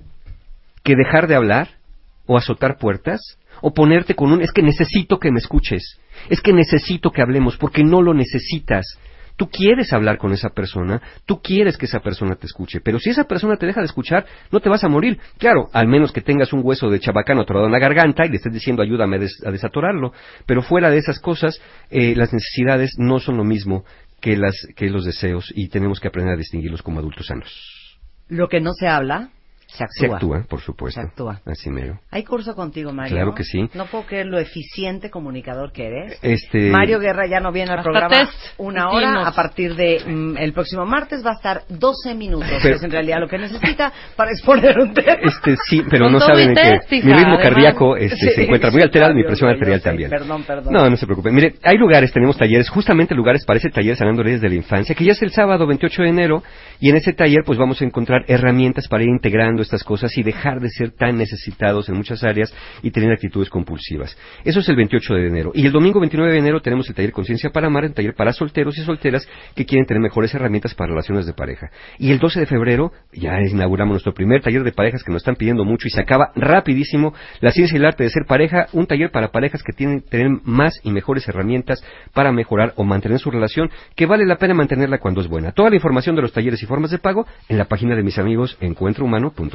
que 0.83 0.97
dejar 0.97 1.27
de 1.27 1.35
hablar 1.35 1.84
o 2.27 2.37
azotar 2.37 2.79
puertas 2.79 3.39
o 3.61 3.73
ponerte 3.73 4.15
con 4.15 4.33
un 4.33 4.43
es 4.43 4.53
que 4.53 4.63
necesito 4.63 5.19
que 5.19 5.31
me 5.31 5.39
escuches, 5.39 5.99
es 6.29 6.41
que 6.41 6.53
necesito 6.53 7.11
que 7.11 7.23
hablemos 7.23 7.57
porque 7.57 7.85
no 7.85 8.03
lo 8.03 8.15
necesitas. 8.15 8.99
Tú 9.37 9.49
quieres 9.49 9.93
hablar 9.93 10.17
con 10.17 10.33
esa 10.33 10.51
persona, 10.51 11.03
tú 11.27 11.43
quieres 11.43 11.77
que 11.77 11.87
esa 11.87 11.99
persona 11.99 12.37
te 12.37 12.47
escuche, 12.47 12.81
pero 12.81 13.01
si 13.01 13.11
esa 13.11 13.25
persona 13.25 13.57
te 13.57 13.67
deja 13.67 13.81
de 13.81 13.87
escuchar, 13.87 14.25
no 14.53 14.61
te 14.61 14.69
vas 14.69 14.85
a 14.85 14.89
morir. 14.89 15.19
Claro, 15.39 15.69
al 15.73 15.89
menos 15.89 16.13
que 16.13 16.21
tengas 16.21 16.53
un 16.53 16.61
hueso 16.63 16.89
de 16.89 17.01
chabacano 17.01 17.41
atorado 17.43 17.67
en 17.67 17.73
la 17.73 17.81
garganta 17.81 18.25
y 18.25 18.29
le 18.29 18.37
estés 18.37 18.53
diciendo 18.53 18.83
ayúdame 18.83 19.17
a, 19.17 19.51
desatorarlo. 19.51 20.13
Pero 20.47 20.63
fuera 20.63 20.89
de 20.89 20.99
esas 20.99 21.19
cosas, 21.19 21.61
eh, 21.91 22.15
las 22.15 22.33
necesidades 22.33 22.95
no 22.97 23.19
son 23.19 23.37
lo 23.37 23.45
mismo 23.45 23.85
que, 24.21 24.37
las, 24.37 24.57
que 24.77 24.89
los 24.89 25.05
deseos 25.05 25.53
y 25.55 25.69
tenemos 25.69 25.99
que 25.99 26.09
aprender 26.09 26.35
a 26.35 26.39
distinguirlos 26.39 26.83
como 26.83 27.01
adultos 27.01 27.27
sanos. 27.27 27.99
Lo 28.29 28.49
que 28.49 28.61
no 28.61 28.73
se 28.73 28.87
habla 28.87 29.31
se 29.75 30.07
actúa. 30.07 30.45
por 30.49 30.61
supuesto. 30.61 31.01
Se 31.01 31.07
actúa. 31.07 31.41
Así 31.45 31.71
mero. 31.71 31.99
Hay 32.11 32.25
curso 32.25 32.55
contigo, 32.55 32.93
Mario. 32.93 33.17
Claro 33.17 33.35
que 33.35 33.45
sí. 33.45 33.69
No 33.75 33.87
puedo 33.87 34.07
creer 34.07 34.27
lo 34.27 34.39
eficiente 34.39 35.11
comunicador 35.11 35.73
que 35.73 35.87
eres. 35.87 36.19
Este... 36.23 36.71
Mario 36.71 37.01
Guerra 37.01 37.27
ya 37.27 37.41
no 37.41 37.53
viene 37.53 37.73
al 37.73 37.83
programa 37.83 38.31
una 38.59 38.91
hora. 38.91 39.27
A 39.27 39.33
partir 39.33 39.75
de 39.75 40.01
mm, 40.07 40.37
el 40.39 40.53
próximo 40.53 40.87
martes 40.87 41.25
va 41.25 41.31
a 41.31 41.35
estar 41.35 41.63
12 41.69 42.15
minutos, 42.15 42.49
que 42.63 42.73
es 42.73 42.83
en 42.83 42.91
realidad 42.91 43.19
lo 43.21 43.29
que 43.29 43.39
necesita 43.39 43.93
para 44.17 44.31
exponer 44.31 44.79
un 44.79 44.95
tema. 44.95 45.15
Este, 45.23 45.57
sí, 45.69 45.83
pero 45.91 46.09
no 46.09 46.21
saben 46.21 46.55
que 46.55 47.03
mi 47.03 47.13
ritmo 47.13 47.39
cardíaco 47.39 47.97
este, 47.97 48.31
se 48.31 48.45
encuentra 48.45 48.71
muy 48.71 48.83
alterado 48.83 49.13
y 49.13 49.17
mi 49.17 49.25
presión 49.25 49.51
arterial 49.51 49.81
también. 49.83 50.11
Perdón, 50.11 50.45
perdón. 50.45 50.73
No, 50.73 50.89
no 50.89 50.97
se 50.97 51.07
preocupe. 51.07 51.31
Mire, 51.31 51.55
hay 51.63 51.77
lugares, 51.77 52.13
tenemos 52.13 52.37
talleres, 52.37 52.69
justamente 52.69 53.15
lugares 53.15 53.45
para 53.45 53.59
ese 53.59 53.71
taller 53.71 53.97
Sanando 53.97 54.23
desde 54.23 54.49
la 54.49 54.55
Infancia, 54.55 54.95
que 54.95 55.05
ya 55.05 55.13
es 55.13 55.23
el 55.23 55.31
sábado 55.31 55.67
28 55.67 56.03
de 56.03 56.09
enero, 56.09 56.43
y 56.81 56.91
en 56.91 56.97
ese 56.97 57.13
taller 57.13 57.43
pues 57.45 57.59
vamos 57.59 57.81
a 57.81 57.85
encontrar 57.85 58.25
herramientas 58.29 58.89
para 58.89 59.03
ir 59.03 59.09
integrando 59.09 59.64
estas 59.65 59.85
cosas 59.85 60.17
y 60.17 60.23
dejar 60.23 60.61
de 60.61 60.69
ser 60.69 60.93
tan 60.93 61.17
necesitados 61.17 61.89
en 61.89 61.97
muchas 61.97 62.23
áreas 62.23 62.55
y 62.83 62.91
tener 62.91 63.13
actitudes 63.13 63.51
compulsivas. 63.51 64.17
Eso 64.45 64.61
es 64.61 64.69
el 64.69 64.77
28 64.77 65.15
de 65.15 65.27
enero. 65.27 65.53
Y 65.55 65.67
el 65.67 65.73
domingo 65.73 66.01
29 66.01 66.33
de 66.33 66.39
enero 66.39 66.61
tenemos 66.61 66.89
el 66.89 66.95
taller 66.95 67.13
Conciencia 67.13 67.51
para 67.51 67.67
Amar, 67.67 67.85
un 67.85 67.95
taller 67.95 68.15
para 68.15 68.33
solteros 68.33 68.79
y 68.79 68.83
solteras 68.83 69.27
que 69.55 69.65
quieren 69.65 69.87
tener 69.87 70.01
mejores 70.01 70.35
herramientas 70.35 70.75
para 70.75 70.91
relaciones 70.91 71.27
de 71.27 71.33
pareja. 71.33 71.71
Y 71.99 72.13
el 72.13 72.19
12 72.19 72.41
de 72.41 72.47
febrero 72.47 72.93
ya 73.13 73.41
inauguramos 73.41 73.93
nuestro 73.93 74.15
primer 74.15 74.43
taller 74.43 74.63
de 74.63 74.73
parejas 74.73 75.03
que 75.03 75.13
nos 75.13 75.23
están 75.23 75.37
pidiendo 75.37 75.65
mucho 75.65 75.89
y 75.89 75.91
se 75.91 76.01
acaba 76.01 76.33
rapidísimo 76.35 77.15
la 77.41 77.51
ciencia 77.51 77.77
y 77.77 77.79
el 77.79 77.87
arte 77.87 78.05
de 78.05 78.11
ser 78.11 78.25
pareja, 78.27 78.67
un 78.73 78.87
taller 78.87 79.11
para 79.11 79.29
parejas 79.29 79.63
que 79.63 79.73
tienen 79.73 80.03
tener 80.03 80.29
más 80.45 80.81
y 80.83 80.91
mejores 80.91 81.27
herramientas 81.29 81.83
para 82.13 82.33
mejorar 82.33 82.73
o 82.77 82.85
mantener 82.85 83.19
su 83.19 83.31
relación, 83.31 83.71
que 83.97 84.07
vale 84.07 84.27
la 84.27 84.37
pena 84.37 84.55
mantenerla 84.55 84.99
cuando 84.99 85.21
es 85.21 85.29
buena. 85.29 85.53
Toda 85.53 85.71
la 85.71 85.77
información 85.77 86.17
de 86.17 86.23
los 86.23 86.33
talleres 86.33 86.63
y 86.63 86.67
formas 86.67 86.91
de 86.91 86.99
pago 86.99 87.27
en 87.49 87.59
la 87.59 87.67
página 87.67 87.97
de 87.97 88.03
mis 88.03 88.19
amigos 88.19 88.57
encuentrohumano.com. 88.61 89.54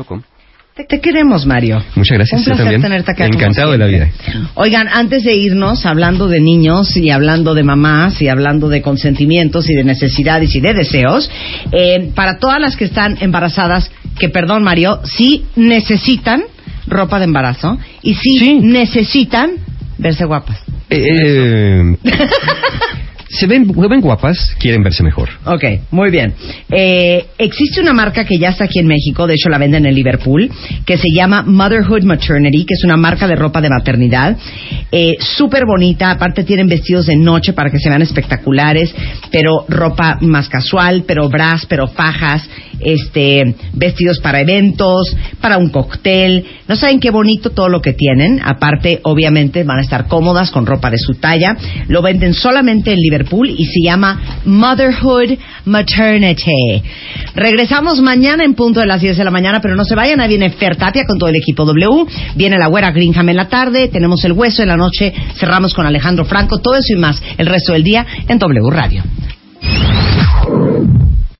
Te, 0.87 1.01
queremos, 1.01 1.45
Mario. 1.45 1.83
Muchas 1.95 2.17
gracias. 2.17 2.39
Un 2.39 2.45
placer 2.45 2.63
también. 2.63 2.81
tenerte 2.81 3.11
acá. 3.11 3.25
Encantado 3.25 3.73
de 3.73 3.77
la 3.77 3.87
vida. 3.87 4.09
Oigan, 4.55 4.87
antes 4.87 5.23
de 5.23 5.35
irnos, 5.35 5.85
hablando 5.85 6.27
de 6.27 6.39
niños 6.39 6.95
y 6.95 7.09
hablando 7.09 7.53
de 7.53 7.63
mamás 7.63 8.21
y 8.21 8.29
hablando 8.29 8.69
de 8.69 8.81
consentimientos 8.81 9.69
y 9.69 9.75
de 9.75 9.83
necesidades 9.83 10.55
y 10.55 10.61
de 10.61 10.73
deseos, 10.73 11.29
eh, 11.71 12.11
para 12.15 12.37
todas 12.39 12.61
las 12.61 12.77
que 12.77 12.85
están 12.85 13.17
embarazadas, 13.19 13.91
que 14.17 14.29
perdón, 14.29 14.63
Mario, 14.63 15.01
sí 15.03 15.45
necesitan 15.55 16.43
ropa 16.87 17.19
de 17.19 17.25
embarazo 17.25 17.77
y 18.01 18.15
sí, 18.15 18.59
necesitan 18.61 19.51
verse 19.97 20.25
guapas. 20.25 20.59
Eh, 20.89 21.97
se 23.29 23.45
ven, 23.47 23.71
ven 23.89 24.01
guapas, 24.01 24.55
quieren 24.59 24.81
verse 24.83 25.03
mejor. 25.03 25.29
Ok, 25.45 25.63
muy 25.91 26.09
bien. 26.09 26.33
Eh, 26.71 27.25
existe 27.37 27.79
una 27.79 27.93
marca 27.93 28.25
que 28.25 28.37
ya 28.39 28.49
está 28.49 28.63
aquí 28.65 28.79
en 28.79 28.87
México, 28.87 29.27
de 29.27 29.35
hecho 29.35 29.49
la 29.49 29.59
venden 29.59 29.85
en 29.85 29.93
Liverpool, 29.93 30.49
que 30.85 30.97
se 30.97 31.09
llama 31.13 31.43
Motherhood 31.43 32.03
Maternity, 32.03 32.65
que 32.65 32.73
es 32.73 32.83
una 32.83 32.97
marca 32.97 33.27
de 33.27 33.35
ropa 33.35 33.61
de 33.61 33.69
maternidad. 33.69 34.35
Eh, 34.91 35.15
Súper 35.19 35.65
bonita, 35.65 36.11
aparte 36.11 36.43
tienen 36.43 36.67
vestidos 36.67 37.05
de 37.05 37.15
noche 37.15 37.53
para 37.53 37.69
que 37.69 37.77
se 37.79 37.87
vean 37.89 38.01
espectaculares, 38.01 38.93
pero 39.31 39.65
ropa 39.69 40.17
más 40.21 40.49
casual, 40.49 41.03
pero 41.05 41.29
bras, 41.29 41.65
pero 41.67 41.87
fajas. 41.87 42.49
este, 42.81 43.55
vestidos 43.73 44.19
para 44.19 44.39
eventos, 44.39 45.13
para 45.41 45.57
un 45.57 45.67
cóctel. 45.69 46.45
No 46.67 46.77
saben 46.77 47.01
qué 47.01 47.11
bonito 47.11 47.49
todo 47.49 47.67
lo 47.67 47.81
que 47.81 47.91
tienen. 47.91 48.39
Aparte, 48.41 49.01
obviamente, 49.03 49.65
van 49.65 49.79
a 49.79 49.81
estar 49.81 50.07
cómodas 50.07 50.49
con 50.49 50.65
ropa 50.65 50.89
de 50.89 50.97
su 50.97 51.15
talla. 51.15 51.57
Lo 51.89 52.01
venden 52.01 52.33
solamente 52.33 52.91
en 52.91 52.97
Liverpool 52.97 53.18
y 53.45 53.65
se 53.65 53.81
llama 53.83 54.41
Motherhood 54.45 55.37
Maternity. 55.65 56.83
Regresamos 57.35 58.01
mañana 58.01 58.43
en 58.43 58.53
punto 58.53 58.79
de 58.79 58.85
las 58.85 59.01
10 59.01 59.17
de 59.17 59.23
la 59.23 59.31
mañana, 59.31 59.59
pero 59.61 59.75
no 59.75 59.85
se 59.85 59.95
vayan. 59.95 60.19
Ahí 60.19 60.29
viene 60.29 60.49
Fer 60.51 60.75
Tapia 60.75 61.05
con 61.05 61.17
todo 61.17 61.29
el 61.29 61.35
equipo 61.35 61.65
W. 61.65 62.05
Viene 62.35 62.57
la 62.57 62.67
güera 62.67 62.91
Greenham 62.91 63.29
en 63.29 63.37
la 63.37 63.47
tarde. 63.47 63.87
Tenemos 63.87 64.23
el 64.25 64.33
hueso 64.33 64.61
en 64.61 64.69
la 64.69 64.77
noche. 64.77 65.13
Cerramos 65.35 65.73
con 65.73 65.85
Alejandro 65.85 66.25
Franco. 66.25 66.59
Todo 66.59 66.75
eso 66.75 66.93
y 66.95 66.99
más 66.99 67.21
el 67.37 67.47
resto 67.47 67.73
del 67.73 67.83
día 67.83 68.05
en 68.27 68.39
W 68.39 68.69
Radio. 68.69 69.03